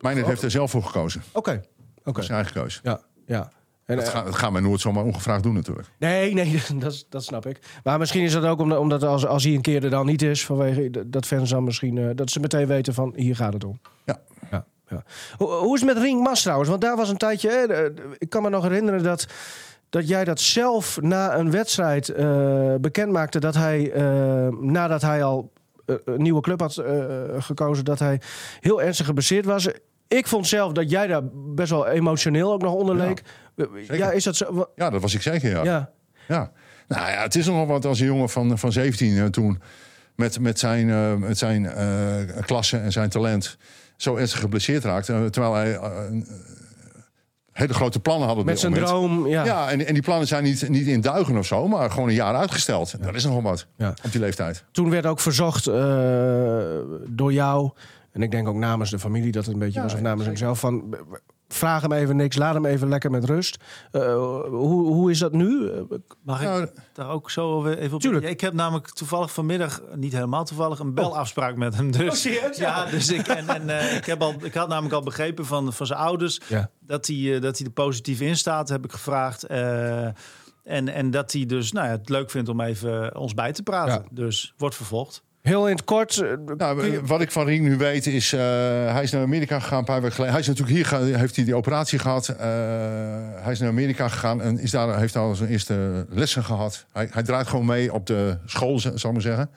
Mijn 0.00 0.24
heeft 0.24 0.42
er 0.42 0.50
zelf 0.50 0.70
voor 0.70 0.82
gekozen. 0.82 1.22
Oké, 1.32 1.50
oké, 1.50 1.62
Dat 2.04 2.18
is 2.18 2.24
zijn 2.26 2.38
eigen 2.38 2.54
keuze. 2.60 2.80
ja, 2.82 3.00
ja. 3.26 3.50
En, 3.84 3.96
Dat, 3.96 4.04
eh, 4.04 4.10
gaat, 4.10 4.24
dat 4.24 4.34
gaan 4.34 4.52
wij 4.52 4.62
nooit 4.62 4.80
zomaar 4.80 5.04
ongevraagd 5.04 5.42
doen 5.42 5.54
natuurlijk. 5.54 5.88
nee, 5.98 6.34
nee, 6.34 6.62
dat, 6.74 7.06
dat 7.08 7.24
snap 7.24 7.46
ik. 7.46 7.58
Maar 7.84 7.98
misschien 7.98 8.22
is 8.22 8.32
dat 8.32 8.44
ook 8.44 8.60
omdat, 8.60 8.78
omdat 8.78 9.02
als, 9.02 9.26
als 9.26 9.44
hij 9.44 9.54
een 9.54 9.60
keer 9.60 9.84
er 9.84 9.90
dan 9.90 10.06
niet 10.06 10.22
is, 10.22 10.44
vanwege 10.44 11.08
dat 11.10 11.26
fans 11.26 11.50
dan 11.50 11.64
misschien, 11.64 11.98
eh, 11.98 12.08
dat 12.14 12.30
ze 12.30 12.40
meteen 12.40 12.66
weten 12.66 12.94
van 12.94 13.12
hier 13.16 13.36
gaat 13.36 13.52
het 13.52 13.64
om. 13.64 13.80
Ja. 14.04 14.20
Ja, 14.50 14.64
ja. 14.88 15.02
Hoe, 15.36 15.50
hoe 15.52 15.74
is 15.74 15.80
het 15.80 15.94
met 15.94 16.02
Ring 16.02 16.22
Mas 16.22 16.42
trouwens? 16.42 16.68
Want 16.70 16.80
daar 16.80 16.96
was 16.96 17.08
een 17.08 17.16
tijdje. 17.16 17.50
Hè, 17.50 17.66
de- 17.66 18.14
ik 18.18 18.30
kan 18.30 18.42
me 18.42 18.48
nog 18.48 18.62
herinneren 18.62 19.02
dat, 19.02 19.26
dat 19.94 20.08
jij 20.08 20.24
dat 20.24 20.40
zelf 20.40 21.00
na 21.00 21.36
een 21.38 21.50
wedstrijd 21.50 22.08
eh 22.08 22.74
bekend 22.80 23.12
maakte. 23.12 23.40
Dat 23.40 23.54
hij, 23.54 23.92
eh, 23.92 24.48
nadat 24.60 25.02
hij 25.02 25.24
al 25.24 25.52
eh, 25.86 25.96
een 26.04 26.22
nieuwe 26.22 26.40
club 26.40 26.60
had 26.60 26.82
gekozen, 27.38 27.84
dat 27.84 27.98
hij 27.98 28.20
heel 28.60 28.82
ernstig 28.82 29.06
geblesseerd 29.06 29.44
was. 29.44 29.68
Ik 30.08 30.26
vond 30.26 30.46
zelf 30.46 30.72
dat 30.72 30.90
jij 30.90 31.06
daar 31.06 31.22
best 31.32 31.70
wel 31.70 31.88
emotioneel 31.88 32.52
ook 32.52 32.62
nog 32.62 32.72
onder 32.72 32.96
leek. 32.96 33.22
Ja, 33.88 34.10
is 34.10 34.24
dat 34.24 34.36
zo? 34.36 34.68
Ja, 34.74 34.90
dat 34.90 35.00
was 35.00 35.14
ik 35.14 35.22
zeker, 35.22 35.50
ja. 35.50 35.64
Ja. 35.64 35.90
Ja. 36.28 36.52
Nou 36.88 37.10
ja, 37.10 37.22
het 37.22 37.34
is 37.34 37.46
nogal 37.46 37.66
wat 37.66 37.84
als 37.84 38.00
een 38.00 38.06
jongen 38.06 38.28
van, 38.28 38.58
van 38.58 38.72
17 38.72 39.16
eh, 39.16 39.24
toen... 39.24 39.60
met, 40.14 40.40
met 40.40 40.58
zijn, 40.58 41.18
met 41.18 41.38
zijn 41.38 41.72
klasse 42.40 42.76
en 42.76 42.92
zijn 42.92 43.08
talent 43.08 43.56
zo 43.96 44.16
ernstig 44.16 44.40
geblesseerd 44.40 44.84
raakte. 44.84 45.28
Terwijl 45.30 45.54
hij 45.54 45.78
hele 47.54 47.74
grote 47.74 48.00
plannen 48.00 48.28
had 48.28 48.36
op 48.36 48.44
Met 48.44 48.60
zijn 48.60 48.72
droom. 48.74 49.26
Ja. 49.26 49.44
Ja, 49.44 49.70
en, 49.70 49.86
en 49.86 49.94
die 49.94 50.02
plannen 50.02 50.26
zijn 50.26 50.42
niet, 50.44 50.68
niet 50.68 50.86
in 50.86 51.00
duigen 51.00 51.36
of 51.36 51.46
zo, 51.46 51.68
maar 51.68 51.90
gewoon 51.90 52.08
een 52.08 52.14
jaar 52.14 52.34
uitgesteld. 52.34 52.94
Dat 53.02 53.14
is 53.14 53.24
nogal 53.24 53.42
wat 53.42 53.66
Ja. 53.76 53.94
op 54.04 54.12
die 54.12 54.20
leeftijd. 54.20 54.64
Toen 54.70 54.90
werd 54.90 55.06
ook 55.06 55.20
verzocht 55.20 55.66
eh, 55.66 55.74
door 57.08 57.32
jou. 57.32 57.70
En 58.12 58.22
ik 58.22 58.30
denk 58.30 58.48
ook 58.48 58.54
namens 58.56 58.90
de 58.90 58.98
familie 58.98 59.32
dat 59.32 59.44
het 59.44 59.52
een 59.54 59.60
beetje 59.60 59.82
was. 59.82 59.94
Of 59.94 60.00
namens 60.00 60.26
hemzelf. 60.26 60.58
Van, 60.58 60.96
vraag 61.54 61.82
hem 61.82 61.92
even 61.92 62.16
niks. 62.16 62.36
Laat 62.36 62.54
hem 62.54 62.64
even 62.66 62.88
lekker 62.88 63.10
met 63.10 63.24
rust. 63.24 63.56
Eh, 63.90 64.14
hoe, 64.46 64.86
hoe 64.86 65.10
is 65.10 65.18
dat 65.18 65.32
nu? 65.32 65.70
Mag 66.22 66.40
ik 66.40 66.46
Nou, 66.48 66.68
daar 66.92 67.08
ook 67.10 67.30
zo 67.30 67.66
even 67.66 67.94
op? 67.94 68.00
Tuurlijk. 68.00 68.24
Ik 68.26 68.40
heb 68.40 68.52
namelijk 68.52 68.90
toevallig 68.90 69.32
vanmiddag, 69.32 69.80
niet 69.94 70.12
helemaal 70.12 70.44
toevallig, 70.44 70.78
een 70.78 70.94
belafspraak 70.94 71.56
met 71.56 71.76
hem. 71.76 71.90
Dus, 71.90 72.08
Oh, 72.08 72.14
serieus? 72.14 72.56
Ja, 72.56 72.84
dus 72.84 73.10
ik, 73.12 73.26
en, 73.28 73.48
en, 73.48 73.68
eh, 73.78 73.96
ik, 73.96 74.06
heb 74.06 74.22
al, 74.22 74.34
ik 74.42 74.54
had 74.54 74.68
namelijk 74.68 74.94
al 74.94 75.02
begrepen 75.02 75.46
van, 75.46 75.72
van 75.72 75.86
zijn 75.86 75.98
ouders 75.98 76.40
Ja. 76.48 76.70
dat 76.80 77.06
hij, 77.06 77.34
eh, 77.34 77.40
dat 77.40 77.58
hij 77.58 77.66
er 77.66 77.72
positief 77.72 78.20
in 78.20 78.36
staat, 78.36 78.68
heb 78.68 78.84
ik 78.84 78.92
gevraagd. 78.92 79.42
Eh, 79.44 80.04
en, 80.64 80.88
en 80.88 81.10
dat 81.10 81.32
hij 81.32 81.46
dus 81.46 81.72
nou 81.72 81.86
ja, 81.86 81.92
het 81.92 82.08
leuk 82.08 82.30
vindt 82.30 82.48
om 82.48 82.60
even 82.60 83.16
ons 83.16 83.34
bij 83.34 83.52
te 83.52 83.62
praten. 83.62 83.94
Ja. 84.02 84.08
Dus 84.10 84.54
wordt 84.56 84.74
vervolgd. 84.76 85.22
Heel 85.44 85.68
in 85.68 85.74
het 85.74 85.84
kort. 85.84 86.16
eh, 86.16 86.30
Nou, 86.56 87.00
wat 87.06 87.20
ik 87.20 87.30
van 87.30 87.46
Ring 87.46 87.64
nu 87.64 87.76
weet 87.76 88.06
is, 88.06 88.32
eh, 88.32 88.40
hij 88.92 89.02
is 89.02 89.10
naar 89.10 89.22
Amerika 89.22 89.60
gegaan 89.60 89.78
een 89.78 89.84
paar 89.84 90.00
weken 90.00 90.14
geleden. 90.14 90.32
Hij 90.32 90.42
is 90.42 90.48
natuurlijk 90.48 90.76
hier, 90.76 91.16
heeft 91.18 91.36
hij 91.36 91.44
die 91.44 91.54
operatie 91.56 91.98
gehad. 91.98 92.28
Eh, 92.28 92.36
hij 93.42 93.52
is 93.52 93.58
naar 93.58 93.68
Amerika 93.68 94.08
gegaan 94.08 94.42
en 94.42 94.58
is 94.58 94.70
daar, 94.70 94.98
heeft 94.98 95.12
daar 95.14 95.22
al 95.22 95.34
zijn 95.34 95.50
eerste 95.50 96.06
lessen 96.08 96.44
gehad. 96.44 96.84
Hij, 96.92 97.08
hij 97.10 97.22
draait 97.22 97.46
gewoon 97.46 97.66
mee 97.66 97.92
op 97.92 98.06
de 98.06 98.36
school, 98.46 98.78
zal 98.78 98.92
ik 98.94 99.12
maar 99.12 99.20
zeggen. 99.20 99.50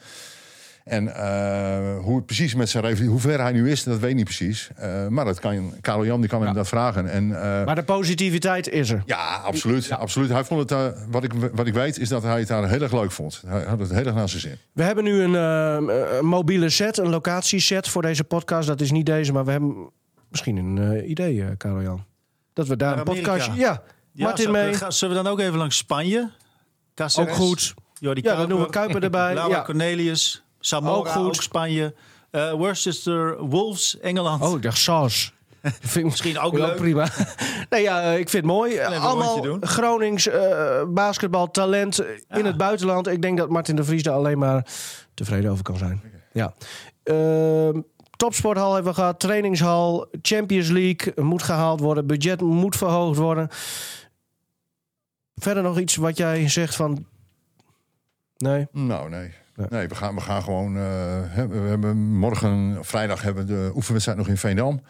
En 0.88 1.16
eh, 1.16 1.98
hoe 2.04 2.16
het 2.16 2.26
precies 2.26 2.56
met 2.56 2.70
zijn 2.70 2.84
revalidatie, 2.84 3.12
hoe 3.22 3.22
ver 3.32 3.42
hij 3.42 3.52
nu 3.52 3.72
is, 3.72 3.84
dat 3.84 4.00
weet 4.00 4.10
ik 4.10 4.16
niet 4.16 4.26
precies. 4.26 4.70
Eh, 4.76 5.08
maar 5.08 5.26
dat 5.26 5.40
kan, 5.40 5.74
Karel 5.82 6.06
Jan 6.06 6.20
die 6.22 6.30
kan 6.30 6.42
hem 6.44 6.54
dat 6.54 6.68
vragen. 6.68 7.10
En, 7.10 7.36
eh, 7.36 7.66
maar 7.66 7.76
de 7.76 7.84
positiviteit 7.84 8.70
is 8.70 8.90
er. 8.90 9.04
ja, 9.06 9.36
absoluut, 9.44 9.92
absoluut. 9.92 10.30
Hij 10.30 10.44
vond 10.44 10.70
het, 10.70 10.94
wat, 11.10 11.24
ik, 11.24 11.32
wat 11.54 11.68
ik 11.68 11.74
weet, 11.74 12.00
is 12.00 12.10
dat 12.10 12.24
hij 12.24 12.40
het 12.40 12.48
daar 12.48 12.70
heel 12.70 12.82
erg 12.82 12.92
leuk 12.94 13.12
vond. 13.12 13.44
Hij 13.48 13.64
had 13.64 13.80
het 13.80 13.90
heel 13.92 14.06
erg 14.06 14.16
naar 14.16 14.30
zijn 14.30 14.42
zin. 14.42 14.58
We 14.74 14.84
hebben 14.84 15.04
nu 15.04 15.22
een, 15.22 15.36
eh, 15.36 16.20
mobiele 16.22 16.70
set, 16.70 16.98
een 16.98 17.10
locatieset 17.10 17.88
voor 17.88 18.02
deze 18.02 18.24
podcast. 18.24 18.68
Dat 18.68 18.82
is 18.82 18.92
niet 18.92 19.06
deze, 19.06 19.34
maar 19.34 19.46
we 19.46 19.52
hebben 19.52 19.90
misschien 20.30 20.58
een 20.58 21.10
idee, 21.10 21.42
eh 21.42 21.48
Karel 21.58 21.82
Jan. 21.82 22.06
Dat 22.54 22.68
we 22.68 22.76
daar 22.76 22.90
Naar 22.96 23.08
een 23.08 23.14
podcast. 23.14 23.46
Ja, 23.56 23.82
Ja, 24.12 24.24
Martin 24.26 24.46
zullen 24.46 24.60
we- 24.62 24.66
mee. 24.68 24.76
gaan- 24.78 24.92
Zullen 24.92 25.18
we 25.18 25.24
dan 25.24 25.32
ook 25.32 25.40
even 25.40 25.58
langs 25.58 25.78
Spanje? 25.78 26.30
Caceres, 26.96 27.30
Ook 27.30 27.36
goed. 27.36 27.74
Jordi 28.00 28.22
Ja, 28.24 28.36
dan 28.36 28.50
doen 28.50 28.62
we 28.62 28.70
Kuiper 28.70 29.04
erbij. 29.04 29.34
Laura 29.40 29.56
Ja. 29.56 29.64
Cornelius. 29.64 30.44
Zamora, 30.68 30.96
Ook 30.96 31.08
ook, 31.08 31.34
goed. 31.34 31.44
Spanje. 31.44 31.96
Eh, 32.30 32.52
Worcester 32.52 33.46
Wolves, 33.46 34.00
Engeland. 34.00 34.44
Oh, 34.44 34.56
ik 34.56 34.62
dacht 34.62 34.78
saus. 34.78 35.34
Vind 35.62 35.96
ik 35.96 36.04
Misschien 36.04 36.40
ook 36.40 36.54
leuk. 36.54 36.76
prima. 36.76 37.08
nee, 37.70 37.82
ja, 37.82 38.02
eh, 38.02 38.20
ik 38.20 38.30
vind 38.30 38.44
het 38.44 38.54
mooi. 38.54 38.80
een 38.80 38.94
Allemaal. 39.00 39.58
Gronings 39.60 40.28
eh, 40.28 40.84
basketbaltalent 40.88 42.00
in 42.30 42.46
het 42.46 42.58
buitenland. 42.58 43.08
Ik 43.08 43.22
denk 43.22 43.38
dat 43.38 43.50
Martin 43.50 43.76
de 43.76 43.84
Vries 43.84 44.04
daar 44.04 44.14
alleen 44.14 44.38
maar 44.38 44.66
tevreden 45.14 45.52
over 45.52 45.64
kan 45.64 45.78
zijn. 45.78 46.02
Ja. 46.34 46.54
Ehm, 47.04 47.82
topsporthal 48.18 48.74
hebben 48.74 48.92
we 48.92 49.00
gehad. 49.00 49.20
Trainingshal. 49.20 50.08
Champions 50.22 50.70
League 50.70 51.14
moet 51.24 51.44
gehaald 51.44 51.80
worden. 51.80 52.08
Budget 52.08 52.42
moet 52.42 52.76
verhoogd 52.76 53.18
worden. 53.18 53.48
Verder 55.36 55.64
nog 55.64 55.80
iets 55.80 55.96
wat 55.96 56.18
jij 56.18 56.50
zegt 56.50 56.76
van... 56.76 57.06
Nee? 58.38 58.68
Nou, 58.72 59.10
nee. 59.10 59.34
Nee. 59.70 59.88
We 59.88 59.96
gaan, 59.96 60.16
we 60.16 60.22
gaan 60.22 60.44
gewoon. 60.44 60.76
eh, 60.78 61.46
we 61.46 61.58
hebben 61.68 61.98
morgen, 61.98 62.78
vrijdag, 62.82 63.22
hebben 63.22 63.46
we 63.46 63.54
de 63.54 63.72
oefenwedstrijd 63.76 64.20
nog 64.20 64.28
in 64.28 64.38
Veendam. 64.38 64.82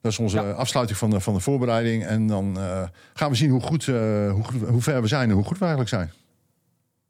Dat 0.00 0.12
is 0.12 0.18
onze 0.18 0.40
afsluiting 0.42 0.98
van 0.98 1.10
de, 1.10 1.20
van 1.20 1.34
de 1.34 1.40
voorbereiding. 1.40 2.06
En 2.06 2.26
dan 2.26 2.58
eh, 2.58 2.82
gaan 3.14 3.30
we 3.30 3.36
zien 3.36 3.50
hoe, 3.50 3.60
goed, 3.60 3.88
eh, 3.88 3.94
hoe, 4.32 4.44
hoe 4.68 4.82
ver 4.82 5.02
we 5.02 5.08
zijn 5.08 5.28
en 5.28 5.34
hoe 5.34 5.44
goed 5.44 5.58
we 5.58 5.64
eigenlijk 5.64 5.90
zijn. 5.90 6.12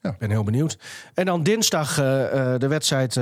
Ik 0.03 0.19
ben 0.19 0.31
heel 0.31 0.45
benieuwd. 0.45 0.79
En 1.15 1.25
dan 1.25 1.43
dinsdag 1.43 1.95
de 2.59 2.67
wedstrijd 2.69 3.15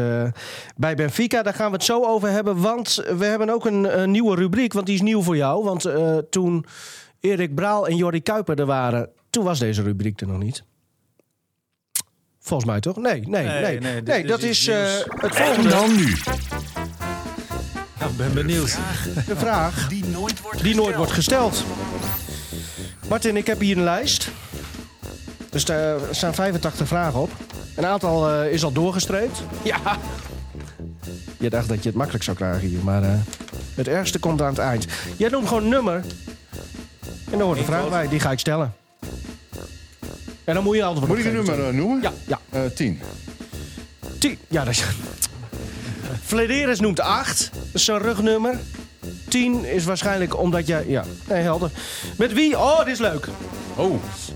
bij 0.76 0.95
Benfica. 0.95 1.43
Daar 1.43 1.55
gaan 1.55 1.70
we 1.70 1.76
het 1.76 1.85
zo 1.85 2.05
over 2.05 2.31
hebben. 2.31 2.61
Want 2.61 3.05
we 3.18 3.24
hebben 3.24 3.51
ook 3.51 3.66
een, 3.66 4.01
een 4.01 4.11
nieuwe 4.11 4.37
rubriek. 4.37 4.72
Want 4.72 4.87
die 4.87 4.95
is 4.95 5.01
nieuw 5.01 5.22
voor 5.22 5.37
jou. 5.37 5.64
Want 5.64 5.91
toen 6.31 6.64
Erik 7.20 7.55
Braal 7.55 7.89
en 7.89 7.97
Jordi 7.97 8.22
Kuiper 8.22 8.59
er 8.59 8.66
waren... 8.66 9.11
toen 9.31 9.45
was 9.45 9.59
deze 9.59 9.83
rubriek 9.83 10.20
er 10.20 10.26
nog 10.26 10.39
niet. 10.39 10.64
Volgens 12.49 12.70
mij 12.70 12.80
toch? 12.80 12.96
Nee, 12.96 13.20
nee, 13.26 13.46
nee. 13.46 13.61
Nee, 13.61 13.80
Nee, 13.80 14.03
nee, 14.03 14.20
dit 14.20 14.28
dat 14.28 14.42
is 14.42 14.66
eh, 14.66 14.76
het 15.09 15.34
En 15.36 15.44
volgende. 15.44 15.68
dan 15.68 15.96
nu. 15.96 16.16
Ja, 17.99 18.07
ik 18.07 18.16
ben 18.16 18.34
benieuwd. 18.34 18.78
De 19.26 19.36
vraag 19.36 19.88
Die 19.88 20.05
nooit 20.05 20.40
wordt 20.40 20.62
die 20.62 20.74
nooit 20.74 20.96
wordt 20.96 21.12
gesteld. 21.12 21.64
Martin, 23.09 23.36
ik 23.36 23.46
heb 23.46 23.61
hier 23.61 23.76
een 23.76 23.82
lijst. 23.84 24.30
Dus 25.51 25.68
er 25.68 26.01
staan 26.11 26.34
85 26.34 26.86
vragen 26.88 27.20
op. 27.20 27.30
Een 27.76 27.86
aantal 27.86 28.30
eh, 28.30 28.53
is 28.53 28.64
al 28.64 28.72
doorgestreept. 28.72 29.42
Ja. 29.62 29.78
Je 31.38 31.51
dacht 31.51 31.68
dat 31.68 31.82
je 31.82 31.88
het 31.88 31.99
makkelijk 31.99 32.24
zou 32.24 32.36
krijgen 32.36 32.68
hier, 32.68 32.84
maar 32.84 33.03
eh, 33.03 33.11
het 33.74 33.88
ergste 33.88 34.18
komt 34.18 34.42
aan 34.42 34.49
het 34.49 34.59
eind. 34.59 34.86
Jij 35.16 35.28
noemt 35.28 35.49
gewoon 35.49 35.62
een 35.62 35.68
nummer. 35.68 35.94
En 37.30 37.38
dan 37.38 37.40
hoort 37.40 37.59
de 37.59 37.64
vraag 37.64 37.88
bij, 37.88 38.09
die 38.09 38.20
ga 38.20 38.30
ik 38.30 38.38
stellen. 38.38 38.74
En 40.49 40.55
dan 40.55 40.62
moet 40.62 40.76
je 40.76 40.84
antwoord 40.84 41.09
Moet 41.09 41.18
ik 41.18 41.24
een 41.24 41.30
geven. 41.30 41.46
nummer 41.46 41.68
eh, 41.68 41.74
noemen? 41.74 42.03
Ja, 42.03 42.12
ja. 42.26 42.38
Eh, 42.51 42.61
tien. 42.74 43.01
Tien. 44.18 44.38
Ja, 44.49 44.64
dat 44.64 44.72
is... 44.74 44.84
Flederis 46.24 46.80
noemt 46.80 47.01
8. 47.01 47.51
Dat 47.53 47.61
is 47.72 47.84
zijn 47.84 47.99
rugnummer. 47.99 48.59
10 49.28 49.64
is 49.64 49.84
waarschijnlijk 49.84 50.38
omdat 50.38 50.66
jij... 50.66 50.84
Ja, 50.86 51.05
nee, 51.28 51.42
helder. 51.42 51.70
Met 52.16 52.32
wie... 52.32 52.59
Oh, 52.59 52.78
dit 52.78 52.86
is 52.88 52.99
leuk. 52.99 53.28
Oh, 53.74 53.94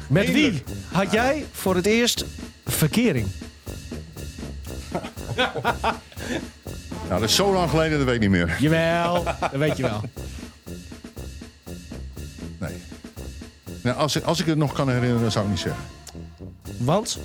Met 0.08 0.32
wie 0.32 0.62
had 0.92 1.12
jij 1.12 1.46
voor 1.52 1.74
het 1.76 1.86
eerst 1.86 2.24
verkering? 2.66 3.26
nou, 5.36 5.94
dat 7.08 7.22
is 7.22 7.34
zo 7.34 7.52
lang 7.52 7.70
geleden, 7.70 7.96
dat 7.98 8.06
weet 8.06 8.14
ik 8.14 8.20
niet 8.20 8.30
meer. 8.30 8.56
Jawel, 8.60 9.24
dat 9.40 9.50
weet 9.52 9.76
je 9.76 9.82
wel. 9.82 10.00
Nee. 12.58 12.74
Nou, 13.82 13.96
als, 13.96 14.16
ik- 14.16 14.24
als 14.24 14.40
ik 14.40 14.46
het 14.46 14.58
nog 14.58 14.72
kan 14.72 14.88
herinneren, 14.88 15.20
dan 15.22 15.30
zou 15.32 15.44
ik 15.44 15.50
niet 15.50 15.60
zeggen. 15.60 15.82
Want, 16.84 17.18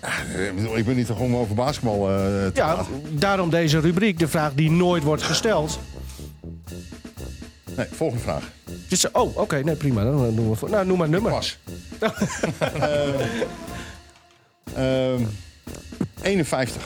Eh, 0.00 0.46
Ik 0.46 0.54
bedoel, 0.56 0.76
ik 0.76 0.84
ben 0.84 0.96
niet 0.96 1.06
toch 1.06 1.18
om 1.18 1.36
over 1.36 1.54
basketbal 1.54 2.10
eh, 2.10 2.16
te 2.16 2.50
ja, 2.54 2.74
praten. 2.74 3.18
daarom 3.18 3.50
deze 3.50 3.78
rubriek, 3.78 4.18
de 4.18 4.28
vraag 4.28 4.54
die 4.54 4.70
nooit 4.70 5.02
wordt 5.02 5.22
gesteld. 5.22 5.78
Nee, 7.76 7.86
volgende 7.92 8.22
vraag. 8.22 8.42
Dus, 8.88 9.10
oh, 9.10 9.36
oké, 9.36 9.62
nee, 9.62 9.74
prima. 9.76 10.04
Dan 10.04 10.34
doen 10.34 10.50
we 10.50 10.56
voor. 10.56 10.70
Nou, 10.70 10.86
noem 10.86 10.98
maar 10.98 11.08
nummer. 11.08 11.30
Pas. 11.32 11.58
Ehm 14.74 15.22
51. 16.22 16.82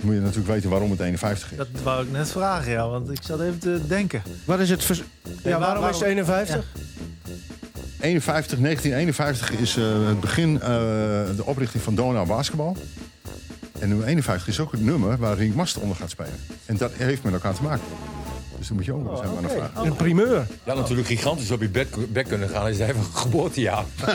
Moet 0.00 0.14
je 0.14 0.20
natuurlijk 0.20 0.48
weten 0.48 0.70
waarom 0.70 0.90
het 0.90 1.00
51 1.00 1.50
is. 1.50 1.56
Dat 1.56 1.66
wou 1.82 2.04
ik 2.04 2.10
net 2.12 2.30
vragen, 2.30 2.72
ja, 2.72 2.88
want 2.88 3.10
ik 3.10 3.18
zat 3.22 3.40
even 3.40 3.58
te 3.58 3.80
denken. 3.88 4.22
Wat 4.44 4.58
is 4.60 4.70
het 4.70 4.84
vers- 4.84 5.02
Ja, 5.42 5.50
waar- 5.50 5.60
waarom 5.60 5.82
is 5.88 5.88
het 5.90 5.98
waarom- 5.98 6.18
51? 6.18 6.64
51, 8.02 8.58
1951 8.58 9.50
is 9.50 9.76
eh, 9.76 10.06
het 10.06 10.20
begin, 10.20 10.60
eh, 10.60 10.68
de 11.36 11.42
oprichting 11.44 11.82
van 11.82 11.94
Donau 11.94 12.26
Basketbal. 12.26 12.76
En 13.78 13.88
nummer 13.88 14.06
51 14.06 14.48
is 14.48 14.60
ook 14.60 14.72
het 14.72 14.80
nummer 14.80 15.16
waar 15.16 15.36
Rick 15.36 15.54
Master 15.54 15.82
onder 15.82 15.96
gaat 15.96 16.10
spelen. 16.10 16.38
En 16.66 16.76
dat 16.76 16.92
heeft 16.92 17.22
met 17.22 17.32
elkaar 17.32 17.54
te 17.54 17.62
maken. 17.62 17.84
Dus 18.58 18.66
dan 18.68 18.76
moet 18.76 18.86
je 18.86 18.92
ook 18.92 19.02
nog 19.02 19.10
eens 19.12 19.20
helemaal 19.20 19.42
naar 19.42 19.50
vragen. 19.50 19.86
Een 19.86 19.96
primeur. 19.96 20.46
Ja, 20.64 20.74
natuurlijk 20.74 21.08
gigantisch 21.08 21.50
op 21.50 21.60
je 21.60 21.68
bek, 21.68 22.12
bek 22.12 22.26
kunnen 22.26 22.48
gaan. 22.48 22.68
Is 22.68 22.78
hij 22.78 22.94
van 22.94 23.04
geboortejaar. 23.22 23.84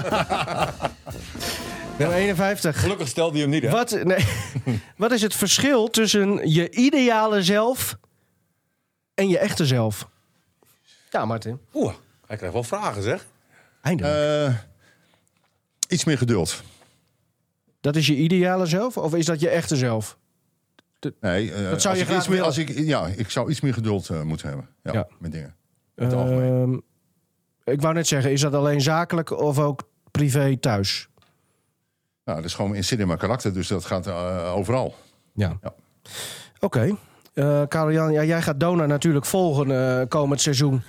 Nummer 1.97 2.17
51. 2.17 2.79
Gelukkig 2.79 3.07
stelde 3.07 3.31
hij 3.31 3.41
hem 3.41 3.49
niet, 3.49 3.63
hè? 3.63 3.69
Wat, 3.69 4.03
nee. 4.03 4.25
Wat 4.97 5.11
is 5.11 5.21
het 5.21 5.35
verschil 5.35 5.87
tussen 5.87 6.49
je 6.49 6.69
ideale 6.69 7.43
zelf 7.43 7.97
en 9.13 9.27
je 9.27 9.37
echte 9.37 9.65
zelf? 9.65 10.07
Ja, 11.09 11.25
Martin. 11.25 11.59
Oeh, 11.73 11.93
hij 12.27 12.37
krijgt 12.37 12.53
wel 12.53 12.63
vragen, 12.63 13.03
zeg. 13.03 13.25
Eindelijk. 13.81 14.15
Eh, 14.49 14.55
iets 15.87 16.03
meer 16.05 16.17
geduld. 16.17 16.63
dat 17.81 17.95
is 17.95 18.07
je 18.07 18.15
ideale 18.15 18.65
zelf 18.65 18.97
of 18.97 19.15
is 19.15 19.25
dat 19.25 19.39
je 19.39 19.49
echte 19.49 19.75
zelf? 19.75 20.17
Nee, 21.21 21.51
eh, 21.53 21.69
Dat 21.69 21.81
zou 21.81 21.93
als 21.93 21.97
je 21.97 21.99
ik 22.01 22.05
graag 22.05 22.17
iets 22.17 22.27
meer, 22.27 22.41
als 22.41 22.57
ik, 22.57 22.69
Ja, 22.69 23.07
ik 23.07 23.29
zou 23.29 23.49
iets 23.49 23.61
meer 23.61 23.73
geduld 23.73 24.09
eh, 24.09 24.21
moeten 24.21 24.47
hebben. 24.47 24.69
Ja, 24.83 24.93
Ja. 24.93 25.07
met 25.19 25.31
dingen. 25.31 25.55
het. 25.95 26.13
Ehm, 26.13 26.73
ik 27.63 27.81
wou 27.81 27.93
net 27.93 28.07
zeggen, 28.07 28.31
is 28.31 28.41
dat 28.41 28.53
alleen 28.53 28.81
zakelijk 28.81 29.31
of 29.31 29.59
ook 29.59 29.89
privé 30.11 30.57
thuis? 30.57 31.07
Nou, 32.23 32.37
dat 32.37 32.45
is 32.47 32.53
gewoon 32.53 32.75
in 32.75 32.83
zit 32.83 32.99
in 32.99 33.07
mijn 33.07 33.19
karakter, 33.19 33.53
dus 33.53 33.67
dat 33.67 33.85
gaat 33.85 34.07
eh, 34.07 34.53
overal. 34.55 34.95
Ja. 35.33 35.57
Ja. 35.61 35.73
Oké. 36.59 36.97
Eh 37.33 37.61
Karel-Jan, 37.67 38.11
ja, 38.11 38.23
jij 38.23 38.41
gaat 38.41 38.59
Dona 38.59 38.85
natuurlijk 38.85 39.25
volgen 39.25 39.71
eh, 39.99 40.07
komend 40.07 40.41
seizoen. 40.41 40.81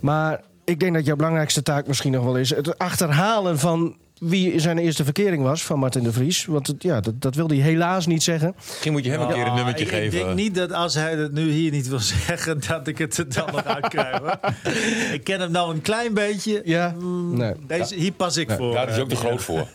Maar 0.00 0.40
ik 0.66 0.80
denk 0.80 0.94
dat 0.94 1.06
jouw 1.06 1.16
belangrijkste 1.16 1.62
taak 1.62 1.86
misschien 1.86 2.12
nog 2.12 2.24
wel 2.24 2.36
is... 2.36 2.50
het 2.50 2.78
achterhalen 2.78 3.58
van 3.58 3.96
wie 4.18 4.58
zijn 4.58 4.78
eerste 4.78 5.04
verkering 5.04 5.42
was 5.42 5.64
van 5.64 5.78
Martin 5.78 6.02
de 6.02 6.12
Vries. 6.12 6.44
Want 6.44 6.66
het, 6.66 6.82
ja, 6.82 7.00
dat, 7.00 7.20
dat 7.20 7.34
wil 7.34 7.48
hij 7.48 7.56
helaas 7.56 8.06
niet 8.06 8.22
zeggen. 8.22 8.54
Misschien 8.56 8.92
moet 8.92 9.04
je 9.04 9.10
hem 9.10 9.20
een 9.20 9.32
keer 9.32 9.46
een 9.46 9.54
nummertje 9.54 9.84
ik, 9.84 9.90
geven. 9.90 10.18
Ik 10.18 10.24
denk 10.24 10.36
niet 10.36 10.54
dat 10.54 10.72
als 10.72 10.94
hij 10.94 11.14
het 11.14 11.32
nu 11.32 11.50
hier 11.50 11.70
niet 11.70 11.88
wil 11.88 11.98
zeggen, 12.26 12.60
dat 12.68 12.86
ik 12.86 12.98
het 12.98 13.16
er 13.16 13.34
dan 13.34 13.48
nog 13.52 13.62
hoor. 13.62 14.38
ik 15.16 15.24
ken 15.24 15.40
hem 15.40 15.50
nou 15.50 15.74
een 15.74 15.82
klein 15.82 16.14
beetje. 16.14 16.60
Ja. 16.64 16.94
Nee. 17.30 17.54
Deze, 17.66 17.94
hier 17.94 18.12
pas 18.12 18.36
ik 18.36 18.50
voor. 18.50 18.74
Daar 18.74 18.88
is 18.88 18.98
ook 18.98 19.08
te 19.08 19.16
groot 19.16 19.42
voor. 19.42 19.68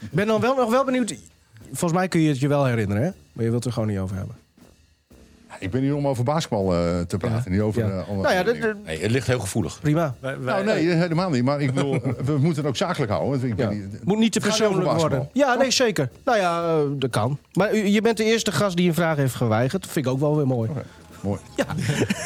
Ik 0.00 0.10
ben 0.10 0.26
dan 0.26 0.40
wel 0.40 0.54
nog 0.54 0.70
wel 0.70 0.84
benieuwd... 0.84 1.14
Volgens 1.66 1.92
mij 1.92 2.08
kun 2.08 2.20
je 2.20 2.28
het 2.28 2.40
je 2.40 2.48
wel 2.48 2.64
herinneren, 2.64 3.02
hè? 3.02 3.10
Maar 3.32 3.44
je 3.44 3.50
wilt 3.50 3.54
het 3.54 3.64
er 3.64 3.72
gewoon 3.72 3.88
niet 3.88 3.98
over 3.98 4.16
hebben. 4.16 4.36
Ik 5.60 5.70
ben 5.70 5.80
hier 5.80 5.94
om 5.96 6.06
over 6.06 6.24
basketbal 6.24 6.74
eh, 6.74 7.00
te 7.00 7.16
praten, 7.16 7.50
niet 7.52 7.60
over 7.60 7.82
Ja. 7.86 7.88
eh, 7.88 8.08
Nou 8.16 8.34
ja, 8.34 8.42
Nee, 8.84 8.98
het 9.00 9.10
ligt 9.10 9.26
heel 9.26 9.40
gevoelig. 9.40 9.78
prima. 9.80 10.14
wij- 10.20 10.40
wij- 10.40 10.54
Nou, 10.62 10.64
nee, 10.64 10.88
helemaal 10.94 11.30
niet. 11.30 11.44
Maar 11.44 11.60
ik 11.60 11.74
bedoel, 11.74 12.00
we 12.24 12.32
moeten 12.38 12.56
het 12.56 12.66
ook 12.66 12.76
zakelijk 12.76 13.10
houden. 13.10 13.30
want 13.30 13.42
Ik 13.52 13.58
Ja. 13.58 13.68
ben 13.68 13.78
niet, 13.90 14.04
Moet 14.04 14.18
niet 14.18 14.32
te 14.32 14.40
persoonlijk 14.40 14.90
worden. 14.92 15.28
Ja, 15.32 15.54
nee, 15.54 15.70
zeker. 15.70 16.08
Nou 16.24 16.38
ja, 16.38 16.62
eh, 16.68 16.78
dat 16.92 17.10
kan. 17.10 17.38
Maar 17.52 17.74
u- 17.74 17.86
je 17.86 18.00
bent 18.02 18.16
de 18.16 18.24
eerste 18.24 18.52
gast 18.52 18.76
die 18.76 18.88
een 18.88 18.94
vraag 18.94 19.16
heeft 19.16 19.34
geweigerd. 19.34 19.82
Dat 19.82 19.90
vind 19.90 20.06
ik 20.06 20.12
ook 20.12 20.20
wel 20.20 20.36
weer 20.36 20.46
mooi. 20.46 20.70
Mooi. 21.20 21.40
Ja. 21.56 21.66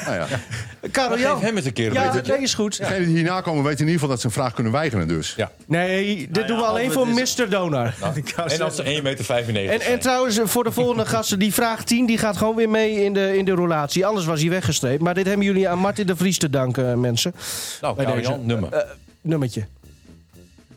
Nou 0.04 0.16
ja. 0.16 0.26
Karel 0.90 1.10
Geef 1.16 1.20
Jan. 1.22 1.40
hem 1.40 1.56
eens 1.56 1.66
een 1.66 1.72
keer 1.72 1.92
Ja, 1.92 2.20
nee, 2.26 2.38
is 2.42 2.54
goed. 2.54 2.78
Degenen 2.78 3.04
die 3.06 3.14
hierna 3.16 3.40
komen 3.40 3.62
weten 3.64 3.78
in 3.80 3.84
ieder 3.86 3.92
geval 4.00 4.08
dat 4.08 4.20
ze 4.20 4.26
een 4.26 4.32
vraag 4.32 4.54
kunnen 4.54 4.72
weigeren 4.72 5.08
dus. 5.08 5.34
Ja. 5.36 5.50
Nee, 5.66 6.16
dit 6.16 6.30
Nou 6.30 6.40
ja, 6.40 6.46
doen 6.46 6.56
we 6.56 6.64
alleen 6.64 6.92
voor 6.92 7.08
is- 7.08 7.36
Mr. 7.38 7.48
Donar. 7.50 7.94
Wou 8.00 8.14
En 8.46 8.60
als 8.60 8.76
ze 8.76 8.82
zeggen, 8.84 9.44
1,95 9.46 9.52
meter 9.52 9.68
En, 9.74 9.80
en 9.80 9.98
trouwens, 10.00 10.38
eh, 10.38 10.46
voor 10.46 10.64
de 10.64 10.72
volgende 10.72 11.06
gasten, 11.14 11.38
die 11.38 11.52
vraag 11.54 11.84
10 11.84 12.06
die 12.06 12.18
gaat 12.18 12.36
gewoon 12.36 12.56
weer 12.56 12.68
mee 12.70 13.04
in 13.04 13.12
de, 13.14 13.36
in 13.36 13.44
de 13.44 13.52
roulatie. 13.52 14.06
Anders 14.06 14.26
was 14.26 14.40
hij 14.40 14.50
weggestreept. 14.50 15.02
Maar 15.02 15.14
dit 15.14 15.26
hebben 15.26 15.46
jullie 15.46 15.68
aan 15.68 15.78
Martin 15.78 16.06
de 16.06 16.16
Vries 16.16 16.38
te 16.38 16.50
danken, 16.50 16.90
eh, 16.90 16.96
mensen. 16.96 17.34
Nou, 17.80 17.96
bij 17.96 18.04
Karel. 18.04 18.20
Jan, 18.20 18.46
nummer. 18.46 18.72
Eh, 18.72 18.90
nummertje. 19.20 19.66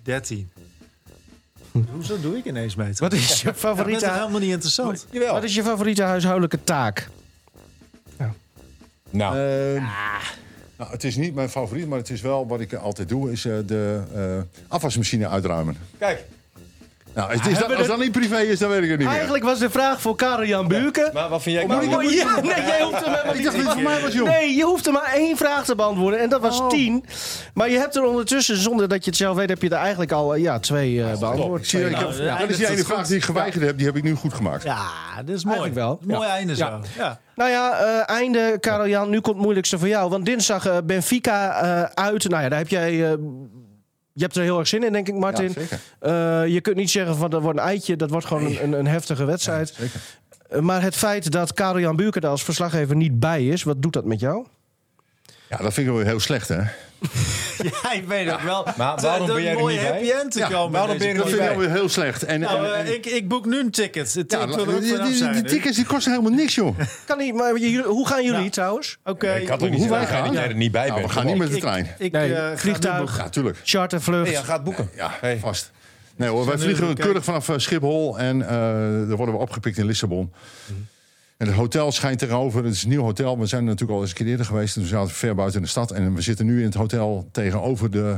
13. 0.03 0.49
Hoezo 1.91 2.20
doe 2.22 2.38
ik 2.38 2.45
ineens 2.45 2.76
mee? 2.76 2.91
Wat 2.97 3.13
is 3.13 3.39
je 3.39 3.45
Dat 3.45 3.55
is 3.55 3.59
favoriete, 3.61 4.11
helemaal 4.11 4.39
niet 4.39 4.49
interessant? 4.51 5.05
Jawel. 5.11 5.34
wat 5.34 5.43
is 5.43 5.55
je 5.55 5.63
favoriete 5.63 6.03
huishoudelijke 6.03 6.63
taak? 6.63 7.09
Nou, 9.16 9.36
Eh, 9.38 9.84
nou, 10.78 10.91
het 10.91 11.03
is 11.03 11.16
niet 11.16 11.36
mijn 11.36 11.49
favoriet, 11.49 11.88
maar 11.88 11.97
het 11.97 12.09
is 12.09 12.22
wel 12.22 12.47
wat 12.47 12.59
ik 12.59 12.74
altijd 12.74 13.09
doe, 13.09 13.32
is 13.32 13.45
eh, 13.45 13.53
de 13.66 14.01
eh, 14.13 14.22
afwasmachine 14.68 15.28
uitruimen. 15.28 15.78
kijk. 15.97 16.24
Nou, 17.16 17.34
is, 17.34 17.47
is 17.47 17.57
dat, 17.57 17.76
als 17.76 17.88
dat 17.88 17.99
niet 17.99 18.11
privé 18.11 18.38
is, 18.38 18.59
dan 18.59 18.70
weet 18.70 18.84
ik 18.84 18.89
het 18.89 18.97
niet 18.97 19.07
meer. 19.07 19.16
Eigenlijk 19.16 19.43
was 19.45 19.59
de 19.59 19.70
vraag 19.70 20.01
voor 20.01 20.16
Karel-Jan 20.16 20.68
Buurken. 20.68 21.09
Maar 21.13 21.30
wat 21.30 21.41
vind 21.41 21.55
jij, 21.55 21.66
Jan? 21.68 22.09
ja, 22.09 22.41
nee, 22.41 22.66
jij 22.66 22.82
hoeft 22.84 23.05
hem 23.05 23.13
helemaal 23.13 23.34
Ik 23.34 23.36
niet 23.36 23.43
dacht 23.43 23.55
dat 23.57 23.66
het 23.66 23.74
voor 23.74 23.82
mij 23.84 24.01
was, 24.01 24.13
joh. 24.13 24.28
Nee, 24.28 24.55
je 24.55 24.63
hoeft 24.63 24.86
er 24.88 24.93
maar 24.93 25.11
één 25.13 25.38
vraag 25.38 25.66
te 25.66 25.76
beantwoorden. 25.76 26.20
En 26.20 26.30
dat 26.30 26.41
was 26.41 26.59
Oh. 26.59 26.70
tien. 26.70 27.05
Maar 27.53 27.70
je 27.70 27.78
hebt 27.78 27.95
er 27.95 28.03
ondertussen, 28.03 28.57
zonder 28.57 28.88
dat 28.88 29.03
je 29.03 29.09
het 29.09 29.20
zelf 29.20 29.36
weet, 29.38 29.49
heb 29.49 29.61
je 29.61 29.70
er 29.70 29.76
eigenlijk 29.78 30.11
al 30.11 30.36
eh, 30.36 30.41
ja, 30.41 30.59
twee 30.59 31.03
eh, 31.03 31.20
beantwoord. 31.20 31.68
zie, 31.68 31.86
ik 31.86 31.91
Nou, 31.91 32.05
heb, 32.05 32.18
dan 32.18 32.18
dat 32.18 32.28
is 32.28 32.38
eindigt 32.39 32.59
die 32.59 32.68
ene 32.68 32.84
vraag 32.86 32.97
goed. 32.97 33.07
die 33.07 33.18
ik 33.18 33.24
geweigerd 33.24 33.63
heb, 33.63 33.78
die 33.78 33.86
heb 33.86 33.95
ik 33.95 34.03
nu 34.03 34.13
goed 34.13 34.34
gemaakt. 34.34 34.63
Ja, 34.63 34.78
dat 35.26 35.36
is 35.36 35.43
mooi. 35.45 35.57
Eigenlijk 35.59 35.88
wel. 35.88 36.18
Mooi 36.18 36.30
einde 36.30 36.55
Ja. 36.55 36.80
zo. 36.84 37.01
Ja. 37.01 37.20
Nou 37.36 37.49
ja, 37.49 37.78
eh, 37.80 38.16
einde, 38.16 38.57
Karel 38.59 38.88
Jan. 38.88 39.09
Nu 39.09 39.20
komt 39.20 39.36
het 39.36 39.43
moeilijkste 39.43 39.80
voor 39.80 39.88
jou. 39.88 40.09
Want 40.09 40.26
dinsdag 40.26 40.66
eh, 40.66 40.78
Benfica 40.84 41.61
eh, 41.61 42.03
uit. 42.05 42.30
Nou 42.30 42.43
ja, 42.43 42.49
daar 42.49 42.59
heb 42.59 42.68
jij. 42.68 43.18
Je 44.16 44.24
hebt 44.24 44.36
er 44.36 44.43
heel 44.43 44.59
erg 44.59 44.68
zin 44.68 44.84
in, 44.84 44.93
denk 44.93 45.07
ik, 45.07 45.16
Martin. 45.16 45.53
Ja. 45.99 46.43
Eh, 46.43 46.53
je 46.53 46.61
kunt 46.61 46.76
niet 46.76 46.89
zeggen 46.89 47.16
van 47.16 47.30
dat 47.30 47.41
wordt 47.41 47.59
een 47.59 47.66
eitje. 47.66 47.95
Dat 47.95 48.09
wordt 48.09 48.26
gewoon 48.26 48.45
een, 48.45 48.63
een, 48.63 48.74
een 48.74 48.88
heftige 48.88 49.26
wedstrijd. 49.26 49.74
Zeker. 49.78 49.99
Eh, 50.49 50.59
maar 50.59 50.82
het 50.82 50.95
feit 50.95 51.32
dat 51.32 51.53
Karel 51.53 51.80
Jan 51.80 51.95
Buurken 51.95 52.22
er 52.22 52.30
als 52.30 52.43
verslaggever 52.43 52.95
niet 52.95 53.20
bij 53.20 53.47
is, 53.47 53.63
wat 53.63 53.82
doet 53.82 53.93
dat 53.93 54.05
met 54.05 54.20
jou? 54.20 54.45
Ja, 55.49 55.57
dat 55.57 55.74
vind 55.74 55.88
ik 55.88 55.93
wel 55.93 56.03
heel 56.03 56.20
slecht, 56.20 56.47
hè? 56.47 56.61
Ja, 57.84 57.91
ik 57.93 58.08
weet 58.08 58.32
ook 58.32 58.41
wel. 58.41 58.68
Maar 58.78 59.01
waarom 59.01 59.28
ben 59.28 59.41
jij 59.43 59.51
er 59.56 59.66
niet 59.66 59.66
bij? 59.80 59.86
happy 59.91 60.10
end 60.10 60.32
te 60.32 60.39
Ja, 60.39 60.47
komen. 60.47 60.72
waarom 60.72 60.97
ben 60.97 61.08
je 61.08 61.14
er 61.14 61.18
Dat 61.20 61.28
niet 61.28 61.36
vind 61.36 61.62
ik 61.62 61.70
heel 61.70 61.89
slecht. 61.89 62.24
En, 62.24 62.39
Nou, 62.39 62.66
en- 62.66 62.76
en- 62.76 62.86
eh, 62.86 62.93
ik, 62.93 63.06
ik 63.06 63.28
boek 63.28 63.45
nu 63.45 63.60
een 63.60 63.72
ticket. 63.72 64.14
Het 64.14 64.32
ja, 64.32 64.45
ticket 64.45 64.68
ook 64.68 64.82
die, 65.34 65.41
tickets 65.43 65.76
die 65.76 65.86
kosten 65.86 66.12
helemaal 66.12 66.34
niks, 66.38 66.56
joh. 66.56 66.78
Kan 67.06 67.18
niet, 67.18 67.34
maar 67.34 67.51
hoe 67.86 68.08
gaan 68.08 68.24
jullie 68.24 68.49
trouwens? 68.49 68.97
Oké. 69.03 69.34
Ik 69.34 69.47
had 69.47 69.64
ook 69.64 69.74
Hoe 69.74 69.89
wij 69.89 70.06
gaan? 70.06 70.24
dat 70.26 70.34
jij 70.34 70.47
er 70.47 70.56
niet 70.56 70.72
bij 70.72 70.88
Nou, 70.88 70.99
bent. 70.99 71.12
we 71.12 71.18
gaan 71.18 71.26
niet 71.26 71.38
met 71.38 71.49
de 71.49 71.56
Ik- 71.56 71.62
trein. 71.62 71.95
Ik, 71.97 72.12
Nee, 72.12 72.34
eh, 72.34 72.49
ga 72.49 72.58
vliegtuig. 72.58 73.18
Ja, 73.18 73.30
tuurlijk. 73.30 73.58
Chartervlucht. 73.64 74.24
Nee, 74.24 74.32
ja, 74.32 74.41
gaat 74.41 74.64
boeken. 74.64 74.89
Ja, 74.95 75.12
Hey. 75.22 75.38
vast. 75.39 75.72
Nee 76.16 76.30
hoor, 76.30 76.45
wij 76.45 76.58
vliegen 76.58 76.95
keurig 76.95 77.24
vanaf 77.24 77.49
eh, 77.49 77.56
Schiphol 77.58 78.20
en 78.20 78.41
eh 78.41 78.49
dan 79.08 79.16
worden 79.16 79.36
we 79.36 79.41
opgepikt 79.41 79.78
in 79.78 79.86
Lissabon. 79.86 80.32
En 81.38 81.47
het 81.47 81.55
hotel 81.55 81.91
schijnt 81.91 82.19
tegenover, 82.19 82.63
het 82.63 82.73
is 82.73 82.83
een 82.83 82.89
nieuw 82.89 83.01
hotel. 83.03 83.39
We 83.39 83.45
zijn 83.45 83.61
er 83.61 83.67
natuurlijk 83.67 83.97
al 83.97 84.01
eens 84.01 84.09
een 84.11 84.17
keer 84.17 84.27
eerder 84.27 84.45
geweest. 84.45 84.73
Dus 84.75 84.83
we 84.83 84.89
zaten 84.89 85.13
ver 85.13 85.36
buiten 85.36 85.61
de 85.61 85.67
stad. 85.67 85.91
En 85.91 86.13
we 86.15 86.21
zitten 86.21 86.45
nu 86.45 86.59
in 86.59 86.65
het 86.65 86.73
hotel 86.73 87.27
tegenover 87.31 87.91
de 87.91 88.17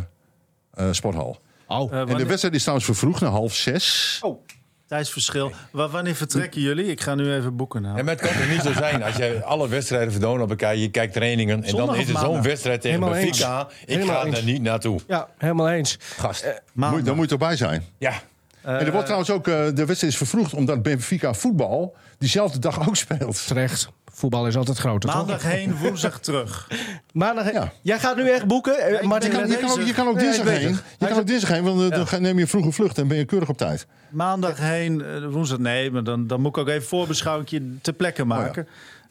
eh, 0.74 0.88
sporthal. 0.92 1.40
Oh. 1.68 1.94
Eh, 1.94 2.00
En 2.00 2.18
de 2.18 2.26
wedstrijd 2.26 2.54
is 2.56 2.62
trouwens 2.62 2.88
vervroegd 2.88 3.22
naar 3.22 3.30
half 3.30 3.54
zes. 3.56 4.20
Tijdsverschil. 4.88 5.52
Wa- 5.72 5.90
wanneer 5.90 6.16
vertrekken 6.16 6.62
jullie? 6.62 6.86
Ik 6.86 7.02
ga 7.02 7.16
nu 7.16 7.34
even 7.34 7.56
boeken. 7.56 7.82
Nou. 7.82 7.98
Ja, 7.98 8.04
maar 8.04 8.14
het 8.14 8.22
kan 8.22 8.34
toch 8.42 8.50
niet 8.50 8.62
zo 8.62 8.74
zijn 8.74 9.04
als 9.04 9.16
je 9.16 9.42
alle 9.44 9.68
wedstrijden 9.68 10.12
van 10.12 10.22
Donau 10.22 10.48
bekijkt, 10.48 10.82
je 10.82 10.90
kijkt 10.92 11.14
trainingen 11.14 11.64
en 11.64 11.70
Zondag 11.70 11.88
dan 11.88 11.98
is 12.06 12.10
er 12.10 12.18
zo'n 12.18 12.42
wedstrijd 12.42 12.82
tegen 12.82 13.00
Helemaal 13.00 13.22
Benfica. 13.22 13.60
eens. 13.70 13.82
Ik 13.82 13.88
Helemaal 13.88 14.20
ga 14.22 14.26
eens. 14.26 14.38
er 14.38 14.44
niet 14.44 14.62
naartoe. 14.62 15.00
Ja, 15.08 15.28
helemaal 15.38 15.70
eens. 15.70 15.98
Gast. 16.00 16.44
Moet, 16.46 16.54
Maandag. 16.74 17.02
daar 17.04 17.16
moet 17.16 17.24
je 17.24 17.30
toch 17.38 17.48
bij 17.48 17.56
zijn. 17.58 17.84
Ja. 17.98 18.14
en 18.62 18.74
er 18.86 18.92
wordt 18.92 19.06
trouwens 19.06 19.32
ook, 19.32 19.48
eh, 19.48 19.54
de 19.54 19.86
wedstrijd 19.86 20.02
is 20.14 20.18
vervroegd 20.18 20.54
omdat 20.54 20.82
Benfica 20.84 21.34
voetbal 21.34 21.96
diezelfde 22.18 22.60
dag 22.60 22.88
ook 22.88 22.96
speelt. 22.96 23.48
Terecht. 23.48 23.90
Voetbal 24.14 24.48
is 24.48 24.56
altijd 24.58 24.78
groter, 24.78 25.10
Maandag 25.10 25.40
toch? 25.42 25.52
heen, 25.52 25.78
woensdag 25.78 26.20
terug. 26.20 26.68
Maandag, 27.14 27.52
Ja. 27.52 27.72
Jij 27.82 28.00
gaat 28.00 28.16
nu 28.16 28.30
echt 28.30 28.48
boeken? 28.48 28.80
Eh, 28.80 28.94
ik 28.94 29.02
Martin, 29.04 29.32
Je 29.32 29.38
kan, 29.38 29.50
je 29.50 29.58
kan 29.58 29.70
ook, 29.72 29.82
je 29.82 29.94
kan 29.94 30.08
ook 30.08 30.20
dinsdag 30.20 30.48
heen. 30.48 30.78
Je 31.00 31.08
kan 31.08 31.18
ook 31.18 31.28
dinsdag 31.28 31.50
heen, 31.50 31.64
want 31.64 31.82
eh, 31.82 31.98
dan 31.98 32.08
ga- 32.08 32.18
neem 32.18 32.40
je 32.40 32.48
vroege 32.48 32.72
vlucht 32.72 32.98
en 32.98 33.08
ben 33.08 33.18
je 33.18 33.26
keurig 33.26 33.50
op 33.50 33.58
tijd. 33.58 33.88
Maandag 34.10 34.58
heen, 34.58 35.02
eh, 35.04 35.26
woensdag 35.30 35.58
nee, 35.58 35.92
maar 35.92 36.04
dan, 36.04 36.28
dan 36.28 36.42
moet 36.42 36.50
ik 36.50 36.58
ook 36.58 36.68
even 36.68 36.88
voorbeschouwing 36.88 37.80
ter 37.82 37.94
plekke 37.94 38.26
maken. 38.26 38.68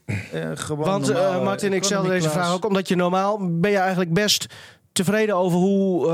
Eh, 0.07 0.15
gewoon 0.55 0.85
Want 0.85 1.13
Martin, 1.43 1.73
ik 1.73 1.85
stel 1.85 2.03
deze 2.03 2.31
vraag 2.31 2.53
ook 2.53 2.65
omdat 2.67 2.89
je 2.89 2.97
normaal 2.97 3.59
ben 3.61 3.71
je 3.71 3.79
eigenlijk 3.79 4.13
best 4.13 4.47
tevreden 4.97 5.37
over 5.37 5.59
hoe, 5.59 6.11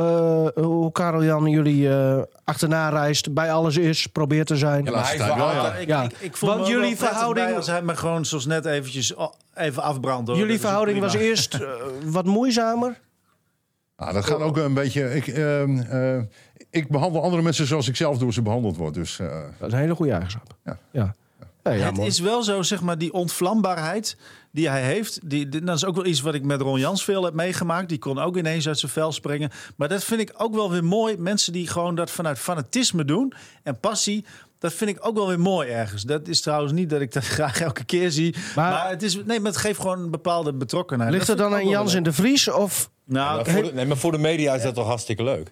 eh 0.56 0.64
hoe 0.64 0.92
Karel 0.92 1.24
Jan 1.24 1.46
jullie 1.46 1.88
eh, 1.94 2.22
achterna 2.44 2.88
reist, 2.88 3.34
bij 3.34 3.52
alles 3.52 3.76
is, 3.76 4.06
probeert 4.06 4.46
te 4.46 4.56
zijn. 4.56 4.84
Ja, 4.84 4.90
maar 4.90 5.04
hij 5.04 5.14
is 5.14 5.20
wel 5.26 5.36
wel, 5.36 5.50
ja. 5.50 5.56
altijd- 5.58 5.82
Ik, 5.82 5.88
Ja. 5.88 6.02
ik, 6.02 6.12
ik 6.20 6.36
voel 6.36 6.48
Want 6.54 6.66
jullie 6.66 6.96
verhouding 6.96 7.56
als 7.56 7.66
hij 7.66 7.82
me 7.82 7.96
gewoon 7.96 8.24
zoals 8.24 8.46
net 8.46 8.64
eventjes 8.64 9.14
oh, 9.14 9.32
even 9.54 9.82
afbrandt. 9.82 10.28
hoor. 10.28 10.36
jullie 10.38 10.52
Dat 10.52 10.60
verhouding 10.60 11.00
was 11.00 11.14
eerst 11.14 11.54
eh, 11.54 11.68
wat 12.04 12.24
moeizamer. 12.24 13.00
Nou, 13.96 14.12
dat 14.12 14.24
gaat 14.24 14.40
ook 14.40 14.56
een 14.56 14.74
beetje. 14.74 15.14
Ik, 15.14 15.26
ehm, 15.26 15.78
eh, 15.78 16.18
ik 16.70 16.88
behandel 16.88 17.22
andere 17.22 17.42
mensen 17.42 17.66
zoals 17.66 17.88
ik 17.88 17.96
zelf 17.96 18.18
door 18.18 18.32
ze 18.32 18.42
behandeld 18.42 18.76
word. 18.76 18.94
Dus 18.94 19.18
eh, 19.18 19.26
Dat 19.58 19.66
is 19.68 19.74
een 19.74 19.78
hele 19.80 19.94
goede 19.94 20.12
eigenschap. 20.12 20.56
Ja. 20.64 20.78
ja. 20.90 21.14
Ja, 21.64 21.70
ja, 21.72 21.84
het 21.86 21.96
mooi. 21.96 22.08
is 22.08 22.18
wel 22.20 22.42
zo, 22.42 22.62
zeg 22.62 22.82
maar, 22.82 22.98
die 22.98 23.12
ontvlambaarheid 23.12 24.16
die 24.52 24.68
hij 24.68 24.82
heeft. 24.82 25.18
Die, 25.30 25.48
die- 25.48 25.60
dat 25.64 25.76
is 25.76 25.84
ook 25.84 25.94
wel 25.94 26.06
iets 26.06 26.20
wat 26.20 26.34
ik 26.34 26.44
met 26.44 26.60
Ron 26.60 26.78
Jans 26.78 27.04
veel 27.04 27.24
heb 27.24 27.34
meegemaakt. 27.34 27.88
Die 27.88 27.98
kon 27.98 28.18
ook 28.18 28.36
ineens 28.36 28.68
uit 28.68 28.78
zijn 28.78 28.92
vel 28.92 29.12
springen. 29.12 29.50
Maar 29.76 29.88
dat 29.88 30.04
vind 30.04 30.20
ik 30.20 30.32
ook 30.36 30.54
wel 30.54 30.70
weer 30.70 30.84
mooi. 30.84 31.16
Mensen 31.18 31.52
die 31.52 31.66
gewoon 31.68 31.94
dat 31.94 32.10
vanuit 32.10 32.38
fanatisme 32.38 33.04
doen 33.04 33.32
en 33.62 33.80
passie. 33.80 34.24
Dat 34.58 34.72
vind 34.72 34.90
ik 34.90 35.06
ook 35.06 35.14
wel 35.16 35.28
weer 35.28 35.40
mooi 35.40 35.68
ergens. 35.68 36.02
Dat 36.02 36.28
is 36.28 36.40
trouwens 36.40 36.72
niet 36.72 36.90
dat 36.90 37.00
ik 37.00 37.12
dat 37.12 37.24
graag 37.36 37.60
elke 37.60 37.84
keer 37.84 38.10
zie. 38.10 38.34
Maar- 38.56 38.70
Maar, 38.70 38.88
het, 38.90 39.02
is, 39.02 39.14
nee, 39.24 39.40
maar 39.40 39.50
het 39.50 39.60
geeft 39.60 39.80
gewoon 39.80 39.98
een 39.98 40.10
bepaalde 40.10 40.54
betrokkenheid. 40.54 41.10
Ligt 41.12 41.26
Dat 41.26 41.38
het 41.38 41.48
dan 41.48 41.58
aan 41.58 41.68
Jans 41.68 41.94
en 41.94 42.02
de 42.02 42.12
Vries? 42.12 42.48
Of. 42.50 42.90
Nou, 43.04 43.36
Maar 43.36 43.46
voor, 43.46 43.62
de, 43.62 43.72
nee, 43.74 43.86
maar 43.86 43.96
voor 43.96 44.12
de 44.12 44.18
media 44.18 44.54
is 44.54 44.62
dat 44.62 44.74
toch 44.74 44.86
hartstikke 44.86 45.22
leuk? 45.24 45.50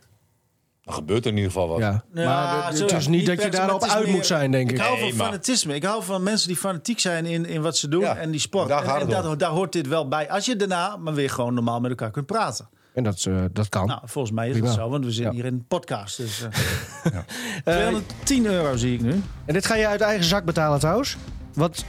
Gebeurt 0.92 1.24
er 1.24 1.30
in 1.30 1.36
ieder 1.36 1.52
geval 1.52 1.68
wat. 1.68 1.78
ja. 1.78 2.04
Ja, 2.14 2.24
maar 2.24 2.72
het- 2.72 2.92
is 2.92 3.06
niet 3.06 3.26
dat 3.26 3.42
je 3.42 3.50
daarop 3.50 3.82
uit 3.84 4.04
meer- 4.04 4.14
moet 4.14 4.26
zijn, 4.26 4.50
denk 4.50 4.70
ik. 4.70 4.76
Ik 4.76 4.82
hou 4.82 4.98
Nee, 4.98 5.08
van 5.08 5.16
maar- 5.16 5.26
fanatisme. 5.26 5.74
Ik 5.74 5.82
hou 5.84 6.02
van 6.04 6.22
mensen 6.22 6.48
die 6.48 6.56
fanatiek 6.56 6.98
zijn 6.98 7.26
in, 7.26 7.46
in 7.46 7.62
wat 7.62 7.76
ze 7.76 7.88
doen 7.88 8.00
Ja, 8.00 8.16
en 8.16 8.30
die 8.30 8.40
sport. 8.40 8.68
daar 8.68 8.96
en 8.96 9.26
om. 9.26 9.38
daar, 9.38 9.50
hoort 9.50 9.72
dit 9.72 9.88
wel 9.88 10.08
bij. 10.08 10.30
Als 10.30 10.44
je 10.44 10.56
daarna 10.56 10.96
maar 10.96 11.14
weer 11.14 11.30
gewoon 11.30 11.54
normaal 11.54 11.80
met 11.80 11.90
elkaar 11.90 12.10
kunt 12.10 12.26
praten. 12.26 12.68
En 12.94 13.02
dat, 13.04 13.24
eh, 13.28 13.34
dat 13.52 13.68
kan. 13.68 13.86
Nou, 13.86 14.00
volgens 14.04 14.34
mij 14.34 14.46
is 14.46 14.52
Prima. 14.52 14.66
het 14.68 14.76
zo, 14.76 14.88
want 14.88 15.04
we 15.04 15.10
zitten 15.10 15.32
Ja. 15.36 15.38
hier 15.42 15.46
in 15.50 15.54
een 15.56 15.64
podcast. 15.68 16.16
Dus, 16.16 16.42
eh 16.42 17.18
210 17.64 18.46
euro 18.56 18.76
zie 18.76 18.94
ik 18.94 19.00
nu. 19.00 19.22
En 19.44 19.54
dit 19.54 19.66
ga 19.66 19.74
je 19.74 19.86
uit 19.86 20.00
eigen 20.00 20.24
zak 20.24 20.44
betalen 20.44 20.78
trouwens. 20.78 21.16
Wat... 21.54 21.84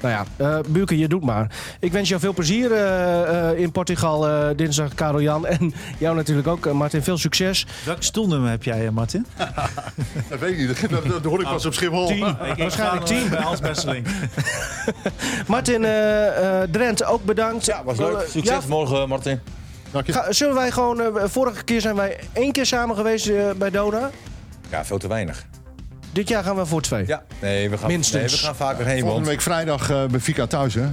Nou 0.00 0.14
ja, 0.14 0.24
eh 0.36 0.58
Buurke, 0.68 0.98
je 0.98 1.08
doet 1.08 1.24
maar. 1.24 1.50
Ik 1.80 1.92
wens 1.92 2.08
jou 2.08 2.20
veel 2.20 2.32
plezier 2.32 2.72
eh, 2.72 3.50
eh, 3.50 3.58
in 3.58 3.72
Portugal 3.72 4.28
eh, 4.28 4.56
dinsdag, 4.56 4.94
Karel 4.94 5.20
Jan. 5.20 5.46
En 5.46 5.74
jou 5.98 6.16
natuurlijk 6.16 6.46
ook, 6.48 6.72
Martin. 6.72 7.02
Veel 7.02 7.18
succes. 7.18 7.66
Welk 7.84 8.02
stoelnummer 8.02 8.50
heb 8.50 8.62
jij, 8.62 8.90
Martin? 8.90 9.26
Dat 10.28 10.38
weet 10.38 10.50
ik 10.50 10.58
niet. 10.58 10.90
Dat, 10.90 11.06
dat 11.06 11.24
hoor 11.24 11.40
ik 11.40 11.46
pas 11.48 11.66
op 11.66 11.74
Schiphol. 11.74 12.18
Waarschijnlijk 12.56 13.04
tien. 13.06 13.28
bij 13.28 13.40
Hans 13.40 13.60
Besseling. 13.60 14.06
Martin 15.46 15.84
eh, 15.84 16.62
eh, 16.62 16.68
Drent, 16.70 17.04
ook 17.04 17.24
bedankt. 17.24 17.64
Ja, 17.64 17.84
was 17.84 17.98
leuk. 17.98 18.20
Succes 18.28 18.62
ja, 18.62 18.68
morgen, 18.68 19.08
Martin. 19.08 19.40
Dank 19.90 20.06
je. 20.06 20.12
ga- 20.12 20.32
zullen 20.32 20.54
wij 20.54 20.70
gewoon... 20.70 21.02
vorige 21.24 21.64
keer 21.64 21.80
zijn 21.80 21.94
wij 21.94 22.18
één 22.32 22.52
keer 22.52 22.66
samen 22.66 22.96
geweest 22.96 23.30
bij 23.58 23.70
Dona. 23.70 24.10
Ja, 24.70 24.84
veel 24.84 24.98
te 24.98 25.08
weinig. 25.08 25.46
Dit 26.16 26.28
jaar 26.28 26.44
gaan 26.44 26.56
we 26.56 26.66
voor 26.66 26.82
twee. 26.82 27.06
Ja, 27.06 27.22
nee, 27.40 27.70
we 27.70 27.78
gaan, 27.78 27.88
Minstens. 27.88 28.32
Nee, 28.32 28.40
we 28.40 28.46
gaan 28.46 28.56
vaker 28.56 28.86
heen, 28.86 29.00
Volgende 29.00 29.14
want 29.14 29.26
week 29.26 29.40
vrijdag 29.40 29.90
eh, 29.90 30.04
bij 30.04 30.20
Fika 30.20 30.46
thuis, 30.46 30.74
hè? 30.74 30.86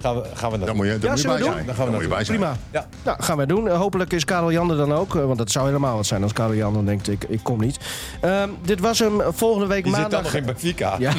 Gaan 0.00 0.14
we, 0.14 0.22
gaan 0.34 0.50
we 0.50 0.56
Daar 0.58 0.66
dat 0.66 0.76
moet 0.76 0.86
je, 0.86 0.98
daar 0.98 1.02
Ja, 1.02 1.10
moet 1.10 1.20
je 1.20 1.28
bij 1.28 1.38
zijn. 1.38 1.56
doen? 1.56 1.66
Dan 1.66 1.74
gaan 1.74 1.86
we 1.86 1.92
moet 1.92 2.02
je 2.02 2.08
bij 2.08 2.24
zijn. 2.24 2.38
Prima. 2.38 2.56
Ja. 2.70 2.86
Nou, 3.04 3.22
gaan 3.22 3.36
wij 3.36 3.46
doen. 3.46 3.68
Eh, 3.68 3.76
hopelijk 3.78 4.12
is 4.12 4.24
Karel 4.24 4.52
Jan 4.52 4.70
er 4.70 4.76
dan 4.76 4.92
ook. 4.94 5.16
eh, 5.16 5.24
want 5.24 5.38
dat 5.38 5.50
zou 5.50 5.66
helemaal 5.66 5.96
wat 5.96 6.06
zijn 6.06 6.22
als 6.22 6.32
Karel 6.32 6.54
Jan 6.54 6.74
dan 6.74 6.84
denkt, 6.84 7.08
ik, 7.08 7.24
ik 7.28 7.40
kom 7.42 7.60
niet. 7.60 7.78
Ehm, 8.20 8.48
dit 8.62 8.80
was 8.80 8.98
hem. 8.98 9.20
Volgende 9.32 9.66
week 9.66 9.84
Die 9.84 9.94
zit 9.94 10.02
dan 10.02 10.12
maandag... 10.12 10.32
nog 10.32 10.40
in 10.40 10.46
Benfica. 10.46 10.94
Ja, 10.98 11.12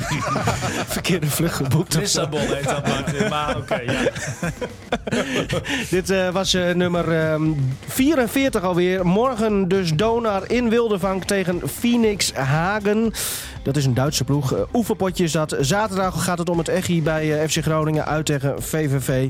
verkeerde 0.97 1.27
vlucht 1.27 1.55
geboekt. 1.55 1.95
Lissabon 1.95 2.39
heet 2.39 2.63
dat, 2.63 2.87
Martin. 2.87 3.29
Maar 3.29 3.57
oké, 3.57 3.75
ja. 3.79 3.99
Dit 5.89 6.09
eh, 6.09 6.29
was 6.29 6.53
eh, 6.53 6.73
nummer 6.73 7.17
ehm, 7.31 7.43
44 7.87 8.63
alweer. 8.63 9.05
Morgen 9.05 9.67
dus 9.67 9.93
Donar 9.93 10.43
in 10.51 10.69
Wildevank 10.69 11.23
tegen 11.23 11.61
Phoenix 11.79 12.33
Hagen. 12.33 13.13
Dat 13.63 13.75
is 13.77 13.85
een 13.85 13.93
Duitse 13.93 14.23
ploeg. 14.23 14.53
Eh, 14.53 14.59
oefenpotje 14.73 15.23
is 15.23 15.31
dat. 15.31 15.55
Zaterdag 15.59 16.23
gaat 16.23 16.37
het 16.37 16.49
om 16.49 16.57
het 16.57 16.67
Echi 16.67 17.01
bij 17.03 17.41
eh, 17.41 17.49
FC 17.49 17.57
Groningen 17.63 18.05
uit 18.05 18.25
tegen 18.25 18.63
VVV. 18.63 19.29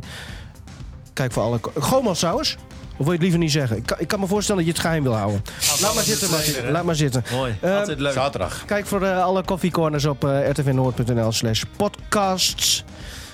Kijk 1.13 1.31
voor 1.31 1.43
alle... 1.43 1.59
Gomos 1.79 2.19
trouwens? 2.19 2.57
Of 2.91 2.97
wil 2.97 3.05
je 3.05 3.11
het 3.11 3.21
liever 3.21 3.39
niet 3.39 3.51
zeggen? 3.51 3.77
Ik 3.77 3.85
kan, 3.85 3.99
ik 3.99 4.07
kan 4.07 4.19
me 4.19 4.27
voorstellen 4.27 4.65
dat 4.65 4.69
je 4.69 4.77
het 4.77 4.87
geheim 4.87 5.03
wil 5.03 5.15
houden. 5.15 5.41
Laat 5.81 5.93
maar 5.95 6.03
zitten, 6.03 6.29
Martin. 6.29 6.71
Laat 6.71 6.83
maar 6.83 6.95
zitten. 6.95 7.23
Mooi. 7.31 7.55
Eh, 7.61 7.77
Altijd 7.77 7.99
leuk. 7.99 8.13
Zaterdag. 8.13 8.65
Kijk 8.65 8.85
voor 8.85 9.01
eh, 9.03 9.23
alle 9.23 9.43
koffiecorners 9.43 10.05
op 10.05 10.23
eh 10.25 10.49
rtvnoord.nl 10.49 11.31
slash 11.31 11.63
podcasts. 11.77 12.83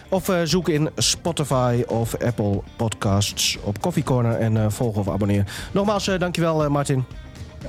Of 0.09 0.31
zoek 0.43 0.69
in 0.69 0.89
Spotify 0.95 1.83
of 1.87 2.15
Apple 2.25 2.61
Podcasts 2.75 3.57
op 3.63 3.79
Coffee 3.81 4.03
Corner 4.03 4.35
en 4.39 4.71
volg 4.71 4.95
of 4.95 5.09
abonneer. 5.09 5.43
Nogmaals, 5.71 6.07
eh, 6.07 6.19
dankjewel 6.19 6.63
eh, 6.63 6.69
Martin. 6.69 7.05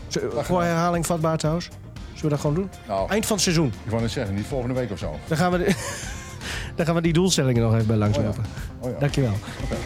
Z- 0.08 0.16
voor 0.34 0.62
herhaling 0.62 1.06
vatbaar 1.06 1.38
trouwens. 1.38 1.68
Zullen 2.18 2.22
we 2.22 2.28
dat 2.28 2.40
gewoon 2.40 2.54
doen? 2.54 2.70
Nou, 2.86 3.10
Eind 3.10 3.26
van 3.26 3.34
het 3.34 3.44
seizoen. 3.44 3.72
ik 3.84 3.90
wou 3.90 4.02
net 4.02 4.10
zeggen, 4.10 4.34
niet 4.34 4.46
volgende 4.46 4.74
week 4.74 4.90
of 4.90 4.98
zo. 4.98 5.18
Dan 5.28 5.36
gaan 5.36 5.52
we, 5.52 5.58
de- 5.58 5.74
dan 6.76 6.86
gaan 6.86 6.94
we 6.94 7.00
die 7.00 7.12
doelstellingen 7.12 7.62
nog 7.62 7.74
even 7.74 7.86
bij 7.86 7.96
langslopen. 7.96 8.44
Oh 8.80 8.90
ja. 8.90 8.98
Dankjewel. 8.98 9.32
Oké. 9.64 9.76